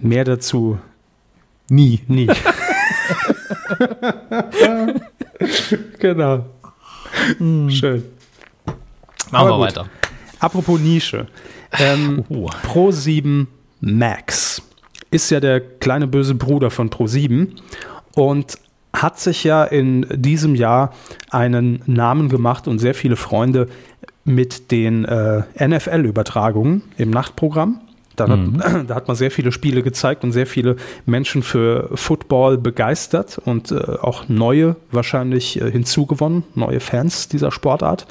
Mehr 0.01 0.24
dazu 0.24 0.78
Nie. 1.70 2.01
nie. 2.09 2.26
genau. 5.99 6.45
Schön. 7.39 8.05
Machen 9.30 9.49
wir 9.49 9.61
weiter. 9.61 9.87
Apropos 10.41 10.80
Nische. 10.80 11.28
Ähm, 11.78 12.24
Oh. 12.28 12.51
Pro7 12.66 13.47
Max 13.80 14.53
ist 15.14 15.30
ja 15.30 15.38
der 15.38 15.60
kleine 15.60 16.08
böse 16.08 16.34
Bruder 16.34 16.70
von 16.72 16.90
Pro7 16.90 17.50
und 18.16 18.58
hat 18.92 19.20
sich 19.20 19.44
ja 19.44 19.62
in 19.62 20.06
diesem 20.10 20.56
Jahr 20.56 20.92
einen 21.30 21.82
Namen 21.86 22.28
gemacht 22.28 22.66
und 22.66 22.80
sehr 22.80 22.94
viele 22.94 23.14
Freunde 23.14 23.68
mit 24.24 24.72
den 24.72 25.04
äh, 25.04 25.42
NFL-Übertragungen 25.56 26.82
im 26.98 27.10
Nachtprogramm. 27.10 27.80
Da, 28.16 28.28
hat, 28.28 28.40
da 28.88 28.94
hat 28.94 29.06
man 29.06 29.16
sehr 29.16 29.30
viele 29.30 29.52
Spiele 29.52 29.84
gezeigt 29.84 30.24
und 30.24 30.32
sehr 30.32 30.48
viele 30.48 30.76
Menschen 31.06 31.44
für 31.44 31.90
Football 31.94 32.58
begeistert 32.58 33.40
und 33.44 33.70
äh, 33.70 33.76
auch 34.00 34.28
neue 34.28 34.74
wahrscheinlich 34.90 35.60
äh, 35.60 35.70
hinzugewonnen, 35.70 36.42
neue 36.56 36.80
Fans 36.80 37.28
dieser 37.28 37.52
Sportart. 37.52 38.06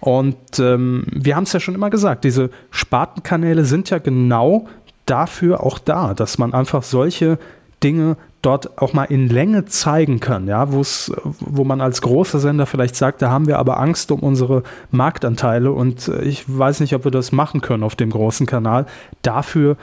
Und 0.00 0.36
ähm, 0.58 1.06
wir 1.10 1.34
haben 1.34 1.44
es 1.44 1.52
ja 1.54 1.60
schon 1.60 1.74
immer 1.74 1.88
gesagt, 1.88 2.24
diese 2.24 2.50
Spartenkanäle 2.70 3.64
sind 3.64 3.88
ja 3.88 3.98
genau 3.98 4.66
dafür 5.06 5.62
auch 5.62 5.78
da, 5.78 6.14
dass 6.14 6.38
man 6.38 6.52
einfach 6.52 6.82
solche 6.82 7.38
Dinge 7.82 8.16
dort 8.42 8.78
auch 8.78 8.92
mal 8.92 9.04
in 9.04 9.28
Länge 9.28 9.64
zeigen 9.64 10.20
kann, 10.20 10.46
ja, 10.46 10.72
wo 10.72 10.80
es, 10.80 11.12
wo 11.40 11.64
man 11.64 11.80
als 11.80 12.00
großer 12.00 12.38
Sender 12.38 12.66
vielleicht 12.66 12.94
sagt, 12.94 13.20
da 13.22 13.30
haben 13.30 13.46
wir 13.46 13.58
aber 13.58 13.80
Angst 13.80 14.10
um 14.12 14.20
unsere 14.20 14.62
Marktanteile 14.90 15.72
und 15.72 16.08
äh, 16.08 16.22
ich 16.22 16.44
weiß 16.46 16.80
nicht, 16.80 16.94
ob 16.94 17.04
wir 17.04 17.10
das 17.10 17.32
machen 17.32 17.60
können 17.60 17.82
auf 17.82 17.96
dem 17.96 18.10
großen 18.10 18.46
Kanal. 18.46 18.86
Dafür 19.22 19.76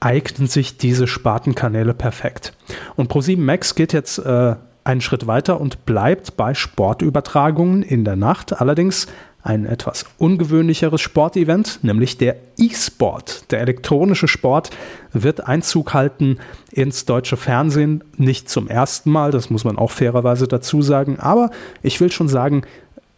eignen 0.00 0.46
sich 0.48 0.78
diese 0.78 1.06
Spartenkanäle 1.06 1.94
perfekt. 1.94 2.54
Und 2.96 3.12
Pro7 3.12 3.38
Max 3.38 3.74
geht 3.74 3.92
jetzt 3.92 4.18
äh, 4.18 4.56
einen 4.84 5.00
Schritt 5.00 5.26
weiter 5.26 5.60
und 5.60 5.84
bleibt 5.84 6.36
bei 6.36 6.54
Sportübertragungen 6.54 7.82
in 7.82 8.04
der 8.04 8.16
Nacht. 8.16 8.60
Allerdings 8.60 9.08
ein 9.46 9.64
etwas 9.64 10.04
ungewöhnlicheres 10.18 11.00
Sportevent, 11.00 11.78
nämlich 11.82 12.18
der 12.18 12.36
E-Sport. 12.58 13.52
Der 13.52 13.60
elektronische 13.60 14.26
Sport 14.26 14.70
wird 15.12 15.46
Einzug 15.46 15.94
halten 15.94 16.38
ins 16.72 17.04
deutsche 17.04 17.36
Fernsehen. 17.36 18.02
Nicht 18.16 18.50
zum 18.50 18.68
ersten 18.68 19.10
Mal, 19.10 19.30
das 19.30 19.48
muss 19.48 19.64
man 19.64 19.78
auch 19.78 19.92
fairerweise 19.92 20.48
dazu 20.48 20.82
sagen. 20.82 21.20
Aber 21.20 21.50
ich 21.82 22.00
will 22.00 22.10
schon 22.10 22.28
sagen, 22.28 22.62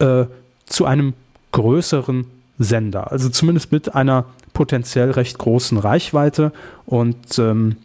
äh, 0.01 0.27
zu 0.67 0.85
einem 0.85 1.15
größeren 1.53 2.27
Sender. 2.59 3.11
Also 3.11 3.31
zumindest 3.31 3.73
mit 3.73 3.95
einer 3.95 4.27
potenziell 4.53 5.11
recht 5.13 5.39
großen 5.39 5.79
Reichweite. 5.79 6.53
Und 6.85 7.39
ähm, 7.39 7.77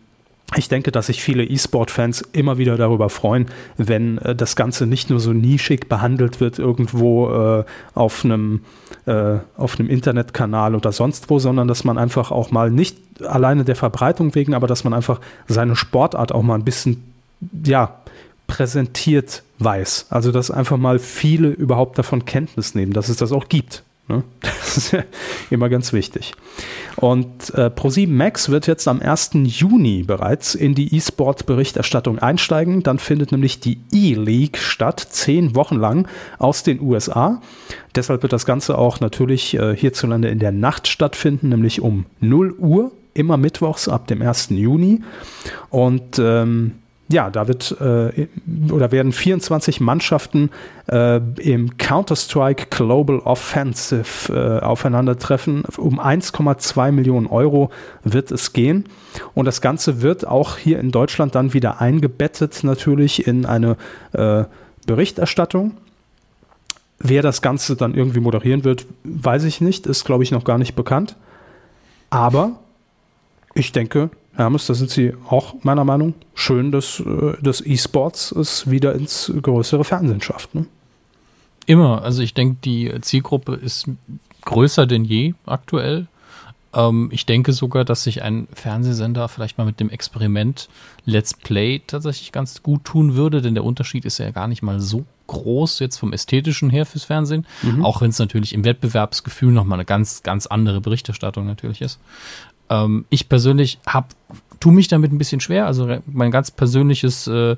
ich 0.56 0.68
denke, 0.68 0.92
dass 0.92 1.08
sich 1.08 1.24
viele 1.24 1.44
E-Sport-Fans 1.44 2.22
immer 2.34 2.58
wieder 2.58 2.78
darüber 2.78 3.10
freuen, 3.10 3.48
wenn 3.78 4.18
äh, 4.20 4.36
das 4.36 4.56
Ganze 4.56 4.86
nicht 4.86 5.10
nur 5.10 5.20
so 5.20 5.34
nischig 5.34 5.90
behandelt 5.90 6.40
wird 6.40 6.60
irgendwo 6.60 7.30
äh, 7.30 7.64
auf 7.96 8.24
einem 8.24 8.62
äh, 9.06 9.38
auf 9.58 9.80
einem 9.80 9.90
Internetkanal 9.90 10.76
oder 10.76 10.92
sonst 10.92 11.30
wo, 11.30 11.40
sondern 11.40 11.68
dass 11.68 11.84
man 11.84 11.98
einfach 11.98 12.32
auch 12.32 12.52
mal 12.52 12.72
nicht 12.72 12.98
alleine 13.26 13.66
der 13.66 13.76
Verbreitung 13.76 14.34
wegen, 14.36 14.54
aber 14.54 14.68
dass 14.68 14.84
man 14.84 14.94
einfach 14.94 15.20
seine 15.48 15.76
Sportart 15.76 16.32
auch 16.32 16.44
mal 16.44 16.56
ein 16.56 16.66
bisschen 16.66 17.04
ja 17.66 17.98
präsentiert 18.48 19.44
weiß. 19.60 20.08
Also 20.10 20.32
dass 20.32 20.52
einfach 20.52 20.78
mal 20.78 21.00
viele 21.00 21.50
überhaupt 21.50 21.98
davon 21.98 22.26
Kenntnis 22.26 22.76
nehmen, 22.76 22.94
dass 22.94 23.10
es 23.10 23.18
das 23.18 23.32
auch 23.32 23.50
gibt. 23.50 23.84
Ne? 24.08 24.24
Das 24.42 24.78
ist 24.78 24.92
ja 24.92 25.04
immer 25.52 25.70
ganz 25.70 25.94
wichtig. 25.94 26.34
Und 26.96 27.54
äh, 27.54 27.68
Pro7 27.68 28.08
Max 28.10 28.50
wird 28.50 28.66
jetzt 28.66 28.88
am 28.88 29.02
1. 29.02 29.32
Juni 29.44 30.02
bereits 30.02 30.56
in 30.56 30.74
die 30.74 30.96
E-Sport-Berichterstattung 30.96 32.18
einsteigen. 32.18 32.82
Dann 32.82 32.98
findet 32.98 33.32
nämlich 33.32 33.60
die 33.60 33.78
E-League 33.92 34.58
statt, 34.58 35.00
zehn 35.00 35.56
Wochen 35.56 35.76
lang 35.76 36.08
aus 36.40 36.64
den 36.64 36.82
USA. 36.82 37.40
Deshalb 37.94 38.24
wird 38.24 38.34
das 38.34 38.48
Ganze 38.48 38.78
auch 38.80 39.00
natürlich 39.00 39.54
äh, 39.54 39.76
hierzulande 39.76 40.30
in 40.30 40.40
der 40.40 40.52
Nacht 40.52 40.88
stattfinden, 40.88 41.50
nämlich 41.50 41.82
um 41.82 42.06
0 42.20 42.56
Uhr, 42.58 42.92
immer 43.14 43.38
mittwochs 43.38 43.88
ab 43.88 44.08
dem 44.08 44.24
1. 44.24 44.50
Juni. 44.50 45.02
Und 45.70 46.18
ähm, 46.18 46.80
ja, 47.10 47.30
da 47.30 47.48
wird 47.48 47.76
äh, 47.82 48.28
oder 48.72 48.92
werden 48.92 49.12
24 49.12 49.82
Mannschaften 49.82 50.50
äh, 50.88 51.18
im 51.38 51.78
Counter-Strike 51.78 52.68
Global 52.70 53.20
Offensive 53.20 54.34
äh, 54.34 54.64
aufeinandertreffen. 54.64 55.64
Um 55.78 56.00
1,2 56.00 56.92
Millionen 56.92 57.28
Euro 57.28 57.70
wird 58.04 58.32
es 58.32 58.54
gehen. 58.54 58.86
Und 59.34 59.46
das 59.46 59.62
Ganze 59.62 60.02
wird 60.02 60.26
auch 60.26 60.58
hier 60.58 60.80
in 60.80 60.92
Deutschland 60.92 61.36
dann 61.36 61.54
wieder 61.54 61.82
eingebettet, 61.82 62.64
natürlich 62.64 63.28
in 63.28 63.46
eine 63.46 63.76
äh, 64.14 64.46
Berichterstattung. 64.88 65.74
Wer 67.00 67.22
das 67.22 67.42
Ganze 67.42 67.76
dann 67.76 67.96
irgendwie 67.96 68.22
moderieren 68.22 68.64
wird, 68.64 68.86
weiß 69.04 69.44
ich 69.44 69.60
nicht, 69.60 69.88
ist, 69.88 70.06
glaube 70.06 70.24
ich, 70.24 70.32
noch 70.32 70.46
gar 70.46 70.58
nicht 70.58 70.74
bekannt. 70.74 71.18
Aber 72.10 72.60
ich 73.54 73.74
denke, 73.74 74.10
Hermes, 74.36 74.66
da 74.66 74.74
sind 74.74 74.90
Sie 74.90 75.14
auch 75.30 75.56
meiner 75.64 75.84
Meinung 75.84 76.16
schön, 76.34 76.72
dass 76.72 77.00
äh, 77.00 77.34
das 77.42 77.62
E-Sports 77.62 78.32
es 78.32 78.70
wieder 78.70 78.94
ins 78.96 79.32
größere 79.42 79.84
Fernsehen 79.84 80.22
schafft. 80.22 80.56
Ne? 80.56 80.66
Immer. 81.66 82.02
Also 82.04 82.22
ich 82.22 82.34
denke, 82.34 82.58
die 82.64 82.92
Zielgruppe 83.02 83.54
ist 83.54 83.88
größer 84.46 84.86
denn 84.86 85.06
je 85.06 85.34
aktuell. 85.46 86.08
Ähm, 86.74 87.10
ich 87.12 87.26
denke 87.26 87.54
sogar, 87.54 87.86
dass 87.86 88.04
sich 88.04 88.24
ein 88.24 88.48
Fernsehsender 88.54 89.30
vielleicht 89.30 89.58
mal 89.58 89.66
mit 89.66 89.80
dem 89.80 89.90
Experiment 89.90 90.68
Let's 91.06 91.34
Play 91.34 91.82
tatsächlich 91.86 92.32
ganz 92.32 92.64
gut 92.64 92.84
tun 92.84 93.16
würde, 93.16 93.42
denn 93.42 93.54
der 93.54 93.64
Unterschied 93.64 94.06
ist 94.06 94.18
ja 94.18 94.32
gar 94.32 94.48
nicht 94.48 94.64
mal 94.64 94.80
so 94.80 95.06
groß 95.28 95.80
jetzt 95.80 95.98
vom 95.98 96.12
ästhetischen 96.12 96.70
her 96.70 96.86
fürs 96.86 97.06
Fernsehen, 97.06 97.46
mhm. 97.62 97.86
auch 97.86 98.02
wenn 98.02 98.10
es 98.10 98.20
natürlich 98.20 98.54
im 98.54 98.66
Wettbewerbsgefühl 98.66 99.52
nochmal 99.52 99.78
eine 99.78 99.86
ganz, 99.86 100.22
ganz 100.24 100.48
andere 100.48 100.82
Berichterstattung 100.82 101.46
natürlich 101.46 101.82
ist. 101.82 102.00
Ähm, 102.74 103.06
ich 103.10 103.30
persönlich 103.30 103.80
habe 103.86 104.08
tue 104.60 104.74
mich 104.74 104.88
damit 104.88 105.12
ein 105.12 105.18
bisschen 105.18 105.42
schwer. 105.42 105.66
Also 105.66 105.98
mein 106.06 106.32
ganz 106.32 106.50
persönliches 106.50 107.28
äh, 107.28 107.58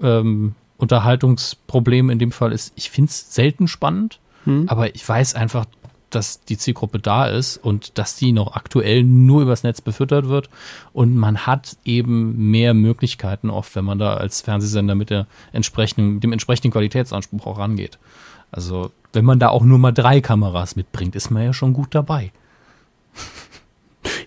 ähm, 0.00 0.54
Unterhaltungsproblem 0.78 2.08
in 2.08 2.18
dem 2.18 2.32
Fall 2.32 2.52
ist, 2.52 2.72
ich 2.76 2.90
finde 2.90 3.10
es 3.10 3.34
selten 3.34 3.68
spannend, 3.68 4.20
hm. 4.44 4.68
aber 4.68 4.94
ich 4.94 5.06
weiß 5.06 5.34
einfach, 5.34 5.66
dass 6.08 6.40
die 6.44 6.56
Zielgruppe 6.56 6.98
da 6.98 7.26
ist 7.26 7.56
und 7.56 7.98
dass 7.98 8.16
die 8.16 8.32
noch 8.32 8.54
aktuell 8.54 9.04
nur 9.04 9.42
übers 9.42 9.62
Netz 9.62 9.80
befüttert 9.80 10.28
wird. 10.28 10.50
Und 10.92 11.16
man 11.16 11.46
hat 11.46 11.76
eben 11.84 12.50
mehr 12.50 12.74
Möglichkeiten 12.74 13.50
oft, 13.50 13.74
wenn 13.76 13.84
man 13.84 13.98
da 13.98 14.14
als 14.14 14.40
Fernsehsender 14.40 14.94
mit 14.94 15.10
der 15.10 15.26
entsprechenden, 15.52 16.20
dem 16.20 16.32
entsprechenden 16.32 16.72
Qualitätsanspruch 16.72 17.46
auch 17.46 17.58
rangeht. 17.58 17.98
Also, 18.50 18.90
wenn 19.12 19.24
man 19.24 19.38
da 19.38 19.50
auch 19.50 19.62
nur 19.62 19.78
mal 19.78 19.92
drei 19.92 20.20
Kameras 20.20 20.74
mitbringt, 20.74 21.14
ist 21.14 21.30
man 21.30 21.44
ja 21.44 21.52
schon 21.52 21.72
gut 21.72 21.94
dabei. 21.94 22.32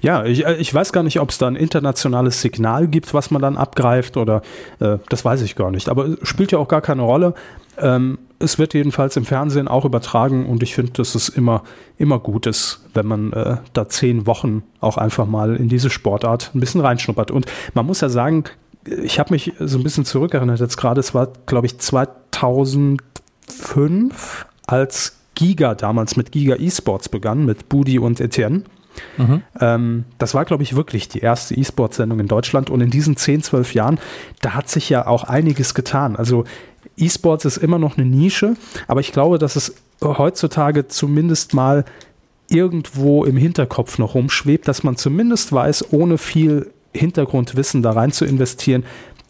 Ja, 0.04 0.24
ich, 0.26 0.46
äh, 0.46 0.58
ich 0.58 0.72
weiß 0.74 0.92
gar 0.92 1.02
nicht, 1.02 1.22
ob 1.22 1.30
es 1.30 1.38
da 1.38 1.48
ein 1.48 1.56
internationales 1.56 2.42
Signal 2.42 2.90
gibt, 2.90 3.14
was 3.14 3.32
man 3.32 3.42
dann 3.42 3.56
abgreift 3.56 4.18
oder 4.18 4.42
äh, 4.80 4.98
das 5.08 5.24
weiß 5.24 5.42
ich 5.42 5.56
gar 5.56 5.72
nicht. 5.72 5.88
Aber 5.88 6.18
spielt 6.24 6.52
ja 6.52 6.60
auch 6.60 6.68
gar 6.68 6.82
keine 6.82 7.04
Rolle. 7.04 7.34
Ähm, 7.78 8.20
es 8.38 8.60
wird 8.60 8.74
jedenfalls 8.74 9.16
im 9.16 9.24
Fernsehen 9.24 9.70
auch 9.70 9.86
übertragen 9.86 10.46
und 10.46 10.62
ich 10.62 10.76
finde, 10.76 10.92
dass 10.92 11.16
es 11.16 11.30
immer, 11.30 11.64
immer 11.98 12.20
gut 12.20 12.48
ist, 12.48 12.84
wenn 12.94 13.08
man 13.08 13.32
äh, 13.32 13.56
da 13.72 13.88
zehn 13.88 14.28
Wochen 14.28 14.64
auch 14.82 14.98
einfach 14.98 15.26
mal 15.26 15.56
in 15.56 15.70
diese 15.70 15.90
Sportart 15.90 16.52
ein 16.54 16.60
bisschen 16.60 16.82
reinschnuppert. 16.82 17.32
Und 17.32 17.46
man 17.74 17.86
muss 17.86 18.02
ja 18.02 18.10
sagen, 18.10 18.44
ich 18.86 19.20
habe 19.20 19.34
mich 19.34 19.54
so 19.58 19.78
ein 19.78 19.84
bisschen 19.84 20.04
zurückerinnert 20.04 20.60
jetzt 20.60 20.76
gerade, 20.76 21.00
es 21.00 21.14
war, 21.14 21.30
glaube 21.46 21.68
ich, 21.68 21.78
2005, 21.78 24.46
als 24.68 25.18
Giga 25.36 25.76
damals 25.76 26.18
mit 26.18 26.34
Giga 26.34 26.56
Esports 26.56 27.08
begann, 27.08 27.46
mit 27.46 27.70
Budi 27.70 28.00
und 28.00 28.20
Etienne. 28.20 28.64
Mhm. 29.18 29.42
Ähm, 29.60 30.06
das 30.18 30.34
war, 30.34 30.46
glaube 30.46 30.64
ich, 30.64 30.76
wirklich 30.76 31.08
die 31.08 31.20
erste 31.20 31.56
E-Sport-Sendung 31.56 32.20
in 32.20 32.28
Deutschland. 32.28 32.70
Und 32.70 32.82
in 32.82 32.90
diesen 32.90 33.16
10, 33.16 33.44
12 33.44 33.74
Jahren, 33.74 34.00
da 34.42 34.54
hat 34.54 34.70
sich 34.70 34.90
ja 34.90 35.08
auch 35.08 35.24
einiges 35.24 35.74
getan. 35.74 36.16
Also 36.16 36.46
E-Sports 36.98 37.46
ist 37.46 37.58
immer 37.58 37.80
noch 37.80 37.98
eine 37.98 38.06
Nische, 38.06 38.56
aber 38.88 39.00
ich 39.00 39.12
glaube, 39.12 39.40
dass 39.40 39.56
es 39.56 39.76
heutzutage 40.02 40.88
zumindest 40.88 41.54
mal 41.54 41.86
irgendwo 42.50 43.24
im 43.24 43.38
Hinterkopf 43.38 43.98
noch 43.98 44.16
rumschwebt, 44.16 44.68
dass 44.68 44.84
man 44.84 44.96
zumindest 44.96 45.52
weiß, 45.52 45.92
ohne 45.92 46.18
viel 46.18 46.72
Hintergrundwissen 46.94 47.82
da 47.82 47.92
rein 47.92 48.12
zu 48.12 48.26
investieren, 48.26 48.84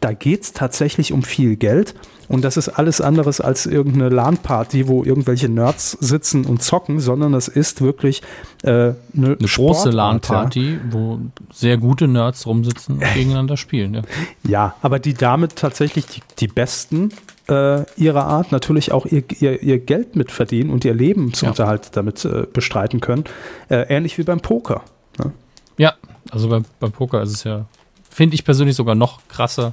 da 0.04 0.12
geht 0.12 0.42
es 0.42 0.52
tatsächlich 0.52 1.12
um 1.12 1.22
viel 1.22 1.56
Geld. 1.56 1.94
Und 2.28 2.44
das 2.44 2.58
ist 2.58 2.68
alles 2.68 3.00
anderes 3.00 3.40
als 3.40 3.64
irgendeine 3.64 4.10
LAN-Party, 4.10 4.86
wo 4.86 5.02
irgendwelche 5.02 5.48
Nerds 5.48 5.92
sitzen 5.92 6.44
und 6.44 6.62
zocken, 6.62 7.00
sondern 7.00 7.32
es 7.32 7.48
ist 7.48 7.80
wirklich 7.80 8.20
äh, 8.62 8.68
eine, 8.68 8.96
eine 9.14 9.36
große 9.38 9.90
LAN-Party, 9.90 10.78
wo 10.90 11.20
sehr 11.50 11.78
gute 11.78 12.06
Nerds 12.06 12.46
rumsitzen 12.46 12.96
und 12.96 13.04
gegeneinander 13.14 13.56
spielen. 13.56 13.94
Ja. 13.94 14.02
ja, 14.46 14.74
aber 14.82 14.98
die 14.98 15.14
damit 15.14 15.56
tatsächlich 15.56 16.04
die, 16.06 16.20
die 16.38 16.48
Besten 16.48 17.10
äh, 17.48 17.84
ihrer 17.98 18.24
Art 18.24 18.52
natürlich 18.52 18.92
auch 18.92 19.06
ihr, 19.06 19.24
ihr, 19.40 19.62
ihr, 19.62 19.78
Geld 19.78 20.16
mitverdienen 20.16 20.70
und 20.70 20.84
ihr 20.84 20.94
Lebensunterhalt 20.94 21.86
ja. 21.86 21.90
damit 21.92 22.24
äh, 22.26 22.46
bestreiten 22.50 23.00
können. 23.00 23.24
Äh, 23.70 23.86
ähnlich 23.88 24.18
wie 24.18 24.22
beim 24.22 24.40
Poker. 24.40 24.82
Ne? 25.18 25.32
Ja, 25.78 25.94
also 26.30 26.48
beim, 26.50 26.66
beim 26.78 26.92
Poker 26.92 27.22
ist 27.22 27.32
es 27.32 27.44
ja, 27.44 27.66
finde 28.10 28.34
ich 28.34 28.44
persönlich 28.44 28.76
sogar 28.76 28.94
noch 28.94 29.20
krasser 29.28 29.72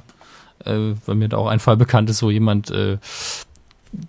äh, 0.64 0.94
weil 1.06 1.14
mir 1.14 1.28
da 1.28 1.36
auch 1.36 1.48
ein 1.48 1.60
Fall 1.60 1.76
bekannt 1.76 2.10
ist, 2.10 2.22
wo 2.22 2.30
jemand 2.30 2.70
äh, 2.70 2.98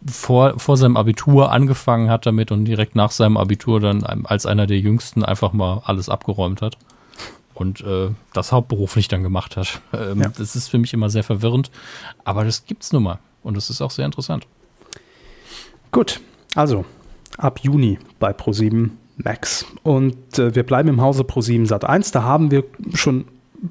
vor, 0.10 0.60
vor 0.60 0.78
seinem 0.78 0.98
Abitur 0.98 1.52
angefangen 1.52 2.10
hat 2.10 2.26
damit 2.26 2.52
und 2.52 2.66
direkt 2.66 2.96
nach 2.96 3.12
seinem 3.12 3.38
Abitur 3.38 3.80
dann 3.80 4.04
als 4.04 4.46
einer 4.46 4.66
der 4.66 4.80
Jüngsten 4.80 5.24
einfach 5.24 5.54
mal 5.54 5.82
alles 5.86 6.10
abgeräumt 6.10 6.62
hat 6.62 6.78
und 7.54 7.82
äh, 7.82 8.10
das 8.34 8.52
hauptberuflich 8.52 9.08
dann 9.08 9.24
gemacht 9.24 9.58
hat. 9.58 9.82
Ähm, 9.94 10.22
ja. 10.22 10.30
Das 10.30 10.56
ist 10.56 10.70
für 10.70 10.80
mich 10.80 10.92
immer 10.94 11.12
sehr 11.12 11.24
verwirrend, 11.24 11.70
aber 12.26 12.44
das 12.44 12.66
gibt's 12.66 12.92
nun 12.92 13.04
mal 13.04 13.20
und 13.44 13.56
das 13.56 13.70
ist 13.70 13.80
auch 13.80 13.92
sehr 13.92 14.06
interessant. 14.06 14.48
Gut, 15.92 16.20
also 16.56 16.84
ab 17.38 17.60
Juni 17.62 18.00
bei 18.20 18.32
Pro7 18.32 18.90
Max 19.18 19.68
und 19.84 20.40
äh, 20.40 20.56
wir 20.56 20.64
bleiben 20.64 20.90
im 20.90 21.02
Hause 21.02 21.22
Pro7 21.22 21.68
Sat 21.68 21.86
1. 21.86 22.12
Da 22.12 22.24
haben 22.24 22.50
wir 22.50 22.64
schon 22.96 23.26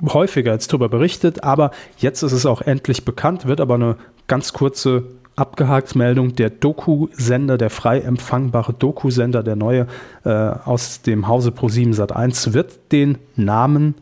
häufiger 0.07 0.53
jetzt 0.53 0.73
darüber 0.73 0.89
berichtet, 0.89 1.45
aber 1.45 1.71
jetzt 1.99 2.23
ist 2.23 2.33
es 2.33 2.47
auch 2.47 2.63
endlich 2.63 3.05
bekannt, 3.05 3.47
wird 3.47 3.61
aber 3.61 3.75
eine 3.75 3.97
ganz 4.27 4.53
kurze 4.53 5.05
abgehakt 5.37 5.95
Meldung. 5.95 6.35
Der 6.37 6.51
Doku-Sender, 6.51 7.59
der 7.59 7.71
frei 7.71 8.01
empfangbare 8.01 8.73
Doku-Sender, 8.73 9.43
der 9.43 9.57
neue 9.57 9.87
äh, 10.25 10.31
aus 10.31 11.03
dem 11.03 11.29
Hause 11.29 11.51
Pro7 11.51 11.95
Sat1, 11.95 12.53
wird 12.53 12.93
den 12.93 13.19
Namen 13.37 13.95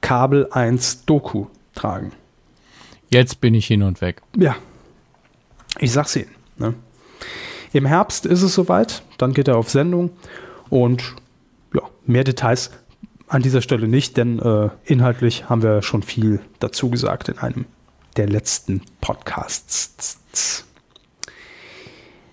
Kabel 0.00 0.48
1 0.50 1.04
Doku 1.04 1.46
tragen. 1.74 2.12
Jetzt 3.10 3.40
bin 3.40 3.54
ich 3.54 3.66
hin 3.66 3.82
und 3.82 4.00
weg. 4.00 4.22
Ja, 4.36 4.56
ich 5.78 5.92
sag's 5.92 6.16
Ihnen. 6.16 6.30
Ne? 6.56 6.74
Im 7.72 7.86
Herbst 7.86 8.26
ist 8.26 8.42
es 8.42 8.54
soweit, 8.54 9.02
dann 9.18 9.34
geht 9.34 9.48
er 9.48 9.56
auf 9.56 9.70
Sendung 9.70 10.10
und 10.70 11.14
ja, 11.74 11.82
mehr 12.06 12.24
Details 12.24 12.70
an 13.28 13.42
dieser 13.42 13.62
Stelle 13.62 13.88
nicht, 13.88 14.16
denn 14.16 14.38
äh, 14.38 14.70
inhaltlich 14.84 15.48
haben 15.48 15.62
wir 15.62 15.82
schon 15.82 16.02
viel 16.02 16.40
dazu 16.58 16.90
gesagt 16.90 17.28
in 17.28 17.38
einem 17.38 17.66
der 18.16 18.28
letzten 18.28 18.82
Podcasts. 19.00 20.64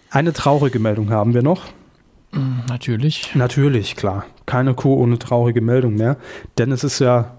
Eine 0.10 0.34
traurige 0.34 0.80
Meldung 0.80 1.10
haben 1.10 1.34
wir 1.34 1.44
noch. 1.44 1.64
Mm, 2.32 2.66
natürlich. 2.70 3.36
Natürlich, 3.36 3.96
klar. 3.96 4.26
Keine 4.46 4.74
Kuh 4.74 4.96
ohne 4.96 5.20
traurige 5.20 5.62
Meldung 5.62 5.96
mehr. 5.96 6.18
Denn 6.58 6.72
es 6.72 6.84
ist 6.84 7.00
ja, 7.00 7.36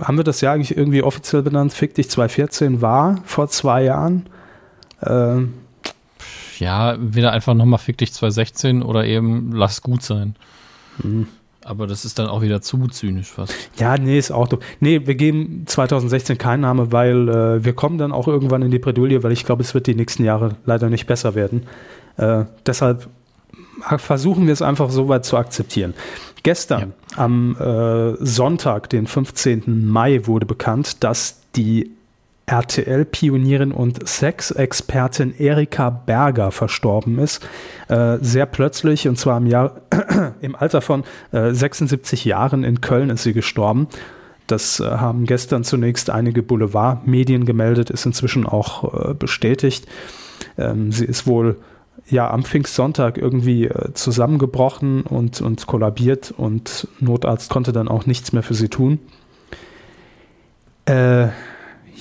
haben 0.00 0.16
wir 0.16 0.24
das 0.24 0.40
ja 0.40 0.52
eigentlich 0.52 0.76
irgendwie 0.76 1.02
offiziell 1.02 1.42
benannt? 1.42 1.72
Fick 1.72 1.94
dich 1.94 2.08
2014 2.08 2.80
war 2.80 3.20
vor 3.24 3.48
zwei 3.48 3.82
Jahren. 3.82 4.26
Ähm, 5.02 5.54
ja, 6.58 6.96
wieder 7.00 7.32
einfach 7.32 7.54
nochmal 7.54 7.78
Fick 7.78 7.98
dich 7.98 8.12
2016 8.12 8.82
oder 8.82 9.04
eben 9.06 9.52
lass 9.52 9.82
gut 9.82 10.02
sein. 10.02 10.36
Mhm. 11.02 11.26
Aber 11.64 11.86
das 11.86 12.04
ist 12.04 12.18
dann 12.18 12.26
auch 12.26 12.40
wieder 12.40 12.62
zu 12.62 12.88
zynisch 12.88 13.30
fast. 13.30 13.54
Ja, 13.76 13.96
nee, 13.98 14.18
ist 14.18 14.30
auch 14.30 14.48
doof. 14.48 14.60
Nee, 14.80 15.06
wir 15.06 15.14
geben 15.14 15.64
2016 15.66 16.38
keinen 16.38 16.60
Namen, 16.60 16.90
weil 16.90 17.28
äh, 17.28 17.64
wir 17.64 17.74
kommen 17.74 17.98
dann 17.98 18.12
auch 18.12 18.28
irgendwann 18.28 18.62
in 18.62 18.70
die 18.70 18.78
Bredouille, 18.78 19.22
weil 19.22 19.32
ich 19.32 19.44
glaube, 19.44 19.62
es 19.62 19.74
wird 19.74 19.86
die 19.86 19.94
nächsten 19.94 20.24
Jahre 20.24 20.56
leider 20.64 20.88
nicht 20.88 21.06
besser 21.06 21.34
werden. 21.34 21.66
Äh, 22.16 22.44
deshalb 22.64 23.08
versuchen 23.96 24.46
wir 24.46 24.52
es 24.52 24.62
einfach 24.62 24.90
so 24.90 25.08
weit 25.08 25.24
zu 25.24 25.36
akzeptieren. 25.36 25.94
Gestern 26.42 26.94
ja. 27.12 27.18
am 27.18 27.56
äh, 27.56 28.16
Sonntag, 28.24 28.88
den 28.88 29.06
15. 29.06 29.86
Mai, 29.86 30.26
wurde 30.26 30.46
bekannt, 30.46 31.02
dass 31.04 31.40
die 31.56 31.90
RTL-Pionierin 32.50 33.72
und 33.72 34.08
Sexexpertin 34.08 35.34
Erika 35.38 35.90
Berger 35.90 36.50
verstorben 36.50 37.18
ist. 37.18 37.46
Äh, 37.88 38.18
sehr 38.20 38.46
plötzlich, 38.46 39.06
und 39.06 39.16
zwar 39.18 39.38
im, 39.38 39.46
Jahr, 39.46 39.82
im 40.40 40.56
Alter 40.56 40.80
von 40.80 41.04
äh, 41.32 41.52
76 41.52 42.24
Jahren 42.24 42.64
in 42.64 42.80
Köln 42.80 43.10
ist 43.10 43.22
sie 43.22 43.32
gestorben. 43.32 43.88
Das 44.48 44.80
äh, 44.80 44.84
haben 44.84 45.26
gestern 45.26 45.62
zunächst 45.62 46.10
einige 46.10 46.42
Boulevardmedien 46.42 47.44
gemeldet, 47.44 47.90
ist 47.90 48.04
inzwischen 48.04 48.46
auch 48.46 49.10
äh, 49.10 49.14
bestätigt. 49.14 49.86
Ähm, 50.58 50.90
sie 50.90 51.04
ist 51.04 51.28
wohl 51.28 51.56
ja 52.08 52.28
am 52.30 52.42
Pfingstsonntag 52.42 53.16
irgendwie 53.16 53.66
äh, 53.66 53.92
zusammengebrochen 53.94 55.02
und, 55.02 55.40
und 55.40 55.68
kollabiert 55.68 56.34
und 56.36 56.88
Notarzt 56.98 57.50
konnte 57.50 57.72
dann 57.72 57.86
auch 57.86 58.06
nichts 58.06 58.32
mehr 58.32 58.42
für 58.42 58.54
sie 58.54 58.68
tun. 58.68 58.98
Äh, 60.86 61.28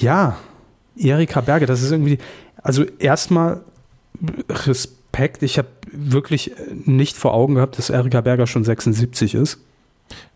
ja, 0.01 0.37
Erika 0.97 1.41
Berger, 1.41 1.65
das 1.65 1.81
ist 1.81 1.91
irgendwie, 1.91 2.17
also 2.61 2.83
erstmal 2.99 3.61
Respekt. 4.49 5.43
Ich 5.43 5.57
habe 5.57 5.69
wirklich 5.91 6.51
nicht 6.85 7.17
vor 7.17 7.33
Augen 7.33 7.55
gehabt, 7.55 7.77
dass 7.77 7.89
Erika 7.89 8.21
Berger 8.21 8.47
schon 8.47 8.63
76 8.63 9.35
ist. 9.35 9.59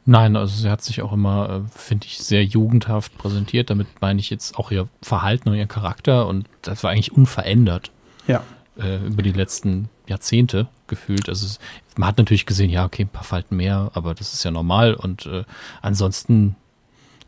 Nein, 0.05 0.36
also 0.36 0.53
sie 0.61 0.70
hat 0.70 0.82
sich 0.82 1.01
auch 1.01 1.14
immer, 1.14 1.64
äh, 1.66 1.78
finde 1.78 2.07
ich, 2.07 2.20
sehr 2.20 2.43
jugendhaft 2.43 3.18
präsentiert. 3.18 3.70
Damit 3.70 3.88
meine 4.01 4.20
ich 4.20 4.30
jetzt 4.30 4.57
auch 4.57 4.72
ihr 4.72 4.88
Verhalten 5.01 5.49
und 5.49 5.55
ihr 5.55 5.66
Charakter 5.66 6.28
und 6.28 6.47
das 6.61 6.84
war 6.84 6.91
eigentlich 6.91 7.14
unverändert. 7.14 7.91
Ja. 8.28 8.43
Äh, 8.78 8.97
über 9.05 9.22
die 9.22 9.32
letzten 9.32 9.89
Jahrzehnte 10.07 10.68
gefühlt. 10.88 11.30
Also 11.30 11.45
es, 11.45 11.59
man 11.95 12.09
hat 12.09 12.18
natürlich 12.18 12.45
gesehen, 12.45 12.70
ja, 12.70 12.86
okay, 12.86 13.03
ein 13.03 13.09
paar 13.09 13.24
Falten 13.24 13.55
mehr, 13.55 13.91
aber 13.93 14.14
das 14.14 14.34
ist 14.34 14.43
ja 14.43 14.51
normal 14.51 14.93
und 14.93 15.26
äh, 15.26 15.43
ansonsten 15.82 16.55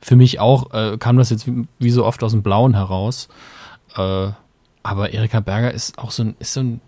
für 0.05 0.15
mich 0.15 0.39
auch 0.39 0.71
äh, 0.71 0.97
kam 0.99 1.17
das 1.17 1.31
jetzt 1.31 1.47
wie, 1.47 1.67
wie, 1.79 1.89
so 1.89 2.05
oft 2.05 2.23
aus 2.23 2.31
dem 2.31 2.43
Blauen 2.43 2.75
heraus. 2.75 3.27
Äh, 3.97 4.27
aber 4.83 5.13
Erika 5.15 5.39
Berger 5.39 5.73
ist 5.73 5.97
auch 5.97 6.11
so 6.11 6.25
ein, 6.25 6.35
ist 6.37 6.53
so 6.53 6.59
ein 6.59 6.81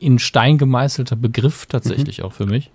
in 0.00 0.18
Stein 0.18 0.58
gemeißelter 0.58 1.14
Begriff 1.14 1.66
tatsächlich 1.66 2.18
mhm. 2.18 2.24
auch 2.24 2.32
für 2.32 2.46
mich. 2.46 2.72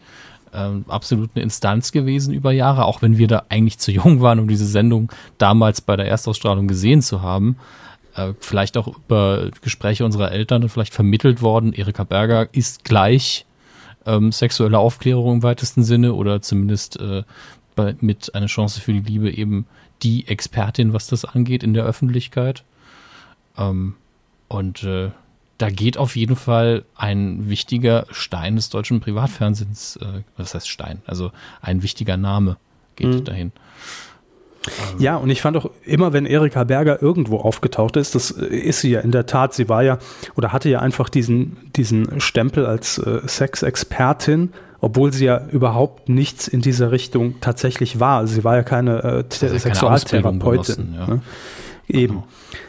ähm, 0.54 0.86
absolut 0.88 1.32
eine 1.36 1.44
Instanz 1.44 1.92
gewesen 1.92 2.34
über 2.34 2.54
Jahre, 2.54 2.86
auch 2.86 3.02
wenn 3.02 3.18
wir 3.18 3.28
da 3.28 3.44
eigentlich 3.50 3.78
zu 3.78 3.92
jung 3.92 4.22
waren, 4.22 4.40
um 4.40 4.48
diese 4.48 4.66
Sendung 4.66 5.12
damals 5.38 5.82
bei 5.82 5.98
der 5.98 6.08
Erstausstrahlung 6.08 6.70
gesehen 6.70 7.02
zu 7.02 7.22
haben. 7.22 7.58
Äh, 8.16 8.32
vielleicht 8.40 8.78
auch 8.78 8.88
über 8.88 9.50
Gespräche 9.62 10.06
unserer 10.06 10.32
Eltern 10.32 10.70
vielleicht 10.70 10.94
vermittelt 10.94 11.42
worden. 11.42 11.74
Erika 11.74 12.06
Berger 12.06 12.48
ist 12.54 12.86
gleich 12.86 13.46
ähm, 14.06 14.32
sexuelle 14.32 14.80
Aufklärung 14.80 15.34
im 15.34 15.44
weitesten 15.44 15.84
Sinne 15.84 16.14
oder 16.14 16.42
zumindest 16.42 16.98
äh, 16.98 17.24
bei, 17.76 17.96
mit 18.00 18.34
einer 18.36 18.48
Chance 18.48 18.82
für 18.82 18.94
die 18.94 19.00
Liebe 19.00 19.32
eben 19.32 19.66
die 20.04 20.28
Expertin, 20.28 20.94
was 20.94 21.08
das 21.08 21.26
angeht 21.26 21.64
in 21.64 21.74
der 21.74 21.86
Öffentlichkeit. 21.86 22.64
Ähm, 23.58 23.96
und 24.48 24.84
äh, 24.84 25.12
da 25.58 25.70
geht 25.70 25.98
auf 25.98 26.16
jeden 26.16 26.36
Fall 26.36 26.84
ein 26.96 27.50
wichtiger 27.50 28.06
Stein 28.12 28.58
des 28.58 28.70
deutschen 28.70 29.00
Privatfernsehens, 29.00 29.98
äh, 29.98 30.24
was 30.38 30.54
heißt 30.54 30.70
Stein, 30.70 31.02
also 31.06 31.32
ein 31.62 31.82
wichtiger 31.82 32.18
Name 32.18 32.58
geht 32.96 33.08
mhm. 33.08 33.24
dahin. 33.24 33.52
Ja, 34.98 35.18
und 35.18 35.30
ich 35.30 35.42
fand 35.42 35.58
auch 35.58 35.70
immer, 35.84 36.12
wenn 36.12 36.26
Erika 36.26 36.64
Berger 36.64 37.02
irgendwo 37.02 37.38
aufgetaucht 37.38 37.98
ist, 37.98 38.16
das 38.16 38.32
ist 38.32 38.82
sie 38.82 38.90
ja 38.90 39.02
in 39.02 39.12
der 39.12 39.28
Tat, 39.28 39.54
sie 39.54 39.70
war 39.70 39.84
ja 39.84 40.00
oder 40.36 40.52
hatte 40.52 40.70
ja 40.70 40.80
einfach 40.80 41.10
diesen, 41.10 41.58
diesen 41.76 42.20
Stempel 42.20 42.66
als 42.66 42.98
äh, 42.98 43.22
Sexexpertin, 43.28 44.54
obwohl 44.86 45.12
sie 45.12 45.26
ja 45.26 45.42
überhaupt 45.52 46.10
nichts 46.10 46.48
in 46.48 46.62
dieser 46.62 46.92
Richtung 46.92 47.42
tatsächlich 47.42 48.00
war. 48.00 48.28
Sie 48.28 48.44
war 48.44 48.56
ja 48.56 48.62
keine 48.62 49.04
äh, 49.04 49.24
also 49.42 49.58
Sexualtherapeutin. 49.58 50.94
Ja. 50.96 51.08
Ne? 51.08 51.22
Eben. 51.88 52.14
Genau 52.14 52.28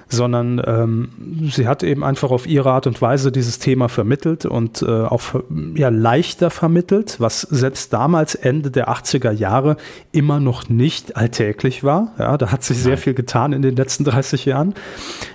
sondern 0.09 0.63
ähm, 0.65 1.51
sie 1.51 1.67
hat 1.67 1.83
eben 1.83 2.05
einfach 2.05 2.31
auf 2.31 2.47
ihre 2.47 2.71
Art 2.71 2.87
und 2.87 3.03
Weise 3.03 3.33
dieses 3.33 3.59
Thema 3.59 3.89
vermittelt 3.89 4.47
und 4.47 4.83
äh, 4.83 4.87
auch 4.87 5.23
ja, 5.75 5.89
leichter 5.89 6.51
vermittelt, 6.51 7.17
was 7.19 7.41
selbst 7.41 7.93
damals 7.93 8.35
Ende 8.37 8.71
der 8.71 8.89
80er 8.89 9.33
Jahre 9.33 9.77
immer 10.13 10.39
noch 10.39 10.69
nicht 10.69 11.17
alltäglich 11.17 11.83
war. 11.83 12.13
Ja, 12.19 12.39
da 12.39 12.53
hat 12.53 12.63
sich 12.63 12.79
sehr 12.79 12.99
viel 12.99 13.15
getan 13.15 13.53
in 13.53 13.63
den 13.63 13.75
letzten 13.75 14.05
30 14.05 14.45
Jahren. 14.45 14.75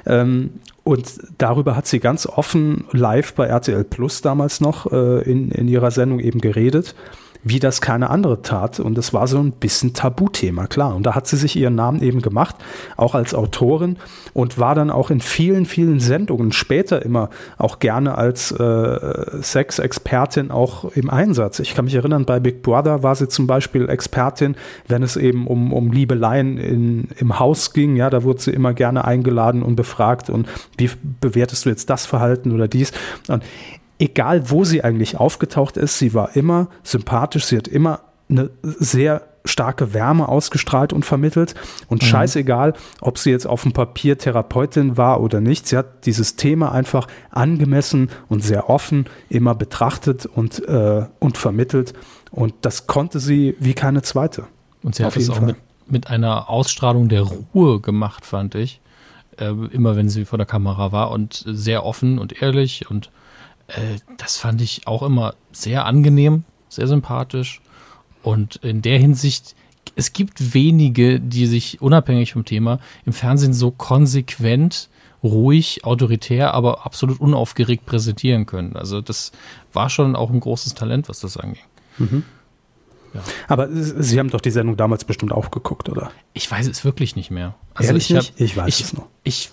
Ähm, 0.06 0.52
und 0.84 1.20
darüber 1.38 1.76
hat 1.76 1.88
sie 1.88 2.00
ganz 2.00 2.26
offen 2.26 2.86
live 2.92 3.34
bei 3.34 3.48
RTL 3.48 3.84
Plus 3.84 4.22
damals 4.22 4.62
noch 4.62 4.92
äh, 4.92 5.22
in, 5.30 5.52
in 5.52 5.68
ihrer 5.68 5.92
Sendung 5.92 6.20
eben 6.20 6.42
geredet 6.42 6.96
wie 7.44 7.60
das 7.60 7.82
keine 7.82 8.10
andere 8.10 8.42
tat. 8.42 8.80
Und 8.80 8.98
das 8.98 9.14
war 9.14 9.28
so 9.28 9.40
ein 9.40 9.52
bisschen 9.52 9.94
Tabuthema, 9.94 10.68
klar. 10.68 10.96
Und 10.96 11.06
da 11.06 11.16
hat 11.16 11.28
sie 11.28 11.38
sich 11.38 11.56
ihren 11.56 11.76
Namen 11.76 12.02
eben 12.02 12.22
gemacht, 12.22 12.56
auch 12.98 13.16
als 13.16 13.34
Autorin 13.34 13.98
und 14.34 14.60
war 14.60 14.76
dann 14.76 14.90
auch 14.90 15.10
in 15.10 15.22
vielen, 15.22 15.66
vielen 15.66 16.00
Sendungen 16.00 16.52
später 16.52 17.04
immer 17.04 17.30
auch 17.58 17.80
gerne 17.80 18.18
als 18.18 18.52
äh, 18.52 19.42
Sexexpertin 19.42 20.52
auch 20.52 20.86
im 20.96 21.10
Einsatz. 21.10 21.60
Ich 21.60 21.74
kann 21.74 21.86
mich 21.86 21.96
erinnern, 21.96 22.26
bei 22.26 22.40
Big 22.40 22.62
Brother 22.62 23.04
war 23.04 23.16
sie 23.16 23.28
zum 23.28 23.48
Beispiel 23.48 23.90
Expertin, 23.90 24.56
wenn 24.88 25.04
es 25.04 25.18
eben 25.18 25.48
um, 25.48 25.74
um 25.74 25.92
Liebeleien 25.92 26.58
in, 26.58 27.08
im 27.18 27.40
Haus 27.40 27.74
ging. 27.74 27.96
Ja, 27.96 28.10
da 28.10 28.24
wurde 28.24 28.42
sie 28.42 28.52
immer 28.52 28.74
gerne 28.74 29.06
eingeladen 29.06 29.64
und 29.64 29.76
befragt 29.76 30.30
und 30.30 30.48
wie 30.78 30.90
bewertest 31.20 31.66
du 31.66 31.70
jetzt 31.70 31.90
das 31.90 32.06
Verhalten 32.06 32.52
oder 32.52 32.68
dies? 32.68 32.92
Und 33.28 33.44
egal 34.02 34.50
wo 34.50 34.64
sie 34.64 34.84
eigentlich 34.84 35.18
aufgetaucht 35.18 35.78
ist, 35.78 36.00
sie 36.00 36.14
war 36.14 36.36
immer 36.36 36.68
sympathisch, 36.84 37.46
sie 37.46 37.58
hat 37.58 37.68
immer 37.68 38.02
eine 38.30 38.50
sehr 38.62 39.22
starke 39.46 39.94
Wärme 39.94 40.28
ausgestrahlt 40.28 40.94
und 40.94 41.06
vermittelt. 41.06 41.56
Und 41.88 42.02
mhm. 42.02 42.08
scheißegal, 42.08 42.74
ob 43.00 43.18
sie 43.18 43.32
jetzt 43.32 43.48
auf 43.48 43.64
dem 43.64 43.74
Papier 43.74 44.18
Therapeutin 44.18 44.98
war 44.98 45.22
oder 45.22 45.40
nicht, 45.40 45.68
sie 45.68 45.78
hat 45.78 46.06
dieses 46.06 46.36
Thema 46.36 46.72
einfach 46.72 47.08
angemessen 47.30 48.10
und 48.28 48.44
sehr 48.44 48.70
offen 48.70 49.06
immer 49.30 49.56
betrachtet 49.56 50.26
und, 50.26 50.68
äh, 50.68 51.06
und 51.20 51.38
vermittelt. 51.38 51.94
Und 52.32 52.54
das 52.62 52.88
konnte 52.88 53.20
sie 53.20 53.56
wie 53.60 53.74
keine 53.74 54.02
zweite. 54.02 54.46
Und 54.84 54.96
sie 54.96 55.06
hat 55.06 55.16
es 55.16 55.30
auch 55.30 55.42
mit, 55.42 55.58
mit, 55.88 56.10
einer 56.10 56.50
Ausstrahlung 56.50 57.08
der 57.08 57.22
Ruhe 57.22 57.82
gemacht, 57.82 58.26
fand 58.26 58.56
ich. 58.56 58.80
Äh, 59.38 59.54
immer 59.72 59.96
wenn 59.96 60.10
sie 60.10 60.26
vor 60.26 60.38
der 60.38 60.48
Kamera 60.48 60.92
war 60.92 61.12
und 61.12 61.44
sehr 61.48 61.86
offen 61.86 62.20
und 62.20 62.42
ehrlich 62.42 62.90
und 62.90 63.12
äh, 63.76 64.00
das 64.18 64.38
fand 64.38 64.62
ich 64.62 64.88
auch 64.88 65.04
immer 65.04 65.36
sehr 65.52 65.86
angenehm, 65.86 66.44
sehr 66.70 66.88
sympathisch. 66.88 67.62
Und 68.24 68.58
in 68.58 68.82
der 68.82 69.00
Hinsicht, 69.00 69.56
es 69.96 70.14
gibt 70.14 70.54
wenige, 70.54 71.20
die 71.20 71.48
sich 71.48 71.82
unabhängig 71.82 72.34
vom 72.34 72.46
Thema 72.46 72.80
im 73.06 73.14
Fernsehen 73.14 73.54
so 73.54 73.72
konsequent, 73.72 74.90
ruhig, 75.24 75.84
autoritär, 75.86 76.54
aber 76.54 76.86
absolut 76.86 77.20
unaufgeregt 77.20 77.86
präsentieren 77.86 78.46
können. 78.46 78.76
Also 78.76 79.02
das 79.02 79.32
war 79.74 79.90
schon 79.90 80.16
auch 80.16 80.30
ein 80.30 80.40
großes 80.40 80.74
Talent, 80.74 81.10
was 81.10 81.20
das 81.20 81.38
anging. 81.38 81.64
Mhm. 81.98 82.24
Ja. 83.14 83.22
Aber 83.48 83.68
Sie 83.70 84.20
haben 84.20 84.30
doch 84.30 84.40
die 84.40 84.52
Sendung 84.52 84.78
damals 84.78 85.04
bestimmt 85.04 85.34
auch 85.34 85.52
geguckt, 85.52 85.90
oder? 85.90 86.12
Ich 86.34 86.50
weiß 86.50 86.68
es 86.68 86.86
wirklich 86.86 87.16
nicht 87.16 87.30
mehr. 87.30 87.56
Also 87.74 87.90
Ehrlich 87.90 88.10
ich, 88.10 88.16
hab, 88.16 88.24
nicht? 88.24 88.40
ich 88.40 88.56
weiß 88.58 88.80
ich, 88.80 88.86
es 88.86 88.94
noch. 88.94 89.08
Ich 89.24 89.52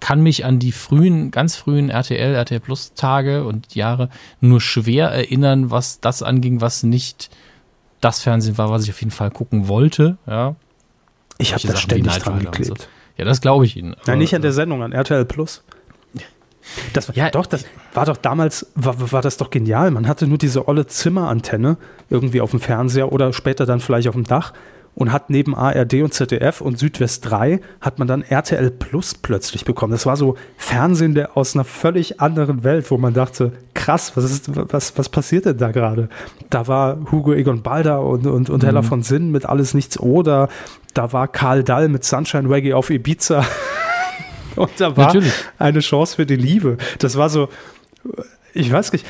kann 0.00 0.22
mich 0.22 0.44
an 0.44 0.58
die 0.58 0.72
frühen, 0.72 1.30
ganz 1.30 1.56
frühen 1.56 1.90
RTL, 1.90 2.34
RTL 2.34 2.60
Plus 2.60 2.92
Tage 2.94 3.44
und 3.44 3.74
Jahre 3.74 4.08
nur 4.40 4.60
schwer 4.60 5.08
erinnern, 5.08 5.70
was 5.70 6.00
das 6.00 6.22
anging, 6.22 6.60
was 6.60 6.82
nicht 6.82 7.30
das 8.00 8.20
Fernsehen 8.20 8.58
war, 8.58 8.70
was 8.70 8.84
ich 8.84 8.90
auf 8.90 9.00
jeden 9.00 9.10
Fall 9.10 9.30
gucken 9.30 9.68
wollte. 9.68 10.18
Ja. 10.26 10.56
Ich 11.38 11.54
habe 11.54 11.66
da 11.66 11.76
ständig 11.76 12.16
dran 12.18 12.40
geklebt. 12.40 12.82
So. 12.82 12.86
Ja, 13.16 13.24
das 13.24 13.40
glaube 13.40 13.64
ich 13.64 13.76
Ihnen. 13.76 13.96
Nein, 14.06 14.18
nicht 14.18 14.34
an 14.34 14.42
der 14.42 14.52
Sendung, 14.52 14.82
an 14.82 14.92
RTL 14.92 15.24
Plus. 15.24 15.62
Das 16.92 17.08
war, 17.08 17.16
ja, 17.16 17.30
doch, 17.30 17.46
das 17.46 17.64
war 17.94 18.04
doch 18.04 18.18
damals, 18.18 18.66
war, 18.74 19.10
war 19.12 19.22
das 19.22 19.38
doch 19.38 19.50
genial. 19.50 19.90
Man 19.90 20.06
hatte 20.06 20.26
nur 20.26 20.38
diese 20.38 20.68
olle 20.68 20.86
Zimmerantenne 20.86 21.78
irgendwie 22.10 22.40
auf 22.40 22.50
dem 22.50 22.60
Fernseher 22.60 23.10
oder 23.10 23.32
später 23.32 23.64
dann 23.64 23.80
vielleicht 23.80 24.08
auf 24.08 24.14
dem 24.14 24.24
Dach 24.24 24.52
und 24.98 25.12
hat 25.12 25.30
neben 25.30 25.54
ARD 25.54 26.02
und 26.02 26.12
ZDF 26.12 26.60
und 26.60 26.76
Südwest 26.76 27.30
3 27.30 27.60
hat 27.80 28.00
man 28.00 28.08
dann 28.08 28.22
RTL 28.22 28.68
Plus 28.72 29.14
plötzlich 29.14 29.64
bekommen. 29.64 29.92
Das 29.92 30.06
war 30.06 30.16
so 30.16 30.34
Fernsehen 30.56 31.14
der 31.14 31.36
aus 31.36 31.54
einer 31.54 31.62
völlig 31.62 32.20
anderen 32.20 32.64
Welt, 32.64 32.90
wo 32.90 32.98
man 32.98 33.14
dachte, 33.14 33.52
krass, 33.74 34.16
was 34.16 34.24
ist, 34.24 34.50
was, 34.72 34.98
was 34.98 35.08
passiert 35.08 35.44
denn 35.44 35.56
da 35.56 35.70
gerade? 35.70 36.08
Da 36.50 36.66
war 36.66 36.98
Hugo 37.12 37.32
Egon 37.32 37.62
Balder 37.62 38.02
und, 38.02 38.26
und, 38.26 38.50
und 38.50 38.62
mhm. 38.64 38.66
Hella 38.66 38.82
von 38.82 39.04
Sinn 39.04 39.30
mit 39.30 39.46
Alles 39.46 39.72
Nichts 39.72 40.00
oder 40.00 40.48
da 40.94 41.12
war 41.12 41.28
Karl 41.28 41.62
Dall 41.62 41.88
mit 41.88 42.02
Sunshine 42.02 42.50
Reggae 42.50 42.72
auf 42.72 42.90
Ibiza. 42.90 43.46
und 44.56 44.70
da 44.78 44.96
war 44.96 45.06
Natürlich. 45.06 45.32
eine 45.58 45.78
Chance 45.78 46.16
für 46.16 46.26
die 46.26 46.34
Liebe. 46.34 46.76
Das 46.98 47.16
war 47.16 47.28
so, 47.28 47.50
ich 48.52 48.72
weiß 48.72 48.92
nicht, 48.92 49.06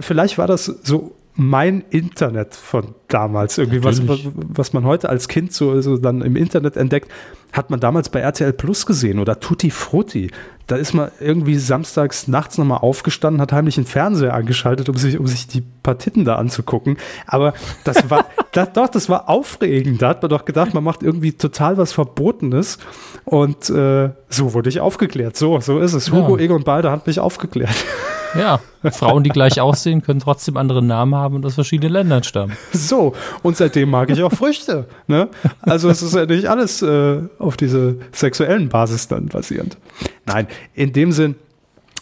vielleicht 0.00 0.36
war 0.36 0.46
das 0.46 0.66
so 0.66 1.14
mein 1.34 1.82
Internet 1.90 2.54
von 2.54 2.94
damals. 3.08 3.56
Irgendwie, 3.58 3.82
was, 3.82 4.02
was 4.04 4.72
man 4.72 4.84
heute 4.84 5.08
als 5.08 5.28
Kind 5.28 5.52
so, 5.52 5.80
so 5.80 5.96
dann 5.96 6.20
im 6.20 6.36
Internet 6.36 6.76
entdeckt, 6.76 7.10
hat 7.52 7.70
man 7.70 7.80
damals 7.80 8.08
bei 8.08 8.20
RTL 8.20 8.52
Plus 8.52 8.86
gesehen 8.86 9.18
oder 9.18 9.40
Tutti 9.40 9.70
Frutti. 9.70 10.30
Da 10.66 10.76
ist 10.76 10.94
man 10.94 11.10
irgendwie 11.20 11.56
samstags 11.56 12.28
nachts 12.28 12.56
nochmal 12.56 12.78
aufgestanden, 12.78 13.40
hat 13.40 13.52
heimlich 13.52 13.74
den 13.74 13.84
Fernseher 13.84 14.32
angeschaltet, 14.32 14.88
um 14.88 14.96
sich, 14.96 15.18
um 15.18 15.26
sich 15.26 15.46
die 15.46 15.62
Partiten 15.82 16.24
da 16.24 16.36
anzugucken. 16.36 16.96
Aber 17.26 17.52
das 17.84 18.08
war, 18.10 18.26
das, 18.52 18.72
doch, 18.72 18.88
das 18.88 19.08
war 19.08 19.28
aufregend. 19.28 20.00
Da 20.00 20.10
hat 20.10 20.22
man 20.22 20.30
doch 20.30 20.44
gedacht, 20.44 20.72
man 20.72 20.84
macht 20.84 21.02
irgendwie 21.02 21.32
total 21.32 21.76
was 21.76 21.92
Verbotenes. 21.92 22.78
Und 23.24 23.68
äh, 23.70 24.10
so 24.28 24.54
wurde 24.54 24.68
ich 24.68 24.80
aufgeklärt. 24.80 25.36
So, 25.36 25.60
so 25.60 25.78
ist 25.78 25.94
es. 25.94 26.10
Hugo, 26.10 26.36
ja. 26.36 26.44
Egon 26.44 26.64
Balder 26.64 26.90
hat 26.90 27.06
mich 27.06 27.20
aufgeklärt. 27.20 27.74
Ja, 28.34 28.60
Frauen, 28.90 29.24
die 29.24 29.30
gleich 29.30 29.60
aussehen, 29.60 30.02
können 30.02 30.20
trotzdem 30.20 30.56
andere 30.56 30.82
Namen 30.82 31.14
haben 31.14 31.36
und 31.36 31.46
aus 31.46 31.54
verschiedenen 31.54 31.92
Ländern 31.92 32.22
stammen. 32.22 32.56
So, 32.72 33.14
und 33.42 33.56
seitdem 33.56 33.90
mag 33.90 34.10
ich 34.10 34.22
auch 34.22 34.32
Früchte. 34.32 34.86
Ne? 35.06 35.28
Also 35.60 35.88
es 35.88 36.02
ist 36.02 36.14
ja 36.14 36.26
nicht 36.26 36.48
alles 36.48 36.82
äh, 36.82 37.20
auf 37.38 37.56
diese 37.56 37.96
sexuellen 38.12 38.68
Basis 38.68 39.08
dann 39.08 39.26
basierend. 39.26 39.76
Nein, 40.24 40.46
in 40.74 40.92
dem 40.92 41.12
Sinn 41.12 41.36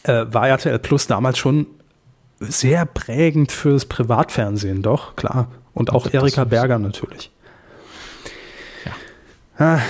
äh, 0.05 0.27
war 0.31 0.49
RTL 0.49 0.79
Plus 0.79 1.07
damals 1.07 1.39
schon 1.39 1.67
sehr 2.41 2.87
prägend 2.87 3.53
fürs 3.53 3.85
Privatfernsehen, 3.85 4.83
doch, 4.83 5.17
klar. 5.17 5.49
Und 5.75 5.93
auch 5.93 6.13
Erika 6.13 6.45
Berger 6.45 6.79
natürlich. 6.79 7.31
Ja. 9.59 9.77
Ah, 9.77 9.81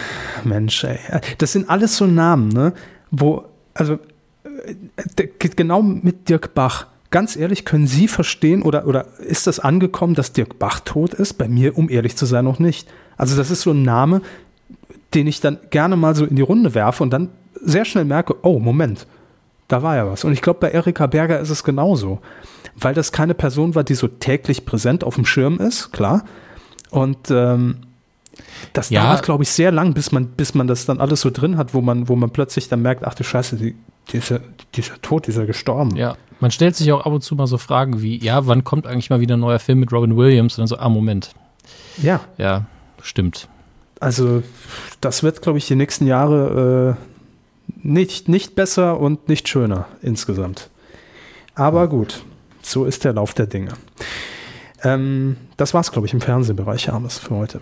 Mensch, 0.44 0.84
ey. 0.84 0.98
Das 1.38 1.52
sind 1.52 1.70
alles 1.70 1.96
so 1.96 2.06
Namen, 2.06 2.48
ne? 2.48 2.72
Wo, 3.10 3.44
also 3.74 3.98
genau 5.56 5.82
mit 5.82 6.28
Dirk 6.28 6.54
Bach. 6.54 6.86
Ganz 7.10 7.34
ehrlich, 7.34 7.64
können 7.64 7.86
Sie 7.86 8.06
verstehen 8.06 8.62
oder, 8.62 8.86
oder 8.86 9.06
ist 9.18 9.46
das 9.46 9.58
angekommen, 9.58 10.14
dass 10.14 10.32
Dirk 10.32 10.58
Bach 10.58 10.80
tot 10.80 11.12
ist? 11.14 11.34
Bei 11.34 11.48
mir, 11.48 11.76
um 11.76 11.90
ehrlich 11.90 12.16
zu 12.16 12.24
sein, 12.24 12.44
noch 12.44 12.60
nicht. 12.60 12.88
Also 13.16 13.36
das 13.36 13.50
ist 13.50 13.62
so 13.62 13.72
ein 13.72 13.82
Name, 13.82 14.22
den 15.14 15.26
ich 15.26 15.40
dann 15.40 15.58
gerne 15.70 15.96
mal 15.96 16.14
so 16.14 16.24
in 16.24 16.36
die 16.36 16.42
Runde 16.42 16.74
werfe 16.74 17.02
und 17.02 17.10
dann 17.10 17.30
sehr 17.62 17.84
schnell 17.84 18.04
merke, 18.04 18.36
oh, 18.42 18.58
Moment, 18.58 19.06
da 19.68 19.82
war 19.82 19.96
ja 19.96 20.06
was. 20.06 20.24
Und 20.24 20.32
ich 20.32 20.42
glaube, 20.42 20.60
bei 20.60 20.70
Erika 20.70 21.06
Berger 21.06 21.40
ist 21.40 21.50
es 21.50 21.64
genauso. 21.64 22.20
Weil 22.76 22.94
das 22.94 23.12
keine 23.12 23.34
Person 23.34 23.74
war, 23.74 23.84
die 23.84 23.94
so 23.94 24.08
täglich 24.08 24.64
präsent 24.64 25.04
auf 25.04 25.16
dem 25.16 25.26
Schirm 25.26 25.58
ist, 25.58 25.92
klar. 25.92 26.24
Und 26.90 27.30
ähm, 27.30 27.76
das 28.72 28.90
ja. 28.90 29.04
dauert, 29.04 29.22
glaube 29.22 29.42
ich, 29.42 29.50
sehr 29.50 29.72
lang, 29.72 29.94
bis 29.94 30.12
man, 30.12 30.26
bis 30.26 30.54
man 30.54 30.66
das 30.66 30.86
dann 30.86 31.00
alles 31.00 31.20
so 31.20 31.30
drin 31.30 31.56
hat, 31.56 31.74
wo 31.74 31.80
man, 31.80 32.08
wo 32.08 32.16
man 32.16 32.30
plötzlich 32.30 32.68
dann 32.68 32.82
merkt, 32.82 33.04
ach 33.04 33.14
du 33.14 33.24
Scheiße, 33.24 33.56
die, 33.56 33.74
die, 34.12 34.18
ist 34.18 34.30
ja, 34.30 34.38
die 34.74 34.80
ist 34.80 34.88
ja 34.88 34.96
tot, 35.02 35.26
die 35.26 35.30
ist 35.30 35.36
ja 35.36 35.44
gestorben. 35.44 35.96
Ja, 35.96 36.16
Man 36.40 36.50
stellt 36.50 36.76
sich 36.76 36.90
auch 36.92 37.04
ab 37.04 37.12
und 37.12 37.22
zu 37.22 37.34
mal 37.34 37.46
so 37.46 37.58
Fragen 37.58 38.02
wie, 38.02 38.18
ja, 38.18 38.46
wann 38.46 38.64
kommt 38.64 38.86
eigentlich 38.86 39.10
mal 39.10 39.20
wieder 39.20 39.36
ein 39.36 39.40
neuer 39.40 39.58
Film 39.58 39.80
mit 39.80 39.92
Robin 39.92 40.16
Williams? 40.16 40.54
Und 40.54 40.62
dann 40.62 40.66
so, 40.68 40.78
ah, 40.78 40.88
Moment. 40.88 41.30
Ja. 42.02 42.20
Ja, 42.38 42.66
stimmt. 43.02 43.48
Also, 44.00 44.42
das 45.00 45.22
wird, 45.22 45.42
glaube 45.42 45.58
ich, 45.58 45.66
die 45.66 45.76
nächsten 45.76 46.06
Jahre 46.06 46.96
äh, 46.98 47.76
nicht, 47.82 48.28
nicht 48.28 48.54
besser 48.54 48.98
und 48.98 49.28
nicht 49.28 49.48
schöner 49.48 49.86
insgesamt. 50.02 50.70
Aber 51.54 51.88
gut, 51.88 52.22
so 52.62 52.84
ist 52.84 53.04
der 53.04 53.12
Lauf 53.12 53.34
der 53.34 53.46
Dinge. 53.46 53.72
Ähm, 54.82 55.36
das 55.56 55.74
war's, 55.74 55.92
glaube 55.92 56.06
ich, 56.06 56.14
im 56.14 56.20
Fernsehbereich, 56.20 56.86
Hermes, 56.88 57.18
für 57.18 57.34
heute. 57.34 57.60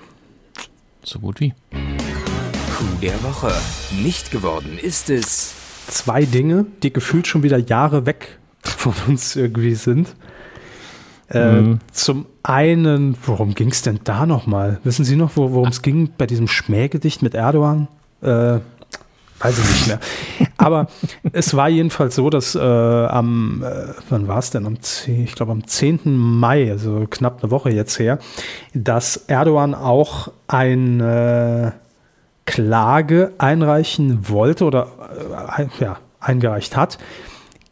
So 1.02 1.18
gut 1.18 1.40
wie. 1.40 1.52
Coup 1.70 3.00
der 3.02 3.20
Woche. 3.24 3.52
Nicht 4.02 4.30
geworden 4.30 4.78
ist 4.80 5.10
es. 5.10 5.57
Zwei 5.88 6.24
Dinge, 6.24 6.66
die 6.82 6.92
gefühlt 6.92 7.26
schon 7.26 7.42
wieder 7.42 7.58
Jahre 7.58 8.06
weg 8.06 8.38
von 8.62 8.94
uns 9.08 9.36
irgendwie 9.36 9.74
sind. 9.74 10.14
Äh, 11.30 11.60
mhm. 11.60 11.78
Zum 11.92 12.26
einen, 12.42 13.16
worum 13.24 13.54
ging 13.54 13.70
es 13.70 13.82
denn 13.82 14.00
da 14.04 14.24
nochmal? 14.24 14.80
Wissen 14.84 15.04
Sie 15.04 15.16
noch, 15.16 15.32
worum 15.36 15.68
es 15.68 15.82
ging 15.82 16.10
bei 16.16 16.26
diesem 16.26 16.48
Schmähgedicht 16.48 17.22
mit 17.22 17.34
Erdogan? 17.34 17.88
Äh, 18.22 18.60
weiß 19.40 19.58
ich 19.58 19.70
nicht 19.70 19.86
mehr. 19.88 20.00
Aber 20.56 20.88
es 21.32 21.54
war 21.54 21.68
jedenfalls 21.68 22.14
so, 22.14 22.30
dass 22.30 22.54
äh, 22.54 22.58
am, 22.60 23.62
äh, 23.62 23.92
wann 24.08 24.26
war 24.26 24.38
es 24.38 24.50
denn? 24.50 24.66
Am 24.66 24.80
10, 24.80 25.24
ich 25.24 25.34
glaube 25.34 25.52
am 25.52 25.66
10. 25.66 26.00
Mai, 26.16 26.70
also 26.70 27.06
knapp 27.08 27.42
eine 27.42 27.50
Woche 27.50 27.70
jetzt 27.70 27.98
her, 27.98 28.18
dass 28.74 29.16
Erdogan 29.28 29.74
auch 29.74 30.32
eine 30.48 31.74
Klage 32.48 33.34
einreichen 33.36 34.30
wollte 34.30 34.64
oder 34.64 34.88
äh, 35.58 35.66
ja, 35.84 35.98
eingereicht 36.18 36.78
hat 36.78 36.96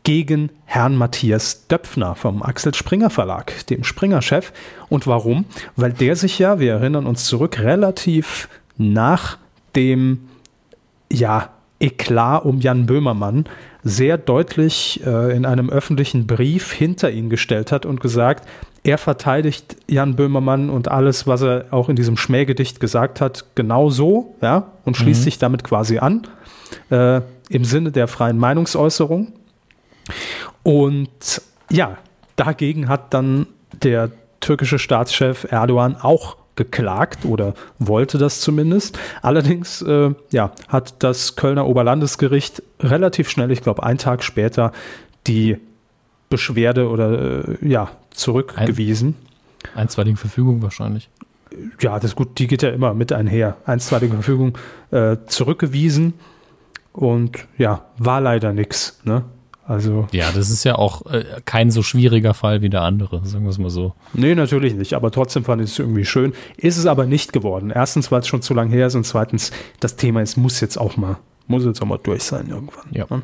gegen 0.03 0.51
Herrn 0.67 0.97
Matthias 0.97 1.67
Döpfner 1.67 2.15
vom 2.15 2.43
Axel 2.43 2.75
Springer 2.75 3.09
Verlag, 3.09 3.67
dem 3.69 3.85
Springer-Chef. 3.85 4.53
Und 4.91 5.07
warum? 5.07 5.47
Weil 5.77 5.95
der 5.95 6.15
sich 6.15 6.39
ja, 6.39 6.61
wir 6.61 6.75
erinnern 6.75 7.07
uns 7.07 7.25
zurück, 7.25 7.59
relativ 7.59 8.51
nach 8.77 9.39
dem 9.75 10.29
ja, 11.11 11.49
Eklat 11.81 12.45
um 12.45 12.61
Jan 12.61 12.85
Böhmermann 12.85 13.47
sehr 13.83 14.19
deutlich 14.19 15.01
äh, 15.07 15.35
in 15.35 15.47
einem 15.47 15.71
öffentlichen 15.71 16.27
Brief 16.27 16.71
hinter 16.71 17.11
ihn 17.11 17.31
gestellt 17.31 17.73
hat 17.73 17.87
und 17.87 18.01
gesagt, 18.01 18.47
er 18.87 18.99
verteidigt 18.99 19.77
Jan 19.89 20.15
Böhmermann 20.15 20.71
und 20.71 20.89
alles, 20.89 21.27
was 21.27 21.43
er 21.43 21.67
auch 21.73 21.89
in 21.89 21.97
diesem 21.97 22.17
Schmähgedicht 22.17 22.79
gesagt 22.79 23.21
hat, 23.21 23.45
genau 23.57 23.91
so, 23.91 24.37
ja, 24.41 24.71
und 24.85 24.97
schließt 24.97 25.23
mhm. 25.23 25.25
sich 25.25 25.39
damit 25.39 25.65
quasi 25.65 25.99
an, 25.99 26.29
äh, 26.91 27.21
im 27.49 27.65
Sinne 27.65 27.91
der 27.91 28.07
freien 28.07 28.39
Meinungsäußerung. 28.39 29.33
Und 30.63 31.43
ja, 31.69 31.99
dagegen 32.37 32.89
hat 32.89 33.13
dann 33.13 33.49
der 33.83 34.13
türkische 34.39 34.79
Staatschef 34.79 35.49
Erdogan 35.51 35.97
auch 35.97 36.37
geklagt 36.55 37.25
oder 37.25 37.55
wollte 37.81 38.19
das 38.19 38.41
zumindest. 38.41 39.01
Allerdings 39.21 39.83
äh, 39.83 40.15
ja, 40.31 40.53
hat 40.69 41.03
das 41.03 41.35
Kölner 41.35 41.67
Oberlandesgericht 41.67 42.63
relativ 42.79 43.31
schnell, 43.31 43.51
ich 43.51 43.63
glaube 43.63 43.83
einen 43.83 43.99
Tag 43.99 44.23
später, 44.23 44.71
die 45.27 45.59
Beschwerde 46.29 46.89
oder 46.89 47.49
äh, 47.49 47.69
ja, 47.69 47.91
zurückgewiesen. 48.11 49.15
Ein, 49.75 49.81
einstweilige 49.81 50.17
Verfügung 50.17 50.63
wahrscheinlich. 50.63 51.09
Ja, 51.81 51.95
das 51.95 52.11
ist 52.13 52.17
gut, 52.17 52.39
die 52.39 52.47
geht 52.47 52.63
ja 52.63 52.71
immer 52.71 52.95
mit 52.95 53.13
einher. 53.13 53.57
Einstweilige 53.65 54.15
Verfügung 54.15 54.59
äh, 54.91 55.17
zurückgewiesen 55.27 56.15
und 56.93 57.47
ja, 57.57 57.85
war 57.99 58.21
leider 58.21 58.53
nichts. 58.53 59.01
Ne? 59.05 59.25
Also 59.67 60.07
ja, 60.13 60.31
das 60.33 60.51
ist 60.51 60.65
ja 60.65 60.77
auch 60.77 61.07
äh, 61.07 61.25
kein 61.45 61.71
so 61.71 61.83
schwieriger 61.83 62.35
Fall 62.35 62.63
wie 62.63 62.69
der 62.71 62.83
andere, 62.83 63.25
sagen 63.27 63.45
wir 63.45 63.51
es 63.51 63.59
mal 63.59 63.71
so. 63.71 63.95
Nee, 64.13 64.35
natürlich 64.35 64.75
nicht, 64.75 64.95
aber 64.95 65.11
trotzdem 65.11 65.45
fand 65.45 65.61
ich 65.61 65.71
es 65.71 65.79
irgendwie 65.79 66.05
schön. 66.05 66.35
Ist 66.57 66.79
es 66.79 66.87
aber 66.87 67.05
nicht 67.07 67.33
geworden. 67.33 67.71
Erstens, 67.75 68.13
weil 68.13 68.21
es 68.21 68.29
schon 68.29 68.43
zu 68.43 68.55
lange 68.55 68.71
her 68.71 68.87
ist 68.87 68.95
und 68.95 69.05
zweitens, 69.05 69.51
das 69.81 69.97
Thema 69.97 70.23
ist, 70.23 70.37
muss 70.37 70.61
jetzt 70.61 70.79
auch 70.79 70.97
mal, 70.97 71.17
muss 71.49 71.65
jetzt 71.65 71.83
auch 71.83 71.87
mal 71.87 71.99
durch 72.01 72.23
sein 72.23 72.49
irgendwann. 72.49 72.87
Ja. 72.93 73.07
Ne? 73.11 73.23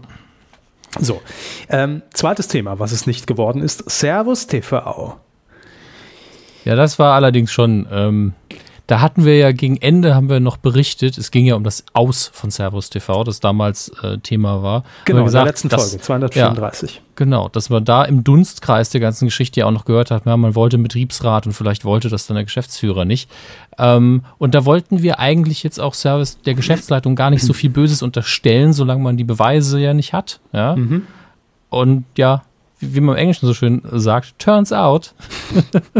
So, 1.00 1.22
ähm, 1.68 2.02
zweites 2.12 2.48
Thema, 2.48 2.78
was 2.78 2.92
es 2.92 3.06
nicht 3.06 3.26
geworden 3.26 3.62
ist, 3.62 3.90
Servus 3.90 4.46
TV. 4.46 5.18
Ja, 6.64 6.76
das 6.76 6.98
war 6.98 7.14
allerdings 7.14 7.50
schon 7.50 7.88
ähm, 7.90 8.34
da 8.92 9.00
hatten 9.00 9.24
wir 9.24 9.38
ja 9.38 9.52
gegen 9.52 9.78
Ende 9.78 10.14
haben 10.14 10.28
wir 10.28 10.38
noch 10.38 10.58
berichtet, 10.58 11.16
es 11.16 11.30
ging 11.30 11.46
ja 11.46 11.54
um 11.54 11.64
das 11.64 11.86
Aus 11.94 12.30
von 12.34 12.50
Servus 12.50 12.90
TV, 12.90 13.24
das 13.24 13.40
damals 13.40 13.90
äh, 14.02 14.18
Thema 14.18 14.62
war. 14.62 14.84
Genau, 15.06 15.24
gesagt, 15.24 15.40
in 15.40 15.44
der 15.44 15.50
letzten 15.50 15.68
dass, 15.70 15.90
Folge, 15.92 16.04
234. 16.04 16.96
Ja, 16.96 17.00
genau, 17.16 17.48
dass 17.48 17.70
man 17.70 17.86
da 17.86 18.04
im 18.04 18.22
Dunstkreis 18.22 18.90
der 18.90 19.00
ganzen 19.00 19.24
Geschichte 19.24 19.60
ja 19.60 19.66
auch 19.66 19.70
noch 19.70 19.86
gehört 19.86 20.10
hat, 20.10 20.26
ja, 20.26 20.36
man 20.36 20.54
wollte 20.54 20.76
einen 20.76 20.82
Betriebsrat 20.82 21.46
und 21.46 21.54
vielleicht 21.54 21.86
wollte 21.86 22.10
das 22.10 22.26
dann 22.26 22.34
der 22.34 22.44
Geschäftsführer 22.44 23.06
nicht. 23.06 23.30
Ähm, 23.78 24.24
und 24.36 24.54
da 24.54 24.66
wollten 24.66 25.00
wir 25.00 25.18
eigentlich 25.18 25.62
jetzt 25.62 25.80
auch 25.80 25.94
Service 25.94 26.42
der 26.42 26.52
Geschäftsleitung 26.52 27.16
gar 27.16 27.30
nicht 27.30 27.44
so 27.44 27.54
viel 27.54 27.70
Böses 27.70 28.02
unterstellen, 28.02 28.74
solange 28.74 29.02
man 29.02 29.16
die 29.16 29.24
Beweise 29.24 29.80
ja 29.80 29.94
nicht 29.94 30.12
hat. 30.12 30.38
Ja. 30.52 30.76
Mhm. 30.76 31.06
Und 31.70 32.04
ja, 32.18 32.42
wie 32.82 33.00
man 33.00 33.16
im 33.16 33.20
Englischen 33.20 33.46
so 33.46 33.54
schön 33.54 33.82
sagt, 33.92 34.38
turns 34.38 34.72
out, 34.72 35.14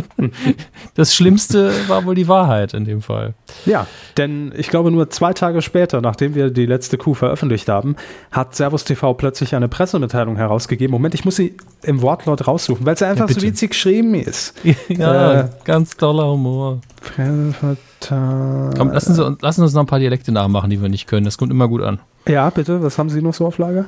das 0.95 1.15
Schlimmste 1.15 1.73
war 1.89 2.05
wohl 2.05 2.15
die 2.15 2.29
Wahrheit 2.29 2.75
in 2.75 2.85
dem 2.85 3.01
Fall. 3.01 3.35
Ja, 3.65 3.87
denn 4.17 4.53
ich 4.57 4.69
glaube, 4.69 4.91
nur 4.91 5.09
zwei 5.11 5.33
Tage 5.33 5.63
später, 5.63 6.01
nachdem 6.01 6.35
wir 6.35 6.51
die 6.51 6.67
letzte 6.67 6.99
Kuh 6.99 7.15
veröffentlicht 7.15 7.69
haben, 7.69 7.97
hat 8.31 8.55
Servus 8.55 8.85
TV 8.85 9.15
plötzlich 9.15 9.55
eine 9.55 9.69
Pressemitteilung 9.69 10.37
herausgegeben. 10.37 10.91
Moment, 10.93 11.15
ich 11.15 11.25
muss 11.25 11.37
sie 11.37 11.57
im 11.83 12.03
Wortlaut 12.03 12.47
raussuchen, 12.47 12.85
weil 12.85 12.99
sie 12.99 13.07
einfach 13.07 13.29
ja, 13.29 13.35
so 13.35 13.43
witzig 13.43 13.71
geschrieben 13.71 14.15
ist. 14.15 14.55
ja, 14.89 15.41
äh, 15.41 15.49
ganz 15.65 15.97
toller 15.97 16.29
Humor. 16.29 16.81
Komm, 17.17 18.91
lassen 18.93 19.15
Sie, 19.15 19.37
lassen 19.41 19.63
uns 19.63 19.73
noch 19.73 19.83
ein 19.83 19.87
paar 19.87 19.99
Dialekte 19.99 20.33
nachmachen, 20.33 20.71
die 20.71 20.81
wir 20.81 20.89
nicht 20.89 21.07
können. 21.07 21.25
Das 21.25 21.39
kommt 21.39 21.53
immer 21.53 21.69
gut 21.69 21.83
an. 21.83 22.01
Ja, 22.27 22.51
bitte. 22.51 22.83
Was 22.83 22.99
haben 22.99 23.11
Sie 23.11 23.23
noch 23.23 23.35
so 23.35 23.47
auf 23.47 23.59
Lager? 23.59 23.87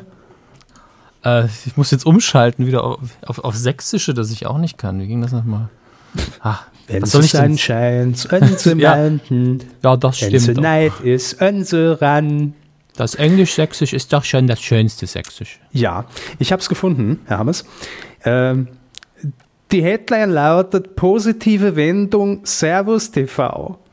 Äh, 1.25 1.47
ich 1.67 1.77
muss 1.77 1.91
jetzt 1.91 2.07
umschalten 2.07 2.67
wieder 2.67 2.85
auf, 2.85 2.99
auf, 3.27 3.39
auf, 3.41 3.57
Sächsische, 3.57 4.15
das 4.15 4.31
ich 4.31 4.47
auch 4.47 4.59
nicht 4.59 4.79
kann. 4.79 5.01
Wie 5.01 5.07
ging 5.07 5.23
das 5.23 5.33
nochmal? 5.33 5.69
Ah, 6.41 6.59
Wenn 6.87 7.03
was 7.03 7.13
soll 7.13 7.25
ich 7.25 7.33
denn? 7.33 7.59
scheint, 7.59 8.29
unsere 8.31 8.77
ja. 8.81 9.09
ja, 9.83 9.97
das 9.97 10.23
Wenn 10.23 10.41
stimmt. 10.41 10.61
Neid 10.61 10.93
ist 11.03 11.41
unseren. 11.41 12.55
Das 12.97 13.17
Englisch-Sächsisch 13.17 13.93
ist 13.93 14.13
doch 14.13 14.23
schon 14.23 14.47
das 14.47 14.61
schönste 14.61 15.07
Sächsisch. 15.07 15.59
Ja, 15.73 16.05
ich 16.39 16.53
habe 16.53 16.61
es 16.61 16.69
gefunden, 16.69 17.19
Hermes. 17.27 17.65
Ähm, 18.25 18.69
die 19.73 19.83
Headline 19.83 20.31
lautet 20.31 20.95
Positive 20.95 21.75
Wendung 21.75 22.45
Servus 22.45 23.11
TV. 23.11 23.79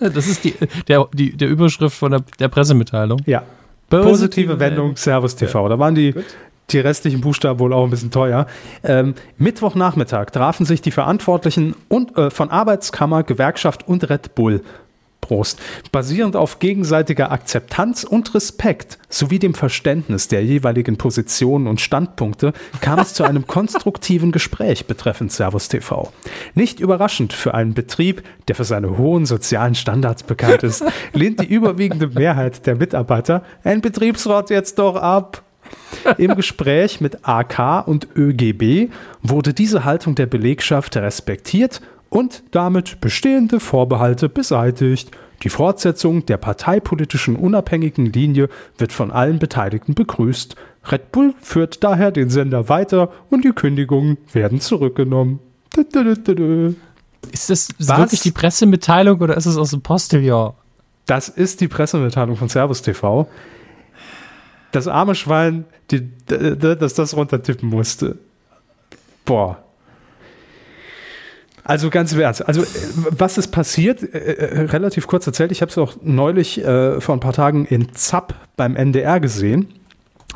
Das 0.00 0.26
ist 0.28 0.44
die, 0.44 0.54
der, 0.88 1.06
die, 1.12 1.36
der 1.36 1.48
Überschrift 1.48 1.94
von 1.94 2.12
der, 2.12 2.24
der 2.38 2.48
Pressemitteilung. 2.48 3.20
Ja. 3.26 3.42
Positive, 3.90 4.10
Positive 4.10 4.60
Wendung 4.60 4.96
Servus 4.96 5.36
TV. 5.36 5.68
Da 5.68 5.78
waren 5.78 5.94
die, 5.94 6.12
Gut 6.12 6.24
die 6.70 6.78
restlichen 6.78 7.20
Buchstaben 7.20 7.58
wohl 7.58 7.72
auch 7.72 7.84
ein 7.84 7.90
bisschen 7.90 8.10
teuer. 8.10 8.46
Ähm, 8.82 9.14
Mittwochnachmittag 9.38 10.30
trafen 10.30 10.66
sich 10.66 10.80
die 10.80 10.90
Verantwortlichen 10.90 11.74
und, 11.88 12.16
äh, 12.16 12.30
von 12.30 12.50
Arbeitskammer, 12.50 13.22
Gewerkschaft 13.22 13.86
und 13.86 14.08
Red 14.08 14.34
Bull. 14.34 14.62
Prost. 15.24 15.58
Basierend 15.90 16.36
auf 16.36 16.58
gegenseitiger 16.58 17.32
Akzeptanz 17.32 18.04
und 18.04 18.34
Respekt 18.34 18.98
sowie 19.08 19.38
dem 19.38 19.54
Verständnis 19.54 20.28
der 20.28 20.44
jeweiligen 20.44 20.98
Positionen 20.98 21.66
und 21.66 21.80
Standpunkte 21.80 22.52
kam 22.82 22.98
es 22.98 23.14
zu 23.14 23.24
einem 23.24 23.46
konstruktiven 23.46 24.32
Gespräch 24.32 24.86
betreffend 24.86 25.32
Servus 25.32 25.68
TV. 25.68 26.12
Nicht 26.54 26.78
überraschend 26.78 27.32
für 27.32 27.54
einen 27.54 27.72
Betrieb, 27.72 28.22
der 28.48 28.54
für 28.54 28.64
seine 28.64 28.98
hohen 28.98 29.24
sozialen 29.24 29.74
Standards 29.74 30.24
bekannt 30.24 30.62
ist, 30.62 30.84
lehnt 31.14 31.40
die 31.40 31.46
überwiegende 31.46 32.08
Mehrheit 32.08 32.66
der 32.66 32.74
Mitarbeiter 32.74 33.42
ein 33.62 33.80
Betriebsrat 33.80 34.50
jetzt 34.50 34.78
doch 34.78 34.96
ab. 34.96 35.42
Im 36.18 36.34
Gespräch 36.34 37.00
mit 37.00 37.26
AK 37.26 37.86
und 37.86 38.08
ÖGB 38.16 38.90
wurde 39.22 39.54
diese 39.54 39.84
Haltung 39.84 40.14
der 40.14 40.26
Belegschaft 40.26 40.96
respektiert 40.96 41.80
und 42.10 42.42
damit 42.50 43.00
bestehende 43.00 43.58
Vorbehalte 43.60 44.28
beseitigt. 44.28 45.10
Die 45.42 45.48
Fortsetzung 45.48 46.24
der 46.26 46.36
parteipolitischen 46.36 47.36
unabhängigen 47.36 48.06
Linie 48.06 48.48
wird 48.78 48.92
von 48.92 49.10
allen 49.10 49.38
Beteiligten 49.38 49.94
begrüßt. 49.94 50.56
Red 50.90 51.12
Bull 51.12 51.34
führt 51.40 51.82
daher 51.82 52.12
den 52.12 52.30
Sender 52.30 52.68
weiter 52.68 53.10
und 53.30 53.44
die 53.44 53.52
Kündigungen 53.52 54.18
werden 54.32 54.60
zurückgenommen. 54.60 55.40
Ist 57.32 57.50
das 57.50 57.68
Was? 57.78 57.98
wirklich 57.98 58.20
die 58.20 58.30
Pressemitteilung 58.30 59.20
oder 59.20 59.36
ist 59.36 59.46
es 59.46 59.56
aus 59.56 59.70
dem 59.70 59.80
Postillon? 59.80 60.52
Das 61.06 61.28
ist 61.28 61.60
die 61.60 61.68
Pressemitteilung 61.68 62.36
von 62.36 62.48
Servus 62.48 62.82
TV 62.82 63.26
das 64.74 64.88
arme 64.88 65.14
Schwein, 65.14 65.64
die, 65.90 66.08
dass 66.26 66.94
das 66.94 67.16
runtertippen 67.16 67.68
musste. 67.68 68.18
Boah. 69.24 69.58
Also 71.64 71.88
ganz 71.88 72.12
im 72.12 72.20
Ernst. 72.20 72.46
Also 72.46 72.62
was 73.10 73.38
ist 73.38 73.48
passiert? 73.48 74.02
Äh, 74.02 74.18
äh, 74.18 74.60
relativ 74.66 75.06
kurz 75.06 75.26
erzählt. 75.26 75.50
Ich 75.50 75.62
habe 75.62 75.70
es 75.70 75.78
auch 75.78 75.96
neulich 76.02 76.62
äh, 76.62 77.00
vor 77.00 77.16
ein 77.16 77.20
paar 77.20 77.32
Tagen 77.32 77.64
in 77.64 77.94
ZAP 77.94 78.34
beim 78.56 78.76
NDR 78.76 79.18
gesehen. 79.18 79.68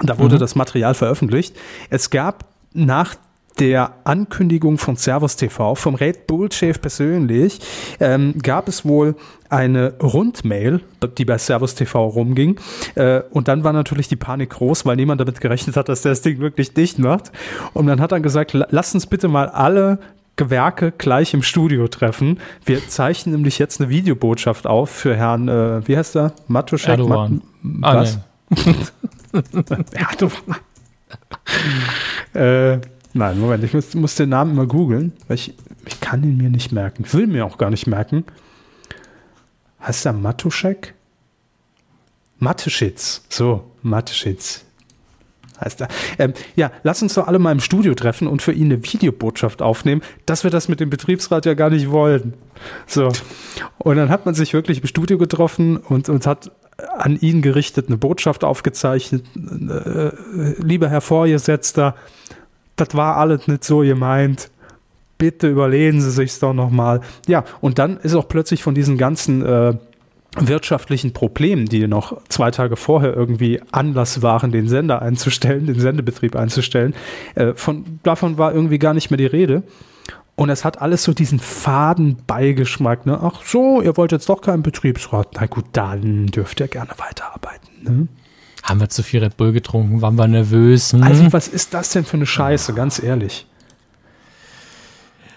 Da 0.03 0.19
wurde 0.19 0.37
mhm. 0.37 0.41
das 0.41 0.55
Material 0.55 0.95
veröffentlicht. 0.95 1.55
Es 1.91 2.09
gab 2.09 2.47
nach 2.73 3.15
der 3.59 3.95
Ankündigung 4.05 4.79
von 4.79 4.97
Servus 4.97 5.37
TV 5.37 5.75
vom 5.75 5.95
Red 5.95 6.27
Bull-Chef 6.27 6.81
persönlich 6.81 7.61
ähm, 8.01 8.35
gab 8.43 8.69
es 8.69 8.85
wohl 8.85 9.17
eine 9.51 9.95
Rundmail, 10.03 10.81
die 11.17 11.25
bei 11.25 11.39
Servus 11.39 11.75
TV 11.75 12.07
rumging. 12.07 12.61
Äh, 12.95 13.23
und 13.31 13.49
dann 13.49 13.65
war 13.65 13.73
natürlich 13.73 14.09
die 14.09 14.17
Panik 14.17 14.51
groß, 14.51 14.87
weil 14.87 14.97
niemand 14.97 15.21
damit 15.21 15.41
gerechnet 15.41 15.77
hat, 15.77 15.89
dass 15.89 16.03
der 16.03 16.13
das 16.13 16.23
Ding 16.23 16.39
wirklich 16.39 16.75
dicht 16.75 16.99
macht. 16.99 17.33
Und 17.75 17.87
dann 17.87 18.01
hat 18.01 18.13
er 18.13 18.21
gesagt, 18.21 18.53
lass 18.53 18.95
uns 18.95 19.07
bitte 19.07 19.29
mal 19.29 19.49
alle 19.49 19.99
Gewerke 20.37 20.93
gleich 20.97 21.35
im 21.35 21.43
Studio 21.43 21.89
treffen. 21.89 22.39
Wir 22.65 22.87
zeichnen 22.87 23.35
nämlich 23.35 23.59
jetzt 23.59 23.81
eine 23.81 23.91
Videobotschaft 23.91 24.67
auf 24.67 24.91
für 24.91 25.17
Herrn, 25.17 25.49
äh, 25.49 25.87
wie 25.87 25.97
heißt 25.97 26.17
er? 26.17 26.33
Matuschek? 26.47 26.91
Erdogan. 26.91 27.43
Mat 27.63 27.95
Ah, 27.95 28.01
was? 28.01 28.19
Erdogan. 29.95 30.57
äh, 32.35 32.79
nein, 33.19 33.39
Moment, 33.39 33.65
ich 33.65 33.75
muss, 33.75 33.95
muss 33.95 34.15
den 34.15 34.31
Namen 34.31 34.53
immer 34.53 34.67
googeln, 34.67 35.13
weil 35.27 35.35
ich, 35.35 35.55
ich 35.87 36.01
kann 36.01 36.23
ihn 36.23 36.37
mir 36.37 36.51
nicht 36.51 36.73
merken. 36.73 37.05
Ich 37.07 37.15
will 37.15 37.27
mir 37.27 37.45
auch 37.45 37.59
gar 37.59 37.71
nicht 37.71 37.87
merken. 37.87 38.25
Heißt 39.81 40.07
er 40.07 40.13
Matuschek? 40.13 40.95
Mateschitz. 42.39 43.25
So, 43.29 43.65
Mateschitz. 43.83 44.65
Heißt 45.61 45.81
er. 45.81 45.89
Ähm, 46.19 46.35
ja, 46.55 46.71
lass 46.85 47.03
uns 47.03 47.15
doch 47.15 47.27
alle 47.27 47.41
mal 47.41 47.51
im 47.51 47.61
Studio 47.61 47.95
treffen 47.95 48.29
und 48.29 48.43
für 48.43 48.53
ihn 48.53 48.73
eine 48.73 48.83
Videobotschaft 48.83 49.61
aufnehmen, 49.61 50.03
dass 50.25 50.45
wir 50.45 50.51
das 50.51 50.69
mit 50.69 50.79
dem 50.79 50.89
Betriebsrat 50.89 51.47
ja 51.47 51.55
gar 51.55 51.71
nicht 51.71 51.91
wollen. 51.91 52.35
So. 52.87 53.09
Und 53.79 53.97
dann 53.97 54.09
hat 54.09 54.25
man 54.25 54.35
sich 54.35 54.53
wirklich 54.53 54.81
im 54.81 54.87
Studio 54.87 55.19
getroffen 55.19 55.77
und, 55.77 56.09
und 56.09 56.27
hat 56.27 56.53
an 56.97 57.17
ihn 57.17 57.43
gerichtet 57.43 57.89
eine 57.89 57.97
Botschaft 57.97 58.45
aufgezeichnet. 58.45 59.25
Äh, 59.37 60.11
lieber 60.63 60.89
Herr 60.89 61.01
Vorgesetzter, 61.01 61.97
das 62.79 62.95
war 62.95 63.17
alles 63.17 63.49
nicht 63.49 63.65
so 63.65 63.79
gemeint. 63.81 64.51
Bitte 65.19 65.49
überlegen 65.49 66.01
Sie 66.01 66.11
sich's 66.11 66.39
doch 66.39 66.55
nochmal. 66.55 67.01
Ja, 67.27 67.45
und 67.61 67.79
dann 67.79 67.97
ist 67.99 68.15
auch 68.15 68.29
plötzlich 68.29 68.63
von 68.63 68.75
diesen 68.75 68.97
ganzen 68.97 69.45
äh, 69.45 69.75
wirtschaftlichen 70.37 71.13
Problemen, 71.13 71.67
die 71.67 71.87
noch 71.89 72.21
zwei 72.29 72.51
Tage 72.51 72.77
vorher 72.77 73.15
irgendwie 73.15 73.61
Anlass 73.73 74.23
waren, 74.23 74.53
den 74.53 74.69
Sender 74.69 75.03
einzustellen, 75.03 75.67
den 75.67 75.81
Sendebetrieb 75.81 76.37
einzustellen, 76.37 76.95
äh, 77.35 77.55
von, 77.55 77.99
davon 78.03 78.39
war 78.39 78.55
irgendwie 78.55 78.79
gar 78.79 78.95
nicht 78.95 79.11
mehr 79.11 79.19
die 79.19 79.27
Rede. 79.27 79.63
Und 80.37 80.51
es 80.51 80.65
hat 80.65 80.81
alles 80.81 81.03
so 81.03 81.13
diesen 81.13 81.41
faden 81.41 82.19
Beigeschmack. 82.29 83.07
Ne? 83.07 83.19
Ach 83.21 83.43
so, 83.45 83.83
ihr 83.83 83.97
wollt 83.97 84.13
jetzt 84.13 84.29
doch 84.29 84.41
keinen 84.41 84.63
Betriebsrat. 84.63 85.31
Na 85.35 85.47
gut, 85.47 85.65
dann 85.73 86.27
dürft 86.27 86.61
ihr 86.61 86.69
gerne 86.69 86.93
weiterarbeiten. 86.97 87.69
Ne? 87.83 88.09
Haben 88.69 88.81
wir 88.81 88.91
zu 88.91 89.03
viel 89.03 89.23
Red 89.23 89.39
Bull 89.39 89.53
getrunken? 89.53 90.03
Waren 90.03 90.17
wir 90.17 90.29
nervös? 90.29 90.93
Hm? 90.93 91.03
Also, 91.03 91.33
was 91.33 91.49
ist 91.49 91.73
das 91.73 91.91
denn 91.91 92.05
für 92.05 92.19
eine 92.19 92.27
Scheiße, 92.27 92.75
ganz 92.75 93.03
ehrlich? 93.03 93.47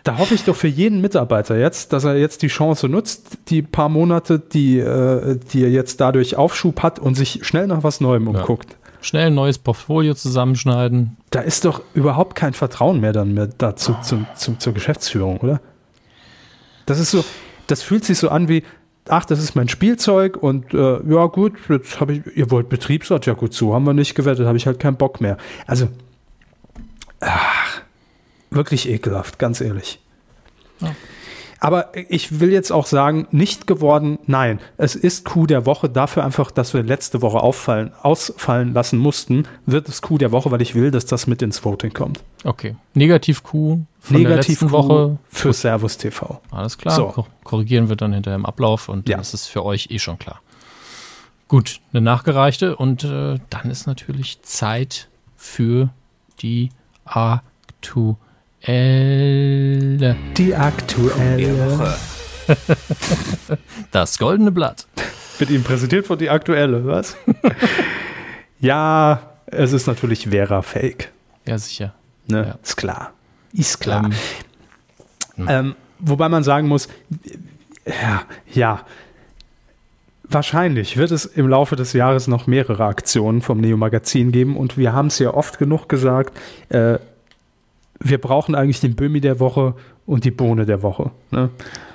Da 0.04 0.18
hoffe 0.18 0.34
ich 0.34 0.44
doch 0.44 0.56
für 0.56 0.68
jeden 0.68 1.00
Mitarbeiter 1.00 1.58
jetzt, 1.58 1.94
dass 1.94 2.04
er 2.04 2.18
jetzt 2.18 2.42
die 2.42 2.48
Chance 2.48 2.90
nutzt, 2.90 3.38
die 3.48 3.62
paar 3.62 3.88
Monate, 3.88 4.40
die, 4.40 4.80
äh, 4.80 5.40
die 5.54 5.64
er 5.64 5.70
jetzt 5.70 6.02
dadurch 6.02 6.36
Aufschub 6.36 6.82
hat 6.84 7.00
und 7.00 7.16
sich 7.16 7.40
schnell 7.44 7.68
nach 7.68 7.84
was 7.84 8.02
Neuem 8.02 8.28
umguckt. 8.28 8.76
Schnell 9.00 9.28
ein 9.28 9.36
neues 9.36 9.60
Portfolio 9.60 10.14
zusammenschneiden. 10.14 11.18
Da 11.30 11.40
ist 11.40 11.64
doch 11.66 11.82
überhaupt 11.94 12.36
kein 12.36 12.54
Vertrauen 12.54 13.00
mehr 13.00 13.14
dann 13.14 13.34
mehr 13.34 13.48
dazu 13.48 13.96
zum, 14.02 14.26
zum, 14.36 14.60
zur 14.60 14.74
Geschäftsführung, 14.74 15.38
oder? 15.38 15.62
Das 16.86 17.00
ist 17.00 17.12
so, 17.12 17.24
das 17.68 17.82
fühlt 17.82 18.04
sich 18.04 18.18
so 18.18 18.30
an 18.30 18.50
wie, 18.50 18.64
ach, 19.12 19.26
das 19.26 19.40
ist 19.40 19.56
mein 19.56 19.68
Spielzeug 19.68 20.38
und 20.38 20.74
äh, 20.74 21.00
ja 21.06 21.26
gut, 21.26 21.54
jetzt 21.68 22.00
habe 22.00 22.14
ich, 22.14 22.38
ihr 22.38 22.50
wollt 22.50 22.70
Betriebsrat, 22.70 23.26
ja 23.26 23.34
gut, 23.34 23.54
so 23.54 23.74
haben 23.74 23.84
wir 23.84 23.94
nicht 23.94 24.16
gewettet, 24.16 24.48
habe 24.48 24.58
ich 24.58 24.66
halt 24.66 24.80
keinen 24.80 24.96
Bock 24.96 25.20
mehr. 25.20 25.38
Also, 25.68 25.90
ach, 27.20 27.82
wirklich 28.50 28.88
ekelhaft, 28.90 29.38
ganz 29.38 29.60
ehrlich. 29.60 30.00
Ja. 30.80 30.96
Aber 31.64 31.92
ich 32.10 32.40
will 32.40 32.52
jetzt 32.52 32.72
auch 32.72 32.88
sagen, 32.88 33.28
nicht 33.30 33.68
geworden, 33.68 34.18
nein. 34.26 34.60
Es 34.78 34.96
ist 34.96 35.26
Coup 35.26 35.46
der 35.48 35.68
Woche, 35.68 35.90
dafür 35.90 36.24
einfach, 36.26 36.50
dass 36.50 36.74
wir 36.74 36.82
letzte 36.82 37.22
Woche 37.22 37.40
auffallen, 37.40 37.92
ausfallen 38.02 38.74
lassen 38.74 38.98
mussten, 38.98 39.48
wird 39.68 39.88
es 39.88 40.02
Coup 40.02 40.18
der 40.18 40.32
Woche, 40.32 40.50
weil 40.50 40.62
ich 40.64 40.74
will, 40.74 40.90
dass 40.90 41.06
das 41.06 41.28
mit 41.28 41.44
ins 41.44 41.64
Voting 41.64 41.94
kommt. 41.94 42.24
Okay. 42.44 42.76
Negativ-Q 42.96 43.80
von 44.00 44.24
der 44.24 44.36
letzten 44.38 44.56
Coup 44.56 44.72
Woche. 44.72 45.18
für 45.30 45.54
Servus 45.54 45.98
TV. 45.98 46.42
Alles 46.50 46.80
klar. 46.80 46.96
So. 46.96 47.06
Ko- 47.10 47.28
Korrigieren 47.44 47.90
wir 47.90 47.96
dann 47.96 48.12
hinterher 48.14 48.38
im 48.38 48.46
Ablauf 48.48 48.90
und 48.90 49.08
Ja. 49.08 49.18
dann 49.18 49.22
ist 49.22 49.36
es 49.36 49.46
für 49.46 49.64
euch 49.64 49.88
eh 49.92 50.00
schon 50.00 50.18
klar. 50.18 50.42
Gut, 51.48 51.80
eine 51.94 52.02
nachgereichte 52.02 52.76
und 52.76 53.04
äh, 53.04 53.38
dann 53.52 53.70
ist 53.70 53.86
natürlich 53.86 54.42
Zeit 54.42 55.10
für 55.38 55.90
die 56.42 56.70
aktuelle. 58.62 60.16
Die 60.38 60.56
aktuelle. 60.56 61.96
Das 63.92 64.18
goldene 64.18 64.52
Blatt. 64.52 64.88
Wird 65.38 65.52
Ihnen 65.52 65.64
präsentiert 65.64 66.06
von 66.06 66.18
die 66.18 66.30
aktuelle, 66.30 66.86
was? 66.86 67.16
ja, 68.60 69.22
es 69.46 69.72
ist 69.74 69.88
natürlich 69.88 70.28
Vera 70.30 70.62
Fake. 70.62 71.12
Ja, 71.46 71.58
sicher. 71.58 71.94
Ne? 72.28 72.48
Ja. 72.48 72.58
Ist 72.62 72.76
klar. 72.76 73.14
Ist 73.54 73.80
klar. 73.80 74.10
Ähm, 75.38 75.48
Ähm, 75.48 75.76
wobei 76.00 76.28
man 76.30 76.44
sagen 76.44 76.68
muss, 76.68 76.90
ja, 77.86 78.24
ja, 78.54 78.86
wahrscheinlich 80.24 80.98
wird 80.98 81.12
es 81.12 81.26
im 81.26 81.48
Laufe 81.48 81.76
des 81.76 81.94
Jahres 81.94 82.28
noch 82.28 82.48
mehrere 82.48 82.86
Aktionen 82.86 83.42
vom 83.42 83.60
Neo-Magazin 83.62 84.32
geben 84.32 84.58
und 84.58 84.78
wir 84.78 84.94
haben 84.94 85.08
es 85.08 85.20
ja 85.20 85.34
oft 85.34 85.58
genug 85.58 85.88
gesagt, 85.88 86.38
äh, 86.70 87.00
wir 88.04 88.20
brauchen 88.20 88.56
eigentlich 88.56 88.80
den 88.80 88.96
Böhmi 88.96 89.22
der 89.22 89.40
Woche 89.40 89.76
und 90.06 90.26
die 90.26 90.32
Bohne 90.32 90.66
der 90.66 90.82
Woche, 90.82 91.12
ne? 91.32 91.50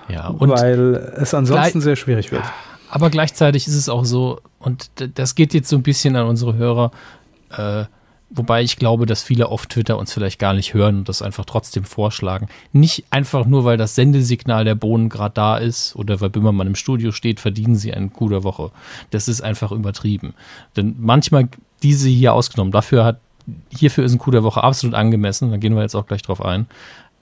ja, 0.08 0.28
und 0.28 0.50
weil 0.50 0.94
es 1.16 1.34
ansonsten 1.34 1.80
sehr 1.80 1.96
schwierig 1.96 2.32
wird. 2.32 2.44
Aber 2.88 3.10
gleichzeitig 3.10 3.66
ist 3.66 3.74
es 3.74 3.88
auch 3.88 4.04
so, 4.04 4.40
und 4.58 4.90
das 5.14 5.34
geht 5.34 5.54
jetzt 5.54 5.68
so 5.68 5.76
ein 5.76 5.82
bisschen 5.82 6.16
an 6.16 6.26
unsere 6.26 6.54
Hörer, 6.54 6.92
äh, 7.50 7.84
wobei 8.30 8.62
ich 8.62 8.76
glaube, 8.76 9.06
dass 9.06 9.22
viele 9.22 9.48
auf 9.48 9.66
Twitter 9.66 9.98
uns 9.98 10.12
vielleicht 10.12 10.38
gar 10.38 10.54
nicht 10.54 10.74
hören 10.74 10.98
und 10.98 11.08
das 11.08 11.22
einfach 11.22 11.44
trotzdem 11.44 11.84
vorschlagen. 11.84 12.48
Nicht 12.72 13.04
einfach 13.10 13.46
nur, 13.46 13.64
weil 13.64 13.76
das 13.76 13.94
Sendesignal 13.94 14.64
der 14.64 14.74
Bohnen 14.74 15.08
gerade 15.08 15.34
da 15.34 15.56
ist 15.56 15.96
oder 15.96 16.20
weil 16.20 16.30
Böhmermann 16.30 16.66
im 16.66 16.74
Studio 16.74 17.12
steht, 17.12 17.40
verdienen 17.40 17.76
sie 17.76 17.92
einen 17.92 18.12
Coup 18.12 18.30
der 18.30 18.44
Woche. 18.44 18.70
Das 19.10 19.28
ist 19.28 19.42
einfach 19.42 19.72
übertrieben. 19.72 20.34
Denn 20.76 20.96
manchmal 20.98 21.48
diese 21.82 22.08
hier 22.08 22.34
ausgenommen, 22.34 22.72
dafür 22.72 23.04
hat, 23.04 23.20
hierfür 23.70 24.04
ist 24.04 24.12
ein 24.12 24.18
Coup 24.18 24.32
der 24.32 24.42
Woche 24.42 24.62
absolut 24.62 24.94
angemessen, 24.94 25.50
da 25.50 25.56
gehen 25.56 25.74
wir 25.74 25.82
jetzt 25.82 25.94
auch 25.94 26.06
gleich 26.06 26.22
drauf 26.22 26.44
ein. 26.44 26.66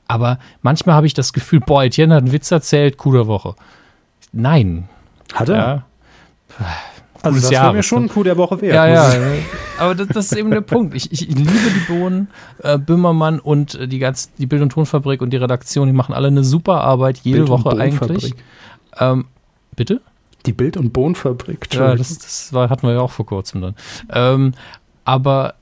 Aber 0.06 0.38
manchmal 0.62 0.94
habe 0.94 1.06
ich 1.06 1.14
das 1.14 1.32
Gefühl, 1.32 1.60
boah, 1.60 1.84
Etienne 1.84 2.14
hat 2.14 2.22
einen 2.24 2.32
Witz 2.32 2.50
erzählt, 2.50 2.98
Coup 2.98 3.12
der 3.12 3.26
Woche. 3.26 3.54
Nein, 4.32 4.88
Hat 5.32 5.48
er? 5.48 5.56
ja. 5.56 5.84
also 7.22 7.40
das 7.40 7.50
wäre 7.50 7.72
mir 7.72 7.82
schon 7.82 8.04
ein 8.04 8.08
Coup 8.08 8.24
der 8.24 8.36
Woche 8.36 8.60
wert. 8.60 8.74
Ja, 8.74 8.86
ja. 8.86 9.12
Aber 9.78 9.94
das, 9.94 10.08
das 10.08 10.26
ist 10.26 10.38
eben 10.38 10.50
der 10.50 10.60
Punkt. 10.60 10.94
Ich, 10.94 11.10
ich 11.10 11.26
liebe 11.26 11.50
die 11.50 11.92
Bohnen, 11.92 12.28
äh, 12.62 12.78
Böhmermann 12.78 13.40
und 13.40 13.74
äh, 13.74 13.88
die 13.88 13.98
ganze, 13.98 14.28
die 14.38 14.46
Bild- 14.46 14.62
und 14.62 14.70
Tonfabrik 14.70 15.22
und 15.22 15.30
die 15.30 15.36
Redaktion, 15.36 15.86
die 15.86 15.92
machen 15.92 16.14
alle 16.14 16.28
eine 16.28 16.44
super 16.44 16.82
Arbeit, 16.82 17.20
jede 17.22 17.38
Bild- 17.38 17.50
und 17.50 17.64
Woche 17.64 17.78
eigentlich. 17.78 18.34
Ähm, 18.98 19.26
bitte? 19.74 20.00
Die 20.46 20.52
Bild- 20.52 20.76
und 20.76 20.92
Bohnenfabrik. 20.92 21.72
Ja, 21.72 21.92
Entschuldigung. 21.92 21.98
das, 21.98 22.18
das 22.18 22.52
war, 22.52 22.68
hatten 22.68 22.86
wir 22.86 22.94
ja 22.94 23.00
auch 23.00 23.10
vor 23.10 23.26
kurzem 23.26 23.62
dann. 23.62 23.74
Ähm, 24.10 24.52
aber 25.04 25.54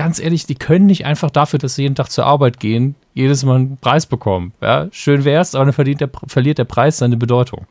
ganz 0.00 0.18
ehrlich, 0.18 0.46
die 0.46 0.54
können 0.54 0.86
nicht 0.86 1.04
einfach 1.04 1.30
dafür, 1.30 1.58
dass 1.58 1.74
sie 1.74 1.82
jeden 1.82 1.94
Tag 1.94 2.08
zur 2.08 2.24
Arbeit 2.24 2.58
gehen, 2.58 2.94
jedes 3.12 3.44
Mal 3.44 3.56
einen 3.56 3.76
Preis 3.76 4.06
bekommen. 4.06 4.54
Ja, 4.62 4.88
schön 4.92 5.26
wär's, 5.26 5.54
aber 5.54 5.70
dann 5.70 5.94
der, 5.94 6.08
verliert 6.26 6.56
der 6.56 6.64
Preis 6.64 6.96
seine 6.96 7.18
Bedeutung. 7.18 7.66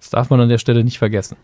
Das 0.00 0.10
darf 0.10 0.28
man 0.28 0.38
an 0.38 0.50
der 0.50 0.58
Stelle 0.58 0.84
nicht 0.84 0.98
vergessen. 0.98 1.38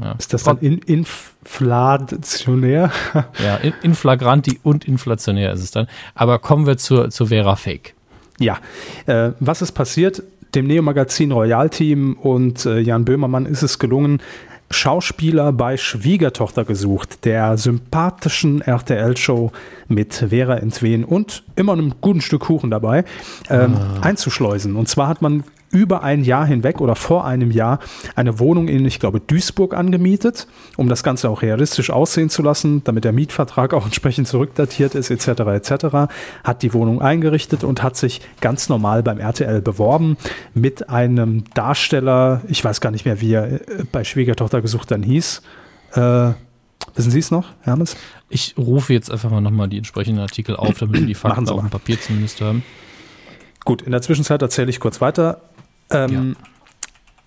Ja. 0.00 0.12
Ist 0.12 0.32
das 0.32 0.44
dann 0.44 0.58
in, 0.58 0.78
inflationär? 0.78 2.92
Ja, 3.42 3.56
in, 3.56 3.72
inflagranti 3.82 4.60
und 4.62 4.84
inflationär 4.84 5.52
ist 5.52 5.64
es 5.64 5.72
dann. 5.72 5.88
Aber 6.14 6.38
kommen 6.38 6.68
wir 6.68 6.78
zur, 6.78 7.10
zur 7.10 7.26
Vera 7.26 7.56
Fake. 7.56 7.96
Ja, 8.38 8.58
äh, 9.06 9.32
was 9.40 9.62
ist 9.62 9.72
passiert? 9.72 10.22
Dem 10.54 10.68
Neo-Magazin 10.68 11.32
Royal-Team 11.32 12.18
und 12.20 12.66
äh, 12.66 12.78
Jan 12.78 13.04
Böhmermann 13.04 13.46
ist 13.46 13.62
es 13.62 13.80
gelungen, 13.80 14.22
Schauspieler 14.70 15.52
bei 15.52 15.76
Schwiegertochter 15.76 16.64
gesucht, 16.64 17.24
der 17.24 17.56
sympathischen 17.56 18.60
RTL-Show 18.62 19.50
mit 19.88 20.14
Vera 20.28 20.56
Entwen 20.56 21.04
und 21.04 21.42
immer 21.56 21.72
einem 21.72 21.94
guten 22.00 22.20
Stück 22.20 22.42
Kuchen 22.42 22.70
dabei, 22.70 23.04
ähm, 23.48 23.76
einzuschleusen. 24.00 24.76
Und 24.76 24.88
zwar 24.88 25.08
hat 25.08 25.22
man 25.22 25.44
über 25.70 26.02
ein 26.02 26.24
Jahr 26.24 26.46
hinweg 26.46 26.80
oder 26.80 26.96
vor 26.96 27.24
einem 27.24 27.50
Jahr 27.50 27.78
eine 28.16 28.38
Wohnung 28.38 28.68
in, 28.68 28.84
ich 28.84 28.98
glaube, 28.98 29.20
Duisburg 29.20 29.74
angemietet, 29.74 30.46
um 30.76 30.88
das 30.88 31.02
Ganze 31.02 31.30
auch 31.30 31.42
realistisch 31.42 31.90
aussehen 31.90 32.28
zu 32.28 32.42
lassen, 32.42 32.82
damit 32.84 33.04
der 33.04 33.12
Mietvertrag 33.12 33.72
auch 33.74 33.84
entsprechend 33.84 34.26
zurückdatiert 34.26 34.94
ist, 34.94 35.10
etc. 35.10 35.40
etc. 35.40 36.12
Hat 36.44 36.62
die 36.62 36.74
Wohnung 36.74 37.00
eingerichtet 37.00 37.64
und 37.64 37.82
hat 37.82 37.96
sich 37.96 38.20
ganz 38.40 38.68
normal 38.68 39.02
beim 39.02 39.18
RTL 39.18 39.60
beworben 39.60 40.16
mit 40.54 40.88
einem 40.90 41.44
Darsteller, 41.54 42.42
ich 42.48 42.64
weiß 42.64 42.80
gar 42.80 42.90
nicht 42.90 43.04
mehr, 43.04 43.20
wie 43.20 43.32
er 43.32 43.52
äh, 43.52 43.60
bei 43.92 44.04
Schwiegertochter 44.04 44.60
gesucht 44.62 44.90
dann 44.90 45.02
hieß. 45.02 45.42
Äh, 45.94 46.32
Wissen 46.94 47.10
Sie 47.10 47.18
es 47.18 47.30
noch, 47.30 47.52
Hermes? 47.60 47.96
Ich 48.28 48.54
rufe 48.56 48.92
jetzt 48.92 49.10
einfach 49.10 49.30
mal 49.30 49.40
nochmal 49.40 49.68
die 49.68 49.78
entsprechenden 49.78 50.20
Artikel 50.20 50.56
auf, 50.56 50.78
damit 50.78 51.00
wir 51.00 51.06
die 51.06 51.14
Fakten 51.14 51.48
auf 51.48 51.60
dem 51.60 51.70
Papier 51.70 52.00
zumindest 52.00 52.40
haben. 52.40 52.64
Gut, 53.64 53.82
in 53.82 53.92
der 53.92 54.02
Zwischenzeit 54.02 54.40
erzähle 54.42 54.70
ich 54.70 54.80
kurz 54.80 55.00
weiter. 55.00 55.42
Ähm, 55.90 56.36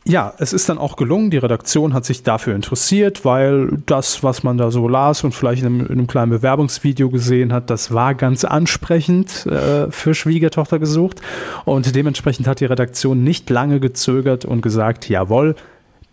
ja. 0.06 0.14
ja. 0.14 0.34
es 0.38 0.54
ist 0.54 0.70
dann 0.70 0.78
auch 0.78 0.96
gelungen. 0.96 1.32
Die 1.32 1.38
Redaktion 1.38 1.94
hat 1.94 2.06
sich 2.06 2.24
dafür 2.24 2.56
interessiert, 2.56 3.26
weil 3.26 3.82
das, 3.86 4.24
was 4.24 4.44
man 4.44 4.58
da 4.58 4.72
so 4.72 4.88
las 4.88 5.24
und 5.24 5.34
vielleicht 5.34 5.64
in 5.64 5.68
einem, 5.68 5.80
in 5.82 5.92
einem 5.92 6.08
kleinen 6.08 6.32
Bewerbungsvideo 6.32 7.10
gesehen 7.10 7.54
hat, 7.54 7.70
das 7.70 7.94
war 7.94 8.16
ganz 8.16 8.46
ansprechend 8.46 9.46
äh, 9.46 9.92
für 9.92 10.14
Schwiegertochter 10.14 10.80
gesucht. 10.80 11.22
Und 11.66 11.96
dementsprechend 11.96 12.48
hat 12.48 12.60
die 12.60 12.66
Redaktion 12.66 13.24
nicht 13.24 13.50
lange 13.50 13.80
gezögert 13.80 14.46
und 14.46 14.62
gesagt, 14.62 15.10
jawohl, 15.10 15.56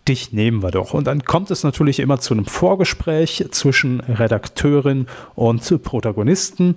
dich 0.07 0.33
nehmen 0.33 0.63
wir 0.63 0.71
doch. 0.71 0.93
Und 0.93 1.07
dann 1.07 1.23
kommt 1.23 1.51
es 1.51 1.63
natürlich 1.63 1.99
immer 1.99 2.19
zu 2.19 2.33
einem 2.33 2.45
Vorgespräch 2.45 3.45
zwischen 3.51 3.99
Redakteurin 3.99 5.07
und 5.35 5.83
Protagonisten. 5.83 6.75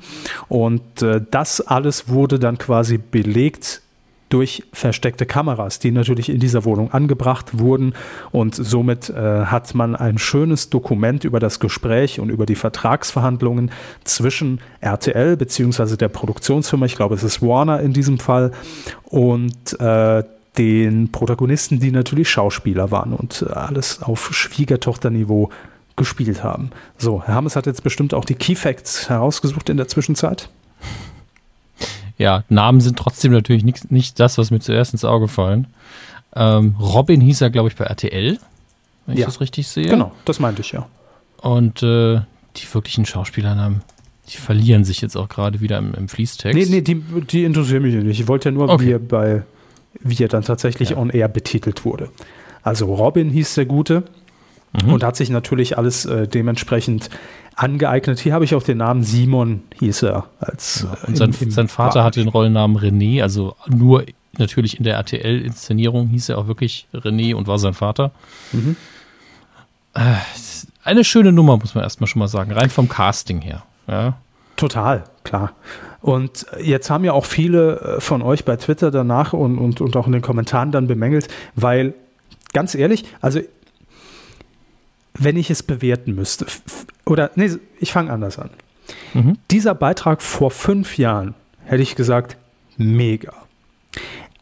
Und 0.49 1.03
äh, 1.03 1.20
das 1.31 1.61
alles 1.61 2.09
wurde 2.09 2.39
dann 2.39 2.59
quasi 2.59 2.99
belegt 2.99 3.83
durch 4.35 4.64
versteckte 4.72 5.26
Kameras, 5.26 5.78
die 5.78 5.93
natürlich 5.93 6.28
in 6.28 6.41
dieser 6.41 6.64
Wohnung 6.64 6.93
angebracht 6.93 7.57
wurden. 7.61 7.95
Und 8.32 8.57
somit 8.57 9.09
äh, 9.09 9.45
hat 9.45 9.76
man 9.76 9.95
ein 9.95 10.18
schönes 10.18 10.70
Dokument 10.70 11.22
über 11.22 11.39
das 11.39 11.61
Gespräch 11.61 12.18
und 12.18 12.30
über 12.30 12.45
die 12.45 12.57
Vertragsverhandlungen 12.57 13.70
zwischen 14.03 14.59
RTL 14.80 15.37
bzw. 15.37 15.97
der 15.97 16.09
Produktionsfirma, 16.09 16.87
ich 16.87 16.97
glaube 16.97 17.14
es 17.14 17.22
ist 17.22 17.43
Warner 17.43 17.78
in 17.78 17.93
diesem 17.93 18.18
Fall, 18.18 18.51
und 19.05 19.78
äh, 19.78 20.24
den 20.59 21.12
Protagonisten, 21.12 21.78
die 21.78 21.93
natürlich 21.93 22.28
Schauspieler 22.28 22.91
waren 22.91 23.12
und 23.12 23.49
alles 23.53 24.03
auf 24.03 24.35
Schwiegertochterniveau 24.35 25.51
gespielt 25.95 26.43
haben. 26.43 26.70
So, 26.99 27.22
Herr 27.24 27.37
Hammes 27.37 27.55
hat 27.55 27.66
jetzt 27.66 27.85
bestimmt 27.85 28.14
auch 28.14 28.24
die 28.24 28.35
Key 28.35 28.57
Facts 28.57 29.09
herausgesucht 29.09 29.68
in 29.68 29.76
der 29.76 29.87
Zwischenzeit. 29.87 30.49
Ja, 32.17 32.45
Namen 32.49 32.81
sind 32.81 32.99
trotzdem 32.99 33.33
natürlich 33.33 33.65
nicht, 33.65 33.91
nicht 33.91 34.21
das, 34.21 34.39
was 34.39 34.51
mir 34.51 34.61
zuerst 34.61 34.93
ins 34.93 35.05
Auge 35.05 35.29
fallen. 35.29 35.67
Ähm, 36.37 36.77
Robin 36.79 37.21
hieß 37.21 37.41
er, 37.41 37.51
glaube 37.51 37.69
ich, 37.69 37.77
bei 37.77 37.85
RTL, 37.85 38.39
wenn 39.07 39.17
ja. 39.17 39.21
ich 39.21 39.27
das 39.27 39.41
richtig 39.41 39.69
sehe. 39.69 39.89
Genau, 39.89 40.12
das 40.25 40.39
meinte 40.41 40.62
ich 40.62 40.73
ja. 40.73 40.87
Und 41.39 41.83
äh, 41.83 42.21
die 42.57 42.73
wirklichen 42.73 43.05
Schauspielernamen, 43.05 43.83
die 44.29 44.37
verlieren 44.37 44.85
sich 44.85 45.01
jetzt 45.01 45.17
auch 45.17 45.29
gerade 45.29 45.61
wieder 45.61 45.79
im, 45.79 45.95
im 45.95 46.09
Fließtext. 46.09 46.57
Nee, 46.57 46.67
nee, 46.67 46.81
die, 46.81 47.03
die 47.31 47.45
interessieren 47.45 47.83
mich 47.83 47.95
nicht. 47.95 48.21
Ich 48.21 48.29
wollte 48.29 48.49
ja 48.49 48.53
nur, 48.53 48.69
okay. 48.69 48.95
wie 48.95 48.99
bei 48.99 49.43
wie 50.01 50.23
er 50.23 50.29
dann 50.29 50.43
tatsächlich 50.43 50.91
ja. 50.91 50.97
on 50.97 51.11
air 51.11 51.29
betitelt 51.29 51.85
wurde. 51.85 52.09
Also 52.62 52.93
Robin 52.93 53.31
hieß 53.31 53.55
der 53.55 53.67
Gute 53.67 54.05
mhm. 54.83 54.93
und 54.93 55.05
hat 55.05 55.17
sich 55.17 55.31
natürlich 55.31 55.79
alles 55.79 56.05
äh, 56.07 56.27
dementsprechend 56.27 57.11
angeeignet. 57.57 58.18
Hier 58.18 58.32
habe 58.32 58.44
ich 58.44 58.55
auch 58.55 58.62
den 58.62 58.78
Namen 58.78 59.02
Simon, 59.02 59.62
hieß 59.78 60.02
er. 60.05 60.26
Als, 60.40 60.86
ja, 60.90 60.96
und 61.07 61.16
sein, 61.16 61.34
im, 61.38 61.50
sein 61.50 61.68
Vater 61.68 62.05
hatte 62.05 62.20
den 62.20 62.28
Rollennamen 62.28 62.76
René, 62.76 63.22
also 63.22 63.57
nur 63.68 64.05
natürlich 64.38 64.78
in 64.78 64.84
der 64.84 64.94
RTL-Inszenierung 64.96 66.09
hieß 66.09 66.30
er 66.30 66.38
auch 66.38 66.46
wirklich 66.46 66.88
René 66.92 67.34
und 67.34 67.46
war 67.46 67.59
sein 67.59 67.74
Vater. 67.74 68.11
Mhm. 68.52 68.76
Äh, 69.94 70.00
eine 70.82 71.05
schöne 71.05 71.32
Nummer, 71.32 71.57
muss 71.57 71.74
man 71.74 71.84
erstmal 71.84 72.09
schon 72.09 72.20
mal 72.20 72.28
sagen, 72.28 72.52
rein 72.52 72.70
vom 72.70 72.88
Casting 72.88 73.40
her. 73.40 73.62
Ja. 73.86 74.18
Total, 74.57 75.05
klar. 75.24 75.52
Und 76.00 76.46
jetzt 76.61 76.90
haben 76.90 77.05
ja 77.05 77.12
auch 77.12 77.24
viele 77.24 77.80
äh, 77.80 78.00
von 78.00 78.22
euch 78.22 78.44
bei 78.44 78.57
Twitter 78.57 78.90
danach 78.90 79.32
und, 79.32 79.59
und, 79.59 79.80
und 79.80 79.96
auch 79.96 80.07
in 80.07 80.12
den 80.12 80.22
Kommentaren 80.22 80.70
dann 80.70 80.86
bemängelt, 80.86 81.28
weil 81.55 81.94
ganz 82.52 82.74
ehrlich, 82.74 83.05
also 83.20 83.40
wenn 85.19 85.37
ich 85.37 85.51
es 85.51 85.62
bewerten 85.62 86.15
müsste, 86.15 86.47
oder 87.07 87.31
nee, 87.37 87.51
ich 87.81 87.93
fange 87.93 88.12
anders 88.12 88.39
an. 88.39 88.51
Mhm. 89.15 89.39
Dieser 89.51 89.75
Beitrag 89.75 90.23
vor 90.23 90.51
fünf 90.51 90.99
Jahren 90.99 91.35
hätte 91.65 91.83
ich 91.83 91.95
gesagt, 91.95 92.37
mega. 92.77 93.33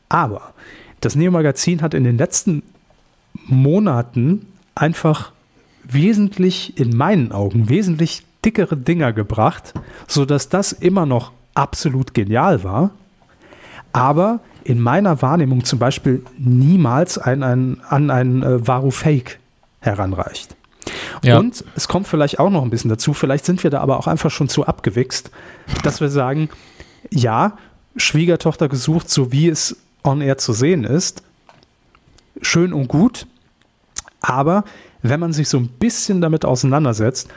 Aber 0.08 0.54
das 1.00 1.16
Neo-Magazin 1.16 1.82
hat 1.82 1.94
in 1.94 2.04
den 2.04 2.18
letzten 2.18 2.62
Monaten 3.46 4.46
einfach 4.74 5.32
wesentlich, 5.84 6.78
in 6.78 6.96
meinen 6.96 7.32
Augen, 7.32 7.68
wesentlich 7.68 8.24
dickere 8.44 8.76
Dinger 8.76 9.12
gebracht, 9.12 9.74
sodass 10.06 10.48
das 10.48 10.72
immer 10.72 11.06
noch 11.06 11.32
absolut 11.54 12.14
genial 12.14 12.64
war, 12.64 12.90
aber 13.92 14.40
in 14.64 14.80
meiner 14.80 15.22
Wahrnehmung 15.22 15.64
zum 15.64 15.78
Beispiel 15.78 16.24
niemals 16.38 17.18
ein, 17.18 17.42
ein, 17.42 17.80
an 17.88 18.10
ein 18.10 18.42
äh, 18.42 18.66
Varu 18.66 18.90
Fake 18.90 19.38
heranreicht. 19.80 20.56
Ja. 21.22 21.38
Und 21.38 21.64
es 21.76 21.88
kommt 21.88 22.08
vielleicht 22.08 22.38
auch 22.38 22.50
noch 22.50 22.62
ein 22.62 22.70
bisschen 22.70 22.88
dazu, 22.88 23.14
vielleicht 23.14 23.44
sind 23.44 23.62
wir 23.62 23.70
da 23.70 23.80
aber 23.80 23.98
auch 23.98 24.06
einfach 24.06 24.30
schon 24.30 24.48
zu 24.48 24.66
abgewichst, 24.66 25.30
dass 25.84 26.00
wir 26.00 26.08
sagen, 26.08 26.48
ja, 27.10 27.56
Schwiegertochter 27.96 28.68
gesucht, 28.68 29.08
so 29.08 29.32
wie 29.32 29.48
es 29.48 29.76
on 30.02 30.20
air 30.20 30.38
zu 30.38 30.52
sehen 30.52 30.84
ist, 30.84 31.22
schön 32.40 32.72
und 32.72 32.88
gut, 32.88 33.26
aber 34.20 34.64
wenn 35.02 35.20
man 35.20 35.32
sich 35.32 35.48
so 35.48 35.58
ein 35.58 35.68
bisschen 35.68 36.20
damit 36.20 36.44
auseinandersetzt, 36.44 37.28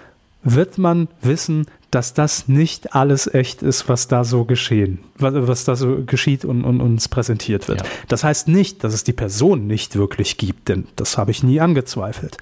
wird 0.46 0.78
man 0.78 1.10
wissen, 1.22 1.66
dass 1.92 2.14
das 2.14 2.48
nicht 2.48 2.94
alles 2.94 3.34
echt 3.34 3.62
ist, 3.62 3.90
was 3.90 4.08
da 4.08 4.24
so 4.24 4.46
geschehen, 4.46 5.00
was, 5.18 5.34
was 5.36 5.66
da 5.66 5.76
so 5.76 6.04
geschieht 6.06 6.46
und, 6.46 6.64
und 6.64 6.82
uns 6.82 7.10
präsentiert 7.10 7.68
wird. 7.68 7.82
Ja. 7.82 7.88
Das 8.08 8.24
heißt 8.24 8.48
nicht, 8.48 8.84
dass 8.84 8.94
es 8.94 9.04
die 9.04 9.14
Person 9.14 9.68
nicht 9.68 9.96
wirklich 9.96 10.38
gibt, 10.38 10.70
denn 10.70 10.88
das 10.96 11.18
habe 11.18 11.32
ich 11.32 11.44
nie 11.44 11.60
angezweifelt. 11.60 12.38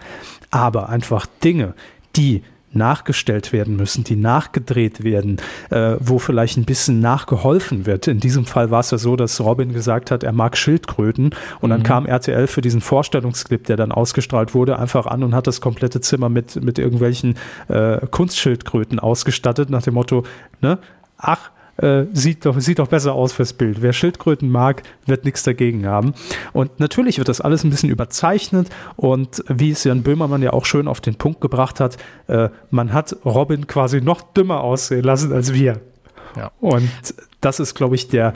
Aber 0.52 0.90
einfach 0.90 1.26
Dinge, 1.44 1.74
die 2.16 2.44
nachgestellt 2.76 3.54
werden 3.54 3.76
müssen, 3.76 4.04
die 4.04 4.16
nachgedreht 4.16 5.04
werden, 5.04 5.38
äh, 5.70 5.96
wo 6.00 6.20
vielleicht 6.20 6.58
ein 6.58 6.66
bisschen 6.66 7.00
nachgeholfen 7.00 7.86
wird. 7.86 8.08
In 8.08 8.20
diesem 8.20 8.46
Fall 8.46 8.72
war 8.72 8.82
es 8.82 8.92
ja 8.92 8.98
so, 8.98 9.16
dass 9.16 9.40
Robin 9.42 9.74
gesagt 9.74 10.12
hat, 10.12 10.24
er 10.24 10.32
mag 10.32 10.58
Schildkröten 10.58 11.32
und 11.62 11.70
dann 11.70 11.80
mhm. 11.80 11.86
kam 11.86 12.06
RTL 12.06 12.48
für 12.48 12.62
diesen 12.62 12.82
Vorstellungsclip, 12.82 13.66
der 13.66 13.78
dann 13.78 13.92
ausgestrahlt 13.92 14.54
wurde, 14.54 14.80
einfach 14.80 15.06
an 15.06 15.24
und 15.24 15.36
hat 15.36 15.48
das 15.48 15.62
komplette 15.62 16.02
Zimmer 16.02 16.30
mit, 16.30 16.64
mit 16.64 16.80
irgendwelchen 16.80 17.36
äh, 17.68 18.06
Kunstschildkröten 18.08 19.00
ausgestattet, 19.00 19.70
nach 19.70 19.84
dem 19.84 19.94
Motto, 19.94 20.24
ne, 20.62 20.80
ach, 21.18 21.52
äh, 21.78 22.04
sieht, 22.14 22.46
doch, 22.46 22.60
sieht 22.60 22.80
doch 22.80 22.88
besser 22.88 23.14
aus 23.14 23.34
fürs 23.34 23.54
Bild. 23.54 23.82
Wer 23.82 23.94
Schildkröten 23.94 24.50
mag, 24.50 24.84
wird 25.06 25.26
nichts 25.26 25.44
dagegen 25.44 25.86
haben. 25.88 26.14
Und 26.52 26.80
natürlich 26.80 27.18
wird 27.18 27.30
das 27.30 27.42
alles 27.42 27.64
ein 27.64 27.70
bisschen 27.70 27.90
überzeichnet 27.90 28.70
und 28.96 29.44
wie 29.48 29.72
es 29.72 29.84
Jan 29.84 30.04
Böhmermann 30.04 30.42
ja 30.42 30.54
auch 30.54 30.66
schön 30.66 30.88
auf 30.88 31.02
den 31.02 31.16
Punkt 31.16 31.42
gebracht 31.42 31.80
hat, 31.80 31.98
äh, 32.28 32.50
man 32.70 32.94
hat 32.94 33.16
Robin 33.26 33.68
quasi 33.68 34.02
noch 34.02 34.22
dümmer 34.22 34.62
aussehen 34.62 35.04
lassen 35.04 35.34
als 35.34 35.54
wir. 35.54 35.82
Ja. 36.36 36.52
Und 36.60 36.90
das 37.42 37.60
ist, 37.60 37.76
glaube 37.76 37.96
ich, 37.96 38.08
der, 38.08 38.34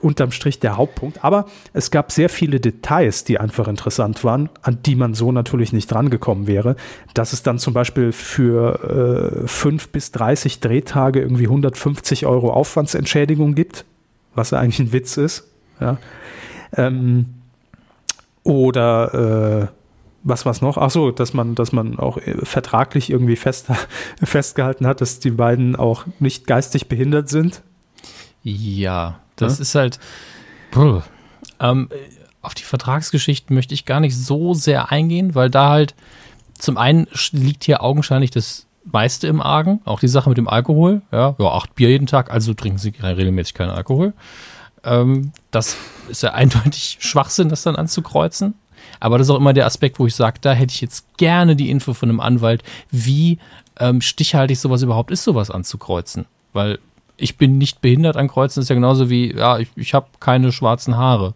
unterm 0.00 0.30
Strich 0.30 0.60
der 0.60 0.76
Hauptpunkt. 0.76 1.24
Aber 1.24 1.46
es 1.72 1.90
gab 1.90 2.12
sehr 2.12 2.28
viele 2.28 2.60
Details, 2.60 3.24
die 3.24 3.38
einfach 3.38 3.68
interessant 3.68 4.22
waren, 4.24 4.48
an 4.62 4.78
die 4.84 4.94
man 4.94 5.14
so 5.14 5.32
natürlich 5.32 5.72
nicht 5.72 5.90
drangekommen 5.90 6.46
wäre. 6.46 6.76
Dass 7.14 7.32
es 7.32 7.42
dann 7.42 7.58
zum 7.58 7.74
Beispiel 7.74 8.12
für 8.12 9.42
äh, 9.44 9.48
5 9.48 9.88
bis 9.88 10.12
30 10.12 10.60
Drehtage 10.60 11.20
irgendwie 11.20 11.44
150 11.44 12.26
Euro 12.26 12.52
Aufwandsentschädigung 12.52 13.54
gibt, 13.54 13.84
was 14.34 14.52
ja 14.52 14.58
eigentlich 14.58 14.78
ein 14.78 14.92
Witz 14.92 15.16
ist. 15.16 15.48
Ja. 15.80 15.98
Ähm, 16.76 17.26
oder 18.42 19.68
äh, 19.68 19.80
was 20.22 20.44
es 20.44 20.60
noch? 20.60 20.76
Ach 20.76 20.90
so, 20.90 21.10
dass 21.10 21.34
man, 21.34 21.54
dass 21.54 21.72
man 21.72 21.98
auch 21.98 22.18
äh, 22.18 22.44
vertraglich 22.44 23.10
irgendwie 23.10 23.36
fest, 23.36 23.68
festgehalten 24.22 24.86
hat, 24.86 25.00
dass 25.00 25.20
die 25.20 25.30
beiden 25.30 25.76
auch 25.76 26.06
nicht 26.18 26.46
geistig 26.46 26.88
behindert 26.88 27.28
sind. 27.28 27.62
Ja, 28.42 29.20
das 29.40 29.58
ja? 29.58 29.62
ist 29.62 29.74
halt. 29.74 29.98
Ähm, 31.58 31.88
auf 32.42 32.54
die 32.54 32.62
Vertragsgeschichten 32.62 33.54
möchte 33.54 33.74
ich 33.74 33.84
gar 33.84 34.00
nicht 34.00 34.16
so 34.16 34.54
sehr 34.54 34.90
eingehen, 34.90 35.34
weil 35.34 35.50
da 35.50 35.70
halt 35.70 35.94
zum 36.54 36.78
einen 36.78 37.06
liegt 37.32 37.64
hier 37.64 37.82
augenscheinlich 37.82 38.30
das 38.30 38.66
meiste 38.84 39.26
im 39.26 39.40
Argen, 39.40 39.80
auch 39.84 40.00
die 40.00 40.08
Sache 40.08 40.28
mit 40.28 40.38
dem 40.38 40.48
Alkohol. 40.48 41.02
Ja, 41.12 41.34
ja 41.38 41.46
acht 41.46 41.74
Bier 41.74 41.90
jeden 41.90 42.06
Tag, 42.06 42.30
also 42.30 42.54
trinken 42.54 42.78
sie 42.78 42.94
regelmäßig 43.02 43.54
keinen 43.54 43.70
Alkohol. 43.70 44.14
Ähm, 44.84 45.32
das 45.50 45.76
ist 46.08 46.22
ja 46.22 46.30
eindeutig 46.34 46.98
Schwachsinn, 47.00 47.48
das 47.48 47.62
dann 47.62 47.76
anzukreuzen. 47.76 48.54
Aber 48.98 49.18
das 49.18 49.26
ist 49.26 49.30
auch 49.30 49.38
immer 49.38 49.52
der 49.52 49.66
Aspekt, 49.66 49.98
wo 49.98 50.06
ich 50.06 50.14
sage, 50.14 50.38
da 50.40 50.52
hätte 50.52 50.72
ich 50.72 50.80
jetzt 50.80 51.16
gerne 51.16 51.56
die 51.56 51.70
Info 51.70 51.94
von 51.94 52.08
einem 52.08 52.20
Anwalt, 52.20 52.62
wie 52.90 53.38
ähm, 53.78 54.00
stichhaltig 54.00 54.58
sowas 54.58 54.82
überhaupt 54.82 55.10
ist, 55.10 55.24
sowas 55.24 55.50
anzukreuzen. 55.50 56.26
Weil 56.52 56.78
ich 57.20 57.36
bin 57.36 57.58
nicht 57.58 57.80
behindert 57.80 58.16
an 58.16 58.28
Kreuzen 58.28 58.60
ist 58.60 58.68
ja 58.68 58.74
genauso 58.74 59.10
wie, 59.10 59.34
ja, 59.36 59.58
ich, 59.58 59.68
ich 59.76 59.94
habe 59.94 60.06
keine 60.18 60.52
schwarzen 60.52 60.96
Haare. 60.96 61.34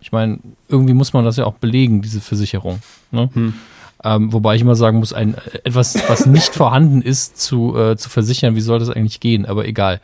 Ich 0.00 0.12
meine, 0.12 0.38
irgendwie 0.68 0.94
muss 0.94 1.12
man 1.12 1.24
das 1.24 1.36
ja 1.36 1.46
auch 1.46 1.54
belegen, 1.54 2.02
diese 2.02 2.20
Versicherung. 2.20 2.80
Ne? 3.10 3.30
Hm. 3.32 3.54
Ähm, 4.02 4.32
wobei 4.32 4.54
ich 4.54 4.60
immer 4.60 4.76
sagen 4.76 4.98
muss, 4.98 5.14
ein, 5.14 5.34
etwas, 5.64 5.96
was 6.08 6.26
nicht 6.26 6.54
vorhanden 6.54 7.00
ist, 7.00 7.40
zu, 7.40 7.76
äh, 7.76 7.96
zu 7.96 8.10
versichern, 8.10 8.54
wie 8.54 8.60
soll 8.60 8.78
das 8.78 8.90
eigentlich 8.90 9.20
gehen? 9.20 9.46
Aber 9.46 9.66
egal. 9.66 10.00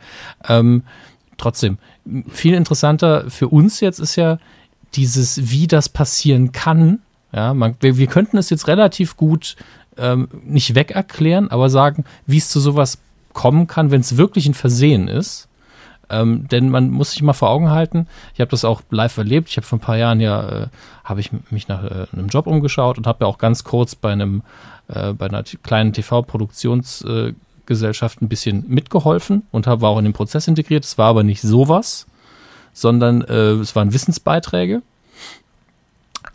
Ähm, 0.47 0.83
trotzdem, 1.37 1.77
viel 2.29 2.55
interessanter 2.55 3.29
für 3.29 3.49
uns 3.49 3.79
jetzt 3.79 3.99
ist 3.99 4.15
ja 4.15 4.39
dieses, 4.95 5.51
wie 5.51 5.67
das 5.67 5.89
passieren 5.89 6.51
kann. 6.51 6.99
Ja, 7.31 7.53
man, 7.53 7.75
wir, 7.79 7.97
wir 7.97 8.07
könnten 8.07 8.37
es 8.37 8.49
jetzt 8.49 8.67
relativ 8.67 9.17
gut 9.17 9.55
ähm, 9.97 10.29
nicht 10.43 10.73
weg 10.73 10.91
erklären, 10.91 11.49
aber 11.49 11.69
sagen, 11.69 12.05
wie 12.25 12.37
es 12.37 12.49
zu 12.49 12.59
sowas 12.59 12.97
kommen 13.33 13.67
kann, 13.67 13.91
wenn 13.91 14.01
es 14.01 14.17
wirklich 14.17 14.47
ein 14.47 14.53
Versehen 14.53 15.07
ist. 15.07 15.47
Ähm, 16.09 16.49
denn 16.49 16.69
man 16.69 16.89
muss 16.89 17.11
sich 17.11 17.21
mal 17.21 17.31
vor 17.33 17.49
Augen 17.49 17.69
halten, 17.69 18.07
ich 18.33 18.41
habe 18.41 18.51
das 18.51 18.65
auch 18.65 18.81
live 18.89 19.17
erlebt, 19.17 19.47
ich 19.49 19.55
habe 19.55 19.65
vor 19.65 19.77
ein 19.77 19.81
paar 19.81 19.95
Jahren 19.95 20.19
ja, 20.19 20.63
äh, 20.63 20.67
habe 21.05 21.21
ich 21.21 21.31
mich 21.51 21.69
nach 21.69 21.85
äh, 21.85 22.07
einem 22.11 22.27
Job 22.27 22.47
umgeschaut 22.47 22.97
und 22.97 23.07
habe 23.07 23.23
ja 23.23 23.27
auch 23.27 23.37
ganz 23.37 23.63
kurz 23.63 23.95
bei 23.95 24.11
einem, 24.11 24.43
äh, 24.89 25.13
bei 25.13 25.27
einer 25.27 25.43
kleinen 25.63 25.93
TV-Produktionsgesellschaft 25.93 28.21
ein 28.21 28.27
bisschen 28.27 28.65
mitgeholfen 28.67 29.43
und 29.51 29.67
hab, 29.67 29.79
war 29.79 29.91
auch 29.91 29.99
in 29.99 30.03
den 30.03 30.11
Prozess 30.11 30.49
integriert. 30.49 30.83
Es 30.83 30.97
war 30.97 31.07
aber 31.07 31.23
nicht 31.23 31.41
sowas, 31.41 32.07
sondern 32.73 33.21
äh, 33.21 33.53
es 33.53 33.73
waren 33.77 33.93
Wissensbeiträge. 33.93 34.81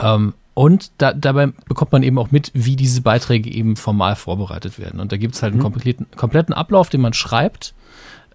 Ähm, 0.00 0.32
und 0.56 0.90
da, 0.96 1.12
dabei 1.12 1.48
bekommt 1.68 1.92
man 1.92 2.02
eben 2.02 2.18
auch 2.18 2.30
mit, 2.30 2.50
wie 2.54 2.76
diese 2.76 3.02
Beiträge 3.02 3.50
eben 3.50 3.76
formal 3.76 4.16
vorbereitet 4.16 4.78
werden. 4.78 5.00
Und 5.00 5.12
da 5.12 5.18
gibt 5.18 5.34
es 5.34 5.42
halt 5.42 5.52
einen 5.52 5.60
mhm. 5.60 5.64
kompletten, 5.64 6.06
kompletten 6.16 6.54
Ablauf, 6.54 6.88
den 6.88 7.02
man 7.02 7.12
schreibt, 7.12 7.74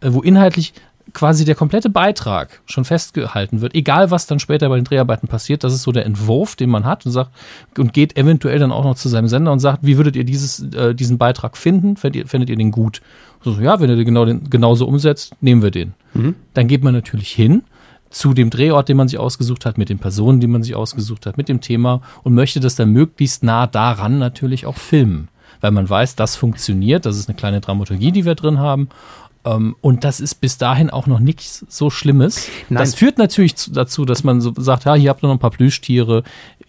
äh, 0.01 0.13
wo 0.13 0.21
inhaltlich 0.21 0.73
quasi 1.13 1.45
der 1.45 1.55
komplette 1.55 1.89
Beitrag 1.89 2.61
schon 2.67 2.85
festgehalten 2.85 3.61
wird, 3.61 3.73
egal 3.73 4.11
was 4.11 4.27
dann 4.27 4.39
später 4.39 4.69
bei 4.69 4.75
den 4.75 4.85
Dreharbeiten 4.85 5.27
passiert, 5.27 5.63
das 5.63 5.73
ist 5.73 5.81
so 5.81 5.91
der 5.91 6.05
Entwurf, 6.05 6.55
den 6.55 6.69
man 6.69 6.85
hat 6.85 7.07
und 7.07 7.11
sagt 7.11 7.31
und 7.75 7.91
geht 7.91 8.15
eventuell 8.15 8.59
dann 8.59 8.71
auch 8.71 8.83
noch 8.83 8.95
zu 8.95 9.09
seinem 9.09 9.27
Sender 9.27 9.51
und 9.51 9.59
sagt, 9.59 9.79
wie 9.81 9.97
würdet 9.97 10.15
ihr 10.15 10.23
dieses, 10.23 10.61
äh, 10.75 10.93
diesen 10.93 11.17
Beitrag 11.17 11.57
finden? 11.57 11.97
Findet 11.97 12.15
ihr, 12.15 12.27
findet 12.27 12.51
ihr 12.51 12.55
den 12.55 12.69
gut? 12.69 13.01
So, 13.41 13.59
ja, 13.59 13.79
wenn 13.79 13.89
ihr 13.89 13.95
den 13.95 14.05
genau 14.05 14.25
den, 14.25 14.47
genauso 14.47 14.85
umsetzt, 14.85 15.33
nehmen 15.41 15.63
wir 15.63 15.71
den. 15.71 15.95
Mhm. 16.13 16.35
Dann 16.53 16.67
geht 16.67 16.83
man 16.83 16.93
natürlich 16.93 17.31
hin 17.31 17.63
zu 18.11 18.33
dem 18.33 18.49
Drehort, 18.49 18.89
den 18.89 18.97
man 18.97 19.07
sich 19.07 19.19
ausgesucht 19.19 19.65
hat, 19.65 19.77
mit 19.77 19.89
den 19.89 19.99
Personen, 19.99 20.39
die 20.39 20.47
man 20.47 20.63
sich 20.63 20.75
ausgesucht 20.75 21.25
hat, 21.25 21.37
mit 21.37 21.49
dem 21.49 21.61
Thema 21.61 22.01
und 22.23 22.35
möchte 22.35 22.59
das 22.59 22.75
dann 22.75 22.91
möglichst 22.91 23.43
nah 23.43 23.67
daran 23.67 24.19
natürlich 24.19 24.65
auch 24.65 24.77
filmen. 24.77 25.29
Weil 25.59 25.71
man 25.71 25.89
weiß, 25.89 26.15
das 26.15 26.35
funktioniert, 26.35 27.05
das 27.05 27.17
ist 27.17 27.29
eine 27.29 27.37
kleine 27.37 27.61
Dramaturgie, 27.61 28.11
die 28.11 28.25
wir 28.25 28.35
drin 28.35 28.59
haben 28.59 28.89
ähm, 29.45 29.75
und 29.81 30.03
das 30.03 30.19
ist 30.19 30.35
bis 30.35 30.57
dahin 30.57 30.89
auch 30.89 31.07
noch 31.07 31.19
nichts 31.19 31.65
so 31.67 31.89
Schlimmes. 31.89 32.47
Nein. 32.69 32.79
Das 32.79 32.95
führt 32.95 33.17
natürlich 33.17 33.55
dazu, 33.55 34.05
dass 34.05 34.23
man 34.23 34.41
so 34.41 34.53
sagt, 34.55 34.85
ja, 34.85 34.93
hier 34.95 35.09
habt 35.09 35.23
ihr 35.23 35.27
noch 35.27 35.35
ein 35.35 35.39
paar 35.39 35.51
Plüschtiere, 35.51 36.23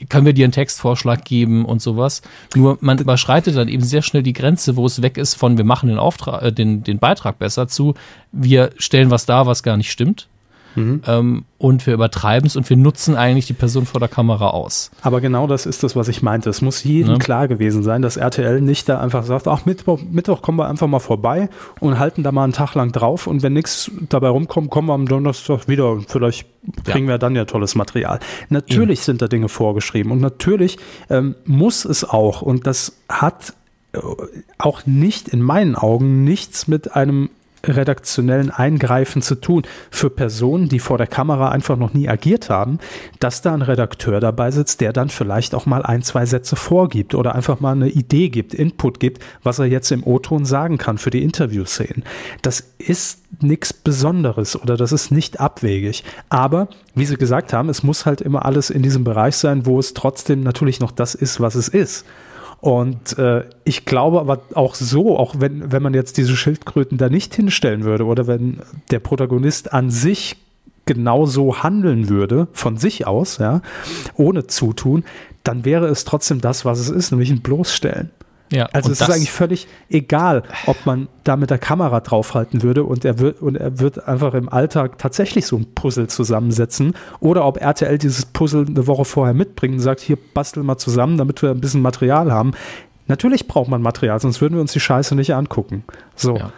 können 0.09 0.27
wir 0.27 0.33
dir 0.33 0.45
einen 0.45 0.53
Textvorschlag 0.53 1.25
geben 1.25 1.65
und 1.65 1.83
sowas. 1.83 2.23
Nur 2.55 2.79
man 2.81 2.99
überschreitet 2.99 3.57
dann 3.57 3.69
eben 3.69 3.83
sehr 3.83 4.03
schnell 4.03 4.23
die 4.23 4.33
Grenze, 4.33 4.77
wo 4.77 4.87
es 4.87 5.03
weg 5.03 5.19
ist 5.19 5.35
von 5.35 5.59
wir 5.59 5.65
machen 5.65 5.89
den 5.89 5.99
Auftrag, 5.99 6.43
äh, 6.43 6.53
den, 6.53 6.83
den 6.83 6.99
Beitrag 6.99 7.39
besser 7.39 7.69
zu, 7.69 7.95
wir 8.33 8.71
stellen 8.79 9.11
was 9.11 9.27
da, 9.27 9.47
was 9.47 9.63
gar 9.63 9.77
nicht 9.77 9.91
stimmt. 9.91 10.29
Mhm. 10.75 11.03
Ähm, 11.07 11.45
und 11.59 11.87
wir 11.87 11.95
übertreiben 11.95 12.47
es 12.47 12.57
und 12.57 12.69
wir 12.69 12.77
nutzen 12.77 13.15
eigentlich 13.15 13.47
die 13.47 13.53
Person 13.53 13.87
vor 13.87 14.01
der 14.01 14.09
Kamera 14.09 14.49
aus. 14.49 14.91
Aber 15.03 15.21
genau 15.21 15.47
das 15.47 15.65
ist 15.65 15.83
das, 15.83 15.95
was 15.95 16.09
ich 16.09 16.23
meinte. 16.23 16.51
Es 16.51 16.61
muss 16.61 16.83
jedem 16.83 17.13
ja. 17.13 17.19
klar 17.19 17.49
gewesen 17.49 17.83
sein, 17.83 18.03
dass 18.03 18.17
RTL 18.17 18.61
nicht 18.61 18.89
da 18.89 19.01
einfach 19.01 19.25
sagt, 19.25 19.47
ach, 19.47 19.65
Mittwoch, 19.65 20.01
Mittwoch 20.11 20.43
kommen 20.43 20.59
wir 20.59 20.69
einfach 20.69 20.89
mal 20.89 20.99
vorbei 20.99 21.49
und 21.81 21.99
halten 21.99 22.23
da 22.23 22.33
mal 22.33 22.45
einen 22.45 22.53
Tag 22.53 22.75
lang 22.75 22.91
drauf 22.93 23.27
und 23.27 23.43
wenn 23.43 23.53
nichts 23.53 23.91
dabei 24.09 24.29
rumkommt, 24.29 24.71
kommen 24.71 24.89
wir 24.89 24.95
am 24.95 25.07
Donnerstag 25.07 25.69
wieder 25.69 25.91
und 25.91 26.11
vielleicht 26.11 26.47
kriegen 26.85 27.07
ja. 27.07 27.15
wir 27.15 27.19
dann 27.19 27.37
ja 27.37 27.45
tolles 27.45 27.75
Material. 27.75 28.19
Natürlich 28.49 29.01
Eben. 29.01 29.05
sind 29.05 29.23
da 29.23 29.29
Dinge 29.29 29.49
vorgeschrieben 29.49 30.11
und 30.11 30.21
natürlich 30.21 30.79
ähm, 31.11 31.37
muss 31.45 31.85
es 31.85 32.05
auch 32.05 32.43
und 32.43 32.67
das 32.67 32.99
hat 33.09 33.55
äh, 33.93 33.99
auch 34.59 34.87
nicht 34.87 35.29
in 35.29 35.43
meinen 35.43 35.77
Augen 35.77 36.25
nichts 36.25 36.67
mit 36.67 36.95
einem 36.95 37.31
redaktionellen 37.65 38.51
Eingreifen 38.51 39.23
zu 39.23 39.37
tun 39.37 39.63
für 39.91 40.11
Personen, 40.11 40.69
die 40.69 40.79
vor 40.79 40.99
der 40.99 41.07
Kamera 41.07 41.51
einfach 41.51 41.77
noch 41.77 41.95
nie 41.95 42.09
agiert 42.09 42.51
haben, 42.51 42.79
dass 43.21 43.43
da 43.43 43.55
ein 43.55 43.63
Redakteur 43.63 44.21
dabei 44.21 44.51
sitzt, 44.51 44.81
der 44.81 44.93
dann 44.93 45.09
vielleicht 45.09 45.55
auch 45.55 45.67
mal 45.67 45.83
ein, 45.83 46.03
zwei 46.03 46.27
Sätze 46.27 46.57
vorgibt 46.57 47.15
oder 47.15 47.35
einfach 47.35 47.61
mal 47.61 47.73
eine 47.73 47.89
Idee 47.89 48.29
gibt, 48.29 48.55
Input 48.55 49.01
gibt, 49.01 49.23
was 49.43 49.59
er 49.59 49.67
jetzt 49.67 49.91
im 49.93 50.05
O-Ton 50.07 50.45
sagen 50.45 50.79
kann 50.79 50.99
für 50.99 51.11
die 51.11 51.23
Interviewszenen. 51.23 52.05
Das 52.43 52.65
ist 52.79 53.23
nichts 53.41 53.73
Besonderes 53.73 54.61
oder 54.61 54.77
das 54.77 54.93
ist 54.93 55.11
nicht 55.11 55.41
abwegig. 55.41 56.05
Aber, 56.29 56.69
wie 56.95 57.07
Sie 57.07 57.17
gesagt 57.17 57.53
haben, 57.53 57.69
es 57.69 57.83
muss 57.83 58.07
halt 58.07 58.21
immer 58.21 58.45
alles 58.45 58.71
in 58.71 58.83
diesem 58.83 59.05
Bereich 59.05 59.37
sein, 59.37 59.67
wo 59.67 59.79
es 59.79 59.95
trotzdem 59.95 60.43
natürlich 60.43 60.81
noch 60.81 60.91
das 60.91 61.15
ist, 61.15 61.41
was 61.41 61.55
es 61.55 61.69
ist. 61.69 62.05
Und 62.63 63.19
äh, 63.19 63.43
ich 63.65 63.87
glaube 63.87 64.21
aber 64.21 64.41
auch 64.55 64.77
so, 64.77 65.19
auch 65.19 65.35
wenn, 65.41 65.73
wenn 65.73 65.83
man 65.83 65.95
jetzt 65.95 66.17
diese 66.17 66.37
Schildkröten 66.37 66.97
da 66.97 67.09
nicht 67.09 67.35
hinstellen 67.35 67.83
würde 67.83 68.07
oder 68.07 68.29
wenn 68.29 68.61
der 68.93 69.01
Protagonist 69.01 69.73
an 69.73 69.91
sich 69.91 70.37
genauso 70.87 71.65
handeln 71.65 72.09
würde, 72.09 72.47
von 72.53 72.77
sich 72.77 73.05
aus, 73.05 73.39
ja, 73.39 73.63
ohne 74.15 74.47
Zutun, 74.47 75.03
dann 75.43 75.65
wäre 75.65 75.89
es 75.89 76.05
trotzdem 76.05 76.41
das, 76.41 76.65
was 76.65 76.79
es 76.79 76.89
ist, 76.89 77.11
nämlich 77.11 77.31
ein 77.31 77.43
Bloßstellen. 77.43 78.11
Ja, 78.53 78.67
also 78.73 78.93
es 78.93 79.01
ist 79.01 79.11
eigentlich 79.11 79.33
völlig 79.33 79.67
egal, 79.89 80.43
ob 80.67 80.85
man 80.85 81.09
da 81.25 81.37
mit 81.37 81.51
der 81.51 81.59
Kamera 81.59 82.01
draufhalten 82.01 82.63
würde 82.63 82.85
und 82.85 83.05
er 83.05 83.19
wird 83.19 83.41
und 83.41 83.57
er 83.57 83.81
wird 83.81 84.07
einfach 84.07 84.35
im 84.35 84.49
Alltag 84.49 84.99
tatsächlich 84.99 85.47
so 85.47 85.57
ein 85.57 85.67
Puzzle 85.75 86.07
zusammensetzen 86.07 86.95
oder 87.21 87.47
ob 87.47 87.61
RTL 87.61 87.97
dieses 87.97 88.27
Puzzle 88.27 88.67
eine 88.67 88.87
Woche 88.87 89.07
vorher 89.07 89.35
mitbringt 89.35 89.75
und 89.75 89.81
sagt, 89.81 90.01
hier 90.01 90.19
basteln 90.35 90.67
wir 90.67 90.77
zusammen, 90.77 91.17
damit 91.17 91.41
wir 91.43 91.51
ein 91.51 91.61
bisschen 91.61 91.81
Material 91.81 92.31
haben. 92.31 92.53
Natürlich 93.09 93.49
braucht 93.49 93.69
man 93.69 93.83
Material, 93.83 94.21
sonst 94.21 94.41
würden 94.41 94.55
wir 94.55 94.61
uns 94.61 94.73
die 94.73 94.81
Scheiße 94.81 95.15
nicht 95.15 95.35
angucken. 95.35 95.85
So. 96.15 96.37
Ja. 96.37 96.53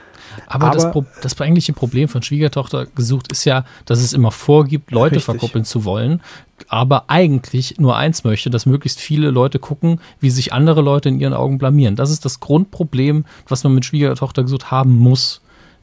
Aber, 0.47 0.67
Aber 0.67 0.75
das, 0.75 0.91
Pro 0.91 1.05
das 1.23 1.41
eigentliche 1.41 1.73
Problem 1.73 2.09
von 2.09 2.23
Schwiegertochter 2.23 2.87
gesucht 2.87 3.31
ist 3.31 3.45
ja, 3.45 3.65
dass 3.85 4.01
es 4.01 4.13
immer 4.13 4.31
vorgibt, 4.31 4.91
Leute 4.91 5.17
richtig. 5.17 5.25
verkuppeln 5.25 5.65
zu 5.65 5.85
wollen, 5.85 6.21
aber 6.69 7.05
eigentlich 7.09 7.79
nur 7.79 7.97
eins 7.97 8.25
möchte, 8.25 8.51
dass 8.51 8.67
möglichst 8.67 9.01
viele 9.01 9.31
Leute 9.31 9.59
gucken, 9.59 10.01
wie 10.21 10.31
sich 10.31 10.53
andere 10.53 10.83
Leute 10.83 11.09
in 11.09 11.21
ihren 11.21 11.35
Augen 11.35 11.59
blamieren. 11.59 11.97
Das 11.97 12.11
ist 12.11 12.25
das 12.25 12.41
Grundproblem, 12.41 13.25
was 13.49 13.65
man 13.65 13.75
mit 13.75 13.85
Schwiegertochter 13.85 14.43
gesucht 14.43 14.71
haben 14.71 14.97
muss. 14.97 15.41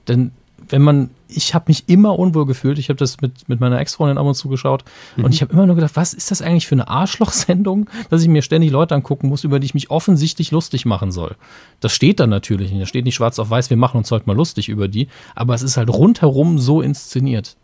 Denn 0.08 0.32
wenn 0.72 0.82
man, 0.82 1.10
ich 1.28 1.54
habe 1.54 1.66
mich 1.68 1.88
immer 1.88 2.18
unwohl 2.18 2.46
gefühlt. 2.46 2.80
Ich 2.80 2.90
habe 2.90 2.98
das 2.98 3.22
mit, 3.22 3.48
mit 3.50 3.60
meiner 3.60 3.80
Ex-Freundin 3.80 4.18
ab 4.18 4.26
und 4.26 4.36
zu 4.36 4.50
geschaut 4.50 4.84
mhm. 5.16 5.26
und 5.26 5.34
ich 5.34 5.42
habe 5.42 5.54
immer 5.54 5.66
nur 5.66 5.76
gedacht, 5.76 5.96
was 5.96 6.14
ist 6.14 6.32
das 6.32 6.42
eigentlich 6.42 6.68
für 6.68 6.76
eine 6.76 6.88
Arschlochsendung, 6.88 7.90
dass 8.10 8.22
ich 8.22 8.28
mir 8.28 8.42
ständig 8.42 8.72
Leute 8.72 8.96
angucken 8.96 9.28
muss, 9.28 9.44
über 9.44 9.60
die 9.60 9.66
ich 9.66 9.74
mich 9.74 9.92
offensichtlich 9.92 10.52
lustig 10.52 10.86
machen 10.86 11.12
soll. 11.12 11.36
Das 11.80 11.92
steht 11.92 12.20
dann 12.20 12.30
natürlich 12.30 12.72
nicht. 12.72 12.82
Da 12.82 12.86
steht 12.86 13.06
nicht 13.06 13.16
schwarz 13.16 13.40
auf 13.40 13.50
weiß, 13.50 13.70
wir 13.70 13.78
machen 13.78 13.98
uns 13.98 14.12
heute 14.12 14.26
mal 14.28 14.36
lustig 14.36 14.70
über 14.70 14.88
die, 14.88 15.08
aber 15.36 15.54
es 15.54 15.62
ist 15.62 15.78
halt 15.78 15.90
rundherum 15.90 16.60
so 16.60 16.82
inszeniert. 16.82 17.56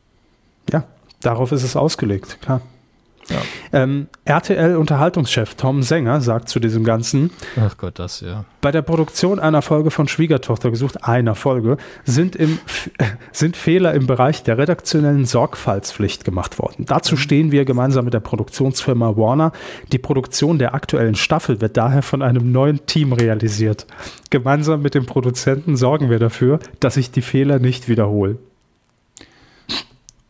Ja, 0.72 0.84
darauf 1.22 1.52
ist 1.52 1.64
es 1.64 1.76
ausgelegt, 1.76 2.40
klar. 2.42 2.62
Ja. 3.30 3.42
Ähm, 3.74 4.08
RTL-Unterhaltungschef 4.26 5.56
Tom 5.56 5.84
Sänger 5.84 6.22
sagt 6.22 6.50
zu 6.50 6.60
diesem 6.60 6.84
Ganzen: 6.84 7.32
Ach 7.60 7.78
Gott, 7.78 8.00
das 8.00 8.22
ja. 8.22 8.46
Bei 8.62 8.72
der 8.72 8.82
Produktion 8.82 9.40
einer 9.40 9.62
Folge 9.62 9.92
von 9.92 10.08
Schwiegertochter 10.08 10.72
gesucht, 10.72 11.04
einer 11.04 11.36
Folge, 11.36 11.78
sind, 12.06 12.36
im, 12.36 12.60
sind 13.32 13.58
Fehler 13.58 13.94
im 13.94 14.08
Bereich 14.08 14.44
der 14.44 14.58
redaktionellen 14.58 15.26
Sorgfaltspflicht 15.26 16.26
gemacht 16.26 16.60
worden. 16.60 16.86
Dazu 16.86 17.16
mhm. 17.16 17.20
stehen 17.20 17.52
wir 17.52 17.66
gemeinsam 17.66 18.06
mit 18.06 18.14
der 18.14 18.20
Produktionsfirma 18.20 19.16
Warner. 19.18 19.52
Die 19.92 20.00
Produktion 20.00 20.58
der 20.58 20.74
aktuellen 20.74 21.16
Staffel 21.16 21.62
wird 21.62 21.78
daher 21.78 22.02
von 22.02 22.22
einem 22.22 22.52
neuen 22.52 22.86
Team 22.86 23.14
realisiert. 23.14 23.86
Gemeinsam 24.30 24.82
mit 24.82 24.96
dem 24.96 25.06
Produzenten 25.06 25.76
sorgen 25.76 26.10
wir 26.10 26.20
dafür, 26.20 26.60
dass 26.80 26.96
sich 26.96 27.12
die 27.12 27.22
Fehler 27.22 27.60
nicht 27.60 27.88
wiederholen. 27.88 28.38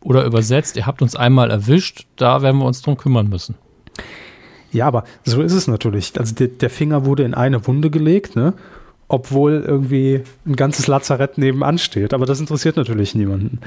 Oder 0.02 0.26
übersetzt, 0.26 0.78
ihr 0.78 0.86
habt 0.86 1.02
uns 1.02 1.16
einmal 1.16 1.50
erwischt, 1.52 2.06
da 2.16 2.42
werden 2.42 2.58
wir 2.60 2.66
uns 2.66 2.82
drum 2.82 2.98
kümmern 2.98 3.30
müssen. 3.30 3.56
Ja, 4.72 4.86
aber 4.86 5.06
so 5.24 5.42
ist 5.42 5.54
es 5.54 5.68
natürlich. 5.68 6.18
Also 6.20 6.36
der, 6.36 6.48
der 6.50 6.70
Finger 6.70 7.06
wurde 7.06 7.24
in 7.24 7.34
eine 7.34 7.66
Wunde 7.66 7.90
gelegt, 7.90 8.36
ne? 8.36 8.54
obwohl 9.08 9.64
irgendwie 9.66 10.24
ein 10.46 10.56
ganzes 10.56 10.88
Lazarett 10.88 11.38
nebenan 11.38 11.78
steht. 11.78 12.14
Aber 12.14 12.26
das 12.26 12.40
interessiert 12.40 12.76
natürlich 12.76 13.16
niemanden. 13.16 13.60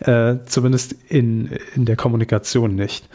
Äh, 0.00 0.36
zumindest 0.46 0.94
in, 1.08 1.50
in 1.74 1.84
der 1.84 1.96
Kommunikation 1.96 2.74
nicht. 2.74 3.08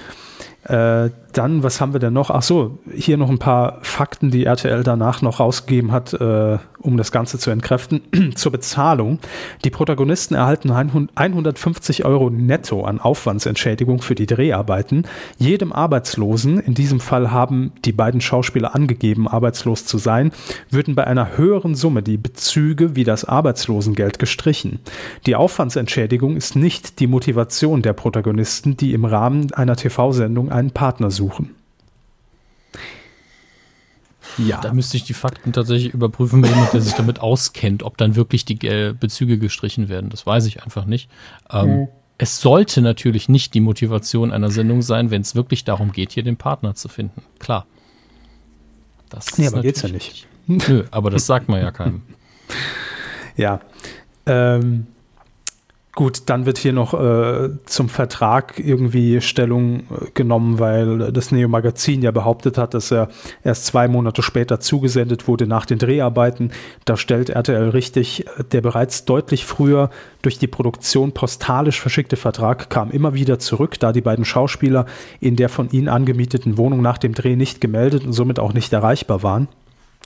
Äh, 0.63 1.09
dann, 1.33 1.63
was 1.63 1.81
haben 1.81 1.93
wir 1.93 1.99
denn 1.99 2.13
noch? 2.13 2.29
Ach 2.29 2.41
so, 2.41 2.79
hier 2.93 3.17
noch 3.17 3.29
ein 3.29 3.39
paar 3.39 3.79
Fakten, 3.81 4.31
die 4.31 4.45
RTL 4.45 4.83
danach 4.83 5.21
noch 5.21 5.39
rausgegeben 5.39 5.91
hat, 5.91 6.13
äh, 6.13 6.57
um 6.79 6.97
das 6.97 7.11
Ganze 7.11 7.37
zu 7.37 7.51
entkräften. 7.51 8.01
Zur 8.35 8.51
Bezahlung. 8.51 9.19
Die 9.63 9.69
Protagonisten 9.69 10.35
erhalten 10.35 10.71
150 10.71 12.05
Euro 12.05 12.29
netto 12.29 12.83
an 12.83 12.99
Aufwandsentschädigung 12.99 14.01
für 14.01 14.15
die 14.15 14.25
Dreharbeiten. 14.25 15.03
Jedem 15.37 15.71
Arbeitslosen, 15.73 16.59
in 16.59 16.73
diesem 16.73 16.99
Fall 16.99 17.31
haben 17.31 17.71
die 17.85 17.93
beiden 17.93 18.21
Schauspieler 18.21 18.75
angegeben, 18.75 19.27
arbeitslos 19.27 19.85
zu 19.85 19.97
sein, 19.97 20.31
würden 20.69 20.95
bei 20.95 21.05
einer 21.05 21.37
höheren 21.37 21.75
Summe 21.75 22.03
die 22.03 22.17
Bezüge 22.17 22.95
wie 22.95 23.03
das 23.03 23.25
Arbeitslosengeld 23.25 24.19
gestrichen. 24.19 24.79
Die 25.25 25.35
Aufwandsentschädigung 25.35 26.35
ist 26.35 26.55
nicht 26.55 26.99
die 26.99 27.07
Motivation 27.07 27.81
der 27.81 27.93
Protagonisten, 27.93 28.77
die 28.77 28.93
im 28.93 29.05
Rahmen 29.05 29.53
einer 29.53 29.75
TV-Sendung 29.75 30.51
einen 30.51 30.71
Partner 30.71 31.11
suchen. 31.11 31.20
Ja. 34.37 34.61
Da 34.61 34.73
müsste 34.73 34.97
ich 34.97 35.03
die 35.03 35.13
Fakten 35.13 35.51
tatsächlich 35.51 35.93
überprüfen, 35.93 36.41
wenn 36.41 36.49
jemand, 36.49 36.73
der 36.73 36.81
sich 36.81 36.93
damit 36.93 37.19
auskennt, 37.19 37.83
ob 37.83 37.97
dann 37.97 38.15
wirklich 38.15 38.45
die 38.45 38.65
äh, 38.65 38.93
Bezüge 38.97 39.37
gestrichen 39.37 39.89
werden. 39.89 40.09
Das 40.09 40.25
weiß 40.25 40.45
ich 40.45 40.63
einfach 40.63 40.85
nicht. 40.85 41.09
Ähm, 41.51 41.81
mhm. 41.81 41.87
Es 42.17 42.39
sollte 42.39 42.81
natürlich 42.81 43.29
nicht 43.29 43.53
die 43.55 43.59
Motivation 43.59 44.31
einer 44.31 44.51
Sendung 44.51 44.83
sein, 44.83 45.11
wenn 45.11 45.21
es 45.21 45.35
wirklich 45.35 45.63
darum 45.63 45.91
geht, 45.91 46.11
hier 46.11 46.23
den 46.23 46.37
Partner 46.37 46.75
zu 46.75 46.87
finden. 46.87 47.23
Klar. 47.39 47.65
Das 49.09 49.37
nee, 49.37 49.47
aber 49.47 49.61
geht's 49.61 49.81
ja 49.81 49.89
nicht. 49.89 50.27
Nö, 50.47 50.85
aber 50.91 51.09
das 51.09 51.25
sagt 51.25 51.49
man 51.49 51.61
ja 51.61 51.71
keinem. 51.71 52.01
Ja. 53.37 53.61
Ähm, 54.25 54.87
Gut, 55.93 56.23
dann 56.27 56.45
wird 56.45 56.57
hier 56.57 56.71
noch 56.71 56.93
äh, 56.93 57.49
zum 57.65 57.89
Vertrag 57.89 58.57
irgendwie 58.59 59.19
Stellung 59.19 59.81
äh, 59.81 60.05
genommen, 60.13 60.57
weil 60.57 61.11
das 61.11 61.33
Neo 61.33 61.49
Magazin 61.49 62.01
ja 62.01 62.11
behauptet 62.11 62.57
hat, 62.57 62.73
dass 62.73 62.91
er 62.91 63.09
erst 63.43 63.65
zwei 63.65 63.89
Monate 63.89 64.21
später 64.21 64.61
zugesendet 64.61 65.27
wurde 65.27 65.47
nach 65.47 65.65
den 65.65 65.79
Dreharbeiten. 65.79 66.51
Da 66.85 66.95
stellt 66.95 67.29
RTL 67.29 67.69
richtig, 67.69 68.25
äh, 68.25 68.43
der 68.53 68.61
bereits 68.61 69.03
deutlich 69.03 69.45
früher 69.45 69.89
durch 70.21 70.39
die 70.39 70.47
Produktion 70.47 71.11
postalisch 71.11 71.81
verschickte 71.81 72.15
Vertrag 72.15 72.69
kam 72.69 72.89
immer 72.89 73.13
wieder 73.13 73.39
zurück, 73.39 73.77
da 73.77 73.91
die 73.91 74.01
beiden 74.01 74.23
Schauspieler 74.23 74.85
in 75.19 75.35
der 75.35 75.49
von 75.49 75.69
ihnen 75.71 75.89
angemieteten 75.89 76.57
Wohnung 76.57 76.81
nach 76.81 76.99
dem 76.99 77.13
Dreh 77.13 77.35
nicht 77.35 77.59
gemeldet 77.59 78.05
und 78.05 78.13
somit 78.13 78.39
auch 78.39 78.53
nicht 78.53 78.71
erreichbar 78.71 79.23
waren. 79.23 79.49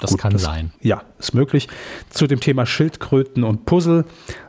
Das 0.02 0.12
Gut, 0.12 0.20
kann 0.20 0.34
das, 0.34 0.44
sein. 0.44 0.74
Ja, 0.82 1.04
ist 1.20 1.34
möglich. 1.34 1.70
Zu 2.10 2.28
dem 2.28 2.42
Thema 2.42 2.66
Schildkröten 2.66 3.46
und 3.46 3.66
Puzzle. 3.66 4.04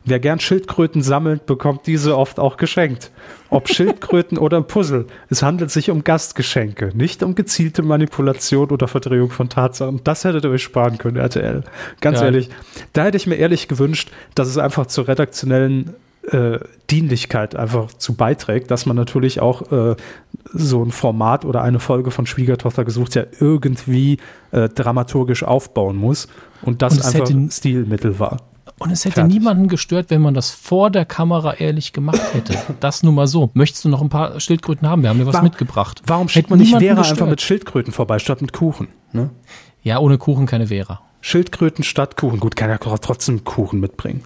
Wer 0.05 0.19
gern 0.19 0.41
Schildkröten 0.41 1.03
sammelt, 1.03 1.47
bekommt 1.47 1.87
diese 1.87 2.19
oft 2.19 2.41
auch 2.41 2.57
geschenkt. 2.57 3.13
Ob 3.49 3.69
Schildkröten 3.73 4.39
oder 4.39 4.61
Puzzle. 4.63 5.07
Es 5.31 5.45
handelt 5.45 5.71
sich 5.71 5.91
um 5.91 6.03
Gastgeschenke, 6.03 6.91
nicht 6.95 7.23
um 7.23 7.37
gezielte 7.37 7.85
Manipulation 7.85 8.71
oder 8.71 8.89
Verdrehung 8.89 9.31
von 9.31 9.49
Tatsachen. 9.49 10.01
Das 10.03 10.25
hättet 10.25 10.45
ihr 10.45 10.51
euch 10.51 10.65
sparen 10.65 10.99
können, 10.99 11.17
RTL. 11.17 11.63
Ganz 12.01 12.19
ja. 12.19 12.25
ehrlich. 12.25 12.49
Da 12.93 13.05
hätte 13.05 13.17
ich 13.17 13.29
mir 13.29 13.37
ehrlich 13.37 13.69
gewünscht, 13.69 14.11
dass 14.35 14.49
es 14.49 14.59
einfach 14.59 14.87
zur 14.87 15.07
redaktionellen 15.07 15.95
äh, 16.33 16.59
Dienlichkeit 16.91 17.57
einfach 17.57 17.93
zu 17.93 18.15
beiträgt, 18.15 18.71
dass 18.71 18.87
man 18.87 18.97
natürlich 18.97 19.41
auch 19.41 19.71
äh, 19.73 19.97
so 20.53 20.83
ein 20.83 20.91
Format 20.91 21.45
oder 21.45 21.63
eine 21.63 21.81
Folge 21.81 22.11
von 22.11 22.27
Schwiegertochter 22.27 22.85
gesucht 22.85 23.15
ja 23.15 23.25
irgendwie 23.41 24.19
äh, 24.51 24.69
dramaturgisch 24.69 25.43
aufbauen 25.43 25.97
muss 25.97 26.29
und 26.63 26.83
das 26.83 26.95
und 26.95 27.05
einfach 27.05 27.31
hätte, 27.31 27.49
Stilmittel 27.51 28.19
war. 28.19 28.39
Und 28.79 28.91
es 28.91 29.05
hätte 29.05 29.15
Fertig. 29.15 29.35
niemanden 29.35 29.69
gestört, 29.69 30.11
wenn 30.11 30.21
man 30.21 30.35
das 30.35 30.51
vor 30.51 30.91
der 30.91 31.07
Kamera 31.07 31.55
ehrlich 31.55 31.93
gemacht 31.93 32.21
hätte. 32.35 32.55
Das 32.81 33.03
nur 33.03 33.13
mal 33.13 33.27
so. 33.27 33.51
Möchtest 33.55 33.85
du 33.85 33.89
noch 33.89 34.03
ein 34.03 34.11
paar 34.11 34.39
Schildkröten 34.39 34.89
haben? 34.89 35.03
Wir 35.03 35.09
haben 35.11 35.19
dir 35.19 35.27
was 35.27 35.35
warum, 35.35 35.49
mitgebracht. 35.49 36.03
Warum 36.07 36.29
schickt 36.29 36.51
man 36.51 36.59
nicht 36.59 36.77
Vera 36.77 36.95
gestört? 36.95 37.13
einfach 37.13 37.31
mit 37.31 37.41
Schildkröten 37.41 37.93
vorbei, 37.93 38.19
statt 38.19 38.43
mit 38.43 38.53
Kuchen? 38.53 38.89
Ne? 39.13 39.31
Ja, 39.83 39.99
ohne 39.99 40.19
Kuchen 40.19 40.47
keine 40.47 40.67
Vera. 40.67 41.01
Schildkröten 41.21 41.85
statt 41.85 42.17
Kuchen. 42.17 42.39
Gut, 42.39 42.55
kann 42.55 42.69
ja 42.69 42.77
trotzdem 42.79 43.45
Kuchen 43.45 43.81
mitbringen. 43.81 44.23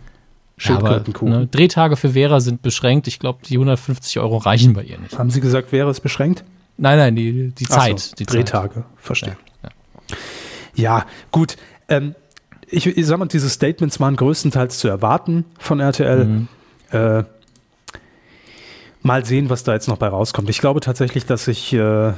Schildkrötenkuchen. 0.60 1.32
Ja, 1.32 1.38
ne, 1.40 1.46
Drehtage 1.46 1.96
für 1.96 2.10
Vera 2.10 2.40
sind 2.40 2.60
beschränkt. 2.60 3.08
Ich 3.08 3.18
glaube, 3.18 3.38
die 3.46 3.54
150 3.54 4.18
Euro 4.20 4.36
reichen 4.36 4.74
bei 4.74 4.82
ihr 4.82 4.98
nicht. 4.98 5.18
Haben 5.18 5.30
Sie 5.30 5.40
gesagt, 5.40 5.70
Vera 5.70 5.90
ist 5.90 6.00
beschränkt? 6.00 6.44
Nein, 6.76 6.98
nein, 6.98 7.16
die, 7.16 7.50
die 7.50 7.66
Zeit. 7.66 7.98
So, 7.98 8.16
die 8.16 8.26
Drehtage, 8.26 8.74
Zeit. 8.74 8.84
verstehe. 8.96 9.36
Ja, 9.62 9.68
ja. 10.74 10.98
ja 10.98 11.06
gut. 11.30 11.56
Ähm, 11.88 12.14
ich, 12.68 12.86
ich 12.86 13.06
sag 13.06 13.18
mal, 13.18 13.26
diese 13.26 13.48
Statements 13.48 14.00
waren 14.00 14.16
größtenteils 14.16 14.78
zu 14.78 14.88
erwarten 14.88 15.46
von 15.58 15.80
RTL. 15.80 16.24
Mhm. 16.26 16.48
Äh, 16.90 17.24
mal 19.00 19.24
sehen, 19.24 19.48
was 19.48 19.64
da 19.64 19.72
jetzt 19.72 19.88
noch 19.88 19.96
bei 19.96 20.08
rauskommt. 20.08 20.50
Ich 20.50 20.60
glaube 20.60 20.80
tatsächlich, 20.80 21.24
dass 21.24 21.46
sich, 21.46 21.72
äh, 21.72 22.08
äh, 22.08 22.14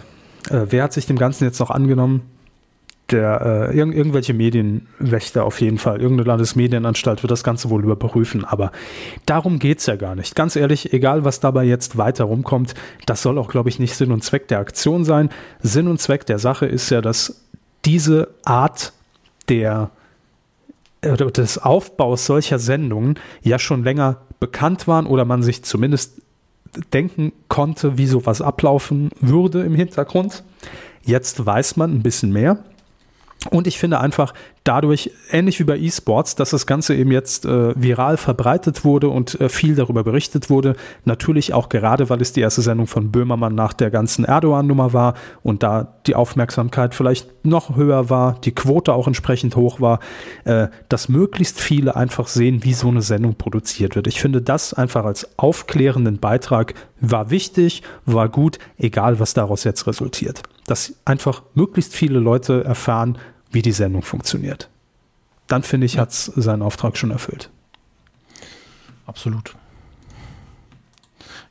wer 0.48 0.82
hat 0.82 0.93
sich 0.93 1.06
dem 1.06 1.16
Ganzen 1.16 1.44
jetzt 1.44 1.60
noch 1.60 1.70
angenommen? 1.70 2.23
Der 3.12 3.70
äh, 3.70 3.76
irg 3.76 3.94
irgendwelche 3.94 4.34
Medienwächter 4.34 5.44
auf 5.44 5.60
jeden 5.60 5.78
Fall, 5.78 6.01
irgendeine 6.01 6.28
Landesmedienanstalt 6.28 7.22
wird 7.22 7.30
das 7.30 7.44
Ganze 7.44 7.70
wohl 7.70 7.84
überprüfen, 7.84 8.44
aber 8.44 8.72
darum 9.26 9.59
geht 9.59 9.78
es 9.78 9.86
ja 9.86 9.97
gar 9.97 10.14
nicht. 10.14 10.34
Ganz 10.34 10.56
ehrlich, 10.56 10.93
egal 10.93 11.24
was 11.24 11.40
dabei 11.40 11.64
jetzt 11.64 11.98
weiter 11.98 12.24
rumkommt, 12.24 12.74
das 13.06 13.22
soll 13.22 13.39
auch, 13.39 13.48
glaube 13.48 13.68
ich, 13.68 13.78
nicht 13.78 13.94
Sinn 13.94 14.12
und 14.12 14.24
Zweck 14.24 14.48
der 14.48 14.59
Aktion 14.59 15.05
sein. 15.05 15.30
Sinn 15.60 15.89
und 15.89 16.01
Zweck 16.01 16.26
der 16.26 16.39
Sache 16.39 16.66
ist 16.66 16.90
ja, 16.90 17.01
dass 17.01 17.43
diese 17.84 18.28
Art 18.44 18.93
der 19.48 19.90
des 21.02 21.59
Aufbaus 21.59 22.26
solcher 22.26 22.60
Sendungen 22.60 23.18
ja 23.43 23.59
schon 23.59 23.82
länger 23.82 24.18
bekannt 24.39 24.86
waren 24.86 25.06
oder 25.06 25.24
man 25.24 25.43
sich 25.43 25.64
zumindest 25.64 26.22
denken 26.93 27.32
konnte, 27.48 27.98
wie 27.98 28.06
sowas 28.06 28.40
ablaufen 28.40 29.10
würde 29.20 29.62
im 29.62 29.74
Hintergrund. 29.74 30.44
Jetzt 31.05 31.44
weiß 31.44 31.76
man 31.76 31.93
ein 31.93 32.02
bisschen 32.02 32.32
mehr. 32.32 32.62
Und 33.51 33.66
ich 33.66 33.78
finde 33.78 34.01
einfach 34.01 34.35
dadurch, 34.64 35.10
ähnlich 35.31 35.59
wie 35.59 35.64
bei 35.64 35.77
E-Sports, 35.77 36.36
dass 36.36 36.51
das 36.51 36.66
Ganze 36.66 36.94
eben 36.94 37.10
jetzt 37.10 37.44
äh, 37.44 37.74
viral 37.81 38.16
verbreitet 38.16 38.85
wurde 38.85 39.09
und 39.09 39.40
äh, 39.40 39.48
viel 39.48 39.74
darüber 39.74 40.05
berichtet 40.05 40.51
wurde. 40.51 40.77
Natürlich 41.05 41.52
auch 41.52 41.69
gerade, 41.69 42.09
weil 42.10 42.20
es 42.20 42.32
die 42.32 42.40
erste 42.40 42.62
Sendung 42.62 42.86
von 42.86 43.10
Böhmermann 43.10 43.55
nach 43.55 43.73
der 43.73 43.90
ganzen 43.90 44.24
Erdogan-Nummer 44.24 44.93
war 44.93 45.14
und 45.43 45.62
da 45.62 45.94
die 46.06 46.14
Aufmerksamkeit 46.14 46.94
vielleicht 46.94 47.44
noch 47.44 47.77
höher 47.77 48.10
war, 48.10 48.36
die 48.44 48.52
Quote 48.52 48.93
auch 48.93 49.06
entsprechend 49.06 49.56
hoch 49.56 49.81
war, 49.81 49.98
äh, 50.44 50.69
dass 50.89 51.09
möglichst 51.09 51.60
viele 51.60 51.97
einfach 51.97 52.28
sehen, 52.28 52.62
wie 52.62 52.74
so 52.74 52.89
eine 52.89 53.02
Sendung 53.02 53.35
produziert 53.35 53.97
wird. 53.97 54.06
Ich 54.06 54.20
finde 54.20 54.43
das 54.43 54.74
einfach 54.74 55.05
als 55.05 55.39
aufklärenden 55.39 56.19
Beitrag 56.19 56.74
war 57.01 57.31
wichtig, 57.31 57.82
war 58.06 58.28
gut, 58.28 58.59
egal 58.78 59.19
was 59.19 59.35
daraus 59.35 59.64
jetzt 59.64 59.86
resultiert. 59.89 60.43
Dass 60.66 60.94
einfach 61.05 61.43
möglichst 61.55 61.94
viele 61.94 62.20
Leute 62.20 62.62
erfahren, 62.62 63.19
wie 63.52 63.62
die 63.62 63.72
Sendung 63.72 64.02
funktioniert. 64.02 64.68
Dann 65.46 65.62
finde 65.62 65.86
ich, 65.86 65.98
hat 65.98 66.10
es 66.10 66.24
seinen 66.24 66.62
Auftrag 66.62 66.96
schon 66.96 67.10
erfüllt. 67.10 67.50
Absolut. 69.06 69.54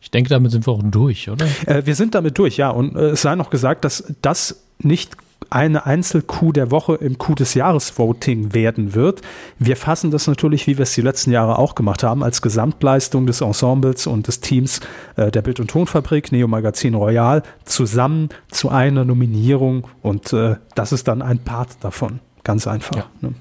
Ich 0.01 0.09
denke, 0.09 0.29
damit 0.29 0.51
sind 0.51 0.67
wir 0.67 0.73
auch 0.73 0.81
durch, 0.83 1.29
oder? 1.29 1.45
Äh, 1.65 1.85
wir 1.85 1.95
sind 1.95 2.15
damit 2.15 2.37
durch, 2.37 2.57
ja. 2.57 2.69
Und 2.69 2.95
äh, 2.95 3.11
es 3.11 3.21
sei 3.21 3.35
noch 3.35 3.49
gesagt, 3.49 3.85
dass 3.85 4.03
das 4.21 4.63
nicht 4.79 5.15
eine 5.49 5.85
Einzel-Coup 5.85 6.53
der 6.53 6.72
Woche 6.72 6.95
im 6.95 7.18
Coup 7.18 7.35
des 7.35 7.53
Jahres 7.53 7.97
Voting 7.97 8.53
werden 8.53 8.93
wird. 8.93 9.22
Wir 9.59 9.76
fassen 9.76 10.11
das 10.11 10.27
natürlich, 10.27 10.68
wie 10.68 10.77
wir 10.77 10.84
es 10.84 10.93
die 10.93 11.01
letzten 11.01 11.31
Jahre 11.31 11.57
auch 11.57 11.76
gemacht 11.76 12.03
haben, 12.03 12.23
als 12.23 12.41
Gesamtleistung 12.41 13.26
des 13.26 13.41
Ensembles 13.41 14.07
und 14.07 14.27
des 14.27 14.39
Teams 14.39 14.80
äh, 15.15 15.31
der 15.31 15.41
Bild- 15.41 15.59
und 15.59 15.69
Tonfabrik, 15.69 16.31
Neo 16.31 16.47
Magazin 16.47 16.93
Royal, 16.93 17.43
zusammen 17.65 18.30
zu 18.49 18.69
einer 18.69 19.03
Nominierung 19.03 19.88
und 20.01 20.31
äh, 20.34 20.55
das 20.76 20.91
ist 20.91 21.07
dann 21.07 21.22
ein 21.22 21.39
Part 21.39 21.69
davon. 21.81 22.19
Ganz 22.43 22.68
einfach. 22.68 22.95
Ja. 22.95 23.05
Ne? 23.22 23.34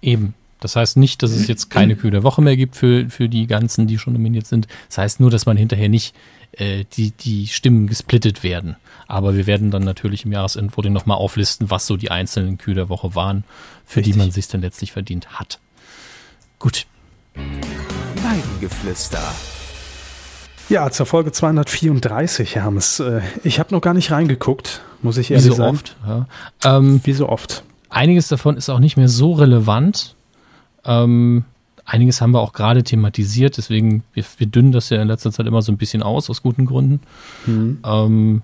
Eben. 0.00 0.34
Das 0.60 0.74
heißt 0.74 0.96
nicht, 0.96 1.22
dass 1.22 1.30
es 1.30 1.46
jetzt 1.46 1.70
keine 1.70 1.94
Coup 1.94 2.10
der 2.10 2.24
Woche 2.24 2.42
mehr 2.42 2.56
gibt 2.56 2.74
für, 2.74 3.08
für 3.08 3.28
die 3.28 3.46
ganzen, 3.46 3.86
die 3.86 3.96
schon 3.96 4.14
nominiert 4.14 4.46
sind. 4.46 4.66
Das 4.88 4.98
heißt 4.98 5.20
nur, 5.20 5.30
dass 5.30 5.46
man 5.46 5.56
hinterher 5.56 5.88
nicht 5.88 6.16
äh, 6.52 6.84
die, 6.92 7.10
die 7.12 7.46
Stimmen 7.46 7.86
gesplittet 7.86 8.42
werden. 8.42 8.76
Aber 9.06 9.34
wir 9.36 9.46
werden 9.46 9.70
dann 9.70 9.84
natürlich 9.84 10.24
im 10.24 10.32
Jahresendvoting 10.32 10.92
nochmal 10.92 11.16
auflisten, 11.16 11.70
was 11.70 11.86
so 11.86 11.96
die 11.96 12.10
einzelnen 12.10 12.58
Kühe 12.58 12.74
der 12.74 12.88
Woche 12.88 13.14
waren, 13.14 13.44
für 13.86 13.98
Richtig. 14.00 14.14
die 14.14 14.18
man 14.18 14.30
sich 14.30 14.48
dann 14.48 14.60
letztlich 14.60 14.92
verdient 14.92 15.38
hat. 15.38 15.58
Gut. 16.58 16.86
Weidengeflüster. 17.34 19.22
Ja, 20.68 20.90
zur 20.90 21.06
Folge 21.06 21.32
234, 21.32 22.56
Hermes. 22.56 23.00
Äh, 23.00 23.22
ich 23.42 23.58
habe 23.58 23.74
noch 23.74 23.80
gar 23.80 23.94
nicht 23.94 24.10
reingeguckt, 24.10 24.82
muss 25.00 25.16
ich 25.16 25.30
ehrlich 25.30 25.46
Wie 25.46 25.50
so 25.50 25.54
sagen. 25.56 25.76
oft. 25.76 25.96
Ja. 26.06 26.26
Ähm, 26.64 27.00
Wie 27.04 27.14
so 27.14 27.28
oft. 27.28 27.62
Einiges 27.88 28.28
davon 28.28 28.56
ist 28.58 28.68
auch 28.68 28.78
nicht 28.78 28.98
mehr 28.98 29.08
so 29.08 29.32
relevant. 29.32 30.14
Ähm, 30.84 31.44
einiges 31.88 32.20
haben 32.20 32.32
wir 32.32 32.40
auch 32.40 32.52
gerade 32.52 32.84
thematisiert, 32.84 33.56
deswegen, 33.56 34.04
wir, 34.12 34.24
wir 34.36 34.46
dünnen 34.46 34.72
das 34.72 34.90
ja 34.90 35.02
in 35.02 35.08
letzter 35.08 35.32
Zeit 35.32 35.46
immer 35.46 35.62
so 35.62 35.72
ein 35.72 35.78
bisschen 35.78 36.02
aus, 36.02 36.30
aus 36.30 36.42
guten 36.42 36.66
Gründen. 36.66 37.00
Mhm. 37.46 37.78
Ähm, 37.84 38.42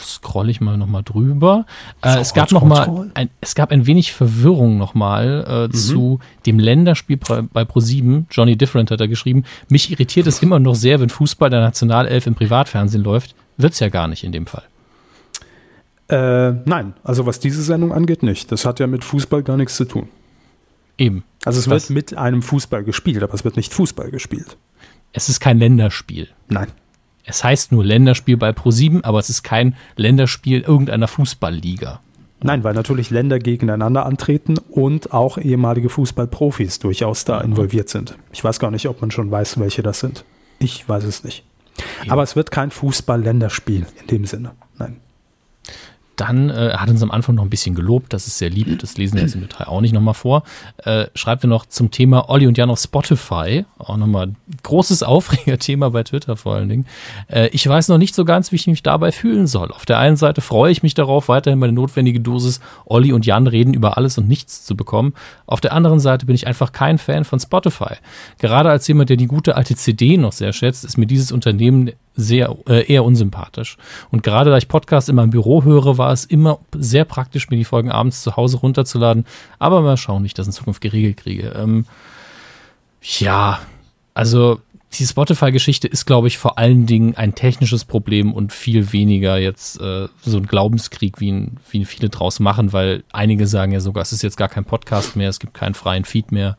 scroll 0.00 0.48
ich 0.48 0.60
mal 0.60 0.76
nochmal 0.76 1.02
drüber. 1.02 1.66
Äh, 2.02 2.20
es 2.20 2.34
gab 2.34 2.52
noch 2.52 2.64
mal 2.64 3.10
ein, 3.14 3.30
es 3.40 3.56
gab 3.56 3.72
ein 3.72 3.86
wenig 3.86 4.12
Verwirrung 4.12 4.78
nochmal 4.78 5.44
äh, 5.48 5.66
mhm. 5.66 5.72
zu 5.72 6.20
dem 6.46 6.58
Länderspiel 6.60 7.16
bei, 7.16 7.42
bei 7.42 7.62
Pro7. 7.62 8.24
Johnny 8.30 8.56
Different 8.56 8.90
hat 8.92 9.00
da 9.00 9.06
geschrieben, 9.06 9.44
mich 9.68 9.90
irritiert 9.90 10.28
es 10.28 10.40
immer 10.42 10.60
noch 10.60 10.76
sehr, 10.76 11.00
wenn 11.00 11.08
Fußball 11.08 11.50
der 11.50 11.60
Nationalelf 11.60 12.26
im 12.26 12.36
Privatfernsehen 12.36 13.02
läuft. 13.02 13.34
Wird's 13.56 13.80
ja 13.80 13.88
gar 13.88 14.06
nicht 14.06 14.22
in 14.22 14.30
dem 14.30 14.46
Fall. 14.46 14.62
Äh, 16.08 16.52
nein, 16.64 16.94
also 17.02 17.26
was 17.26 17.40
diese 17.40 17.62
Sendung 17.62 17.92
angeht, 17.92 18.22
nicht. 18.22 18.52
Das 18.52 18.64
hat 18.64 18.78
ja 18.80 18.86
mit 18.86 19.04
Fußball 19.04 19.42
gar 19.42 19.56
nichts 19.56 19.76
zu 19.76 19.84
tun. 19.84 20.08
Eben. 20.98 21.24
Also 21.44 21.60
es 21.60 21.70
wird 21.70 21.90
mit 21.90 22.16
einem 22.16 22.42
Fußball 22.42 22.84
gespielt, 22.84 23.22
aber 23.22 23.34
es 23.34 23.44
wird 23.44 23.56
nicht 23.56 23.72
Fußball 23.72 24.10
gespielt. 24.10 24.56
Es 25.12 25.28
ist 25.28 25.40
kein 25.40 25.58
Länderspiel. 25.58 26.28
Nein. 26.48 26.68
Es 27.24 27.44
heißt 27.44 27.72
nur 27.72 27.84
Länderspiel 27.84 28.36
bei 28.36 28.50
Pro7, 28.50 29.04
aber 29.04 29.18
es 29.18 29.30
ist 29.30 29.42
kein 29.42 29.76
Länderspiel 29.96 30.60
irgendeiner 30.60 31.08
Fußballliga. 31.08 32.00
Nein, 32.40 32.62
weil 32.64 32.74
natürlich 32.74 33.10
Länder 33.10 33.38
gegeneinander 33.38 34.06
antreten 34.06 34.58
und 34.70 35.12
auch 35.12 35.38
ehemalige 35.38 35.88
Fußballprofis 35.88 36.78
durchaus 36.78 37.24
da 37.24 37.40
involviert 37.40 37.88
sind. 37.88 38.16
Ich 38.32 38.44
weiß 38.44 38.60
gar 38.60 38.70
nicht, 38.70 38.86
ob 38.88 39.00
man 39.00 39.10
schon 39.10 39.30
weiß, 39.30 39.58
welche 39.58 39.82
das 39.82 40.00
sind. 40.00 40.24
Ich 40.58 40.88
weiß 40.88 41.04
es 41.04 41.24
nicht. 41.24 41.44
Ja. 42.04 42.12
Aber 42.12 42.22
es 42.22 42.36
wird 42.36 42.50
kein 42.50 42.70
Fußball-Länderspiel 42.70 43.86
in 44.00 44.06
dem 44.06 44.24
Sinne. 44.24 44.52
Nein. 44.78 45.00
Dann 46.20 46.50
äh, 46.50 46.72
hat 46.74 46.88
uns 46.88 47.02
am 47.02 47.10
Anfang 47.10 47.34
noch 47.36 47.44
ein 47.44 47.50
bisschen 47.50 47.74
gelobt, 47.74 48.12
das 48.12 48.26
ist 48.26 48.38
sehr 48.38 48.50
lieb, 48.50 48.78
das 48.80 48.96
lesen 48.96 49.16
wir 49.16 49.22
jetzt 49.22 49.34
im 49.34 49.40
Detail 49.42 49.68
auch 49.68 49.80
nicht 49.80 49.92
nochmal 49.92 50.14
vor. 50.14 50.42
Äh, 50.78 51.06
schreibt 51.14 51.44
er 51.44 51.48
noch 51.48 51.66
zum 51.66 51.90
Thema 51.90 52.28
Olli 52.28 52.46
und 52.46 52.58
Jan 52.58 52.70
auf 52.70 52.80
Spotify, 52.80 53.64
auch 53.78 53.96
nochmal 53.96 54.34
großes 54.62 55.02
Aufregerthema 55.08 55.90
bei 55.90 56.02
Twitter 56.02 56.36
vor 56.36 56.54
allen 56.54 56.68
Dingen. 56.68 56.86
Äh, 57.28 57.48
ich 57.48 57.66
weiß 57.66 57.88
noch 57.88 57.98
nicht 57.98 58.14
so 58.14 58.24
ganz, 58.24 58.52
wie 58.52 58.56
ich 58.56 58.66
mich 58.66 58.82
dabei 58.82 59.12
fühlen 59.12 59.46
soll. 59.46 59.70
Auf 59.70 59.86
der 59.86 59.98
einen 59.98 60.16
Seite 60.16 60.40
freue 60.40 60.72
ich 60.72 60.82
mich 60.82 60.94
darauf, 60.94 61.28
weiterhin 61.28 61.58
meine 61.58 61.72
notwendige 61.72 62.20
Dosis 62.20 62.60
Olli 62.84 63.12
und 63.12 63.26
Jan 63.26 63.46
reden 63.46 63.74
über 63.74 63.96
alles 63.96 64.18
und 64.18 64.28
nichts 64.28 64.64
zu 64.64 64.76
bekommen. 64.76 65.14
Auf 65.46 65.60
der 65.60 65.72
anderen 65.72 66.00
Seite 66.00 66.26
bin 66.26 66.34
ich 66.34 66.46
einfach 66.46 66.72
kein 66.72 66.98
Fan 66.98 67.24
von 67.24 67.40
Spotify. 67.40 67.94
Gerade 68.38 68.70
als 68.70 68.86
jemand, 68.88 69.10
der 69.10 69.16
die 69.16 69.26
gute 69.26 69.56
alte 69.56 69.76
CD 69.76 70.16
noch 70.16 70.32
sehr 70.32 70.52
schätzt, 70.52 70.84
ist 70.84 70.98
mir 70.98 71.06
dieses 71.06 71.32
Unternehmen 71.32 71.92
sehr 72.18 72.54
äh, 72.68 72.92
eher 72.92 73.04
unsympathisch. 73.04 73.76
Und 74.10 74.24
gerade 74.24 74.50
da 74.50 74.58
ich 74.58 74.66
Podcasts 74.66 75.08
immer 75.08 75.22
im 75.22 75.30
Büro 75.30 75.62
höre, 75.62 75.98
war 75.98 76.12
es 76.12 76.24
immer 76.24 76.58
sehr 76.74 77.04
praktisch, 77.04 77.48
mir 77.48 77.56
die 77.56 77.64
Folgen 77.64 77.92
abends 77.92 78.22
zu 78.22 78.36
Hause 78.36 78.58
runterzuladen. 78.58 79.24
Aber 79.60 79.80
mal 79.82 79.96
schauen, 79.96 80.24
wie 80.24 80.26
ich 80.26 80.34
das 80.34 80.48
in 80.48 80.52
Zukunft 80.52 80.80
geregelt 80.80 81.18
kriege. 81.18 81.54
Ähm, 81.56 81.86
ja, 83.02 83.60
also 84.14 84.60
die 84.94 85.06
Spotify-Geschichte 85.06 85.86
ist, 85.86 86.06
glaube 86.06 86.26
ich, 86.26 86.38
vor 86.38 86.58
allen 86.58 86.86
Dingen 86.86 87.14
ein 87.14 87.36
technisches 87.36 87.84
Problem 87.84 88.32
und 88.32 88.52
viel 88.52 88.92
weniger 88.92 89.38
jetzt 89.38 89.80
äh, 89.80 90.08
so 90.22 90.38
ein 90.38 90.46
Glaubenskrieg, 90.46 91.20
wie, 91.20 91.28
ihn, 91.28 91.58
wie 91.70 91.78
ihn 91.78 91.86
viele 91.86 92.08
draus 92.08 92.40
machen, 92.40 92.72
weil 92.72 93.04
einige 93.12 93.46
sagen 93.46 93.70
ja 93.70 93.80
sogar, 93.80 94.02
es 94.02 94.12
ist 94.12 94.22
jetzt 94.22 94.36
gar 94.36 94.48
kein 94.48 94.64
Podcast 94.64 95.14
mehr, 95.14 95.28
es 95.28 95.38
gibt 95.38 95.54
keinen 95.54 95.74
freien 95.74 96.04
Feed 96.04 96.32
mehr. 96.32 96.56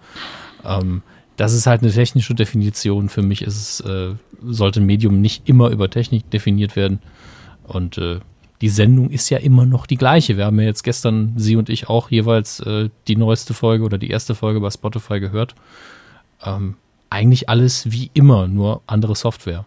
Ähm, 0.64 1.02
das 1.40 1.54
ist 1.54 1.68
halt 1.68 1.82
eine 1.82 1.92
technische 1.92 2.36
Definition. 2.36 3.08
Für 3.08 3.22
mich 3.22 3.44
ist 3.44 3.56
es, 3.56 3.80
äh, 3.80 4.14
sollte 4.44 4.82
Medium 4.82 5.22
nicht 5.22 5.48
immer 5.48 5.70
über 5.70 5.90
Technik 5.90 6.30
definiert 6.32 6.76
werden. 6.76 7.00
Und 7.66 7.98
äh, 7.98 8.20
die 8.60 8.68
Sendung 8.68 9.10
ist 9.10 9.30
ja 9.30 9.38
immer 9.38 9.66
noch 9.66 9.88
die 9.88 9.96
gleiche. 9.96 10.36
Wir 10.36 10.46
haben 10.46 10.60
ja 10.60 10.66
jetzt 10.66 10.84
gestern, 10.84 11.34
Sie 11.38 11.56
und 11.56 11.70
ich, 11.70 11.88
auch 11.88 12.12
jeweils 12.12 12.60
äh, 12.60 12.90
die 13.08 13.16
neueste 13.16 13.54
Folge 13.54 13.86
oder 13.86 13.98
die 13.98 14.10
erste 14.10 14.36
Folge 14.36 14.60
bei 14.60 14.70
Spotify 14.70 15.22
gehört. 15.22 15.56
Ähm, 16.44 16.76
eigentlich 17.10 17.48
alles 17.48 17.90
wie 17.90 18.12
immer, 18.14 18.50
nur 18.50 18.82
andere 18.86 19.16
Software. 19.16 19.66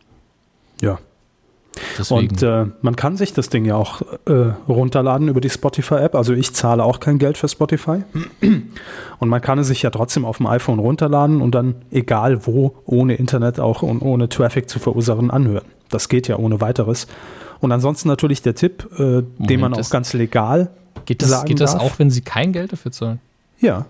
Ja, 0.83 0.99
Deswegen. 1.99 2.31
Und 2.31 2.43
äh, 2.43 2.67
man 2.83 2.97
kann 2.97 3.17
sich 3.17 3.33
das 3.33 3.49
Ding 3.49 3.65
ja 3.65 3.77
auch 3.77 4.03
äh, 4.27 4.53
runterladen 4.69 5.29
über 5.29 5.41
die 5.41 5.51
Spotify-App. 5.51 6.15
Also 6.15 6.33
ich 6.35 6.53
zahle 6.55 6.85
auch 6.85 7.01
kein 7.01 7.19
Geld 7.19 7.39
für 7.39 7.49
Spotify. 7.49 8.03
Und 9.19 9.29
man 9.29 9.41
kann 9.41 9.59
es 9.59 9.69
sich 9.69 9.83
ja 9.83 9.91
trotzdem 9.91 10.25
auf 10.25 10.39
dem 10.39 10.47
iPhone 10.47 10.79
runterladen 10.79 11.41
und 11.41 11.55
dann 11.55 11.77
egal 11.91 12.47
wo, 12.47 12.75
ohne 12.85 13.15
Internet 13.15 13.61
auch 13.61 13.83
und 13.83 14.03
ohne 14.03 14.29
Traffic 14.29 14.69
zu 14.69 14.79
verursachen, 14.79 15.31
anhören. 15.31 15.65
Das 15.89 16.09
geht 16.09 16.29
ja 16.29 16.37
ohne 16.37 16.61
weiteres. 16.61 17.07
Und 17.61 17.73
ansonsten 17.73 18.09
natürlich 18.09 18.43
der 18.43 18.55
Tipp, 18.55 18.89
äh, 18.99 19.03
Moment, 19.03 19.27
den 19.39 19.61
man 19.61 19.75
auch 19.75 19.91
ganz 19.91 20.13
legal 20.13 20.71
geht 21.07 21.23
das, 21.23 21.31
sagen 21.31 21.49
Geht 21.49 21.61
das 21.61 21.73
darf. 21.73 21.83
auch, 21.83 21.99
wenn 21.99 22.11
Sie 22.11 22.21
kein 22.21 22.53
Geld 22.53 22.73
dafür 22.73 22.93
zahlen? 22.93 23.21
Ja. 23.61 23.87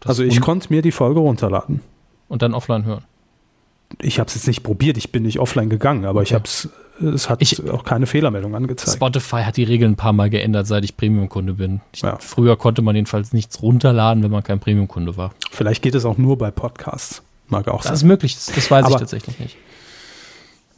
Das 0.00 0.10
also 0.10 0.24
ich 0.24 0.40
konnte 0.40 0.72
mir 0.72 0.82
die 0.82 0.92
Folge 0.92 1.20
runterladen. 1.20 1.80
Und 2.28 2.42
dann 2.42 2.54
offline 2.54 2.84
hören? 2.84 3.04
Ich 4.00 4.18
habe 4.18 4.28
es 4.28 4.34
jetzt 4.34 4.46
nicht 4.46 4.62
probiert, 4.62 4.96
ich 4.96 5.12
bin 5.12 5.22
nicht 5.22 5.38
offline 5.38 5.68
gegangen, 5.68 6.06
aber 6.06 6.20
okay. 6.20 6.28
ich 6.28 6.34
habe 6.34 6.44
es 6.44 6.70
es 7.02 7.28
hat 7.28 7.42
ich, 7.42 7.68
auch 7.70 7.84
keine 7.84 8.06
Fehlermeldung 8.06 8.54
angezeigt. 8.54 8.96
Spotify 8.96 9.42
hat 9.42 9.56
die 9.56 9.64
Regeln 9.64 9.92
ein 9.92 9.96
paar 9.96 10.12
Mal 10.12 10.30
geändert, 10.30 10.66
seit 10.66 10.84
ich 10.84 10.96
Premium-Kunde 10.96 11.54
bin. 11.54 11.80
Ich, 11.92 12.02
ja. 12.02 12.16
Früher 12.18 12.56
konnte 12.56 12.82
man 12.82 12.94
jedenfalls 12.94 13.32
nichts 13.32 13.62
runterladen, 13.62 14.22
wenn 14.22 14.30
man 14.30 14.42
kein 14.42 14.60
Premium-Kunde 14.60 15.16
war. 15.16 15.32
Vielleicht 15.50 15.82
geht 15.82 15.94
es 15.94 16.04
auch 16.04 16.18
nur 16.18 16.38
bei 16.38 16.50
Podcasts. 16.50 17.22
Mag 17.48 17.68
auch 17.68 17.78
das 17.78 17.84
sein. 17.84 17.92
Das 17.92 17.98
ist 18.00 18.04
möglich, 18.04 18.34
das, 18.34 18.70
weiß 18.70 18.84
Aber, 18.84 18.94
ich 18.94 19.00
tatsächlich 19.00 19.38
nicht. 19.38 19.56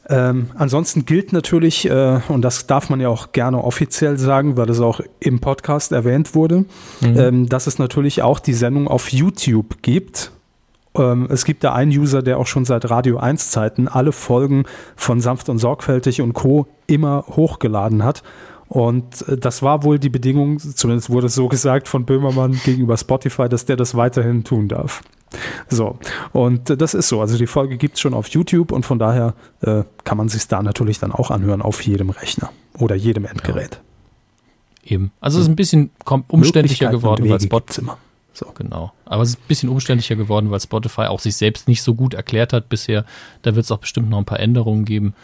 Ähm, 0.08 0.50
ansonsten 0.56 1.06
gilt 1.06 1.32
natürlich, 1.32 1.88
äh, 1.88 2.20
und 2.28 2.42
das 2.42 2.66
darf 2.66 2.90
man 2.90 3.00
ja 3.00 3.08
auch 3.08 3.32
gerne 3.32 3.62
offiziell 3.62 4.18
sagen, 4.18 4.56
weil 4.56 4.68
es 4.68 4.80
auch 4.80 5.00
im 5.20 5.40
Podcast 5.40 5.92
erwähnt 5.92 6.34
wurde, 6.34 6.66
mhm. 7.00 7.18
ähm, 7.18 7.48
dass 7.48 7.66
es 7.66 7.78
natürlich 7.78 8.22
auch 8.22 8.38
die 8.38 8.52
Sendung 8.52 8.88
auf 8.88 9.12
YouTube 9.12 9.82
gibt. 9.82 10.30
Ähm, 10.96 11.26
es 11.30 11.44
gibt 11.44 11.64
da 11.64 11.72
einen 11.72 11.90
User, 11.90 12.22
der 12.22 12.38
auch 12.38 12.46
schon 12.46 12.64
seit 12.64 12.88
Radio 12.90 13.18
1 13.18 13.50
Zeiten 13.50 13.88
alle 13.88 14.12
Folgen 14.12 14.64
von 14.96 15.20
Sanft 15.20 15.48
und 15.48 15.58
Sorgfältig 15.58 16.20
und 16.20 16.32
Co. 16.34 16.66
immer 16.86 17.24
hochgeladen 17.28 18.04
hat. 18.04 18.22
Und 18.68 19.26
äh, 19.28 19.36
das 19.36 19.62
war 19.62 19.82
wohl 19.82 19.98
die 19.98 20.08
Bedingung, 20.08 20.58
zumindest 20.58 21.10
wurde 21.10 21.26
es 21.26 21.34
so 21.34 21.48
gesagt 21.48 21.88
von 21.88 22.04
Böhmermann 22.04 22.58
gegenüber 22.64 22.96
Spotify, 22.96 23.48
dass 23.48 23.64
der 23.64 23.76
das 23.76 23.94
weiterhin 23.94 24.44
tun 24.44 24.68
darf. 24.68 25.02
So, 25.68 25.98
und 26.32 26.70
äh, 26.70 26.76
das 26.76 26.94
ist 26.94 27.08
so. 27.08 27.20
Also 27.20 27.38
die 27.38 27.46
Folge 27.46 27.76
gibt 27.76 27.94
es 27.94 28.00
schon 28.00 28.14
auf 28.14 28.28
YouTube 28.28 28.72
und 28.72 28.86
von 28.86 28.98
daher 28.98 29.34
äh, 29.62 29.82
kann 30.04 30.16
man 30.16 30.28
sich 30.28 30.46
da 30.46 30.62
natürlich 30.62 31.00
dann 31.00 31.12
auch 31.12 31.30
anhören 31.30 31.62
auf 31.62 31.80
jedem 31.82 32.10
Rechner 32.10 32.50
oder 32.78 32.94
jedem 32.94 33.24
Endgerät. 33.24 33.80
Ja. 34.84 34.92
Eben. 34.94 35.12
Also 35.20 35.38
es 35.38 35.44
ist 35.44 35.48
ein 35.48 35.56
bisschen 35.56 35.90
umständlicher 36.28 36.90
geworden, 36.90 37.28
weil 37.28 37.40
Spotify. 37.40 37.92
So. 38.34 38.52
Genau. 38.56 38.92
Aber 39.06 39.22
es 39.22 39.30
ist 39.30 39.38
ein 39.38 39.48
bisschen 39.48 39.68
umständlicher 39.68 40.16
geworden, 40.16 40.50
weil 40.50 40.60
Spotify 40.60 41.02
auch 41.02 41.20
sich 41.20 41.36
selbst 41.36 41.68
nicht 41.68 41.82
so 41.82 41.94
gut 41.94 42.14
erklärt 42.14 42.52
hat 42.52 42.68
bisher. 42.68 43.04
Da 43.42 43.54
wird 43.54 43.64
es 43.64 43.70
auch 43.70 43.78
bestimmt 43.78 44.10
noch 44.10 44.18
ein 44.18 44.24
paar 44.24 44.40
Änderungen 44.40 44.84
geben. 44.84 45.14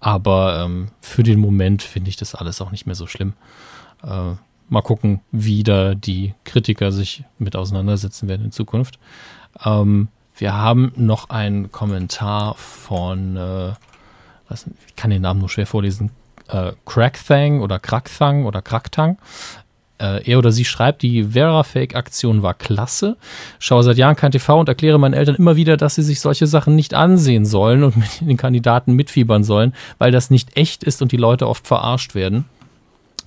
Aber 0.00 0.62
ähm, 0.64 0.88
für 1.00 1.22
den 1.22 1.38
Moment 1.38 1.82
finde 1.82 2.08
ich 2.08 2.16
das 2.16 2.34
alles 2.34 2.60
auch 2.60 2.70
nicht 2.70 2.86
mehr 2.86 2.94
so 2.94 3.06
schlimm. 3.06 3.34
Äh, 4.02 4.34
mal 4.68 4.82
gucken, 4.82 5.20
wie 5.32 5.62
da 5.62 5.94
die 5.94 6.34
Kritiker 6.44 6.92
sich 6.92 7.24
mit 7.38 7.56
auseinandersetzen 7.56 8.28
werden 8.28 8.46
in 8.46 8.52
Zukunft. 8.52 8.98
Ähm, 9.64 10.08
wir 10.36 10.54
haben 10.54 10.92
noch 10.96 11.30
einen 11.30 11.70
Kommentar 11.70 12.54
von, 12.54 13.36
äh, 13.36 13.72
was, 14.48 14.66
ich 14.86 14.96
kann 14.96 15.10
den 15.10 15.22
Namen 15.22 15.40
nur 15.40 15.50
schwer 15.50 15.66
vorlesen, 15.66 16.10
äh, 16.48 16.72
Crackthang 16.86 17.60
oder 17.60 17.78
Crackthang 17.78 18.44
oder 18.44 18.62
Kracktang 18.62 19.18
äh, 20.02 20.30
er 20.30 20.38
oder 20.38 20.52
sie 20.52 20.64
schreibt, 20.64 21.02
die 21.02 21.24
Verafake-Aktion 21.24 22.42
war 22.42 22.54
klasse. 22.54 23.16
Schaue 23.58 23.84
seit 23.84 23.96
Jahren 23.96 24.16
kein 24.16 24.32
TV 24.32 24.58
und 24.58 24.68
erkläre 24.68 24.98
meinen 24.98 25.14
Eltern 25.14 25.36
immer 25.36 25.56
wieder, 25.56 25.76
dass 25.76 25.94
sie 25.94 26.02
sich 26.02 26.20
solche 26.20 26.46
Sachen 26.46 26.74
nicht 26.74 26.92
ansehen 26.92 27.46
sollen 27.46 27.84
und 27.84 27.96
mit 27.96 28.20
den 28.20 28.36
Kandidaten 28.36 28.94
mitfiebern 28.94 29.44
sollen, 29.44 29.72
weil 29.98 30.10
das 30.10 30.30
nicht 30.30 30.56
echt 30.56 30.82
ist 30.82 31.00
und 31.00 31.12
die 31.12 31.16
Leute 31.16 31.48
oft 31.48 31.66
verarscht 31.66 32.14
werden 32.14 32.44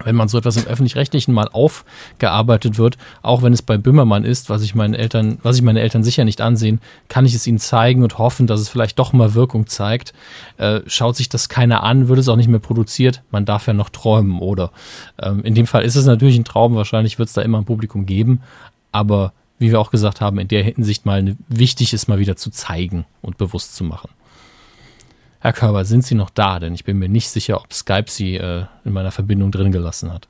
wenn 0.03 0.15
man 0.15 0.27
so 0.27 0.37
etwas 0.37 0.57
im 0.57 0.65
öffentlich-rechtlichen 0.65 1.33
mal 1.33 1.47
aufgearbeitet 1.47 2.77
wird, 2.77 2.97
auch 3.21 3.43
wenn 3.43 3.53
es 3.53 3.61
bei 3.61 3.77
Böhmermann 3.77 4.25
ist, 4.25 4.49
was 4.49 4.61
ich 4.61 4.75
meinen 4.75 4.93
Eltern, 4.93 5.39
was 5.41 5.55
ich 5.55 5.61
meine 5.61 5.79
Eltern 5.79 6.03
sicher 6.03 6.25
nicht 6.25 6.41
ansehen, 6.41 6.81
kann 7.07 7.25
ich 7.25 7.33
es 7.33 7.47
ihnen 7.47 7.59
zeigen 7.59 8.03
und 8.03 8.17
hoffen, 8.17 8.45
dass 8.47 8.59
es 8.59 8.67
vielleicht 8.67 8.99
doch 8.99 9.13
mal 9.13 9.33
Wirkung 9.35 9.67
zeigt. 9.67 10.13
Äh, 10.57 10.81
schaut 10.87 11.15
sich 11.15 11.29
das 11.29 11.47
keiner 11.47 11.83
an, 11.83 12.09
wird 12.09 12.19
es 12.19 12.27
auch 12.27 12.35
nicht 12.35 12.49
mehr 12.49 12.59
produziert. 12.59 13.21
Man 13.31 13.45
darf 13.45 13.67
ja 13.67 13.73
noch 13.73 13.89
träumen, 13.89 14.39
oder? 14.39 14.71
Ähm, 15.21 15.43
in 15.43 15.55
dem 15.55 15.67
Fall 15.67 15.83
ist 15.83 15.95
es 15.95 16.05
natürlich 16.05 16.37
ein 16.37 16.45
Traum. 16.45 16.75
Wahrscheinlich 16.75 17.17
wird 17.17 17.29
es 17.29 17.33
da 17.33 17.41
immer 17.41 17.59
ein 17.59 17.65
Publikum 17.65 18.05
geben, 18.05 18.41
aber 18.91 19.31
wie 19.59 19.71
wir 19.71 19.79
auch 19.79 19.91
gesagt 19.91 20.19
haben, 20.19 20.37
in 20.39 20.49
der 20.49 20.63
Hinsicht 20.63 21.05
mal 21.05 21.37
wichtig 21.47 21.93
ist, 21.93 22.07
mal 22.07 22.19
wieder 22.19 22.35
zu 22.35 22.51
zeigen 22.51 23.05
und 23.21 23.37
bewusst 23.37 23.75
zu 23.75 23.85
machen. 23.85 24.09
Herr 25.45 25.53
Körber, 25.53 25.85
sind 25.85 26.03
Sie 26.03 26.15
noch 26.15 26.31
da? 26.31 26.57
Denn 26.57 26.73
ich 26.73 26.85
bin 26.85 26.97
mir 26.97 27.07
nicht 27.07 27.29
sicher, 27.29 27.61
ob 27.61 27.71
Skype 27.71 28.09
Sie 28.09 28.35
äh, 28.35 28.65
in 28.83 28.93
meiner 28.93 29.11
Verbindung 29.11 29.51
drin 29.51 29.71
gelassen 29.71 30.11
hat. 30.11 30.27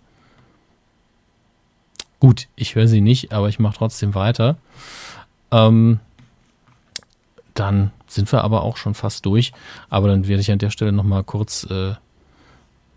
Gut, 2.19 2.49
ich 2.57 2.75
höre 2.75 2.89
Sie 2.89 2.99
nicht, 2.99 3.31
aber 3.31 3.47
ich 3.47 3.57
mache 3.57 3.77
trotzdem 3.77 4.13
weiter. 4.13 4.57
Ähm, 5.51 6.01
dann 7.53 7.93
sind 8.07 8.29
wir 8.33 8.43
aber 8.43 8.63
auch 8.63 8.75
schon 8.75 8.93
fast 8.93 9.25
durch. 9.25 9.53
Aber 9.89 10.09
dann 10.09 10.27
werde 10.27 10.41
ich 10.41 10.51
an 10.51 10.59
der 10.59 10.69
Stelle 10.69 10.91
nochmal 10.91 11.23
kurz 11.23 11.63
äh, 11.69 11.93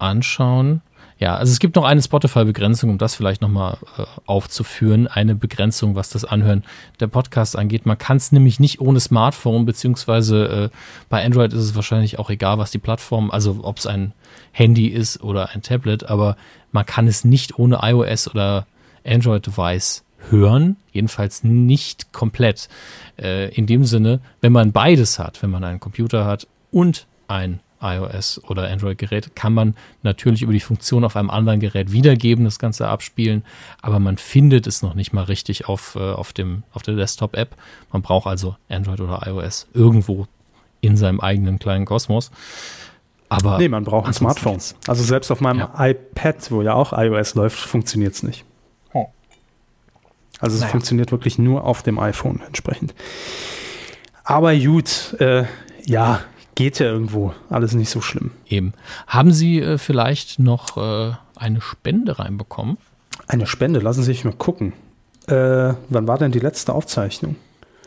anschauen. 0.00 0.82
Ja, 1.18 1.34
also 1.36 1.50
es 1.50 1.58
gibt 1.58 1.74
noch 1.74 1.84
eine 1.84 2.00
Spotify-Begrenzung, 2.00 2.90
um 2.90 2.98
das 2.98 3.16
vielleicht 3.16 3.42
nochmal 3.42 3.78
äh, 3.98 4.04
aufzuführen. 4.26 5.08
Eine 5.08 5.34
Begrenzung, 5.34 5.96
was 5.96 6.10
das 6.10 6.24
Anhören 6.24 6.64
der 7.00 7.08
Podcasts 7.08 7.56
angeht. 7.56 7.86
Man 7.86 7.98
kann 7.98 8.18
es 8.18 8.30
nämlich 8.30 8.60
nicht 8.60 8.80
ohne 8.80 9.00
Smartphone, 9.00 9.66
beziehungsweise 9.66 10.70
äh, 10.72 10.76
bei 11.08 11.24
Android 11.24 11.52
ist 11.52 11.62
es 11.62 11.74
wahrscheinlich 11.74 12.20
auch 12.20 12.30
egal, 12.30 12.58
was 12.58 12.70
die 12.70 12.78
Plattform, 12.78 13.32
also 13.32 13.58
ob 13.62 13.78
es 13.78 13.86
ein 13.86 14.12
Handy 14.52 14.86
ist 14.86 15.20
oder 15.22 15.50
ein 15.50 15.62
Tablet, 15.62 16.04
aber 16.04 16.36
man 16.70 16.86
kann 16.86 17.08
es 17.08 17.24
nicht 17.24 17.58
ohne 17.58 17.80
iOS 17.82 18.28
oder 18.28 18.66
Android-Device 19.04 20.04
hören, 20.30 20.76
jedenfalls 20.92 21.42
nicht 21.42 22.12
komplett. 22.12 22.68
Äh, 23.20 23.52
in 23.54 23.66
dem 23.66 23.84
Sinne, 23.84 24.20
wenn 24.40 24.52
man 24.52 24.70
beides 24.70 25.18
hat, 25.18 25.42
wenn 25.42 25.50
man 25.50 25.64
einen 25.64 25.80
Computer 25.80 26.26
hat 26.26 26.46
und 26.70 27.06
ein 27.26 27.58
iOS 27.80 28.42
oder 28.44 28.68
Android-Gerät, 28.70 29.36
kann 29.36 29.54
man 29.54 29.74
natürlich 30.02 30.42
über 30.42 30.52
die 30.52 30.60
Funktion 30.60 31.04
auf 31.04 31.16
einem 31.16 31.30
anderen 31.30 31.60
Gerät 31.60 31.92
wiedergeben, 31.92 32.44
das 32.44 32.58
Ganze 32.58 32.88
abspielen, 32.88 33.44
aber 33.82 33.98
man 33.98 34.18
findet 34.18 34.66
es 34.66 34.82
noch 34.82 34.94
nicht 34.94 35.12
mal 35.12 35.24
richtig 35.24 35.68
auf, 35.68 35.94
äh, 35.96 35.98
auf, 35.98 36.32
dem, 36.32 36.62
auf 36.72 36.82
der 36.82 36.94
Desktop-App. 36.96 37.54
Man 37.92 38.02
braucht 38.02 38.26
also 38.26 38.56
Android 38.68 39.00
oder 39.00 39.26
iOS 39.26 39.66
irgendwo 39.74 40.26
in 40.80 40.96
seinem 40.96 41.20
eigenen 41.20 41.58
kleinen 41.58 41.84
Kosmos. 41.84 42.30
Aber 43.28 43.58
nee, 43.58 43.68
man 43.68 43.84
braucht 43.84 44.06
ein 44.06 44.14
Smartphone. 44.14 44.58
Also 44.86 45.02
selbst 45.04 45.30
auf 45.30 45.40
meinem 45.40 45.58
ja. 45.58 45.86
iPad, 45.86 46.50
wo 46.50 46.62
ja 46.62 46.74
auch 46.74 46.92
iOS 46.92 47.34
läuft, 47.34 47.58
funktioniert 47.58 48.14
es 48.14 48.22
nicht. 48.22 48.44
Oh. 48.94 49.06
Also 50.40 50.54
es 50.54 50.62
naja. 50.62 50.70
funktioniert 50.70 51.12
wirklich 51.12 51.38
nur 51.38 51.64
auf 51.64 51.82
dem 51.82 51.98
iPhone 51.98 52.40
entsprechend. 52.46 52.94
Aber 54.24 54.54
gut, 54.56 55.16
äh, 55.20 55.44
ja, 55.84 56.20
geht 56.58 56.80
ja 56.80 56.86
irgendwo. 56.86 57.32
Alles 57.50 57.72
nicht 57.72 57.88
so 57.88 58.00
schlimm. 58.00 58.32
Eben. 58.48 58.72
Haben 59.06 59.30
Sie 59.30 59.60
äh, 59.60 59.78
vielleicht 59.78 60.40
noch 60.40 60.76
äh, 60.76 61.12
eine 61.36 61.60
Spende 61.60 62.18
reinbekommen. 62.18 62.78
Eine 63.28 63.46
Spende, 63.46 63.78
lassen 63.78 64.02
Sie 64.02 64.06
sich 64.06 64.24
mal 64.24 64.32
gucken. 64.32 64.72
Äh, 65.28 65.74
wann 65.88 66.08
war 66.08 66.18
denn 66.18 66.32
die 66.32 66.40
letzte 66.40 66.72
Aufzeichnung? 66.72 67.36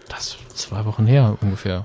Das 0.07 0.37
ist 0.47 0.57
zwei 0.57 0.85
Wochen 0.85 1.05
her 1.05 1.37
ungefähr. 1.41 1.83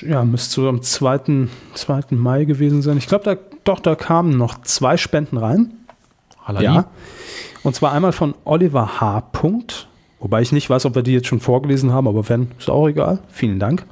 Ja, 0.00 0.24
müsste 0.24 0.62
so 0.62 0.68
am 0.70 0.80
2. 0.80 1.48
2. 1.74 2.02
Mai 2.12 2.46
gewesen 2.46 2.80
sein. 2.80 2.96
Ich 2.96 3.06
glaube, 3.06 3.24
da, 3.24 3.36
doch, 3.64 3.80
da 3.80 3.94
kamen 3.94 4.38
noch 4.38 4.62
zwei 4.62 4.96
Spenden 4.96 5.36
rein. 5.36 5.74
Halali. 6.42 6.64
Ja. 6.64 6.86
Und 7.64 7.74
zwar 7.74 7.92
einmal 7.92 8.12
von 8.12 8.34
Oliver 8.46 8.98
H. 8.98 9.20
Punkt, 9.32 9.88
wobei 10.20 10.40
ich 10.40 10.52
nicht 10.52 10.70
weiß, 10.70 10.86
ob 10.86 10.94
wir 10.94 11.02
die 11.02 11.12
jetzt 11.12 11.26
schon 11.26 11.40
vorgelesen 11.40 11.92
haben, 11.92 12.08
aber 12.08 12.26
wenn, 12.30 12.50
ist 12.58 12.70
auch 12.70 12.88
egal. 12.88 13.18
Vielen 13.28 13.58
Dank. 13.58 13.84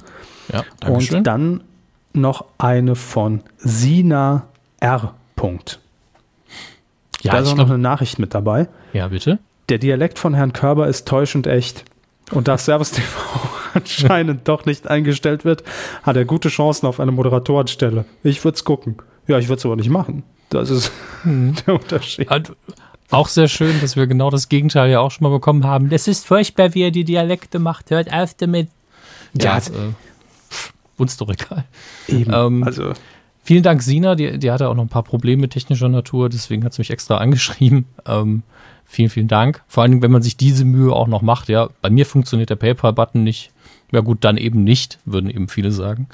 Ja, 0.51 0.63
Dankeschön. 0.79 1.17
Und 1.19 1.27
dann 1.27 1.63
noch 2.13 2.45
eine 2.57 2.95
von 2.95 3.41
Sina 3.57 4.47
R. 4.79 5.13
Punkt. 5.35 5.79
ja, 7.21 7.33
da 7.33 7.39
ist 7.39 7.49
auch 7.49 7.55
noch 7.55 7.69
eine 7.69 7.77
Nachricht 7.77 8.19
mit 8.19 8.33
dabei. 8.33 8.67
ja, 8.93 9.07
bitte. 9.07 9.39
Der 9.69 9.77
Dialekt 9.77 10.19
von 10.19 10.33
Herrn 10.33 10.51
Körber 10.51 10.87
ist 10.87 11.07
täuschend 11.07 11.47
echt. 11.47 11.85
Und 12.31 12.47
da 12.49 12.57
Servus 12.57 12.91
TV 12.91 13.19
anscheinend 13.73 14.47
doch 14.47 14.65
nicht 14.65 14.87
eingestellt 14.87 15.45
wird, 15.45 15.63
hat 16.03 16.15
er 16.17 16.25
gute 16.25 16.49
Chancen 16.49 16.85
auf 16.85 16.99
eine 16.99 17.11
Moderatorenstelle. 17.11 18.05
Ich 18.23 18.43
würde 18.43 18.55
es 18.55 18.65
gucken. 18.65 18.97
Ja, 19.27 19.37
ich 19.37 19.47
würde 19.47 19.59
es 19.59 19.65
aber 19.65 19.77
nicht 19.77 19.89
machen. 19.89 20.23
Das 20.49 20.69
ist 20.69 20.91
der 21.23 21.73
Unterschied. 21.75 22.27
Auch 23.09 23.27
sehr 23.27 23.47
schön, 23.47 23.79
dass 23.79 23.95
wir 23.95 24.05
genau 24.07 24.29
das 24.29 24.49
Gegenteil 24.49 24.89
ja 24.89 24.99
auch 24.99 25.11
schon 25.11 25.23
mal 25.23 25.29
bekommen 25.33 25.65
haben. 25.65 25.89
Das 25.89 26.07
ist 26.07 26.25
furchtbar, 26.25 26.73
wie 26.73 26.81
er 26.83 26.91
die 26.91 27.03
Dialekte 27.05 27.59
macht. 27.59 27.89
Hört 27.89 28.11
auf 28.11 28.33
damit. 28.35 28.69
Ja, 29.33 29.57
Ja. 29.59 29.93
Uns 30.97 31.17
doch 31.17 31.29
egal. 31.29 31.65
Eben. 32.07 32.31
Ähm, 32.33 32.63
also, 32.63 32.93
Vielen 33.45 33.63
Dank, 33.63 33.83
Sina. 33.83 34.15
Die, 34.15 34.39
die 34.39 34.51
hatte 34.51 34.69
auch 34.69 34.75
noch 34.75 34.83
ein 34.83 34.89
paar 34.89 35.03
Probleme 35.03 35.49
technischer 35.49 35.89
Natur, 35.89 36.29
deswegen 36.29 36.63
hat 36.63 36.73
sie 36.73 36.79
mich 36.79 36.91
extra 36.91 37.17
angeschrieben. 37.17 37.85
Ähm, 38.05 38.43
vielen, 38.85 39.09
vielen 39.09 39.27
Dank. 39.27 39.63
Vor 39.67 39.83
allem, 39.83 40.01
wenn 40.01 40.11
man 40.11 40.21
sich 40.21 40.37
diese 40.37 40.63
Mühe 40.63 40.93
auch 40.93 41.07
noch 41.07 41.21
macht. 41.21 41.49
Ja, 41.49 41.69
bei 41.81 41.89
mir 41.89 42.05
funktioniert 42.05 42.49
der 42.49 42.55
PayPal-Button 42.55 43.21
nicht. 43.21 43.51
Ja 43.91 43.99
gut, 43.99 44.19
dann 44.21 44.37
eben 44.37 44.63
nicht, 44.63 44.97
würden 45.05 45.29
eben 45.29 45.49
viele 45.49 45.71
sagen. 45.71 46.07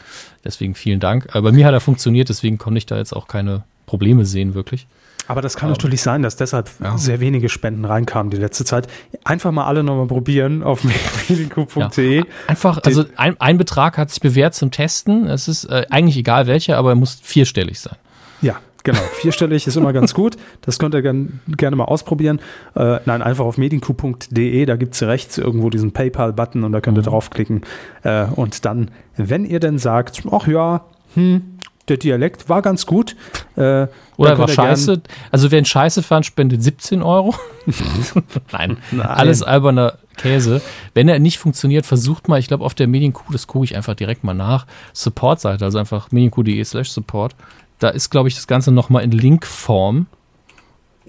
Deswegen 0.43 0.75
vielen 0.75 0.99
Dank. 0.99 1.29
Äh, 1.33 1.41
bei 1.41 1.51
mir 1.51 1.65
hat 1.67 1.73
er 1.73 1.79
funktioniert, 1.79 2.29
deswegen 2.29 2.57
konnte 2.57 2.79
ich 2.79 2.87
da 2.87 2.97
jetzt 2.97 3.15
auch 3.15 3.27
keine 3.27 3.63
Probleme 3.85 4.25
sehen, 4.25 4.55
wirklich. 4.55 4.87
Aber 5.29 5.41
das 5.41 5.55
kann 5.55 5.69
natürlich 5.69 6.01
sein, 6.01 6.21
dass 6.23 6.35
deshalb 6.35 6.69
Ja. 6.83 6.97
sehr 6.97 7.19
wenige 7.19 7.47
Spenden 7.49 7.85
reinkamen 7.85 8.31
die 8.31 8.37
letzte 8.37 8.65
Zeit. 8.65 8.87
Einfach 9.23 9.51
mal 9.51 9.65
alle 9.65 9.83
nochmal 9.83 10.07
probieren 10.07 10.63
auf 10.63 10.83
medico.de. 11.29 12.23
Einfach, 12.47 12.79
also 12.83 13.05
ein, 13.15 13.39
ein 13.39 13.57
Betrag 13.57 13.97
hat 13.97 14.09
sich 14.09 14.19
bewährt 14.21 14.55
zum 14.55 14.71
Testen. 14.71 15.27
Es 15.27 15.47
ist 15.47 15.65
äh, 15.65 15.85
eigentlich 15.89 16.17
egal 16.17 16.47
welcher, 16.47 16.77
aber 16.77 16.89
er 16.89 16.95
muss 16.95 17.19
vierstellig 17.21 17.79
sein. 17.79 17.95
Ja, 18.41 18.55
genau. 18.83 18.99
Vierstellig 19.21 19.67
ist 19.67 19.75
immer 19.77 19.93
ganz 19.93 20.13
gut. 20.13 20.35
Das 20.61 20.79
könnt 20.79 20.93
ihr 20.95 21.01
gern, 21.01 21.39
gerne 21.47 21.75
mal 21.75 21.85
ausprobieren. 21.85 22.39
Äh, 22.75 22.99
nein, 23.05 23.21
einfach 23.21 23.45
auf 23.45 23.57
medienku.de, 23.57 24.65
da 24.65 24.75
gibt 24.77 24.95
es 24.95 25.03
rechts 25.03 25.37
irgendwo 25.37 25.69
diesen 25.69 25.91
PayPal-Button 25.91 26.63
und 26.63 26.71
da 26.71 26.81
könnt 26.81 26.97
ihr 26.97 27.03
draufklicken. 27.03 27.61
Äh, 28.03 28.25
und 28.35 28.65
dann, 28.65 28.89
wenn 29.15 29.45
ihr 29.45 29.59
denn 29.59 29.77
sagt, 29.77 30.23
ach 30.31 30.47
ja, 30.47 30.85
hm, 31.15 31.48
der 31.89 31.97
Dialekt 31.97 32.49
war 32.49 32.61
ganz 32.61 32.85
gut. 32.85 33.15
Äh, 33.55 33.87
Oder 34.17 34.37
war 34.37 34.47
scheiße. 34.47 35.01
Also 35.31 35.51
wer 35.51 35.57
einen 35.57 35.65
Scheiße 35.65 36.03
fand, 36.03 36.25
spendet 36.25 36.63
17 36.63 37.01
Euro. 37.01 37.35
Nein, 38.51 38.77
Nein. 38.91 39.05
alles 39.07 39.43
alberner 39.43 39.95
Käse. 40.17 40.61
Wenn 40.93 41.09
er 41.09 41.19
nicht 41.19 41.39
funktioniert, 41.39 41.85
versucht 41.85 42.27
mal, 42.27 42.39
ich 42.39 42.47
glaube 42.47 42.63
auf 42.65 42.73
der 42.73 42.87
Medienkuh, 42.87 43.31
das 43.31 43.47
gucke 43.47 43.65
ich 43.65 43.75
einfach 43.75 43.95
direkt 43.95 44.23
mal 44.23 44.33
nach, 44.33 44.65
Support-Seite, 44.93 45.65
also 45.65 45.77
einfach 45.77 46.11
medienkuh.de 46.11 46.63
slash 46.63 46.89
support. 46.89 47.35
Da 47.79 47.89
ist, 47.89 48.09
glaube 48.09 48.27
ich, 48.27 48.35
das 48.35 48.47
Ganze 48.47 48.71
nochmal 48.71 49.03
in 49.03 49.11
Linkform 49.11 50.07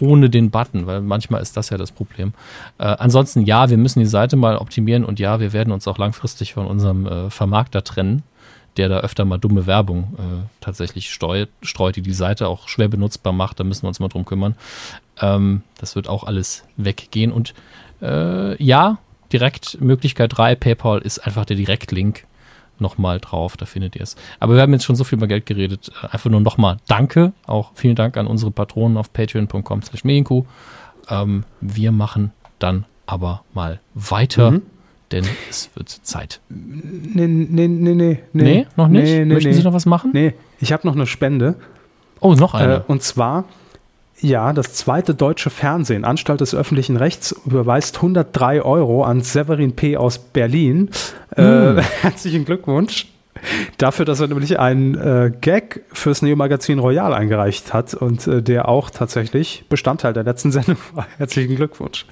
ohne 0.01 0.31
den 0.31 0.51
Button, 0.51 0.87
weil 0.87 1.01
manchmal 1.01 1.43
ist 1.43 1.57
das 1.57 1.71
ja 1.71 1.77
das 1.77 1.93
Problem. 1.93 2.33
Äh, 2.79 2.85
ansonsten, 2.85 3.43
ja, 3.43 3.71
wir 3.71 3.77
müssen 3.77 4.01
die 4.01 4.07
Seite 4.07 4.37
mal 4.37 4.57
optimieren 4.57 5.05
und 5.05 5.19
ja, 5.19 5.41
wir 5.41 5.53
werden 5.53 5.73
uns 5.73 5.87
auch 5.87 5.99
langfristig 5.99 6.55
von 6.55 6.67
unserem 6.67 7.07
äh, 7.07 7.31
Vermarkter 7.31 7.85
trennen, 7.85 8.23
der 8.77 8.89
da 8.89 8.99
öfter 9.01 9.25
mal 9.25 9.39
dumme 9.39 9.67
Werbung 9.67 10.15
äh, 10.19 10.49
tatsächlich 10.61 11.11
streut, 11.11 11.49
streut, 11.63 11.97
die 11.97 12.03
die 12.03 12.13
Seite 12.13 12.49
auch 12.49 12.69
schwer 12.69 12.89
benutzbar 12.89 13.33
macht. 13.33 13.61
Da 13.61 13.65
müssen 13.65 13.83
wir 13.83 13.89
uns 13.89 14.01
mal 14.01 14.09
drum 14.09 14.25
kümmern. 14.25 14.55
Ähm, 15.21 15.63
das 15.79 15.97
wird 15.97 16.09
auch 16.09 16.25
alles 16.25 16.65
weggehen. 16.77 17.33
Und 17.33 17.55
äh, 18.01 18.63
ja, 18.63 18.99
direkt 19.33 19.81
Möglichkeit 19.81 20.37
3, 20.37 20.55
PayPal 20.55 21.01
ist 21.01 21.19
einfach 21.21 21.45
der 21.45 21.57
Direktlink 21.57 22.27
nochmal 22.79 23.21
drauf, 23.21 23.57
da 23.57 23.67
findet 23.67 23.95
ihr 23.97 24.03
es. 24.03 24.17
Aber 24.39 24.55
wir 24.55 24.63
haben 24.63 24.73
jetzt 24.73 24.85
schon 24.85 24.97
so 24.97 25.05
viel 25.05 25.19
über 25.19 25.27
Geld 25.27 25.47
geredet. 25.47 25.91
Äh, 26.03 26.07
Einfach 26.13 26.31
nur 26.31 26.41
nochmal 26.41 26.79
Danke. 26.89 27.33
Auch 27.47 27.73
vielen 27.75 27.95
Dank 27.95 28.17
an 28.17 28.27
unsere 28.27 28.51
Patronen 28.51 28.97
auf 28.97 29.13
patreon.com 29.13 29.83
slash. 29.83 30.03
Ähm, 31.09 31.45
wir 31.61 31.93
machen 31.93 32.33
dann 32.59 32.87
aber 33.07 33.43
mal 33.53 33.81
weiter, 33.95 34.53
Mhm. 34.53 34.63
Denn 35.13 35.25
es 35.49 35.71
wird 35.75 35.89
Zeit. 35.89 36.41
Nee, 36.49 37.27
nee, 37.27 37.69
nee, 37.69 37.95
nee. 37.95 38.19
Nee, 38.33 38.67
noch 38.77 38.89
nicht? 38.89 39.05
Nee, 39.05 39.25
nee, 39.25 39.35
Möchten 39.35 39.51
nee. 39.51 39.57
Sie 39.57 39.63
noch 39.63 39.73
was 39.73 39.87
machen? 39.87 40.11
Nee, 40.13 40.35
ich 40.61 40.73
habe 40.73 40.87
noch 40.87 40.95
eine 40.95 41.07
Spende. 41.07 41.57
Oh, 42.21 42.35
noch 42.35 42.55
Äh, 42.55 42.59
eine. 42.59 42.83
und 42.87 43.03
zwar, 43.03 43.45
ja, 44.21 44.53
das 44.53 44.75
zweite 44.75 45.15
deutsche 45.15 45.51
Fernsehen, 45.51 46.05
Anstalt 46.05 46.41
des 46.41 46.55
öffentlichen 46.55 46.97
Rechts, 46.97 47.35
überweist 47.47 47.97
103 47.97 48.63
Euro 48.63 49.05
an 49.05 49.23
Severin 49.23 49.75
P. 49.75 49.97
aus 49.97 50.19
Berlin. 50.19 50.91
Hm. 51.35 51.79
Äh, 51.79 51.83
herzlichen 52.03 52.45
Glückwunsch. 52.45 53.07
Dafür, 53.79 54.05
dass 54.05 54.21
er 54.21 54.29
nämlich 54.29 54.59
einen 54.59 54.95
äh, 54.95 55.33
Gag 55.41 55.85
fürs 55.93 56.23
Neo-Magazin 56.23 56.79
Royal 56.79 57.15
eingereicht 57.15 57.73
hat 57.73 57.95
und 57.95 58.27
äh, 58.27 58.43
der 58.43 58.69
auch 58.69 58.91
tatsächlich 58.91 59.65
Bestandteil 59.69 60.13
der 60.13 60.25
letzten 60.25 60.53
Sendung 60.53 60.77
war. 60.95 61.07
Herzlichen 61.19 61.57
Glückwunsch. 61.57 62.07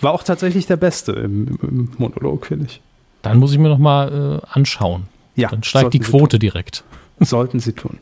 War 0.00 0.12
auch 0.12 0.22
tatsächlich 0.22 0.66
der 0.66 0.76
Beste 0.76 1.12
im, 1.12 1.58
im 1.62 1.90
Monolog, 1.98 2.46
finde 2.46 2.66
ich. 2.66 2.80
Dann 3.22 3.38
muss 3.38 3.52
ich 3.52 3.58
mir 3.58 3.68
noch 3.68 3.78
mal 3.78 4.40
äh, 4.42 4.46
anschauen. 4.52 5.04
Ja, 5.36 5.48
Dann 5.48 5.62
steigt 5.62 5.92
die 5.94 6.00
Quote 6.00 6.38
direkt. 6.38 6.84
Sollten 7.18 7.60
Sie 7.60 7.72
tun. 7.72 7.98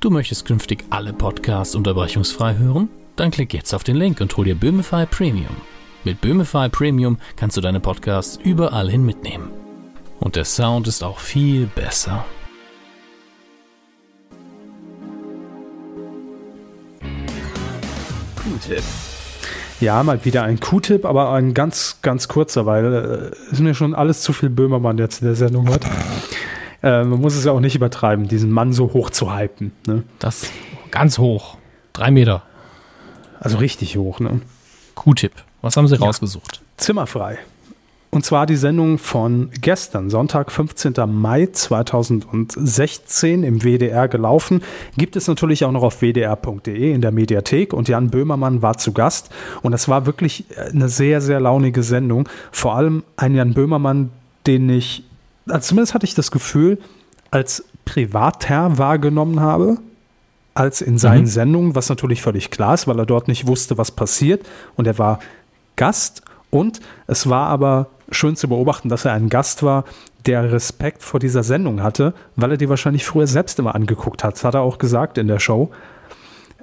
Du 0.00 0.10
möchtest 0.10 0.44
künftig 0.44 0.84
alle 0.90 1.12
Podcasts 1.12 1.74
unterbrechungsfrei 1.74 2.56
hören? 2.56 2.88
Dann 3.16 3.30
klick 3.30 3.54
jetzt 3.54 3.74
auf 3.74 3.82
den 3.82 3.96
Link 3.96 4.20
und 4.20 4.36
hol 4.36 4.44
dir 4.44 4.54
Böhmify 4.54 5.06
Premium. 5.06 5.56
Mit 6.06 6.20
Böhmify 6.20 6.68
Premium 6.68 7.18
kannst 7.34 7.56
du 7.56 7.60
deine 7.60 7.80
Podcasts 7.80 8.38
überall 8.44 8.88
hin 8.88 9.04
mitnehmen. 9.04 9.50
Und 10.20 10.36
der 10.36 10.44
Sound 10.44 10.86
ist 10.86 11.02
auch 11.02 11.18
viel 11.18 11.66
besser. 11.66 12.24
Q-Tipp. 18.36 18.84
Ja, 19.80 20.00
mal 20.04 20.24
wieder 20.24 20.44
ein 20.44 20.60
Q-Tipp, 20.60 21.04
aber 21.04 21.32
ein 21.32 21.54
ganz, 21.54 21.98
ganz 22.02 22.28
kurzer, 22.28 22.66
weil 22.66 22.84
äh, 22.94 23.52
es 23.52 23.58
mir 23.58 23.74
schon 23.74 23.92
alles 23.92 24.22
zu 24.22 24.32
viel 24.32 24.48
Böhmermann 24.48 24.98
jetzt 24.98 25.22
in 25.22 25.26
der 25.26 25.34
Sendung 25.34 25.68
hat. 25.68 25.84
Äh, 26.84 27.02
man 27.02 27.20
muss 27.20 27.34
es 27.34 27.46
ja 27.46 27.50
auch 27.50 27.58
nicht 27.58 27.74
übertreiben, 27.74 28.28
diesen 28.28 28.52
Mann 28.52 28.72
so 28.72 28.92
hoch 28.92 29.10
zu 29.10 29.36
hypen. 29.36 29.72
Ne? 29.88 30.04
Das 30.20 30.52
ganz 30.92 31.18
hoch. 31.18 31.58
Drei 31.92 32.12
Meter. 32.12 32.44
Also 33.40 33.58
richtig 33.58 33.96
hoch. 33.96 34.20
Ne? 34.20 34.40
Q-Tipp. 34.94 35.32
Was 35.66 35.76
haben 35.76 35.88
sie 35.88 35.96
rausgesucht? 35.96 36.62
Zimmerfrei. 36.76 37.38
Und 38.10 38.24
zwar 38.24 38.46
die 38.46 38.56
Sendung 38.56 38.98
von 38.98 39.50
gestern, 39.60 40.10
Sonntag, 40.10 40.52
15. 40.52 40.94
Mai 41.08 41.46
2016 41.46 43.42
im 43.42 43.62
WDR 43.62 44.06
gelaufen. 44.06 44.62
Gibt 44.96 45.16
es 45.16 45.26
natürlich 45.26 45.64
auch 45.64 45.72
noch 45.72 45.82
auf 45.82 46.00
wdr.de 46.02 46.92
in 46.92 47.00
der 47.00 47.10
Mediathek 47.10 47.72
und 47.72 47.88
Jan 47.88 48.10
Böhmermann 48.10 48.62
war 48.62 48.78
zu 48.78 48.92
Gast. 48.92 49.30
Und 49.62 49.72
das 49.72 49.88
war 49.88 50.06
wirklich 50.06 50.44
eine 50.72 50.88
sehr, 50.88 51.20
sehr 51.20 51.40
launige 51.40 51.82
Sendung. 51.82 52.28
Vor 52.52 52.76
allem 52.76 53.02
ein 53.16 53.34
Jan 53.34 53.52
Böhmermann, 53.52 54.10
den 54.46 54.70
ich, 54.70 55.02
also 55.48 55.68
zumindest 55.70 55.94
hatte 55.94 56.06
ich 56.06 56.14
das 56.14 56.30
Gefühl, 56.30 56.78
als 57.32 57.64
Privatherr 57.84 58.78
wahrgenommen 58.78 59.40
habe, 59.40 59.78
als 60.54 60.80
in 60.80 60.96
seinen 60.96 61.22
Mhm. 61.22 61.26
Sendungen, 61.26 61.74
was 61.74 61.88
natürlich 61.88 62.22
völlig 62.22 62.50
klar 62.50 62.74
ist, 62.74 62.86
weil 62.86 62.98
er 62.98 63.04
dort 63.04 63.28
nicht 63.28 63.46
wusste, 63.46 63.76
was 63.76 63.90
passiert. 63.90 64.46
Und 64.76 64.86
er 64.86 64.98
war 64.98 65.18
Gast 65.76 66.22
und 66.50 66.80
es 67.06 67.28
war 67.28 67.48
aber 67.48 67.88
schön 68.10 68.36
zu 68.36 68.48
beobachten, 68.48 68.88
dass 68.88 69.04
er 69.04 69.12
ein 69.12 69.28
Gast 69.28 69.62
war, 69.62 69.84
der 70.26 70.52
Respekt 70.52 71.02
vor 71.02 71.20
dieser 71.20 71.42
Sendung 71.42 71.82
hatte, 71.82 72.14
weil 72.34 72.52
er 72.52 72.56
die 72.56 72.68
wahrscheinlich 72.68 73.04
früher 73.04 73.26
selbst 73.26 73.58
immer 73.58 73.74
angeguckt 73.74 74.24
hat. 74.24 74.34
Das 74.34 74.44
hat 74.44 74.54
er 74.54 74.62
auch 74.62 74.78
gesagt 74.78 75.18
in 75.18 75.28
der 75.28 75.38
Show. 75.38 75.70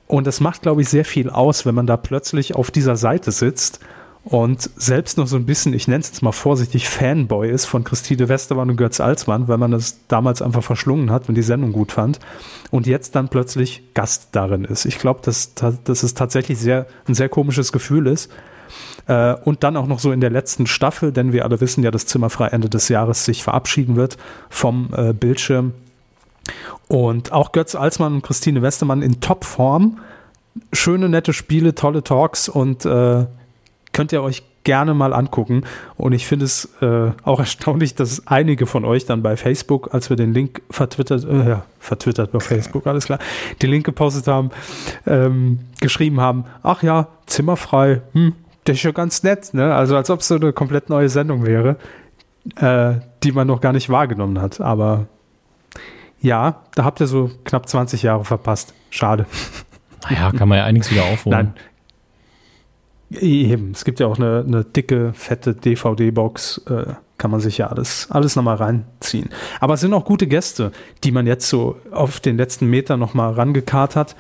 Und 0.07 0.27
das 0.27 0.41
macht, 0.41 0.61
glaube 0.61 0.81
ich, 0.81 0.89
sehr 0.89 1.05
viel 1.05 1.29
aus, 1.29 1.65
wenn 1.65 1.75
man 1.75 1.87
da 1.87 1.97
plötzlich 1.97 2.55
auf 2.55 2.71
dieser 2.71 2.97
Seite 2.97 3.31
sitzt 3.31 3.79
und 4.25 4.69
selbst 4.77 5.17
noch 5.17 5.27
so 5.27 5.35
ein 5.35 5.45
bisschen, 5.45 5.73
ich 5.73 5.87
nenne 5.87 5.99
es 5.99 6.07
jetzt 6.07 6.21
mal 6.21 6.31
vorsichtig, 6.31 6.87
Fanboy 6.87 7.49
ist 7.49 7.65
von 7.65 7.83
Christine 7.83 8.29
Westermann 8.29 8.69
und 8.69 8.77
Götz 8.77 9.01
Alsmann, 9.01 9.47
weil 9.49 9.57
man 9.57 9.71
das 9.71 9.99
damals 10.07 10.41
einfach 10.41 10.63
verschlungen 10.63 11.11
hat 11.11 11.27
und 11.27 11.35
die 11.35 11.41
Sendung 11.41 11.73
gut 11.73 11.91
fand 11.91 12.19
und 12.71 12.87
jetzt 12.87 13.15
dann 13.15 13.27
plötzlich 13.27 13.93
Gast 13.93 14.29
darin 14.31 14.63
ist. 14.63 14.85
Ich 14.85 14.97
glaube, 14.97 15.19
dass, 15.23 15.55
dass 15.55 16.03
es 16.03 16.13
tatsächlich 16.13 16.57
sehr, 16.57 16.85
ein 17.07 17.15
sehr 17.15 17.27
komisches 17.27 17.73
Gefühl 17.73 18.07
ist. 18.07 18.31
Äh, 19.07 19.33
und 19.43 19.63
dann 19.63 19.77
auch 19.77 19.87
noch 19.87 19.99
so 19.99 20.11
in 20.11 20.21
der 20.21 20.29
letzten 20.29 20.67
Staffel, 20.67 21.11
denn 21.11 21.33
wir 21.33 21.45
alle 21.45 21.61
wissen 21.61 21.83
ja, 21.83 21.91
dass 21.91 22.05
Zimmerfrei 22.05 22.47
Ende 22.47 22.69
des 22.69 22.89
Jahres 22.89 23.25
sich 23.25 23.43
verabschieden 23.43 23.95
wird 23.95 24.17
vom 24.49 24.89
äh, 24.95 25.13
Bildschirm. 25.13 25.73
Und 26.87 27.31
auch 27.31 27.51
Götz 27.51 27.75
Alsmann 27.75 28.15
und 28.15 28.21
Christine 28.21 28.61
Westermann 28.61 29.01
in 29.01 29.21
Topform. 29.21 29.99
Schöne, 30.71 31.09
nette 31.09 31.33
Spiele, 31.33 31.73
tolle 31.73 32.03
Talks 32.03 32.47
und 32.49 32.85
äh, 32.85 33.25
könnt 33.91 34.11
ihr 34.11 34.21
euch 34.21 34.43
gerne 34.63 34.93
mal 34.93 35.13
angucken. 35.13 35.63
Und 35.95 36.13
ich 36.13 36.25
finde 36.27 36.45
es 36.45 36.69
äh, 36.81 37.11
auch 37.23 37.39
erstaunlich, 37.39 37.95
dass 37.95 38.27
einige 38.27 38.65
von 38.65 38.85
euch 38.85 39.05
dann 39.05 39.21
bei 39.21 39.37
Facebook, 39.37 39.93
als 39.93 40.09
wir 40.09 40.17
den 40.17 40.33
Link 40.33 40.61
vertwittert, 40.69 41.25
äh, 41.25 41.49
ja, 41.49 41.65
vertwittert 41.79 42.31
bei 42.31 42.39
Facebook, 42.39 42.87
alles 42.87 43.05
klar, 43.05 43.19
den 43.61 43.69
Link 43.69 43.85
gepostet 43.85 44.27
haben, 44.27 44.51
ähm, 45.05 45.59
geschrieben 45.81 46.19
haben, 46.21 46.45
ach 46.61 46.83
ja, 46.83 47.07
zimmerfrei, 47.25 48.01
hm, 48.13 48.33
das 48.65 48.77
ist 48.77 48.83
ja 48.83 48.91
ganz 48.91 49.23
nett, 49.23 49.53
ne? 49.53 49.73
Also 49.73 49.95
als 49.95 50.09
ob 50.09 50.21
es 50.21 50.27
so 50.27 50.35
eine 50.35 50.53
komplett 50.53 50.89
neue 50.89 51.09
Sendung 51.09 51.45
wäre, 51.45 51.77
äh, 52.55 52.99
die 53.23 53.31
man 53.31 53.47
noch 53.47 53.61
gar 53.61 53.73
nicht 53.73 53.89
wahrgenommen 53.89 54.41
hat. 54.41 54.61
Aber 54.61 55.07
ja, 56.21 56.61
da 56.75 56.85
habt 56.85 56.99
ihr 57.01 57.07
so 57.07 57.31
knapp 57.43 57.67
20 57.67 58.03
Jahre 58.03 58.25
verpasst. 58.25 58.73
Schade. 58.89 59.25
Naja, 60.09 60.31
kann 60.31 60.49
man 60.49 60.57
ja 60.57 60.65
einiges 60.65 60.91
wieder 60.91 61.03
aufholen. 61.03 61.53
Nein. 63.09 63.21
Eben, 63.21 63.71
es 63.71 63.85
gibt 63.85 63.99
ja 63.99 64.07
auch 64.07 64.17
eine, 64.17 64.43
eine 64.47 64.65
dicke, 64.65 65.13
fette 65.13 65.53
DVD-Box, 65.53 66.61
äh, 66.69 66.93
kann 67.17 67.29
man 67.29 67.39
sich 67.39 67.59
ja 67.59 67.67
alles, 67.67 68.07
alles 68.09 68.35
nochmal 68.35 68.55
reinziehen. 68.55 69.29
Aber 69.59 69.75
es 69.75 69.81
sind 69.81 69.93
auch 69.93 70.03
gute 70.03 70.25
Gäste, 70.27 70.71
die 71.03 71.11
man 71.11 71.27
jetzt 71.27 71.47
so 71.47 71.77
auf 71.91 72.19
den 72.19 72.37
letzten 72.37 72.67
Meter 72.67 72.97
nochmal 72.97 73.33
rangekarrt 73.33 73.95
hat. 73.95 74.15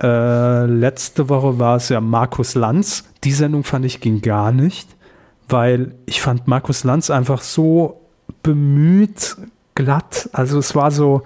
Äh, 0.00 0.66
letzte 0.66 1.28
Woche 1.28 1.58
war 1.58 1.76
es 1.76 1.88
ja 1.88 2.00
Markus 2.00 2.54
Lanz. 2.54 3.04
Die 3.24 3.32
Sendung 3.32 3.64
fand 3.64 3.84
ich 3.84 4.00
ging 4.00 4.20
gar 4.22 4.52
nicht, 4.52 4.88
weil 5.48 5.94
ich 6.06 6.20
fand 6.20 6.46
Markus 6.46 6.84
Lanz 6.84 7.10
einfach 7.10 7.42
so 7.42 8.00
bemüht, 8.42 9.36
glatt. 9.74 10.28
Also 10.32 10.58
es 10.58 10.74
war 10.74 10.90
so, 10.90 11.22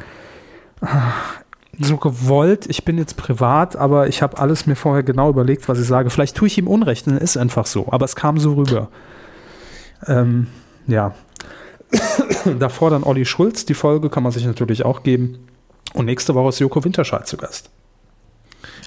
so 1.78 1.96
gewollt. 1.98 2.66
Ich 2.68 2.84
bin 2.84 2.96
jetzt 2.96 3.16
privat, 3.16 3.76
aber 3.76 4.08
ich 4.08 4.22
habe 4.22 4.38
alles 4.38 4.66
mir 4.66 4.76
vorher 4.76 5.02
genau 5.02 5.28
überlegt, 5.28 5.68
was 5.68 5.78
ich 5.78 5.86
sage. 5.86 6.08
Vielleicht 6.08 6.36
tue 6.36 6.48
ich 6.48 6.56
ihm 6.56 6.66
Unrecht, 6.66 7.06
dann 7.06 7.18
ist 7.18 7.36
einfach 7.36 7.66
so. 7.66 7.88
Aber 7.90 8.06
es 8.06 8.16
kam 8.16 8.38
so 8.38 8.54
rüber. 8.54 8.88
Ähm, 10.06 10.46
ja. 10.86 11.14
Davor 12.58 12.88
dann 12.88 13.02
Olli 13.02 13.26
Schulz. 13.26 13.66
Die 13.66 13.74
Folge 13.74 14.08
kann 14.08 14.22
man 14.22 14.32
sich 14.32 14.46
natürlich 14.46 14.84
auch 14.84 15.02
geben. 15.02 15.46
Und 15.92 16.06
nächste 16.06 16.34
Woche 16.34 16.48
ist 16.48 16.58
Joko 16.58 16.82
Winterscheid 16.82 17.26
zu 17.26 17.36
Gast. 17.36 17.70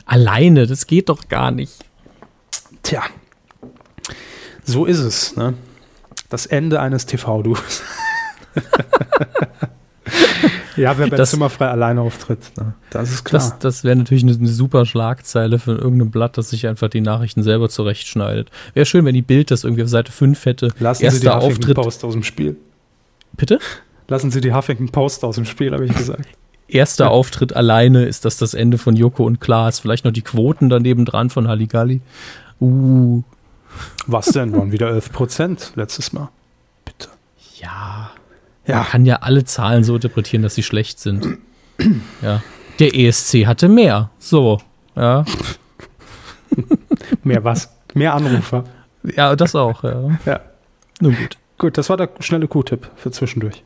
Alleine, 0.06 0.68
das 0.68 0.88
geht 0.88 1.10
doch 1.10 1.28
gar 1.30 1.52
nicht. 1.52 1.74
Tja, 2.84 3.04
so 4.64 4.86
ist 4.86 5.00
es. 5.00 5.36
Ne? 5.36 5.54
Das 6.30 6.46
Ende 6.46 6.80
eines 6.80 7.06
TV-Duos. 7.06 7.82
ja, 10.76 10.98
wer 10.98 11.08
bei 11.08 11.18
Das- 11.18 11.32
Zimmerfrei 11.32 11.68
alleine 11.68 12.02
auftritt. 12.02 12.52
Ne? 12.58 12.74
Das 12.90 13.12
ist 13.12 13.24
klar. 13.24 13.42
Das, 13.42 13.60
das 13.60 13.84
wäre 13.84 13.96
natürlich 13.96 14.24
eine, 14.24 14.34
eine 14.34 14.48
super 14.48 14.86
Schlagzeile 14.86 15.60
für 15.60 15.72
irgendein 15.74 16.12
Blatt, 16.12 16.38
das 16.38 16.50
sich 16.50 16.68
einfach 16.68 16.90
die 16.90 17.02
Nachrichten 17.02 17.44
selber 17.44 17.70
zurechtschneidet. 17.70 18.50
Wäre 18.74 18.86
schön, 18.86 19.06
wenn 19.06 19.16
die 19.16 19.22
Bild 19.22 19.52
das 19.52 19.64
irgendwie 19.64 19.84
auf 19.84 19.90
Seite 19.90 20.12
5 20.12 20.46
hätte. 20.46 20.70
Lassen 20.80 21.10
Sie 21.10 21.20
die 21.20 21.26
Erster 21.26 21.36
Huffington 21.42 21.60
Auftritt. 21.64 21.76
Post 21.76 22.04
aus 22.06 22.14
dem 22.14 22.24
Spiel. 22.24 22.58
Bitte? 23.34 23.60
Lassen 24.08 24.30
Sie 24.32 24.42
die 24.42 24.54
Huffington 24.54 24.90
Post 24.90 25.24
aus 25.24 25.36
dem 25.36 25.46
Spiel, 25.46 25.74
habe 25.74 25.86
ich 25.86 25.94
gesagt. 25.96 26.28
Erster 26.68 27.12
Auftritt 27.12 27.56
alleine 27.56 28.06
ist 28.06 28.26
das 28.26 28.38
das 28.38 28.54
Ende 28.54 28.78
von 28.78 28.96
Joko 28.96 29.24
und 29.24 29.40
Klaas. 29.40 29.80
Vielleicht 29.80 30.04
noch 30.06 30.12
die 30.12 30.24
Quoten 30.24 30.70
daneben 30.70 31.06
dran 31.06 31.30
von 31.30 31.48
Halligalli. 31.48 32.02
Uh, 32.60 33.22
Was 34.08 34.28
denn? 34.28 34.54
Waren 34.54 34.72
wieder 34.72 34.90
11 34.90 35.12
Prozent 35.12 35.72
letztes 35.76 36.14
Mal. 36.14 36.30
Bitte. 36.86 37.10
ja. 37.62 38.12
Ja. 38.68 38.78
Man 38.78 38.86
kann 38.86 39.06
ja 39.06 39.18
alle 39.18 39.44
Zahlen 39.46 39.84
so 39.84 39.94
interpretieren, 39.96 40.42
dass 40.42 40.56
sie 40.56 40.64
schlecht 40.64 41.00
sind. 41.00 41.38
ja. 42.24 42.42
Der 42.80 42.96
ESC 42.96 43.46
hatte 43.46 43.70
mehr. 43.70 44.10
So. 44.18 44.60
Ja. 44.96 45.24
Mehr 47.24 47.44
was? 47.44 47.70
Mehr 47.94 48.14
Anrufer. 48.14 48.64
Ja, 49.04 49.36
das 49.36 49.56
auch, 49.56 49.84
ja. 49.84 50.18
Ja. 50.26 50.40
Nun 51.00 51.16
gut. 51.16 51.38
Gut, 51.58 51.78
das 51.78 51.90
war 51.90 51.98
der 51.98 52.10
schnelle 52.20 52.48
Q-Tipp 52.48 52.90
für 52.96 53.12
zwischendurch. 53.12 53.64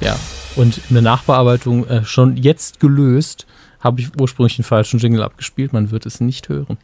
Ja. 0.00 0.16
Und 0.56 0.78
in 0.88 0.94
der 0.94 1.02
Nachbearbeitung 1.02 1.86
äh, 1.86 2.04
schon 2.04 2.36
jetzt 2.36 2.80
gelöst, 2.80 3.46
habe 3.80 4.00
ich 4.00 4.10
ursprünglich 4.20 4.56
den 4.56 4.64
falschen 4.64 4.98
Jingle 5.00 5.22
abgespielt. 5.22 5.72
Man 5.72 5.90
wird 5.90 6.06
es 6.06 6.20
nicht 6.20 6.48
hören. 6.48 6.76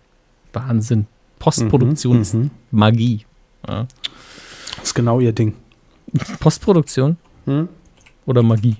Wahnsinn. 0.53 1.07
Postproduktion 1.39 2.21
ist 2.21 2.35
Mhm. 2.35 2.51
Magie. 2.71 3.27
Ja. 3.69 3.87
Das 4.77 4.85
ist 4.89 4.95
genau 4.95 5.21
Ihr 5.21 5.33
Ding. 5.33 5.55
Postproduktion 6.41 7.17
Hm? 7.45 7.69
oder 8.27 8.43
Magie? 8.43 8.77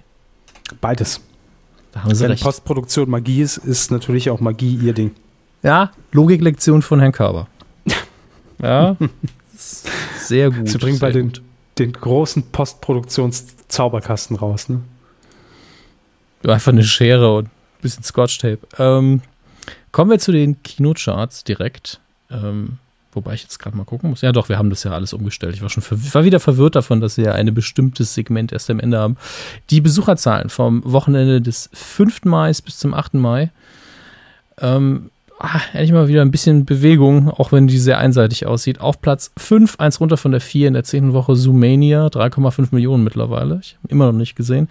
Beides. 0.81 1.21
Da 1.93 2.03
haben 2.05 2.15
Sie 2.15 2.25
Wenn 2.25 2.33
recht. 2.33 2.43
Postproduktion 2.43 3.09
Magie 3.11 3.43
ist, 3.43 3.59
ist 3.59 3.91
natürlich 3.91 4.31
auch 4.31 4.41
Magie 4.41 4.75
Ihr 4.77 4.93
Ding. 4.95 5.13
Ja, 5.63 5.93
Logiklektion 6.13 6.83
von 6.83 7.01
Herrn 7.01 7.13
Körber. 7.13 7.47
Ja, 8.61 8.97
sehr 9.57 10.51
gut. 10.51 10.69
Sie 10.69 10.79
bringen 10.79 10.99
bei 10.99 11.13
den, 11.13 11.33
den 11.79 11.93
großen 11.93 12.43
Postproduktions-Zauberkasten 13.69 14.37
raus, 14.37 14.69
ne? 14.69 14.81
Einfach 16.47 16.73
eine 16.73 16.85
Schere 16.85 17.35
und 17.35 17.47
ein 17.47 17.83
bisschen 17.83 18.05
Scotch-Tape. 18.05 18.61
Ähm, 18.79 19.23
kommen 19.93 20.11
wir 20.11 20.19
zu 20.19 20.33
den 20.33 20.63
Kinocharts 20.63 21.45
direkt. 21.45 22.01
Ähm, 22.31 22.79
wobei 23.13 23.35
ich 23.35 23.43
jetzt 23.43 23.59
gerade 23.59 23.77
mal 23.77 23.85
gucken 23.85 24.11
muss. 24.11 24.21
Ja, 24.21 24.33
doch, 24.33 24.49
wir 24.49 24.59
haben 24.59 24.71
das 24.71 24.85
ja 24.85 24.93
alles 24.93 25.13
umgestellt. 25.13 25.55
Ich 25.55 25.63
war 25.63 25.69
schon 25.69 25.83
war 25.91 26.25
wieder 26.25 26.41
verwirrt 26.41 26.77
davon, 26.77 27.01
dass 27.01 27.17
wir 27.17 27.25
ja 27.25 27.33
ein 27.33 27.53
bestimmtes 27.55 28.15
Segment 28.15 28.53
erst 28.53 28.71
am 28.71 28.81
Ende 28.81 28.99
haben. 28.99 29.17
Die 29.71 29.81
Besucherzahlen 29.81 30.49
vom 30.49 30.83
Wochenende 30.85 31.41
des 31.41 31.71
5. 31.73 32.25
Mai 32.25 32.53
bis 32.65 32.79
zum 32.79 32.95
8. 32.95 33.15
Mai. 33.15 33.51
Ähm, 34.61 35.11
ah, 35.39 35.61
endlich 35.73 35.93
mal 35.93 36.09
wieder 36.09 36.23
ein 36.23 36.31
bisschen 36.31 36.65
Bewegung, 36.65 37.31
auch 37.31 37.53
wenn 37.53 37.67
die 37.67 37.79
sehr 37.79 37.99
einseitig 37.99 38.47
aussieht. 38.47 38.81
Auf 38.81 39.01
Platz 39.01 39.33
5, 39.37 39.77
eins 39.79 40.01
runter 40.01 40.17
von 40.17 40.33
der 40.33 40.41
4 40.41 40.69
in 40.69 40.75
der 40.75 40.85
10. 40.85 41.13
Woche 41.13 41.37
Zoomania, 41.37 42.07
3,5 42.07 42.69
Millionen 42.73 43.05
mittlerweile. 43.05 43.61
Ich 43.63 43.77
habe 43.77 43.89
immer 43.89 44.07
noch 44.07 44.19
nicht 44.19 44.35
gesehen. 44.35 44.69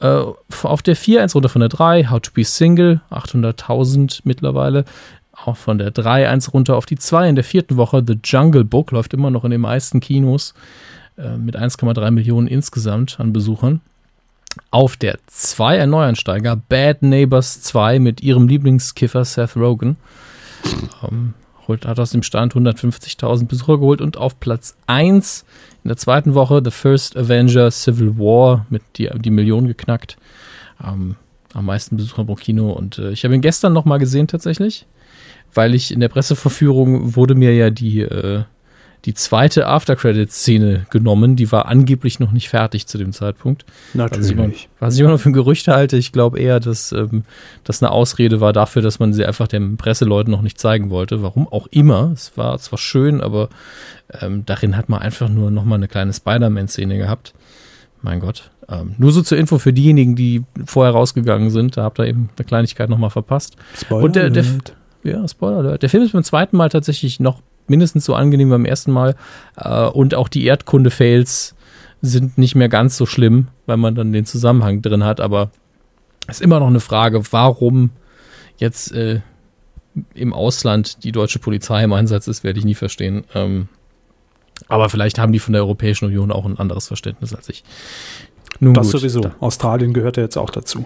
Äh, 0.00 0.22
auf 0.62 0.82
der 0.82 0.96
4, 0.96 1.22
eins 1.22 1.34
runter 1.34 1.48
von 1.48 1.60
der 1.60 1.68
3, 1.68 2.08
How 2.10 2.20
to 2.20 2.30
be 2.34 2.44
Single, 2.44 3.00
800.000 3.10 4.20
mittlerweile. 4.24 4.84
Auch 5.32 5.56
von 5.56 5.78
der 5.78 5.90
3, 5.90 6.28
eins 6.28 6.52
runter 6.52 6.76
auf 6.76 6.86
die 6.86 6.98
2 6.98 7.28
in 7.28 7.34
der 7.36 7.44
vierten 7.44 7.76
Woche. 7.76 8.02
The 8.06 8.18
Jungle 8.22 8.64
Book 8.64 8.90
läuft 8.90 9.14
immer 9.14 9.30
noch 9.30 9.44
in 9.44 9.50
den 9.50 9.60
meisten 9.60 10.00
Kinos 10.00 10.54
äh, 11.16 11.36
mit 11.36 11.56
1,3 11.56 12.10
Millionen 12.10 12.48
insgesamt 12.48 13.18
an 13.18 13.32
Besuchern. 13.32 13.80
Auf 14.70 14.96
der 14.96 15.18
2 15.26 15.82
ein 15.82 15.90
Neuansteiger, 15.90 16.56
Bad 16.56 17.02
Neighbors 17.02 17.62
2 17.62 17.98
mit 17.98 18.22
ihrem 18.22 18.48
Lieblingskiffer 18.48 19.24
Seth 19.24 19.56
Rogen. 19.56 19.96
Ähm, 21.02 21.34
holt, 21.68 21.86
hat 21.86 21.98
aus 21.98 22.10
dem 22.10 22.22
Stand 22.22 22.54
150.000 22.54 23.46
Besucher 23.46 23.78
geholt 23.78 24.00
und 24.00 24.16
auf 24.16 24.38
Platz 24.40 24.76
1 24.86 25.44
in 25.84 25.88
der 25.88 25.96
zweiten 25.96 26.34
Woche 26.34 26.60
The 26.64 26.70
First 26.70 27.16
Avenger 27.16 27.70
Civil 27.70 28.18
War 28.18 28.66
mit 28.70 28.82
die, 28.96 29.10
die 29.14 29.30
Million 29.30 29.66
geknackt. 29.66 30.16
Ähm, 30.84 31.16
am 31.54 31.66
meisten 31.66 31.96
Besucher 31.96 32.24
pro 32.24 32.34
Kino 32.34 32.72
und 32.72 32.98
äh, 32.98 33.10
ich 33.10 33.24
habe 33.24 33.34
ihn 33.34 33.40
gestern 33.40 33.72
nochmal 33.72 33.98
gesehen 33.98 34.26
tatsächlich, 34.26 34.86
weil 35.52 35.74
ich 35.74 35.92
in 35.92 36.00
der 36.00 36.08
Presseverführung 36.08 37.14
wurde 37.14 37.34
mir 37.34 37.54
ja 37.54 37.70
die, 37.70 38.00
äh, 38.00 38.44
die 39.04 39.14
zweite 39.14 39.66
After-Credit-Szene 39.66 40.86
genommen. 40.90 41.34
Die 41.36 41.50
war 41.50 41.66
angeblich 41.66 42.20
noch 42.20 42.30
nicht 42.32 42.48
fertig 42.48 42.86
zu 42.86 42.98
dem 42.98 43.12
Zeitpunkt. 43.12 43.64
Was 43.94 44.26
ich, 44.26 44.32
immer, 44.32 44.50
was 44.78 44.94
ich 44.94 45.00
immer 45.00 45.10
noch 45.10 45.20
für 45.20 45.30
ein 45.30 45.32
Gerücht 45.32 45.66
halte, 45.68 45.96
ich 45.96 46.12
glaube 46.12 46.38
eher, 46.38 46.60
dass 46.60 46.92
ähm, 46.92 47.24
das 47.64 47.82
eine 47.82 47.90
Ausrede 47.90 48.40
war 48.40 48.52
dafür, 48.52 48.80
dass 48.82 48.98
man 48.98 49.12
sie 49.12 49.24
einfach 49.26 49.48
den 49.48 49.76
Presseleuten 49.76 50.30
noch 50.30 50.42
nicht 50.42 50.60
zeigen 50.60 50.90
wollte. 50.90 51.22
Warum 51.22 51.48
auch 51.48 51.66
immer. 51.70 52.10
Es 52.12 52.32
war 52.36 52.58
zwar 52.58 52.78
schön, 52.78 53.20
aber 53.20 53.48
ähm, 54.20 54.44
darin 54.46 54.76
hat 54.76 54.88
man 54.88 55.00
einfach 55.00 55.28
nur 55.28 55.50
noch 55.50 55.64
mal 55.64 55.74
eine 55.76 55.88
kleine 55.88 56.12
Spider-Man-Szene 56.12 56.96
gehabt. 56.98 57.34
Mein 58.02 58.20
Gott. 58.20 58.50
Ähm, 58.68 58.94
nur 58.98 59.10
so 59.12 59.22
zur 59.22 59.38
Info 59.38 59.58
für 59.58 59.72
diejenigen, 59.72 60.14
die 60.16 60.44
vorher 60.64 60.92
rausgegangen 60.92 61.50
sind. 61.50 61.76
Da 61.76 61.82
habt 61.82 61.98
ihr 61.98 62.06
eben 62.06 62.30
eine 62.36 62.44
Kleinigkeit 62.46 62.88
noch 62.88 62.98
mal 62.98 63.10
verpasst. 63.10 63.56
Spoiler 63.80 64.04
Und 64.04 64.16
der- 64.16 64.30
der-. 64.30 64.44
Ja, 65.04 65.26
Spoiler. 65.26 65.78
Der 65.78 65.88
Film 65.88 66.04
ist 66.04 66.12
beim 66.12 66.22
zweiten 66.22 66.56
Mal 66.56 66.68
tatsächlich 66.68 67.18
noch 67.18 67.40
mindestens 67.68 68.04
so 68.04 68.14
angenehm 68.14 68.50
beim 68.50 68.64
ersten 68.64 68.92
Mal. 68.92 69.14
Äh, 69.56 69.86
und 69.86 70.14
auch 70.14 70.28
die 70.28 70.44
Erdkunde-Fails 70.44 71.54
sind 72.00 72.36
nicht 72.38 72.54
mehr 72.54 72.68
ganz 72.68 72.96
so 72.96 73.06
schlimm, 73.06 73.48
weil 73.66 73.76
man 73.76 73.94
dann 73.94 74.12
den 74.12 74.26
Zusammenhang 74.26 74.82
drin 74.82 75.04
hat. 75.04 75.20
Aber 75.20 75.50
es 76.26 76.36
ist 76.36 76.42
immer 76.42 76.60
noch 76.60 76.66
eine 76.68 76.80
Frage, 76.80 77.22
warum 77.32 77.90
jetzt 78.56 78.92
äh, 78.92 79.20
im 80.14 80.32
Ausland 80.32 81.04
die 81.04 81.12
deutsche 81.12 81.38
Polizei 81.38 81.84
im 81.84 81.92
Einsatz 81.92 82.26
ist, 82.28 82.44
werde 82.44 82.58
ich 82.58 82.64
nie 82.64 82.74
verstehen. 82.74 83.24
Ähm, 83.34 83.68
aber 84.68 84.88
vielleicht 84.88 85.18
haben 85.18 85.32
die 85.32 85.38
von 85.38 85.52
der 85.52 85.62
Europäischen 85.62 86.06
Union 86.06 86.30
auch 86.32 86.46
ein 86.46 86.58
anderes 86.58 86.86
Verständnis 86.86 87.34
als 87.34 87.48
ich. 87.48 87.62
Nun 88.60 88.74
Das 88.74 88.90
gut. 88.90 89.00
sowieso. 89.00 89.20
Australien 89.40 89.92
gehört 89.92 90.16
ja 90.16 90.22
jetzt 90.22 90.36
auch 90.38 90.50
dazu. 90.50 90.84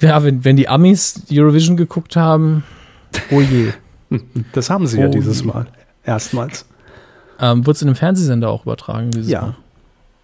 Ja, 0.00 0.22
wenn, 0.24 0.44
wenn 0.44 0.56
die 0.56 0.68
Amis 0.68 1.22
Eurovision 1.30 1.76
geguckt 1.76 2.16
haben, 2.16 2.64
oh 3.30 3.40
je. 3.40 3.72
Das 4.52 4.68
haben 4.68 4.86
sie 4.86 5.00
ja 5.00 5.06
Oh. 5.06 5.10
dieses 5.10 5.42
Mal. 5.42 5.66
Erstmals. 6.04 6.66
Ähm, 7.38 7.66
Wurde 7.66 7.76
es 7.76 7.82
in 7.82 7.88
einem 7.88 7.96
Fernsehsender 7.96 8.48
auch 8.50 8.62
übertragen? 8.64 9.10
Dieses 9.10 9.30
Ja. 9.30 9.42
Mal? 9.42 9.56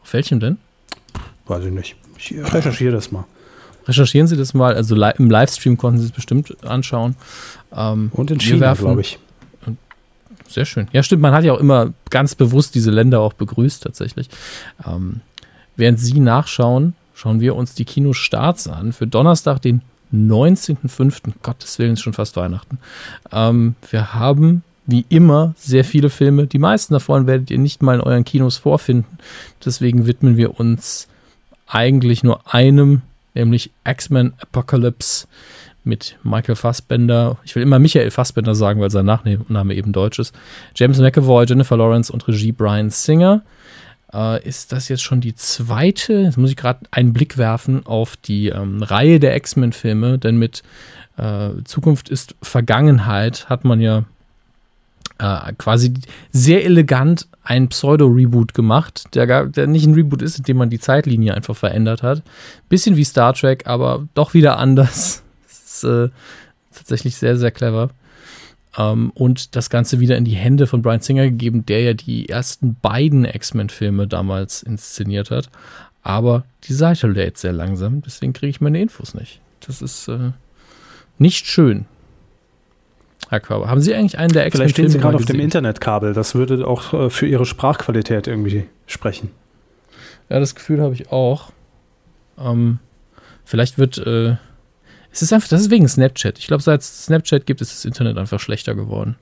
Auf 0.03 0.13
welchem 0.13 0.41
denn? 0.41 0.59
Weiß 1.47 1.65
ich 1.65 1.73
nicht. 1.73 1.97
Ich 2.19 2.33
recherchiere 2.53 2.93
das 2.93 3.11
mal. 3.13 3.25
Recherchieren 3.87 4.27
Sie 4.27 4.37
das 4.37 4.55
mal. 4.55 4.75
Also 4.75 4.95
li 4.95 5.11
im 5.19 5.31
Livestream 5.31 5.77
konnten 5.79 5.99
Sie 6.01 6.07
es 6.07 6.13
bestimmt 6.13 6.63
anschauen. 6.65 7.17
Ähm, 7.75 8.11
Und 8.13 8.31
in 8.31 8.39
China, 8.41 8.75
glaube 8.75 9.01
ich. 9.01 9.19
Sehr 10.49 10.65
schön. 10.65 10.89
Ja, 10.93 11.03
stimmt. 11.03 11.21
Man 11.23 11.33
hat 11.35 11.45
ja 11.45 11.53
auch 11.53 11.59
immer 11.61 11.93
ganz 12.11 12.35
bewusst 12.35 12.75
diese 12.75 12.91
Länder 12.91 13.21
auch 13.21 13.35
begrüßt, 13.35 13.83
tatsächlich. 13.83 14.29
Ähm, 14.87 15.21
während 15.77 16.01
Sie 16.01 16.21
nachschauen, 16.21 16.95
schauen 17.15 17.41
wir 17.41 17.55
uns 17.55 17.75
die 17.75 17.85
Kinostarts 17.85 18.67
an. 18.67 18.93
Für 18.93 19.07
Donnerstag, 19.07 19.61
den 19.61 19.83
19.05. 20.13 21.33
Gottes 21.43 21.79
Willen, 21.79 21.93
ist 21.95 22.01
schon 22.01 22.15
fast 22.15 22.37
Weihnachten. 22.37 22.79
Ähm, 23.31 23.75
wir 23.91 24.15
haben 24.15 24.63
wie 24.89 25.05
immer 25.11 25.55
sehr 25.57 25.85
viele 25.85 26.09
Filme. 26.09 26.47
Die 26.47 26.59
meisten 26.59 26.95
davon 26.95 27.27
werdet 27.27 27.51
ihr 27.51 27.59
nicht 27.59 27.83
mal 27.83 27.97
in 27.97 28.01
euren 28.01 28.25
Kinos 28.25 28.57
vorfinden. 28.57 29.19
Deswegen 29.65 30.07
widmen 30.07 30.39
wir 30.39 30.59
uns 30.59 31.09
eigentlich 31.67 32.25
nur 32.25 32.53
einem, 32.53 33.03
nämlich 33.35 33.71
X-Men 33.87 34.33
Apocalypse 34.41 35.29
mit 35.85 36.17
Michael 36.23 36.57
Fassbender. 36.57 37.37
Ich 37.45 37.55
will 37.55 37.63
immer 37.63 37.79
Michael 37.79 38.11
Fassbender 38.11 38.55
sagen, 38.55 38.81
weil 38.81 38.91
sein 38.91 39.05
Nachname 39.05 39.75
eben 39.75 39.93
deutsch 39.93 40.19
ist. 40.19 40.35
James 40.75 40.99
McAvoy, 40.99 41.45
Jennifer 41.47 41.77
Lawrence 41.77 42.11
und 42.11 42.27
Regie 42.27 42.53
Brian 42.53 42.89
Singer. 42.89 43.43
Äh, 44.13 44.43
ist 44.49 44.73
das 44.73 44.89
jetzt 44.89 45.03
schon 45.03 45.21
die 45.21 45.35
zweite? 45.35 46.15
Jetzt 46.15 46.39
muss 46.39 46.51
ich 46.51 46.57
gerade 46.57 46.81
einen 46.91 47.13
Blick 47.13 47.37
werfen 47.37 47.85
auf 47.85 48.17
die 48.17 48.49
ähm, 48.49 48.83
Reihe 48.83 49.21
der 49.21 49.37
X-Men-Filme, 49.37 50.19
denn 50.19 50.39
mit 50.39 50.63
äh, 51.19 51.51
Zukunft 51.65 52.09
ist 52.09 52.37
Vergangenheit 52.41 53.51
hat 53.51 53.65
man 53.65 53.83
ja 53.83 54.05
äh, 55.19 55.53
quasi 55.59 55.95
sehr 56.31 56.65
elegant 56.65 57.27
ein 57.43 57.69
Pseudo-Reboot 57.69 58.55
gemacht, 58.55 59.15
der, 59.15 59.27
gar, 59.27 59.47
der 59.47 59.67
nicht 59.67 59.87
ein 59.87 59.95
Reboot 59.95 60.23
ist, 60.23 60.39
indem 60.39 60.59
man 60.59 60.71
die 60.71 60.79
Zeitlinie 60.79 61.35
einfach 61.35 61.57
verändert 61.57 62.03
hat. 62.03 62.23
Bisschen 62.69 62.97
wie 62.97 63.05
Star 63.05 63.33
Trek, 63.33 63.67
aber 63.67 64.07
doch 64.15 64.35
wieder 64.35 64.59
anders. 64.59 65.23
Das 65.49 65.85
ist 65.85 65.85
äh, 65.85 66.09
tatsächlich 66.75 67.17
sehr, 67.17 67.37
sehr 67.37 67.53
clever. 67.53 67.91
Ähm, 68.77 69.11
und 69.15 69.55
das 69.55 69.71
Ganze 69.71 70.01
wieder 70.01 70.17
in 70.17 70.25
die 70.25 70.35
Hände 70.35 70.67
von 70.67 70.83
Brian 70.83 71.01
Singer 71.01 71.25
gegeben, 71.25 71.65
der 71.67 71.83
ja 71.83 71.95
die 71.95 72.29
ersten 72.29 72.77
beiden 72.81 73.25
X-Men-Filme 73.25 74.09
damals 74.09 74.63
inszeniert 74.63 75.31
hat. 75.31 75.51
Aber 76.03 76.45
die 76.65 76.73
Seite 76.73 77.07
lädt 77.07 77.39
sehr 77.39 77.53
langsam, 77.53 78.03
deswegen 78.03 78.33
kriege 78.33 78.51
ich 78.51 78.61
meine 78.61 78.81
Infos 78.81 79.15
nicht. 79.15 79.41
Das 79.61 79.83
ist 79.83 80.09
äh, 80.09 80.33
nicht 81.19 81.47
schön. 81.47 81.87
Herr 83.29 83.41
Körber, 83.41 83.69
haben 83.69 83.81
Sie 83.81 83.95
eigentlich 83.95 84.19
einen 84.19 84.33
der 84.33 84.47
X-Men? 84.47 84.61
Vielleicht 84.61 84.75
stehen 84.77 84.89
Sie 84.89 84.99
gerade 84.99 85.17
auf 85.17 85.25
dem 85.25 85.41
Internetkabel. 85.41 86.15
Das 86.15 86.35
würde 86.35 86.67
auch 86.67 86.95
äh, 86.95 87.11
für 87.11 87.27
Ihre 87.27 87.45
Sprachqualität 87.45 88.27
irgendwie 88.27 88.65
sprechen. 88.87 89.31
Ja, 90.31 90.41
das 90.41 90.55
Gefühl 90.55 90.81
habe 90.81 90.95
ich 90.95 91.13
auch. 91.13 91.51
Ähm, 92.39 92.79
vielleicht 93.45 93.79
wird 93.79 93.99
äh, 93.99 94.37
es 95.11 95.23
ist 95.23 95.33
einfach, 95.33 95.49
das 95.49 95.63
ist 95.63 95.71
wegen 95.71 95.89
Snapchat. 95.89 96.39
Ich 96.39 96.47
glaube, 96.47 96.63
seit 96.63 96.81
es 96.81 97.07
Snapchat 97.07 97.47
gibt, 97.47 97.61
ist 97.61 97.73
das 97.73 97.85
Internet 97.85 98.19
einfach 98.19 98.41
schlechter 98.41 98.75
geworden. 98.75 99.17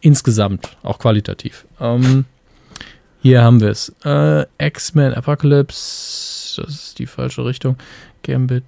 Insgesamt, 0.00 0.76
auch 0.82 0.98
qualitativ. 0.98 1.66
Ähm, 1.80 2.24
hier 3.20 3.42
haben 3.42 3.60
wir 3.60 3.68
es. 3.68 3.92
Äh, 4.04 4.46
X-Men 4.58 5.14
Apocalypse, 5.14 6.62
das 6.62 6.74
ist 6.74 6.98
die 6.98 7.06
falsche 7.06 7.44
Richtung. 7.44 7.76
Gambit, 8.22 8.64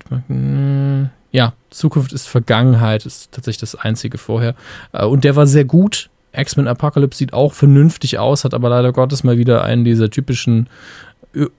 ja, 1.32 1.52
Zukunft 1.70 2.12
ist 2.12 2.26
Vergangenheit, 2.26 3.06
ist 3.06 3.32
tatsächlich 3.32 3.60
das 3.60 3.74
einzige 3.74 4.18
vorher. 4.18 4.54
Äh, 4.92 5.04
und 5.04 5.24
der 5.24 5.36
war 5.36 5.46
sehr 5.46 5.64
gut. 5.64 6.10
X-Men 6.32 6.68
Apocalypse 6.68 7.18
sieht 7.18 7.32
auch 7.32 7.52
vernünftig 7.52 8.18
aus, 8.18 8.44
hat 8.44 8.54
aber 8.54 8.68
leider 8.68 8.92
Gottes 8.92 9.24
mal 9.24 9.38
wieder 9.38 9.64
einen 9.64 9.84
dieser 9.84 10.10
typischen 10.10 10.68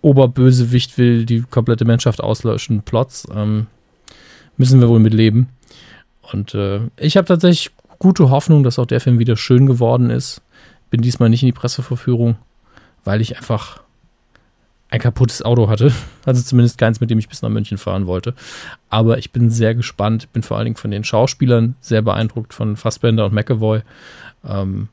Oberbösewicht 0.01 0.97
will 0.97 1.25
die 1.25 1.41
komplette 1.41 1.85
Menschheit 1.85 2.19
auslöschen 2.19 2.81
Plots. 2.81 3.27
Ähm, 3.33 3.67
müssen 4.57 4.81
wir 4.81 4.89
wohl 4.89 4.99
mit 4.99 5.13
leben. 5.13 5.49
Und 6.33 6.53
äh, 6.53 6.81
ich 6.97 7.17
habe 7.17 7.27
tatsächlich 7.27 7.71
gute 7.99 8.29
Hoffnung, 8.29 8.63
dass 8.63 8.79
auch 8.79 8.85
der 8.85 9.01
Film 9.01 9.19
wieder 9.19 9.37
schön 9.37 9.65
geworden 9.65 10.09
ist. 10.09 10.41
Bin 10.89 11.01
diesmal 11.01 11.29
nicht 11.29 11.43
in 11.43 11.47
die 11.47 11.53
Presseverführung, 11.53 12.35
weil 13.03 13.21
ich 13.21 13.37
einfach 13.37 13.81
ein 14.91 14.99
kaputtes 14.99 15.41
Auto 15.41 15.69
hatte. 15.69 15.91
Also 16.23 16.43
zumindest 16.43 16.77
keins, 16.77 16.99
mit 17.01 17.09
dem 17.09 17.17
ich 17.17 17.27
bis 17.29 17.41
nach 17.41 17.49
München 17.49 17.79
fahren 17.79 18.05
wollte. 18.05 18.35
Aber 18.89 19.17
ich 19.17 19.31
bin 19.31 19.49
sehr 19.49 19.73
gespannt. 19.73 20.31
Bin 20.33 20.43
vor 20.43 20.57
allen 20.57 20.65
Dingen 20.65 20.75
von 20.75 20.91
den 20.91 21.03
Schauspielern 21.03 21.73
sehr 21.81 22.03
beeindruckt, 22.03 22.53
von 22.53 22.77
Fassbender 22.77 23.25
und 23.25 23.33
McAvoy. 23.33 23.81
Ähm, 24.47 24.89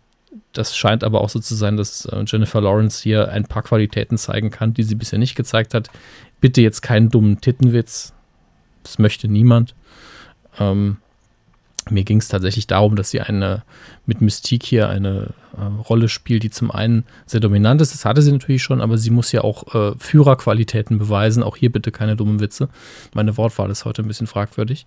das 0.54 0.74
scheint 0.74 1.04
aber 1.04 1.20
auch 1.20 1.28
so 1.28 1.38
zu 1.38 1.54
sein, 1.54 1.76
dass 1.76 2.06
äh, 2.06 2.24
Jennifer 2.26 2.62
Lawrence 2.62 3.02
hier 3.02 3.28
ein 3.28 3.44
paar 3.44 3.62
Qualitäten 3.62 4.16
zeigen 4.16 4.50
kann, 4.50 4.72
die 4.72 4.84
sie 4.84 4.94
bisher 4.94 5.18
nicht 5.18 5.34
gezeigt 5.34 5.74
hat. 5.74 5.90
Bitte 6.40 6.62
jetzt 6.62 6.80
keinen 6.80 7.10
dummen 7.10 7.42
Tittenwitz. 7.42 8.14
Das 8.84 8.98
möchte 8.98 9.28
niemand. 9.28 9.74
Ähm, 10.58 10.96
mir 11.90 12.04
ging 12.04 12.18
es 12.18 12.28
tatsächlich 12.28 12.66
darum, 12.66 12.96
dass 12.96 13.10
sie 13.10 13.20
eine 13.20 13.62
mit 14.06 14.20
Mystique 14.20 14.66
hier 14.66 14.88
eine 14.88 15.28
äh, 15.56 15.62
Rolle 15.88 16.08
spielt, 16.08 16.42
die 16.42 16.50
zum 16.50 16.70
einen 16.70 17.04
sehr 17.26 17.40
dominant 17.40 17.80
ist. 17.80 17.92
Das 17.94 18.04
hatte 18.04 18.22
sie 18.22 18.32
natürlich 18.32 18.62
schon, 18.62 18.80
aber 18.80 18.98
sie 18.98 19.10
muss 19.10 19.32
ja 19.32 19.42
auch 19.42 19.74
äh, 19.74 19.94
Führerqualitäten 19.98 20.98
beweisen. 20.98 21.42
Auch 21.42 21.56
hier 21.56 21.70
bitte 21.70 21.92
keine 21.92 22.16
dummen 22.16 22.40
Witze. 22.40 22.68
Meine 23.14 23.36
Wortwahl 23.36 23.70
ist 23.70 23.84
heute 23.84 24.02
ein 24.02 24.08
bisschen 24.08 24.26
fragwürdig. 24.26 24.86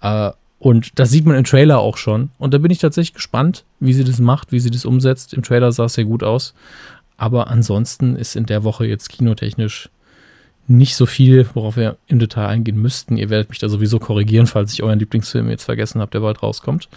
Äh, 0.00 0.30
und 0.58 0.98
das 0.98 1.10
sieht 1.10 1.26
man 1.26 1.36
im 1.36 1.44
Trailer 1.44 1.78
auch 1.80 1.96
schon. 1.96 2.30
Und 2.38 2.54
da 2.54 2.58
bin 2.58 2.70
ich 2.70 2.78
tatsächlich 2.78 3.14
gespannt, 3.14 3.64
wie 3.80 3.92
sie 3.92 4.04
das 4.04 4.18
macht, 4.18 4.52
wie 4.52 4.60
sie 4.60 4.70
das 4.70 4.84
umsetzt. 4.84 5.34
Im 5.34 5.42
Trailer 5.42 5.72
sah 5.72 5.86
es 5.86 5.94
sehr 5.94 6.04
gut 6.04 6.22
aus. 6.22 6.54
Aber 7.16 7.48
ansonsten 7.48 8.16
ist 8.16 8.34
in 8.34 8.46
der 8.46 8.64
Woche 8.64 8.86
jetzt 8.86 9.08
kinotechnisch 9.08 9.90
nicht 10.66 10.96
so 10.96 11.06
viel, 11.06 11.46
worauf 11.54 11.76
wir 11.76 11.96
im 12.06 12.18
Detail 12.18 12.46
eingehen 12.46 12.80
müssten. 12.80 13.16
Ihr 13.16 13.30
werdet 13.30 13.50
mich 13.50 13.58
da 13.58 13.68
sowieso 13.68 13.98
korrigieren, 13.98 14.46
falls 14.46 14.72
ich 14.72 14.82
euren 14.82 14.98
Lieblingsfilm 14.98 15.50
jetzt 15.50 15.64
vergessen 15.64 16.00
habe, 16.00 16.10
der 16.10 16.20
bald 16.20 16.42
rauskommt. 16.42 16.88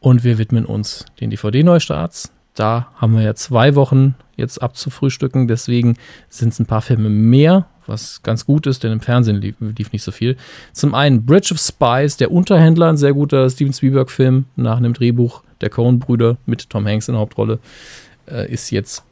Und 0.00 0.24
wir 0.24 0.38
widmen 0.38 0.66
uns 0.66 1.06
den 1.20 1.30
DVD-Neustarts. 1.30 2.32
Da 2.54 2.88
haben 2.96 3.14
wir 3.14 3.22
ja 3.22 3.34
zwei 3.34 3.74
Wochen 3.74 4.14
jetzt 4.36 4.62
abzufrühstücken, 4.62 5.48
deswegen 5.48 5.96
sind 6.28 6.52
es 6.52 6.58
ein 6.58 6.66
paar 6.66 6.82
Filme 6.82 7.08
mehr, 7.08 7.66
was 7.86 8.22
ganz 8.22 8.46
gut 8.46 8.66
ist, 8.66 8.84
denn 8.84 8.92
im 8.92 9.00
Fernsehen 9.00 9.36
lief, 9.36 9.56
lief, 9.60 9.92
nicht 9.92 10.02
so 10.02 10.12
viel. 10.12 10.36
Zum 10.72 10.94
einen 10.94 11.24
Bridge 11.24 11.52
of 11.52 11.60
Spies, 11.60 12.16
der 12.16 12.30
Unterhändler, 12.30 12.88
ein 12.88 12.96
sehr 12.96 13.12
guter 13.12 13.48
Steven 13.50 13.72
Spielberg-Film 13.72 14.46
nach 14.56 14.76
einem 14.76 14.94
Drehbuch 14.94 15.42
der 15.60 15.70
Coen-Brüder 15.70 16.36
mit 16.46 16.70
Tom 16.70 16.86
Hanks 16.86 17.08
in 17.08 17.14
der 17.14 17.20
Hauptrolle, 17.20 17.58
äh, 18.30 18.50
ist 18.50 18.70
jetzt 18.70 19.04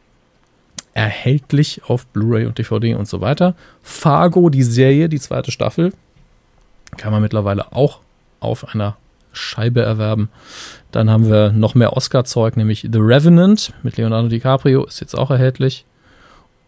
erhältlich 0.94 1.82
auf 1.86 2.06
Blu-ray 2.06 2.46
und 2.46 2.58
DVD 2.58 2.94
und 2.94 3.08
so 3.08 3.20
weiter. 3.20 3.54
Fargo, 3.82 4.50
die 4.50 4.62
Serie, 4.62 5.08
die 5.08 5.20
zweite 5.20 5.50
Staffel, 5.50 5.92
kann 6.96 7.12
man 7.12 7.22
mittlerweile 7.22 7.72
auch 7.72 8.00
auf 8.40 8.74
einer 8.74 8.96
Scheibe 9.32 9.82
erwerben. 9.82 10.28
Dann 10.90 11.10
haben 11.10 11.28
wir 11.28 11.52
noch 11.52 11.74
mehr 11.74 11.96
Oscar-Zeug, 11.96 12.56
nämlich 12.56 12.86
The 12.92 12.98
Revenant 12.98 13.72
mit 13.82 13.96
Leonardo 13.96 14.28
DiCaprio 14.28 14.84
ist 14.84 15.00
jetzt 15.00 15.16
auch 15.16 15.30
erhältlich. 15.30 15.86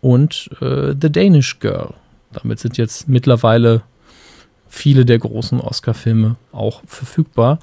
Und 0.01 0.51
äh, 0.61 0.95
The 1.01 1.11
Danish 1.11 1.61
Girl. 1.61 1.95
Damit 2.33 2.59
sind 2.59 2.79
jetzt 2.79 3.09
mittlerweile 3.09 3.83
viele 4.69 5.05
der 5.05 5.19
großen 5.19 5.61
Oscar-Filme 5.61 6.37
auch 6.53 6.83
verfügbar. 6.87 7.59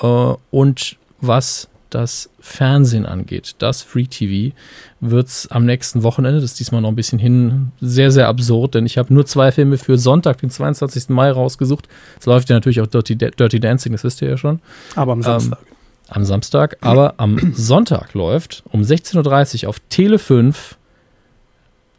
Äh, 0.00 0.34
und 0.50 0.96
was 1.20 1.68
das 1.90 2.30
Fernsehen 2.40 3.06
angeht, 3.06 3.56
das 3.58 3.82
Free 3.82 4.06
TV, 4.06 4.54
wird 5.00 5.28
es 5.28 5.50
am 5.50 5.64
nächsten 5.64 6.02
Wochenende, 6.02 6.40
das 6.40 6.52
ist 6.52 6.60
diesmal 6.60 6.80
noch 6.80 6.88
ein 6.88 6.96
bisschen 6.96 7.18
hin, 7.18 7.72
sehr, 7.80 8.10
sehr 8.10 8.28
absurd, 8.28 8.74
denn 8.74 8.86
ich 8.86 8.98
habe 8.98 9.12
nur 9.12 9.26
zwei 9.26 9.52
Filme 9.52 9.78
für 9.78 9.98
Sonntag, 9.98 10.38
den 10.38 10.50
22. 10.50 11.08
Mai 11.08 11.30
rausgesucht. 11.30 11.88
Es 12.18 12.26
läuft 12.26 12.48
ja 12.48 12.56
natürlich 12.56 12.80
auch 12.80 12.86
Dirty, 12.86 13.16
Dirty, 13.16 13.60
Dancing, 13.60 13.92
das 13.92 14.04
wisst 14.04 14.22
ihr 14.22 14.28
ja 14.28 14.36
schon. 14.36 14.60
Aber 14.94 15.12
am 15.12 15.22
Samstag. 15.22 15.58
Ähm, 15.60 15.66
am 16.08 16.24
Samstag, 16.24 16.76
aber 16.80 17.14
am 17.18 17.52
Sonntag 17.54 18.14
läuft 18.14 18.62
um 18.70 18.82
16.30 18.82 19.64
Uhr 19.64 19.68
auf 19.70 19.80
Tele 19.88 20.18
5 20.18 20.76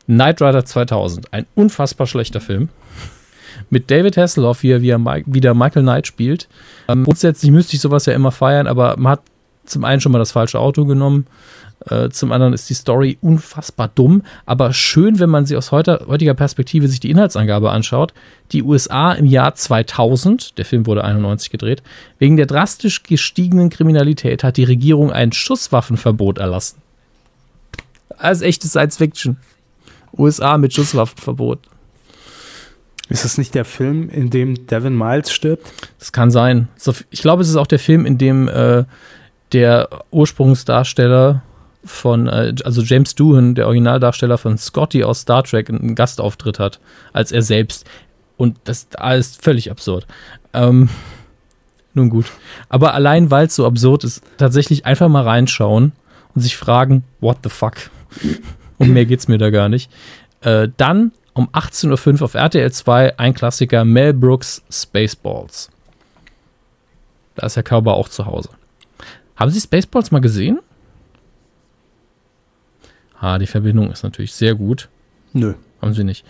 Knight 0.08 0.42
Rider 0.42 0.66
2000. 0.66 1.34
Ein 1.34 1.46
unfassbar 1.56 2.08
schlechter 2.08 2.42
Film 2.42 2.70
mit 3.70 3.90
David 3.90 4.18
Hasselhoff, 4.18 4.64
wie 4.64 4.72
er, 4.72 4.82
wie 4.82 4.90
er 4.90 5.00
wieder 5.26 5.54
Michael 5.54 5.84
Knight 5.84 6.08
spielt. 6.08 6.48
Ähm, 6.88 7.04
grundsätzlich 7.04 7.52
müsste 7.52 7.76
ich 7.76 7.82
sowas 7.82 8.06
ja 8.06 8.14
immer 8.14 8.32
feiern, 8.32 8.68
aber 8.68 8.98
man 8.98 9.14
hat 9.14 9.22
zum 9.72 9.84
einen 9.84 10.02
schon 10.02 10.11
mal 10.11 10.19
das 10.19 10.31
falsche 10.31 10.60
Auto 10.60 10.85
genommen. 10.85 11.26
Äh, 11.89 12.10
zum 12.10 12.31
anderen 12.31 12.53
ist 12.53 12.69
die 12.69 12.76
Story 12.76 13.18
unfassbar 13.22 13.89
dumm, 13.93 14.22
aber 14.45 14.72
schön, 14.72 15.19
wenn 15.19 15.31
man 15.31 15.45
sie 15.45 15.57
aus 15.57 15.72
heutiger 15.72 16.35
Perspektive 16.35 16.88
sich 16.88 16.99
die 16.99 17.10
Inhaltsangabe 17.10 17.72
anschaut. 17.72 18.14
Die 18.52 18.61
USA 18.61 19.14
im 19.14 19.26
Jahr 19.26 19.56
2000, 19.56 20.57
der 20.60 20.65
Film 20.65 20.85
wurde 20.85 21.03
91 21.03 21.49
gedreht, 21.49 21.81
wegen 22.19 22.38
der 22.38 22.45
drastisch 22.45 23.02
gestiegenen 23.02 23.69
Kriminalität 23.69 24.43
hat 24.43 24.57
die 24.57 24.64
Regierung 24.64 25.11
ein 25.11 25.31
Schusswaffenverbot 25.31 26.38
erlassen. 26.38 26.81
Als 28.18 28.41
echtes 28.41 28.72
Science 28.72 28.98
Fiction. 28.98 29.38
USA 30.15 30.57
mit 30.57 30.73
Schusswaffenverbot. 30.73 31.60
Ist 33.10 33.26
das 33.26 33.38
nicht 33.38 33.56
der 33.56 33.65
Film, 33.65 34.10
in 34.10 34.30
dem 34.30 34.68
Devin 34.68 34.98
Miles 34.98 35.34
stirbt? 35.34 35.68
Das 35.99 36.11
kann 36.11 36.31
sein. 36.31 36.69
Ich 37.10 37.22
glaube, 37.22 37.41
es 37.41 37.49
ist 37.49 37.57
auch 37.57 37.68
der 37.68 37.80
Film, 37.80 38.06
in 38.06 38.18
dem 38.18 38.48
äh, 38.48 38.85
der 39.53 39.90
Ursprungsdarsteller 40.11 41.41
von, 41.84 42.28
äh, 42.28 42.53
also 42.64 42.82
James 42.82 43.15
Doohan, 43.15 43.56
der 43.56 43.65
Originaldarsteller 43.68 44.38
von 44.38 44.57
Scotty 44.57 45.03
aus 45.03 45.22
Star 45.22 45.44
Trek, 45.44 45.69
einen 45.69 45.95
Gastauftritt 45.95 46.60
hat, 46.60 46.80
als 47.14 47.32
er 47.32 47.41
selbst. 47.41 47.86
Und 48.38 48.57
das 48.64 48.88
ist 49.18 49.44
völlig 49.44 49.69
absurd. 49.72 50.07
Ähm, 50.53 50.90
nun 51.94 52.10
gut. 52.10 52.26
Aber 52.69 52.94
allein, 52.94 53.32
weil 53.32 53.48
es 53.48 53.56
so 53.56 53.65
absurd 53.65 54.03
ist, 54.03 54.23
tatsächlich 54.38 54.86
einfach 54.86 55.10
mal 55.10 55.23
reinschauen 55.23 55.91
und 56.34 56.41
sich 56.41 56.56
fragen, 56.56 57.03
what 57.19 57.38
the 57.44 57.49
fuck? 57.49 57.76
Um 58.78 58.94
mehr 58.94 59.06
geht's 59.06 59.28
mir 59.28 59.38
da 59.38 59.49
gar 59.49 59.69
nicht. 59.69 59.91
Äh, 60.41 60.69
dann 60.78 61.11
um 61.34 61.49
18.05 61.49 62.15
Uhr 62.15 62.22
auf 62.23 62.34
RTL 62.34 62.72
2 62.72 63.19
ein 63.19 63.34
Klassiker, 63.34 63.86
Mel 63.86 64.14
Brooks 64.14 64.64
Spaceballs. 64.69 65.69
Da 67.36 67.45
ist 67.45 67.56
Herr 67.56 67.64
Körber 67.64 67.94
auch 67.94 68.10
zu 68.10 68.26
Hause. 68.26 68.49
Haben 69.36 69.52
Sie 69.52 69.60
Spaceballs 69.60 70.12
mal 70.12 70.20
gesehen? 70.22 70.60
Ah, 73.20 73.38
die 73.38 73.48
Verbindung 73.48 73.91
ist 73.91 74.03
natürlich 74.03 74.34
sehr 74.34 74.56
gut. 74.56 74.90
Nö. 75.34 75.53
Haben 75.82 75.94
Sie 75.94 76.03
nicht. 76.03 76.26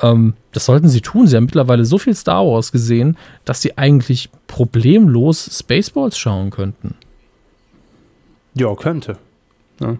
Ähm, 0.00 0.34
das 0.52 0.64
sollten 0.66 0.88
Sie 0.88 1.00
tun. 1.00 1.26
Sie 1.26 1.36
haben 1.36 1.44
mittlerweile 1.44 1.84
so 1.84 1.98
viel 1.98 2.14
Star 2.14 2.44
Wars 2.46 2.72
gesehen, 2.72 3.16
dass 3.44 3.62
Sie 3.62 3.76
eigentlich 3.78 4.30
problemlos 4.46 5.58
Spaceballs 5.58 6.18
schauen 6.18 6.50
könnten. 6.50 6.94
Ja, 8.54 8.74
könnte. 8.74 9.18
Ja. 9.80 9.96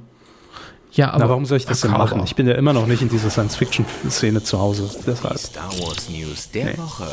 Ja, 0.93 1.11
aber 1.11 1.25
Na, 1.25 1.29
warum 1.29 1.45
soll 1.45 1.59
ich 1.59 1.67
das 1.67 1.83
denn 1.83 1.91
machen? 1.91 2.23
Ich 2.25 2.35
bin 2.37 2.47
ja 2.47 2.55
immer 2.55 2.73
noch 2.73 2.87
nicht 2.87 3.03
in 3.03 3.11
dieser 3.11 3.29
Science-Fiction-Szene 3.29 4.43
zu 4.43 4.59
Hause. 4.59 4.89
Deshalb. 5.07 5.39
Star 5.39 5.71
Wars 5.81 6.09
News 6.09 6.51
der 6.53 6.65
Nee. 6.73 6.79
Woche. 6.79 7.07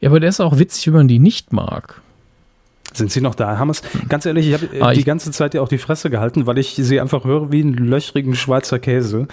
Ja, 0.00 0.10
aber 0.10 0.20
der 0.20 0.28
ist 0.28 0.40
auch 0.40 0.58
witzig, 0.58 0.86
wenn 0.88 0.94
man 0.94 1.08
die 1.08 1.18
nicht 1.18 1.52
mag. 1.52 2.00
Sind 2.94 3.10
Sie 3.12 3.20
noch 3.20 3.34
da, 3.34 3.58
Hammers? 3.58 3.82
Ganz 4.08 4.24
ehrlich, 4.26 4.46
ich 4.48 4.54
habe 4.54 4.66
äh, 4.76 4.80
Ah, 4.80 4.92
die 4.92 5.00
ich- 5.00 5.06
ganze 5.06 5.30
Zeit 5.30 5.54
ja 5.54 5.60
auch 5.60 5.68
die 5.68 5.78
Fresse 5.78 6.08
gehalten, 6.10 6.46
weil 6.46 6.58
ich 6.58 6.74
sie 6.76 7.00
einfach 7.00 7.24
höre 7.24 7.52
wie 7.52 7.60
einen 7.62 7.74
löchrigen 7.74 8.34
Schweizer 8.34 8.78
Käse. 8.78 9.28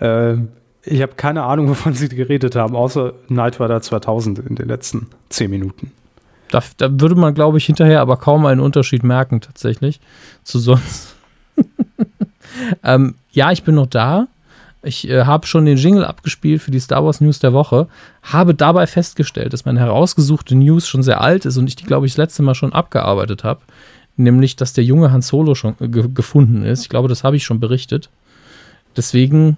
Äh, 0.00 0.34
ich 0.82 1.02
habe 1.02 1.14
keine 1.16 1.42
Ahnung, 1.44 1.68
wovon 1.68 1.94
Sie 1.94 2.08
geredet 2.08 2.56
haben, 2.56 2.74
außer 2.76 3.12
Night 3.28 3.60
Rider 3.60 3.80
2000 3.80 4.38
in 4.40 4.54
den 4.56 4.68
letzten 4.68 5.08
zehn 5.28 5.50
Minuten. 5.50 5.92
Da, 6.50 6.62
da 6.76 6.88
würde 7.00 7.14
man, 7.16 7.34
glaube 7.34 7.58
ich, 7.58 7.66
hinterher 7.66 8.00
aber 8.00 8.16
kaum 8.18 8.46
einen 8.46 8.60
Unterschied 8.60 9.02
merken, 9.02 9.40
tatsächlich, 9.40 10.00
zu 10.44 10.58
sonst. 10.60 11.16
ähm, 12.84 13.14
ja, 13.32 13.50
ich 13.52 13.62
bin 13.64 13.74
noch 13.74 13.86
da. 13.86 14.28
Ich 14.86 15.08
äh, 15.08 15.24
habe 15.24 15.46
schon 15.46 15.64
den 15.64 15.76
Jingle 15.76 16.04
abgespielt 16.04 16.62
für 16.62 16.70
die 16.70 16.78
Star 16.78 17.04
Wars 17.04 17.20
News 17.20 17.40
der 17.40 17.52
Woche. 17.52 17.88
Habe 18.22 18.54
dabei 18.54 18.86
festgestellt, 18.86 19.52
dass 19.52 19.64
meine 19.64 19.80
herausgesuchte 19.80 20.54
News 20.54 20.86
schon 20.86 21.02
sehr 21.02 21.20
alt 21.20 21.44
ist 21.44 21.56
und 21.56 21.66
ich 21.66 21.76
die, 21.76 21.84
glaube 21.84 22.06
ich, 22.06 22.12
das 22.12 22.18
letzte 22.18 22.42
Mal 22.42 22.54
schon 22.54 22.72
abgearbeitet 22.72 23.42
habe. 23.42 23.60
Nämlich, 24.16 24.56
dass 24.56 24.72
der 24.72 24.84
junge 24.84 25.12
Han 25.12 25.22
Solo 25.22 25.54
schon 25.54 25.74
äh, 25.80 25.88
ge 25.88 26.08
gefunden 26.12 26.62
ist. 26.62 26.82
Ich 26.82 26.88
glaube, 26.88 27.08
das 27.08 27.24
habe 27.24 27.36
ich 27.36 27.44
schon 27.44 27.60
berichtet. 27.60 28.10
Deswegen 28.96 29.56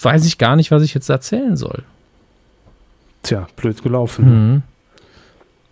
weiß 0.00 0.26
ich 0.26 0.36
gar 0.36 0.56
nicht, 0.56 0.70
was 0.70 0.82
ich 0.82 0.94
jetzt 0.94 1.08
erzählen 1.08 1.56
soll. 1.56 1.84
Tja, 3.22 3.46
blöd 3.56 3.82
gelaufen. 3.82 4.24
Mhm. 4.54 4.62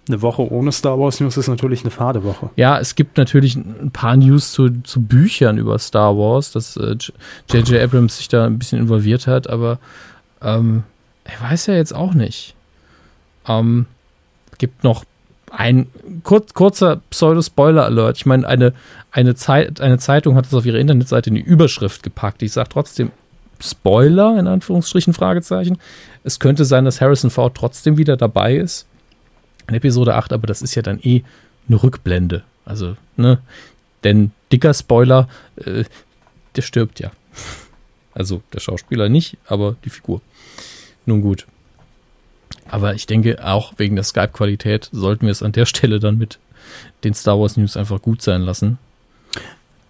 Eine 0.09 0.22
Woche 0.22 0.51
ohne 0.51 0.72
Star 0.72 0.98
Wars 0.98 1.20
News 1.20 1.36
ist 1.36 1.48
natürlich 1.48 1.82
eine 1.82 1.90
fade 1.90 2.24
Woche. 2.24 2.51
Ja, 2.56 2.78
es 2.78 2.94
gibt 2.94 3.18
natürlich 3.18 3.56
ein 3.56 3.90
paar 3.93 4.16
News 4.16 4.52
zu, 4.52 4.70
zu 4.82 5.02
Büchern 5.02 5.59
über 5.59 5.78
Star 5.78 6.16
Wars, 6.16 6.52
dass 6.52 6.76
äh, 6.76 6.97
J.J. 7.51 7.82
Abrams 7.82 8.16
sich 8.16 8.28
da 8.28 8.47
ein 8.47 8.59
bisschen 8.59 8.78
involviert 8.78 9.26
hat, 9.26 9.48
aber 9.48 9.78
ähm, 10.43 10.85
er 11.24 11.51
weiß 11.51 11.66
ja 11.66 11.74
jetzt 11.74 11.94
auch 11.94 12.14
nicht. 12.14 12.55
Ähm, 13.47 13.86
gibt 14.59 14.85
noch 14.85 15.05
ein 15.51 15.86
kur 16.24 16.44
kurzer 16.52 17.01
Pseudo-Spoiler-Alert. 17.10 18.16
Ich 18.16 18.26
meine, 18.26 18.47
eine, 18.47 18.72
eine, 19.10 19.35
Zeit, 19.35 19.80
eine 19.80 19.98
Zeitung 19.98 20.36
hat 20.36 20.47
es 20.47 20.55
auf 20.55 20.66
ihre 20.66 20.78
Internetseite 20.78 21.30
in 21.30 21.36
die 21.36 21.43
Überschrift 21.43 22.02
gepackt. 22.02 22.43
Ich 22.43 22.52
sage 22.52 22.68
trotzdem 22.70 23.10
Spoiler, 23.60 24.39
in 24.39 24.47
Anführungsstrichen, 24.47 25.14
Fragezeichen. 25.14 25.78
Es 26.24 26.39
könnte 26.39 26.64
sein, 26.64 26.85
dass 26.85 27.01
Harrison 27.01 27.30
Ford 27.30 27.56
trotzdem 27.56 27.97
wieder 27.97 28.16
dabei 28.16 28.56
ist 28.56 28.86
in 29.69 29.74
Episode 29.74 30.15
8, 30.15 30.32
aber 30.32 30.47
das 30.47 30.62
ist 30.62 30.74
ja 30.74 30.82
dann 30.82 30.99
eh 31.03 31.23
eine 31.69 31.82
Rückblende. 31.82 32.43
Also, 32.65 32.97
ne? 33.16 33.39
Denn 34.05 34.32
dicker 34.53 34.74
Spoiler, 34.74 35.28
äh, 35.57 35.85
der 36.57 36.62
stirbt 36.62 37.01
ja. 37.01 37.11
Also 38.15 38.43
der 38.53 38.61
Schauspieler 38.61 39.09
nicht, 39.09 39.36
aber 39.47 39.77
die 39.85 39.90
Figur. 39.90 40.20
Nun 41.07 41.20
gut. 41.20 41.47
Aber 42.70 42.95
ich 42.95 43.07
denke, 43.07 43.45
auch 43.47 43.73
wegen 43.77 43.95
der 43.95 44.05
Skype-Qualität 44.05 44.89
sollten 44.93 45.27
wir 45.27 45.32
es 45.32 45.43
an 45.43 45.53
der 45.53 45.66
Stelle 45.66 46.01
dann 46.01 46.19
mit 46.19 46.39
den 47.05 47.15
Star 47.15 47.39
Wars 47.39 47.57
News 47.57 47.77
einfach 47.77 48.03
gut 48.03 48.20
sein 48.23 48.43
lassen. 48.43 48.78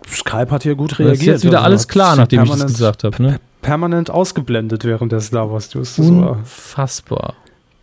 Skype 0.09 0.51
hat 0.51 0.63
hier 0.63 0.75
gut 0.75 0.93
Das 0.93 0.99
reagiert. 1.01 1.21
ist 1.21 1.27
jetzt 1.27 1.45
wieder 1.45 1.59
Also 1.59 1.65
alles 1.67 1.89
klar, 1.89 2.17
nachdem 2.17 2.45
ich 2.45 2.51
das 2.51 2.67
gesagt 2.67 3.05
habe. 3.05 3.21
Ne? 3.23 3.41
Permanent 3.63 4.11
ausgeblendet 4.11 4.85
während 4.85 5.11
der 5.13 5.21
Star 5.21 5.51
Wars 5.51 5.75
News. 5.75 5.97
Das 5.97 6.09
war 6.11 6.33
Unfassbar. 6.33 7.35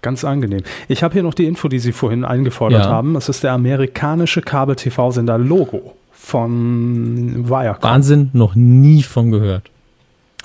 Ganz 0.06 0.24
angenehm. 0.24 0.62
Ich 0.88 1.04
habe 1.04 1.14
hier 1.14 1.24
noch 1.24 1.34
die 1.34 1.46
Info, 1.46 1.68
die 1.68 1.80
Sie 1.80 1.92
vorhin 1.92 2.24
eingefordert 2.24 2.86
Ja. 2.86 2.90
haben. 2.92 3.16
Das 3.16 3.28
ist 3.28 3.44
der 3.44 3.52
amerikanische 3.52 4.42
Kabel-TV-Sender 4.42 5.38
Logo 5.38 5.94
von 6.14 7.50
Viacom. 7.50 7.84
Wahnsinn, 7.84 8.30
noch 8.32 8.56
nie 8.56 9.04
von 9.04 9.32
gehört. 9.32 9.70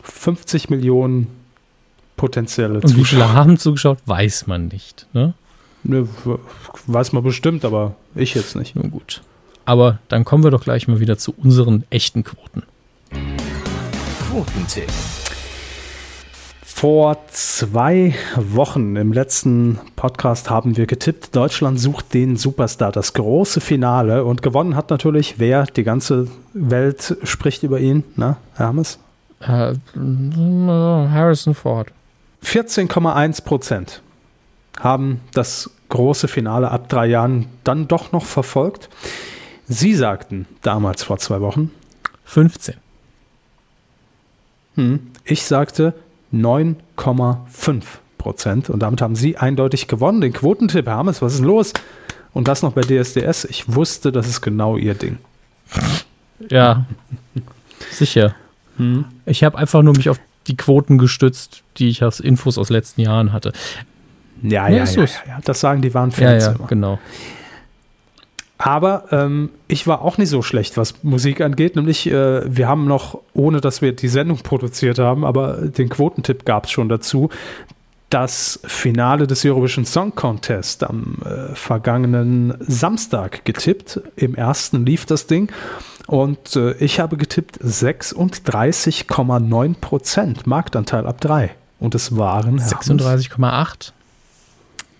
50 0.02 0.70
Millionen 0.70 1.28
potenzielle 2.16 2.74
Und 2.80 2.84
wie 2.96 3.04
viele 3.04 3.22
Zuschauer. 3.22 3.32
haben 3.34 3.56
zugeschaut, 3.58 3.98
weiß 4.06 4.46
man 4.46 4.66
nicht. 4.68 5.06
Ne? 5.12 5.34
Ne, 5.84 6.06
weiß 6.86 7.12
man 7.12 7.22
bestimmt, 7.22 7.64
aber 7.64 7.94
ich 8.14 8.34
jetzt 8.34 8.56
nicht. 8.56 8.76
Nun 8.76 8.90
gut. 8.90 9.22
Aber 9.66 9.98
dann 10.08 10.24
kommen 10.24 10.42
wir 10.44 10.50
doch 10.50 10.64
gleich 10.64 10.88
mal 10.88 11.00
wieder 11.00 11.16
zu 11.16 11.32
unseren 11.36 11.84
echten 11.90 12.24
Quoten. 12.24 12.62
Quotentipp. 14.30 14.88
Vor 16.80 17.18
zwei 17.28 18.14
Wochen 18.36 18.96
im 18.96 19.12
letzten 19.12 19.78
Podcast 19.96 20.48
haben 20.48 20.78
wir 20.78 20.86
getippt, 20.86 21.36
Deutschland 21.36 21.78
sucht 21.78 22.14
den 22.14 22.36
Superstar, 22.36 22.90
das 22.90 23.12
große 23.12 23.60
Finale. 23.60 24.24
Und 24.24 24.40
gewonnen 24.40 24.74
hat 24.74 24.88
natürlich 24.88 25.38
wer? 25.38 25.66
Die 25.66 25.82
ganze 25.82 26.28
Welt 26.54 27.18
spricht 27.22 27.64
über 27.64 27.80
ihn. 27.80 28.02
Na, 28.16 28.38
Hermes? 28.54 28.98
Äh, 29.40 29.74
Harrison 29.94 31.54
Ford. 31.54 31.88
14,1 32.42 33.44
Prozent 33.44 34.00
haben 34.78 35.20
das 35.34 35.68
große 35.90 36.28
Finale 36.28 36.70
ab 36.70 36.88
drei 36.88 37.08
Jahren 37.08 37.48
dann 37.62 37.88
doch 37.88 38.10
noch 38.12 38.24
verfolgt. 38.24 38.88
Sie 39.68 39.94
sagten 39.94 40.46
damals 40.62 41.02
vor 41.02 41.18
zwei 41.18 41.42
Wochen, 41.42 41.72
15. 42.24 42.76
hm, 44.76 45.10
ich 45.24 45.44
sagte 45.44 45.92
9,5 46.32 47.82
Prozent. 48.18 48.70
Und 48.70 48.80
damit 48.80 49.00
haben 49.02 49.16
Sie 49.16 49.36
eindeutig 49.36 49.88
gewonnen. 49.88 50.20
Den 50.20 50.32
Quotentipp, 50.32 50.86
Hermes, 50.86 51.22
was 51.22 51.34
ist 51.34 51.40
los? 51.40 51.72
Und 52.32 52.48
das 52.48 52.62
noch 52.62 52.72
bei 52.72 52.82
DSDS. 52.82 53.44
Ich 53.46 53.74
wusste, 53.74 54.12
das 54.12 54.28
ist 54.28 54.40
genau 54.40 54.76
Ihr 54.76 54.94
Ding. 54.94 55.18
Ja, 56.48 56.84
sicher. 57.90 58.34
Hm. 58.76 59.04
Ich 59.26 59.44
habe 59.44 59.58
einfach 59.58 59.82
nur 59.82 59.96
mich 59.96 60.08
auf 60.08 60.18
die 60.46 60.56
Quoten 60.56 60.98
gestützt, 60.98 61.62
die 61.76 61.88
ich 61.88 62.04
aus 62.04 62.20
Infos 62.20 62.58
aus 62.58 62.70
letzten 62.70 63.00
Jahren 63.02 63.32
hatte. 63.32 63.52
Ja, 64.42 64.68
Ja, 64.68 64.84
ja, 64.84 64.84
ja, 64.84 65.02
ja. 65.02 65.38
Das 65.44 65.60
sagen 65.60 65.82
die 65.82 65.92
wahren 65.92 66.12
Ja, 66.16 66.32
ja, 66.34 66.52
immer. 66.52 66.66
genau. 66.66 66.98
Aber 68.62 69.04
ähm, 69.10 69.48
ich 69.68 69.86
war 69.86 70.02
auch 70.02 70.18
nicht 70.18 70.28
so 70.28 70.42
schlecht, 70.42 70.76
was 70.76 71.02
Musik 71.02 71.40
angeht. 71.40 71.76
Nämlich, 71.76 72.06
äh, 72.06 72.42
wir 72.54 72.68
haben 72.68 72.84
noch, 72.84 73.18
ohne 73.32 73.62
dass 73.62 73.80
wir 73.80 73.92
die 73.92 74.08
Sendung 74.08 74.36
produziert 74.38 74.98
haben, 74.98 75.24
aber 75.24 75.54
den 75.62 75.88
Quotentipp 75.88 76.44
gab 76.44 76.66
es 76.66 76.70
schon 76.70 76.90
dazu, 76.90 77.30
das 78.10 78.60
Finale 78.64 79.26
des 79.26 79.46
Eurovision 79.46 79.86
Song 79.86 80.14
Contest 80.14 80.84
am 80.84 81.16
äh, 81.24 81.54
vergangenen 81.54 82.52
Samstag 82.60 83.46
getippt. 83.46 84.02
Im 84.16 84.34
ersten 84.34 84.84
lief 84.84 85.06
das 85.06 85.26
Ding. 85.26 85.50
Und 86.06 86.54
äh, 86.54 86.74
ich 86.74 87.00
habe 87.00 87.16
getippt 87.16 87.62
36,9 87.62 89.74
Prozent 89.80 90.46
Marktanteil 90.46 91.06
ab 91.06 91.18
3. 91.22 91.52
Und 91.78 91.94
es 91.94 92.18
waren 92.18 92.58
Hermes, 92.58 92.74
36,8. 92.74 93.92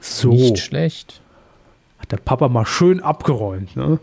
so 0.00 0.30
Nicht 0.30 0.60
schlecht. 0.60 1.19
Der 2.10 2.18
Papa 2.18 2.48
mal 2.48 2.66
schön 2.66 3.00
abgeräumt. 3.00 3.76
Ne? 3.76 3.98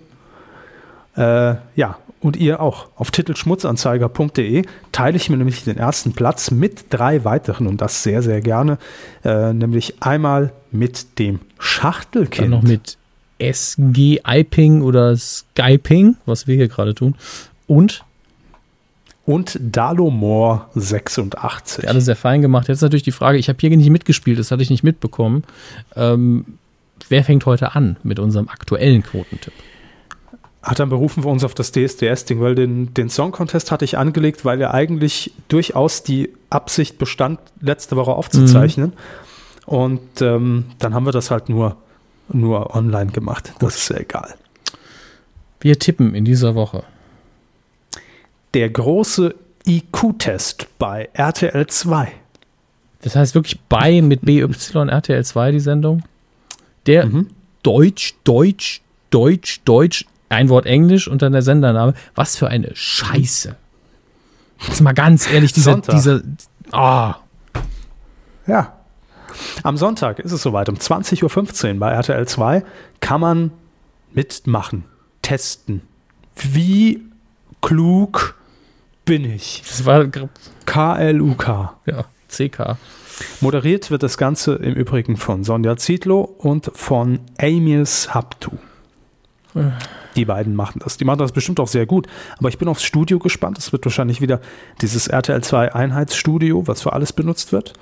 Äh, 1.15 1.55
ja, 1.75 1.97
und 2.19 2.37
ihr 2.37 2.61
auch. 2.61 2.87
Auf 2.95 3.11
titelschmutzanzeiger.de 3.11 4.63
teile 4.91 5.17
ich 5.17 5.29
mir 5.29 5.37
nämlich 5.37 5.63
den 5.63 5.77
ersten 5.77 6.13
Platz 6.13 6.51
mit 6.51 6.85
drei 6.89 7.23
weiteren 7.23 7.67
und 7.67 7.81
das 7.81 8.03
sehr, 8.03 8.21
sehr 8.21 8.41
gerne. 8.41 8.77
Äh, 9.23 9.53
nämlich 9.53 9.95
einmal 10.01 10.51
mit 10.71 11.19
dem 11.19 11.39
Schachtelkind. 11.59 12.51
Dann 12.53 12.61
noch 12.61 12.63
mit 12.63 12.97
SG 13.39 14.19
Iping 14.25 14.81
oder 14.81 15.15
Skyping, 15.15 16.17
was 16.25 16.47
wir 16.47 16.55
hier 16.55 16.67
gerade 16.67 16.95
tun. 16.95 17.15
Und 17.67 18.03
und 19.25 19.59
Dalomor 19.61 20.69
86. 20.75 21.89
alles 21.89 22.05
sehr 22.05 22.15
fein 22.15 22.41
gemacht. 22.41 22.69
Jetzt 22.69 22.77
ist 22.77 22.83
natürlich 22.83 23.03
die 23.03 23.11
Frage, 23.11 23.37
ich 23.37 23.49
habe 23.49 23.57
hier 23.59 23.69
nicht 23.75 23.89
mitgespielt, 23.89 24.39
das 24.39 24.51
hatte 24.51 24.63
ich 24.63 24.69
nicht 24.69 24.85
mitbekommen. 24.85 25.43
Ähm, 25.97 26.45
wer 27.09 27.23
fängt 27.23 27.45
heute 27.45 27.75
an 27.75 27.97
mit 28.03 28.19
unserem 28.19 28.49
aktuellen 28.49 29.03
Quotentipp? 29.03 29.53
Hat 30.61 30.79
dann 30.79 30.89
berufen 30.89 31.23
wir 31.23 31.31
uns 31.31 31.43
auf 31.43 31.53
das 31.53 31.71
DSDS-Ding, 31.71 32.41
weil 32.41 32.55
den, 32.55 32.93
den 32.93 33.09
Song 33.09 33.31
Contest 33.31 33.71
hatte 33.71 33.85
ich 33.85 33.97
angelegt, 33.97 34.43
weil 34.43 34.59
ja 34.59 34.73
eigentlich 34.73 35.31
durchaus 35.47 36.03
die 36.03 36.33
Absicht 36.49 36.97
bestand, 36.97 37.39
letzte 37.61 37.95
Woche 37.95 38.11
aufzuzeichnen. 38.11 38.93
Und 39.65 40.21
ähm, 40.21 40.65
dann 40.79 40.93
haben 40.93 41.05
wir 41.05 41.11
das 41.11 41.31
halt 41.31 41.49
nur, 41.49 41.77
nur 42.29 42.75
online 42.75 43.11
gemacht. 43.11 43.53
Das 43.59 43.75
ist 43.75 43.89
ja 43.89 43.97
egal. 43.97 44.35
Wir 45.59 45.79
tippen 45.79 46.15
in 46.15 46.25
dieser 46.25 46.55
Woche. 46.55 46.83
Der 48.53 48.69
große 48.69 49.35
IQ-Test 49.67 50.67
bei 50.79 51.09
RTL 51.13 51.67
2. 51.67 52.11
Das 53.01 53.15
heißt 53.15 53.35
wirklich 53.35 53.59
bei 53.69 54.01
mit 54.01 54.21
BY 54.21 54.47
RTL 54.89 55.23
2 55.23 55.51
die 55.51 55.59
Sendung. 55.59 56.03
Der 56.87 57.05
Mhm. 57.05 57.27
Deutsch, 57.63 58.15
Deutsch, 58.23 58.81
Deutsch, 59.09 59.61
Deutsch, 59.65 60.05
ein 60.29 60.49
Wort 60.49 60.65
Englisch 60.65 61.07
und 61.07 61.21
dann 61.21 61.33
der 61.33 61.41
Sendername. 61.41 61.93
Was 62.15 62.35
für 62.37 62.47
eine 62.47 62.71
Scheiße. 62.75 63.55
Jetzt 64.67 64.81
mal 64.81 64.93
ganz 64.93 65.31
ehrlich, 65.31 65.53
dieser, 65.53 65.71
Sonntag. 65.73 65.95
dieser, 65.95 66.21
ah, 66.71 67.15
Ja. 68.47 68.73
Am 69.61 69.77
Sonntag 69.77 70.19
ist 70.19 70.31
es 70.31 70.41
soweit. 70.41 70.67
Um 70.69 70.75
20.15 70.75 71.73
Uhr 71.73 71.79
bei 71.79 71.91
RTL 71.91 72.27
2 72.27 72.63
kann 73.01 73.21
man 73.21 73.51
mitmachen, 74.13 74.83
testen. 75.21 75.81
Wie 76.35 77.03
klug 77.61 78.35
bin 79.05 79.25
ich? 79.25 79.63
das 79.67 79.85
war, 79.85 80.05
KLUK. 80.65 81.47
ja, 81.85 82.05
CK. 82.29 82.77
Moderiert 83.41 83.89
wird 83.91 84.03
das 84.03 84.17
Ganze 84.17 84.55
im 84.55 84.73
Übrigen 84.73 85.17
von 85.17 85.43
Sonja 85.43 85.77
Zietlow 85.77 86.21
und 86.21 86.71
von 86.73 87.19
Emils 87.37 88.13
Haptu. 88.13 88.51
Die 90.15 90.25
beiden 90.25 90.55
machen 90.55 90.81
das. 90.83 90.97
Die 90.97 91.05
machen 91.05 91.17
das 91.19 91.31
bestimmt 91.31 91.59
auch 91.59 91.67
sehr 91.67 91.85
gut. 91.87 92.07
Aber 92.37 92.49
ich 92.49 92.57
bin 92.59 92.67
aufs 92.67 92.83
Studio 92.83 93.17
gespannt. 93.17 93.57
Es 93.57 93.71
wird 93.71 93.83
wahrscheinlich 93.85 94.21
wieder 94.21 94.39
dieses 94.81 95.07
RTL 95.07 95.41
2 95.41 95.73
Einheitsstudio, 95.73 96.67
was 96.67 96.81
für 96.81 96.93
alles 96.93 97.11
benutzt 97.13 97.51
wird. 97.51 97.73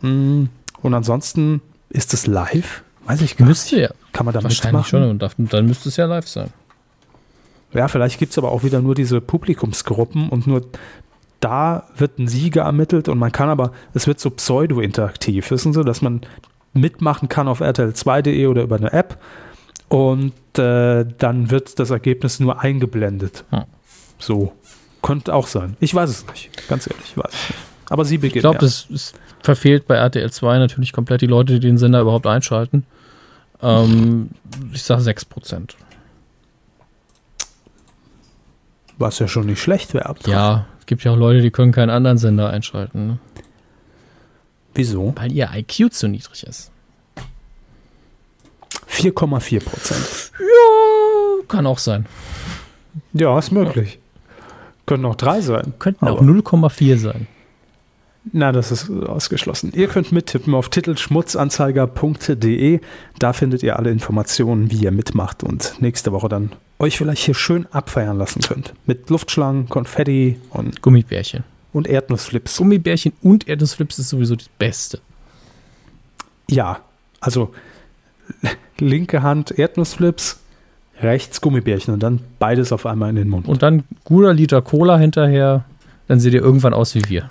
Mm, 0.00 0.44
Und 0.80 0.94
ansonsten 0.94 1.60
ist 1.90 2.14
es 2.14 2.26
live? 2.26 2.82
Weiß 3.04 3.20
ich 3.20 3.36
gar 3.36 3.46
Müsste 3.46 3.74
nicht. 3.76 3.90
ja. 3.90 3.94
Kann 4.12 4.24
man 4.24 4.32
da 4.34 4.42
Wahrscheinlich 4.42 4.86
schon. 4.86 5.02
Und 5.02 5.52
dann 5.52 5.66
müsste 5.66 5.88
es 5.90 5.96
ja 5.96 6.06
live 6.06 6.28
sein. 6.28 6.48
Ja, 7.74 7.88
vielleicht 7.88 8.18
gibt 8.18 8.32
es 8.32 8.38
aber 8.38 8.52
auch 8.52 8.62
wieder 8.64 8.80
nur 8.80 8.94
diese 8.94 9.20
Publikumsgruppen 9.20 10.28
und 10.28 10.46
nur 10.46 10.62
da 11.42 11.88
wird 11.96 12.18
ein 12.18 12.28
Sieger 12.28 12.62
ermittelt 12.62 13.08
und 13.08 13.18
man 13.18 13.32
kann 13.32 13.48
aber, 13.48 13.72
es 13.94 14.06
wird 14.06 14.20
so 14.20 14.30
pseudo-interaktiv, 14.30 15.50
wissen 15.50 15.72
Sie, 15.72 15.84
dass 15.84 16.00
man 16.00 16.22
mitmachen 16.72 17.28
kann 17.28 17.48
auf 17.48 17.60
rtl2.de 17.60 18.46
oder 18.46 18.62
über 18.62 18.76
eine 18.76 18.92
App 18.92 19.18
und 19.88 20.32
äh, 20.56 21.04
dann 21.18 21.50
wird 21.50 21.78
das 21.78 21.90
Ergebnis 21.90 22.40
nur 22.40 22.60
eingeblendet. 22.60 23.44
Hm. 23.50 23.64
So. 24.18 24.52
Könnte 25.02 25.34
auch 25.34 25.48
sein. 25.48 25.76
Ich 25.80 25.92
weiß 25.92 26.08
es 26.08 26.26
nicht. 26.28 26.68
Ganz 26.68 26.86
ehrlich, 26.88 27.04
ich 27.06 27.16
weiß 27.16 27.32
es 27.32 27.48
nicht. 27.50 27.60
Aber 27.90 28.04
Sie 28.04 28.14
Ich 28.14 28.20
beginnen. 28.20 28.42
glaube, 28.42 28.56
ja. 28.56 28.60
das 28.60 28.86
ist, 28.88 29.14
verfehlt 29.42 29.88
bei 29.88 29.96
RTL 29.96 30.30
2 30.30 30.58
natürlich 30.58 30.92
komplett 30.92 31.22
die 31.22 31.26
Leute, 31.26 31.54
die 31.54 31.60
den 31.60 31.76
Sender 31.76 32.00
überhaupt 32.00 32.28
einschalten. 32.28 32.86
Ähm, 33.60 34.30
ich 34.72 34.84
sage 34.84 35.02
6%. 35.02 35.70
Was 38.98 39.18
ja 39.18 39.26
schon 39.26 39.46
nicht 39.46 39.60
schlecht 39.60 39.92
wäre. 39.92 40.14
Ja, 40.26 40.66
gibt 40.92 41.04
ja 41.04 41.12
auch 41.12 41.16
Leute, 41.16 41.40
die 41.40 41.50
können 41.50 41.72
keinen 41.72 41.88
anderen 41.88 42.18
Sender 42.18 42.50
einschalten, 42.50 43.06
ne? 43.06 43.18
Wieso? 44.74 45.14
weil 45.16 45.32
ihr 45.32 45.48
IQ 45.54 45.90
zu 45.90 46.06
niedrig 46.06 46.42
ist. 46.46 46.70
4,4 48.90 49.64
Prozent. 49.64 50.32
Ja, 50.38 51.44
kann 51.48 51.64
auch 51.66 51.78
sein. 51.78 52.04
Ja, 53.14 53.38
ist 53.38 53.52
möglich. 53.52 53.98
Können 54.84 55.06
auch 55.06 55.14
drei 55.14 55.40
sein. 55.40 55.72
Könnten 55.78 56.06
auch 56.06 56.18
Aber- 56.20 56.26
0,4 56.26 56.98
sein. 56.98 57.26
Na, 58.32 58.52
das 58.52 58.70
ist 58.70 58.90
ausgeschlossen. 58.90 59.72
Ihr 59.74 59.88
könnt 59.88 60.12
mittippen 60.12 60.54
auf 60.54 60.68
titelschmutzanzeiger.de. 60.68 62.80
Da 63.18 63.32
findet 63.32 63.62
ihr 63.62 63.78
alle 63.78 63.90
Informationen, 63.90 64.70
wie 64.70 64.76
ihr 64.76 64.92
mitmacht 64.92 65.42
und 65.42 65.80
nächste 65.80 66.12
Woche 66.12 66.28
dann 66.28 66.52
euch 66.82 66.98
vielleicht 66.98 67.24
hier 67.24 67.34
schön 67.34 67.66
abfeiern 67.70 68.18
lassen 68.18 68.42
könnt. 68.42 68.74
Mit 68.86 69.08
Luftschlangen, 69.08 69.68
Konfetti 69.68 70.38
und, 70.50 70.82
Gummibärchen. 70.82 71.44
und 71.72 71.86
Erdnussflips. 71.86 72.56
Gummibärchen 72.58 73.12
und 73.22 73.48
Erdnussflips 73.48 73.98
ist 73.98 74.08
sowieso 74.10 74.36
das 74.36 74.48
Beste. 74.58 75.00
Ja, 76.50 76.80
also 77.20 77.52
linke 78.78 79.22
Hand 79.22 79.52
Erdnussflips, 79.58 80.40
rechts 81.00 81.40
Gummibärchen 81.40 81.94
und 81.94 82.02
dann 82.02 82.20
beides 82.38 82.72
auf 82.72 82.84
einmal 82.84 83.10
in 83.10 83.16
den 83.16 83.28
Mund. 83.28 83.46
Und 83.48 83.62
dann 83.62 83.84
guter 84.04 84.34
Liter 84.34 84.60
Cola 84.60 84.98
hinterher, 84.98 85.64
dann 86.08 86.20
seht 86.20 86.34
ihr 86.34 86.42
irgendwann 86.42 86.74
aus 86.74 86.94
wie 86.94 87.02
wir. 87.08 87.30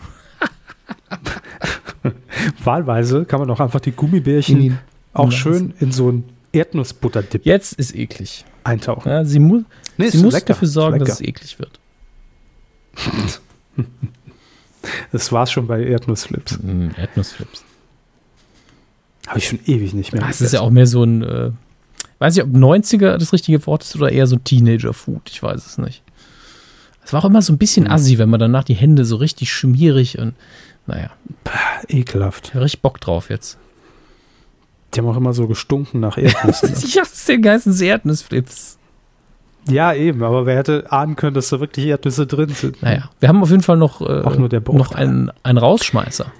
Wahlweise 2.63 3.25
kann 3.25 3.39
man 3.39 3.49
auch 3.51 3.59
einfach 3.59 3.79
die 3.81 3.91
Gummibärchen 3.91 4.79
auch 5.13 5.25
Nice. 5.25 5.35
schön 5.35 5.73
in 5.79 5.91
so 5.91 6.09
ein 6.09 6.23
Erdnussbutterdip 6.53 7.45
Jetzt 7.45 7.73
ist 7.73 7.95
eklig. 7.95 8.45
Eintauchen. 8.63 9.09
Ja, 9.09 9.25
sie 9.25 9.39
mu 9.39 9.63
Nee, 9.97 10.09
sie 10.09 10.19
muss 10.19 10.33
lecker, 10.33 10.47
dafür 10.47 10.67
sorgen, 10.67 10.99
dass 10.99 11.09
es 11.09 11.21
eklig 11.21 11.59
wird. 11.59 11.79
Das 15.11 15.31
war's 15.31 15.51
schon 15.51 15.67
bei 15.67 15.83
Erdnussflips. 15.83 16.57
Mm, 16.61 16.87
Erdnussflips. 16.97 17.63
Habe 19.27 19.37
ich 19.39 19.47
schon 19.47 19.59
ewig 19.67 19.93
nicht 19.93 20.11
mehr. 20.11 20.23
Ah, 20.23 20.29
es 20.29 20.41
ist 20.41 20.53
ja 20.53 20.61
auch 20.61 20.71
mehr 20.71 20.87
so 20.87 21.03
ein, 21.03 21.21
äh, 21.23 21.51
weiß 22.17 22.37
ich, 22.37 22.43
ob 22.43 22.49
90er 22.49 23.17
das 23.17 23.31
richtige 23.31 23.63
Wort 23.67 23.83
ist 23.83 23.95
oder 23.95 24.11
eher 24.11 24.25
so 24.25 24.37
Teenager-Food. 24.37 25.29
Ich 25.29 25.43
weiß 25.43 25.65
es 25.65 25.77
nicht. 25.77 26.01
Es 27.05 27.13
war 27.13 27.21
auch 27.23 27.27
immer 27.29 27.41
so 27.43 27.53
ein 27.53 27.59
bisschen 27.59 27.85
Hm. 27.85 27.91
assi, 27.91 28.17
wenn 28.17 28.29
man 28.29 28.39
danach 28.39 28.63
die 28.63 28.73
Hände 28.73 29.05
so 29.05 29.17
richtig 29.17 29.53
schmierig 29.53 30.17
und, 30.17 30.33
naja, 30.87 31.11
ekelhaft. 31.87 32.47
ich 32.47 32.53
habe 32.55 32.65
richtig 32.65 32.81
Bock 32.81 32.99
drauf 32.99 33.29
jetzt. 33.29 33.59
Die 34.93 34.99
haben 34.99 35.07
auch 35.07 35.17
immer 35.17 35.33
so 35.33 35.47
gestunken 35.47 35.99
nach 35.99 36.17
Erdnüssen. 36.17 36.73
Ich 36.83 36.99
hasse 36.99 37.33
den 37.33 37.41
ganzen 37.41 37.79
Erdnussflips. 37.81 38.77
ja, 39.69 39.93
eben, 39.93 40.23
aber 40.23 40.45
wer 40.45 40.57
hätte 40.57 40.91
ahnen 40.91 41.15
können, 41.15 41.33
dass 41.33 41.49
da 41.49 41.59
wirklich 41.59 41.85
Erdnüsse 41.85 42.27
drin 42.27 42.49
sind? 42.49 42.81
Naja, 42.81 43.09
wir 43.19 43.29
haben 43.29 43.41
auf 43.41 43.49
jeden 43.51 43.63
Fall 43.63 43.77
noch, 43.77 44.01
äh, 44.01 44.21
Auch 44.21 44.35
nur 44.35 44.49
der 44.49 44.61
noch 44.71 44.91
einen, 44.93 45.31
einen 45.43 45.57
Rausschmeißer. 45.57 46.31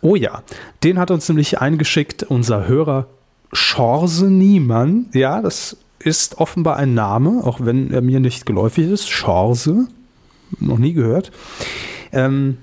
Oh 0.00 0.16
ja, 0.16 0.42
den 0.82 0.98
hat 0.98 1.10
uns 1.10 1.28
nämlich 1.28 1.60
eingeschickt 1.60 2.24
unser 2.24 2.66
Hörer 2.66 3.06
Chance 3.54 4.26
Niemann. 4.26 5.06
Ja, 5.12 5.42
das 5.42 5.76
ist 5.98 6.38
offenbar 6.38 6.76
ein 6.76 6.94
Name, 6.94 7.42
auch 7.44 7.60
wenn 7.60 7.92
er 7.92 8.00
mir 8.00 8.18
nicht 8.18 8.46
geläufig 8.46 8.90
ist. 8.90 9.08
Chance, 9.08 9.86
noch 10.58 10.78
nie 10.78 10.92
gehört. 10.92 11.30
Ähm, 12.12 12.58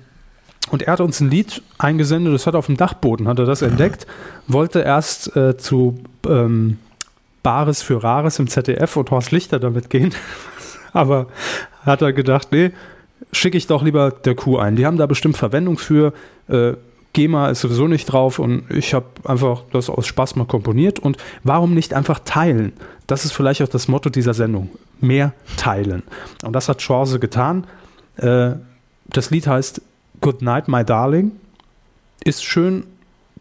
und 0.71 0.83
er 0.83 0.93
hat 0.93 1.01
uns 1.01 1.19
ein 1.19 1.29
Lied 1.29 1.61
eingesendet, 1.77 2.33
das 2.33 2.47
hat 2.47 2.55
auf 2.55 2.67
dem 2.67 2.77
Dachboden, 2.77 3.27
hat 3.27 3.39
er 3.39 3.45
das 3.45 3.61
entdeckt, 3.61 4.05
wollte 4.47 4.81
erst 4.81 5.35
äh, 5.35 5.57
zu 5.57 5.99
ähm, 6.27 6.77
Bares 7.43 7.81
für 7.81 8.03
Rares 8.03 8.39
im 8.39 8.47
ZDF 8.47 8.97
und 8.97 9.11
Horst 9.11 9.31
Lichter 9.31 9.59
damit 9.59 9.89
gehen. 9.89 10.13
Aber 10.93 11.27
hat 11.85 12.01
er 12.01 12.13
gedacht, 12.13 12.49
nee, 12.51 12.71
schicke 13.31 13.57
ich 13.57 13.67
doch 13.67 13.83
lieber 13.83 14.11
der 14.11 14.35
Kuh 14.35 14.57
ein. 14.57 14.75
Die 14.75 14.85
haben 14.85 14.97
da 14.97 15.05
bestimmt 15.05 15.37
Verwendung 15.37 15.77
für. 15.77 16.13
Äh, 16.47 16.73
GEMA 17.13 17.49
ist 17.49 17.61
sowieso 17.61 17.87
nicht 17.87 18.05
drauf 18.05 18.37
und 18.37 18.69
ich 18.69 18.93
habe 18.93 19.07
einfach 19.23 19.63
das 19.71 19.89
aus 19.89 20.05
Spaß 20.05 20.35
mal 20.35 20.45
komponiert. 20.45 20.99
Und 20.99 21.17
warum 21.43 21.73
nicht 21.73 21.93
einfach 21.93 22.19
teilen? 22.23 22.73
Das 23.07 23.25
ist 23.25 23.31
vielleicht 23.31 23.63
auch 23.63 23.67
das 23.67 23.87
Motto 23.87 24.09
dieser 24.09 24.35
Sendung. 24.35 24.69
Mehr 25.01 25.33
teilen. 25.57 26.03
Und 26.43 26.53
das 26.53 26.69
hat 26.69 26.79
Chance 26.79 27.19
getan. 27.19 27.65
Äh, 28.17 28.51
das 29.07 29.31
Lied 29.31 29.47
heißt 29.47 29.81
Good 30.21 30.41
Night, 30.41 30.67
My 30.67 30.83
Darling. 30.83 31.31
Ist 32.23 32.43
schön 32.43 32.85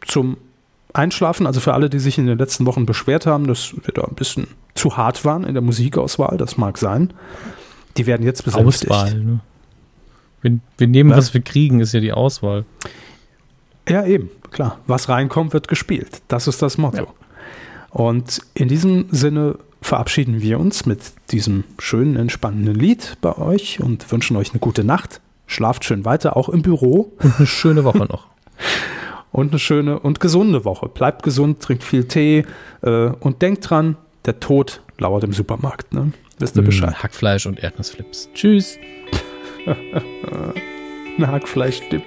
zum 0.07 0.37
Einschlafen. 0.93 1.47
Also 1.47 1.61
für 1.61 1.75
alle, 1.75 1.91
die 1.91 1.99
sich 1.99 2.19
in 2.19 2.27
den 2.27 2.39
letzten 2.39 2.67
Wochen 2.67 2.87
beschwert 2.87 3.27
haben, 3.27 3.47
dass 3.47 3.75
wir 3.75 3.95
da 3.95 4.03
ein 4.03 4.15
bisschen 4.15 4.49
zu 4.75 4.97
hart 4.97 5.25
waren 5.25 5.45
in 5.45 5.55
der 5.55 5.63
Musikauswahl, 5.63 6.37
das 6.37 6.57
mag 6.57 6.79
sein. 6.79 7.13
Die 7.97 8.07
werden 8.07 8.25
jetzt 8.25 8.45
besänftigt. 8.45 8.91
Auswahl. 8.91 9.15
Ne? 9.15 9.41
Wir, 10.41 10.59
wir 10.77 10.87
nehmen, 10.87 11.11
Was? 11.11 11.19
was 11.19 11.35
wir 11.35 11.41
kriegen, 11.41 11.81
ist 11.81 11.93
ja 11.93 12.01
die 12.01 12.13
Auswahl. 12.13 12.65
Ja, 13.89 14.05
eben, 14.05 14.31
klar. 14.51 14.79
Was 14.87 15.09
reinkommt, 15.09 15.53
wird 15.53 15.67
gespielt. 15.67 16.23
Das 16.29 16.47
ist 16.47 16.63
das 16.63 16.79
Motto. 16.79 16.97
Ja. 16.97 17.07
Und 17.91 18.41
in 18.55 18.69
diesem 18.69 19.07
Sinne 19.11 19.59
verabschieden 19.81 20.43
wir 20.43 20.61
uns 20.61 20.87
mit 20.87 21.01
diesem 21.31 21.65
schönen, 21.79 22.17
entspannenden 22.17 22.75
Lied 22.75 23.17
bei 23.21 23.37
euch 23.37 23.81
und 23.81 24.11
wünschen 24.13 24.37
euch 24.37 24.51
eine 24.51 24.61
gute 24.61 24.85
Nacht. 24.85 25.21
Schlaft 25.49 25.85
schön 25.85 26.05
weiter, 26.05 26.37
auch 26.37 26.49
im 26.49 26.63
Büro 26.63 27.13
Und 27.19 27.35
eine 27.39 27.47
schöne 27.49 27.83
Woche 27.83 28.07
noch. 28.07 28.29
und 29.33 29.51
eine 29.51 29.59
schöne 29.59 29.99
und 29.99 30.21
gesunde 30.21 30.65
Woche. 30.65 30.89
Bleibt 30.89 31.25
gesund, 31.25 31.61
trinkt 31.61 31.83
viel 31.83 32.05
Tee 32.07 32.45
äh, 32.83 33.07
und 33.21 33.43
denkt 33.43 33.69
dran, 33.69 33.97
der 34.27 34.39
Tod 34.39 34.83
lauert 34.99 35.25
im 35.25 35.33
Supermarkt. 35.33 35.93
Ne? 35.93 36.13
Wisst 36.39 36.57
ihr 36.57 36.63
Bescheid? 36.63 36.91
Mm, 36.91 37.03
Hackfleisch 37.03 37.47
und 37.47 37.59
Erdnussflips. 37.59 38.29
Tschüss. 38.35 38.79
Ein 41.19 41.27
Hackfleischdip. 41.27 42.03